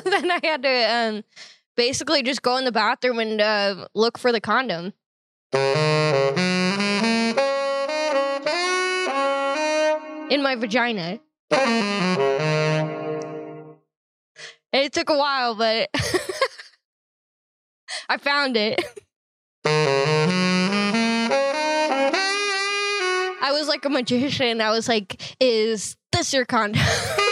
then 0.04 0.30
I 0.30 0.40
had 0.42 0.62
to 0.62 0.68
um, 0.68 1.24
basically 1.76 2.22
just 2.22 2.42
go 2.42 2.56
in 2.56 2.64
the 2.64 2.72
bathroom 2.72 3.18
and 3.18 3.40
uh, 3.40 3.86
look 3.94 4.18
for 4.18 4.32
the 4.32 4.40
condom. 4.40 4.92
In 10.30 10.42
my 10.42 10.54
vagina. 10.56 11.18
It 14.72 14.92
took 14.92 15.10
a 15.10 15.18
while, 15.18 15.56
but 15.56 15.90
I 18.08 18.16
found 18.18 18.56
it. 18.56 18.80
I 23.42 23.50
was 23.52 23.66
like 23.66 23.84
a 23.84 23.90
magician. 23.90 24.60
I 24.60 24.70
was 24.70 24.88
like, 24.88 25.20
is 25.40 25.96
this 26.12 26.32
your 26.32 26.44
condom? 26.44 26.80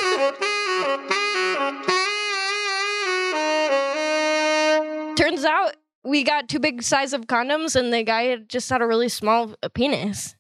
turns 5.19 5.45
out 5.45 5.74
we 6.05 6.23
got 6.23 6.49
too 6.49 6.61
big 6.61 6.81
size 6.82 7.12
of 7.12 7.27
condoms, 7.27 7.74
and 7.74 7.93
the 7.93 8.05
guy 8.05 8.36
just 8.36 8.70
had 8.70 8.81
a 8.81 8.86
really 8.86 9.09
small 9.09 9.55
penis. 9.74 10.36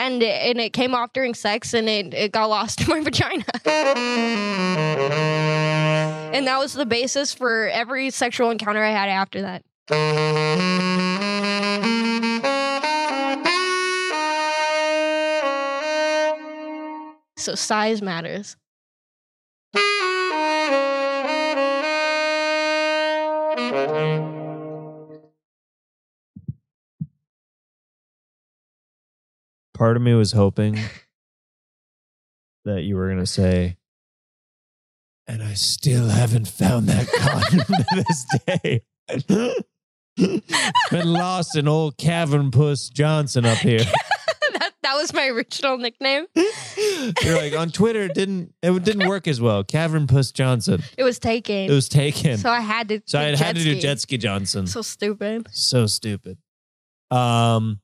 And 0.00 0.22
it, 0.22 0.50
and 0.50 0.60
it 0.60 0.72
came 0.72 0.94
off 0.96 1.12
during 1.12 1.34
sex, 1.34 1.72
and 1.72 1.88
it, 1.88 2.12
it 2.12 2.32
got 2.32 2.46
lost 2.46 2.80
in 2.88 2.88
my 2.88 3.00
vagina. 3.00 3.44
and 6.34 6.46
that 6.46 6.58
was 6.58 6.74
the 6.74 6.84
basis 6.84 7.32
for 7.32 7.68
every 7.68 8.10
sexual 8.10 8.50
encounter 8.50 8.82
I 8.82 8.90
had 8.90 9.08
after 9.08 9.40
that. 9.42 9.62
So 17.38 17.54
size 17.54 18.02
matters. 18.02 18.56
Part 29.74 29.96
of 29.96 30.02
me 30.02 30.14
was 30.14 30.30
hoping 30.30 30.78
that 32.64 32.82
you 32.82 32.94
were 32.94 33.08
going 33.08 33.18
to 33.18 33.26
say, 33.26 33.78
and 35.26 35.42
I 35.42 35.54
still 35.54 36.06
haven't 36.06 36.46
found 36.46 36.86
that 36.86 37.08
condom 37.08 37.66
to 37.66 38.04
this 38.06 38.24
day. 38.46 38.82
Been 40.92 41.12
lost 41.12 41.56
in 41.56 41.66
old 41.66 41.96
Cavern 41.96 42.52
Puss 42.52 42.88
Johnson 42.88 43.44
up 43.44 43.58
here. 43.58 43.84
that, 44.84 44.94
was 44.94 45.12
my 45.12 45.26
original 45.28 45.78
nickname. 45.78 46.26
You're 47.22 47.36
like 47.36 47.56
on 47.56 47.70
Twitter 47.70 48.02
it 48.02 48.14
didn't 48.14 48.54
it 48.62 48.84
didn't 48.84 49.08
work 49.08 49.26
as 49.26 49.40
well. 49.40 49.64
Cavern 49.64 50.06
Puss 50.06 50.32
Johnson. 50.32 50.82
It 50.96 51.04
was 51.04 51.18
taken. 51.18 51.70
It 51.70 51.70
was 51.70 51.88
taken. 51.88 52.38
so 52.38 52.50
I 52.50 52.60
had 52.60 52.88
to. 52.88 53.00
So 53.06 53.18
I 53.18 53.32
do 53.32 53.36
had 53.36 53.56
to 53.56 53.62
do 53.62 53.80
jet 53.80 54.00
ski 54.00 54.18
Johnson. 54.18 54.66
So 54.66 54.82
stupid. 54.82 55.48
So 55.52 55.86
stupid. 55.86 56.38
Um, 57.10 57.80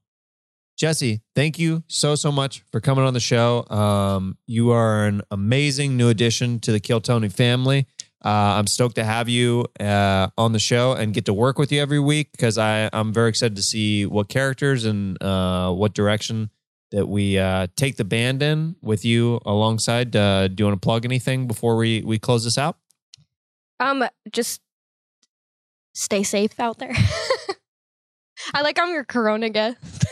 Jesse, 0.76 1.20
thank 1.34 1.58
you 1.58 1.82
so 1.88 2.14
so 2.14 2.32
much 2.32 2.64
for 2.72 2.80
coming 2.80 3.04
on 3.04 3.12
the 3.12 3.20
show. 3.20 3.68
Um, 3.68 4.38
you 4.46 4.70
are 4.70 5.06
an 5.06 5.20
amazing 5.30 5.96
new 5.96 6.08
addition 6.08 6.58
to 6.60 6.72
the 6.72 6.80
Kill 6.80 7.00
Tony 7.00 7.28
family. 7.28 7.86
Uh, 8.24 8.56
I'm 8.58 8.66
stoked 8.66 8.96
to 8.96 9.04
have 9.04 9.28
you 9.28 9.66
uh, 9.78 10.28
on 10.36 10.52
the 10.52 10.58
show 10.58 10.92
and 10.92 11.14
get 11.14 11.24
to 11.26 11.32
work 11.32 11.58
with 11.58 11.72
you 11.72 11.80
every 11.80 11.98
week 12.00 12.32
because 12.32 12.58
I 12.58 12.88
I'm 12.92 13.12
very 13.12 13.28
excited 13.28 13.56
to 13.56 13.62
see 13.62 14.06
what 14.06 14.28
characters 14.28 14.84
and 14.84 15.22
uh, 15.22 15.70
what 15.72 15.94
direction 15.94 16.50
that 16.90 17.06
we 17.06 17.38
uh, 17.38 17.68
take 17.76 17.96
the 17.96 18.04
band 18.04 18.42
in 18.42 18.76
with 18.82 19.04
you 19.04 19.40
alongside. 19.46 20.14
Uh, 20.14 20.48
do 20.48 20.62
you 20.62 20.66
want 20.66 20.80
to 20.80 20.84
plug 20.84 21.04
anything 21.04 21.46
before 21.46 21.76
we 21.76 22.02
we 22.02 22.18
close 22.18 22.44
this 22.44 22.58
out? 22.58 22.76
Um, 23.78 24.04
just 24.32 24.60
stay 25.94 26.22
safe 26.22 26.58
out 26.58 26.78
there. 26.78 26.92
I 28.54 28.62
like 28.62 28.78
I'm 28.78 28.90
your 28.90 29.04
Corona 29.04 29.50
guest. 29.50 30.04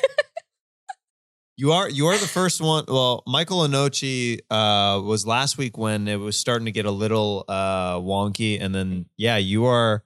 You 1.60 1.72
are 1.72 1.90
you 1.90 2.06
are 2.06 2.16
the 2.16 2.28
first 2.28 2.60
one. 2.60 2.84
Well, 2.86 3.24
Michael 3.26 3.58
Anochi 3.66 4.38
uh, 4.48 5.02
was 5.02 5.26
last 5.26 5.58
week 5.58 5.76
when 5.76 6.06
it 6.06 6.14
was 6.14 6.36
starting 6.36 6.66
to 6.66 6.70
get 6.70 6.86
a 6.86 6.90
little 6.92 7.44
uh, 7.48 7.96
wonky, 7.96 8.62
and 8.62 8.72
then 8.72 9.06
yeah, 9.16 9.38
you 9.38 9.64
are 9.64 10.04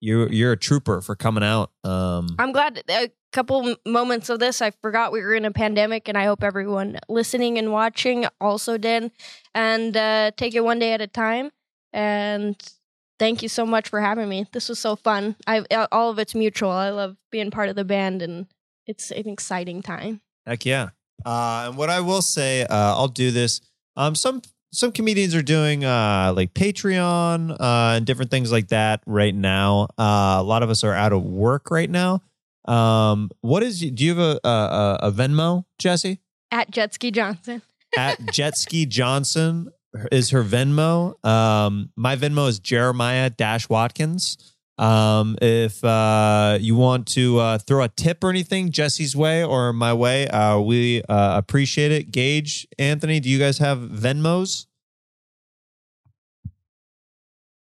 you 0.00 0.28
you're 0.28 0.52
a 0.52 0.56
trooper 0.56 1.00
for 1.00 1.14
coming 1.14 1.44
out. 1.44 1.70
Um, 1.84 2.34
I'm 2.38 2.52
glad 2.52 2.82
a 2.88 3.10
couple 3.32 3.76
moments 3.86 4.28
of 4.28 4.38
this 4.38 4.60
I 4.60 4.72
forgot 4.82 5.12
we 5.12 5.20
were 5.20 5.34
in 5.34 5.44
a 5.44 5.50
pandemic, 5.50 6.08
and 6.08 6.16
I 6.18 6.24
hope 6.24 6.42
everyone 6.42 6.98
listening 7.08 7.58
and 7.58 7.72
watching 7.72 8.26
also 8.40 8.78
did. 8.78 9.12
And 9.54 9.96
uh, 9.96 10.32
take 10.36 10.54
it 10.54 10.64
one 10.64 10.78
day 10.78 10.92
at 10.92 11.00
a 11.00 11.06
time. 11.06 11.50
And 11.92 12.56
thank 13.18 13.42
you 13.42 13.48
so 13.48 13.66
much 13.66 13.88
for 13.88 14.00
having 14.00 14.28
me. 14.28 14.46
This 14.52 14.68
was 14.68 14.78
so 14.78 14.96
fun. 14.96 15.36
I 15.46 15.64
all 15.92 16.10
of 16.10 16.18
it's 16.18 16.34
mutual. 16.34 16.70
I 16.70 16.90
love 16.90 17.16
being 17.30 17.50
part 17.50 17.68
of 17.68 17.76
the 17.76 17.84
band, 17.84 18.22
and 18.22 18.46
it's 18.86 19.10
an 19.10 19.28
exciting 19.28 19.82
time. 19.82 20.20
Heck 20.46 20.64
yeah. 20.64 20.90
Uh, 21.24 21.66
and 21.68 21.76
what 21.76 21.90
I 21.90 22.00
will 22.00 22.22
say, 22.22 22.62
uh, 22.62 22.94
I'll 22.96 23.08
do 23.08 23.30
this. 23.30 23.60
Um, 23.96 24.14
some 24.14 24.40
some 24.72 24.92
comedians 24.92 25.34
are 25.34 25.42
doing 25.42 25.84
uh, 25.84 26.32
like 26.36 26.54
Patreon 26.54 27.52
uh, 27.52 27.96
and 27.96 28.06
different 28.06 28.30
things 28.30 28.52
like 28.52 28.68
that 28.68 29.02
right 29.06 29.34
now. 29.34 29.88
Uh, 29.98 30.38
a 30.38 30.42
lot 30.42 30.62
of 30.62 30.70
us 30.70 30.84
are 30.84 30.94
out 30.94 31.12
of 31.12 31.22
work 31.24 31.70
right 31.70 31.90
now. 31.90 32.22
Um, 32.66 33.30
what 33.40 33.62
is? 33.62 33.80
Do 33.80 34.04
you 34.04 34.14
have 34.14 34.18
a 34.44 34.48
a, 34.48 34.98
a 35.02 35.12
Venmo, 35.12 35.64
Jesse? 35.78 36.20
At 36.50 36.70
Jetski 36.70 37.12
Johnson. 37.12 37.62
At 37.96 38.18
Jetski 38.26 38.88
Johnson 38.88 39.70
is 40.12 40.30
her 40.30 40.44
Venmo. 40.44 41.24
Um, 41.24 41.90
my 41.96 42.16
Venmo 42.16 42.48
is 42.48 42.58
Jeremiah 42.58 43.30
Dash 43.30 43.68
Watkins. 43.68 44.49
Um, 44.80 45.36
if 45.42 45.84
uh, 45.84 46.56
you 46.58 46.74
want 46.74 47.06
to 47.08 47.38
uh, 47.38 47.58
throw 47.58 47.84
a 47.84 47.88
tip 47.88 48.24
or 48.24 48.30
anything 48.30 48.70
Jesse's 48.70 49.14
way 49.14 49.44
or 49.44 49.74
my 49.74 49.92
way, 49.92 50.26
uh, 50.28 50.58
we 50.58 51.02
uh, 51.02 51.36
appreciate 51.36 51.92
it. 51.92 52.10
Gage, 52.10 52.66
Anthony, 52.78 53.20
do 53.20 53.28
you 53.28 53.38
guys 53.38 53.58
have 53.58 53.78
Venmos? 53.78 54.64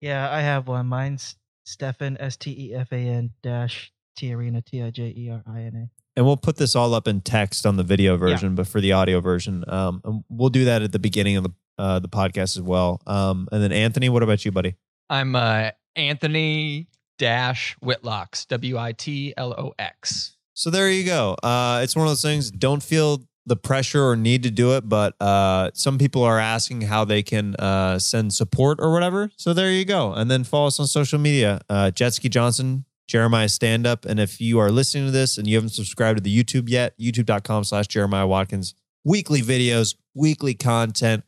Yeah, 0.01 0.31
I 0.31 0.43
have 0.43 0.69
one. 0.69 0.87
Mine's 0.87 1.35
Stefan 1.65 2.17
S 2.21 2.37
T 2.37 2.55
E 2.57 2.75
F 2.75 2.93
A 2.93 2.97
N 2.97 3.31
dash 3.43 3.93
Tijerina 4.17 4.65
T 4.65 4.81
I 4.81 4.91
J 4.91 5.13
E 5.17 5.31
R 5.31 5.43
I 5.45 5.63
N 5.63 5.75
A. 5.75 5.91
And 6.17 6.25
we'll 6.25 6.37
put 6.37 6.57
this 6.57 6.77
all 6.77 6.95
up 6.95 7.09
in 7.09 7.21
text 7.21 7.67
on 7.67 7.77
the 7.77 7.83
video 7.83 8.17
version, 8.17 8.55
but 8.55 8.69
for 8.69 8.81
the 8.81 8.93
audio 8.93 9.21
version, 9.21 9.65
um, 9.69 10.01
and 10.05 10.25
we'll 10.29 10.51
do 10.51 10.65
that 10.67 10.83
at 10.83 10.93
the 10.93 10.99
beginning 11.01 11.37
of 11.37 11.43
the 11.43 11.53
uh, 11.79 11.99
the 11.99 12.09
podcast 12.09 12.57
as 12.57 12.63
well. 12.63 13.01
Um, 13.09 13.49
and 13.51 13.61
then 13.61 13.73
Anthony, 13.73 14.09
what 14.09 14.23
about 14.23 14.45
you, 14.45 14.53
buddy? 14.53 14.77
I'm 15.11 15.35
uh, 15.35 15.71
Anthony 15.97 16.89
Dash 17.19 17.77
Witlox, 17.85 18.47
W 18.49 18.79
I 18.79 18.93
T 18.93 19.35
L 19.37 19.53
O 19.59 19.75
X. 19.79 20.37
So 20.55 20.71
there 20.71 20.91
you 20.91 21.05
go. 21.05 21.37
Uh, 21.43 21.81
it's 21.85 21.95
one 21.95 22.07
of 22.07 22.11
those 22.11 22.23
things. 22.23 22.51
Don't 22.51 22.83
feel 22.83 23.23
the 23.47 23.57
pressure 23.57 24.05
or 24.05 24.17
need 24.17 24.43
to 24.43 24.51
do 24.51 24.77
it, 24.77 24.89
but 24.89 25.15
uh, 25.21 25.71
some 25.75 25.99
people 25.99 26.23
are 26.23 26.39
asking 26.39 26.83
how 26.83 27.05
they 27.05 27.23
can 27.23 27.55
uh, 27.57 27.99
send 27.99 28.33
support 28.35 28.79
or 28.81 28.93
whatever. 28.93 29.31
So 29.37 29.53
there 29.53 29.71
you 29.71 29.85
go. 29.85 30.13
And 30.13 30.31
then 30.31 30.45
follow 30.45 30.67
us 30.67 30.79
on 30.79 30.87
social 30.87 31.19
media. 31.19 31.61
Uh, 31.69 31.91
Jetski 31.95 32.29
Johnson, 32.29 32.85
Jeremiah 33.07 33.49
Stand 33.49 33.87
Up. 33.87 34.05
And 34.05 34.21
if 34.21 34.41
you 34.41 34.59
are 34.59 34.71
listening 34.71 35.07
to 35.07 35.11
this 35.11 35.39
and 35.39 35.47
you 35.47 35.57
haven't 35.57 35.71
subscribed 35.71 36.19
to 36.19 36.23
the 36.23 36.45
YouTube 36.45 36.69
yet, 36.69 36.99
youtube.com 36.99 37.65
slash 37.65 37.87
Jeremiah 37.87 38.27
Watkins. 38.27 38.75
Weekly 39.05 39.41
videos, 39.41 39.95
weekly 40.15 40.55
content. 40.55 41.25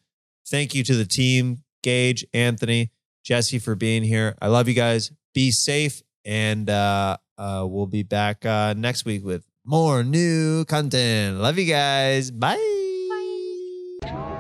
Thank 0.47 0.75
you 0.75 0.85
to 0.85 0.95
the 0.95 1.07
team, 1.07 1.62
Gage, 1.83 2.27
Anthony, 2.35 2.91
Jesse 3.25 3.59
for 3.59 3.75
being 3.75 4.03
here. 4.03 4.37
I 4.43 4.49
love 4.49 4.69
you 4.69 4.75
guys 4.75 5.12
be 5.32 5.51
safe, 5.51 6.02
and 6.24 6.69
uh, 6.69 7.16
uh, 7.39 7.66
we'll 7.69 7.86
be 7.86 8.02
back 8.02 8.44
uh, 8.44 8.74
next 8.77 9.05
week 9.05 9.24
with 9.24 9.44
more 9.65 10.02
new 10.02 10.65
content. 10.65 11.39
Love 11.39 11.59
you 11.59 11.66
guys. 11.66 12.31
Bye. 12.31 12.57
Bye. 14.02 14.36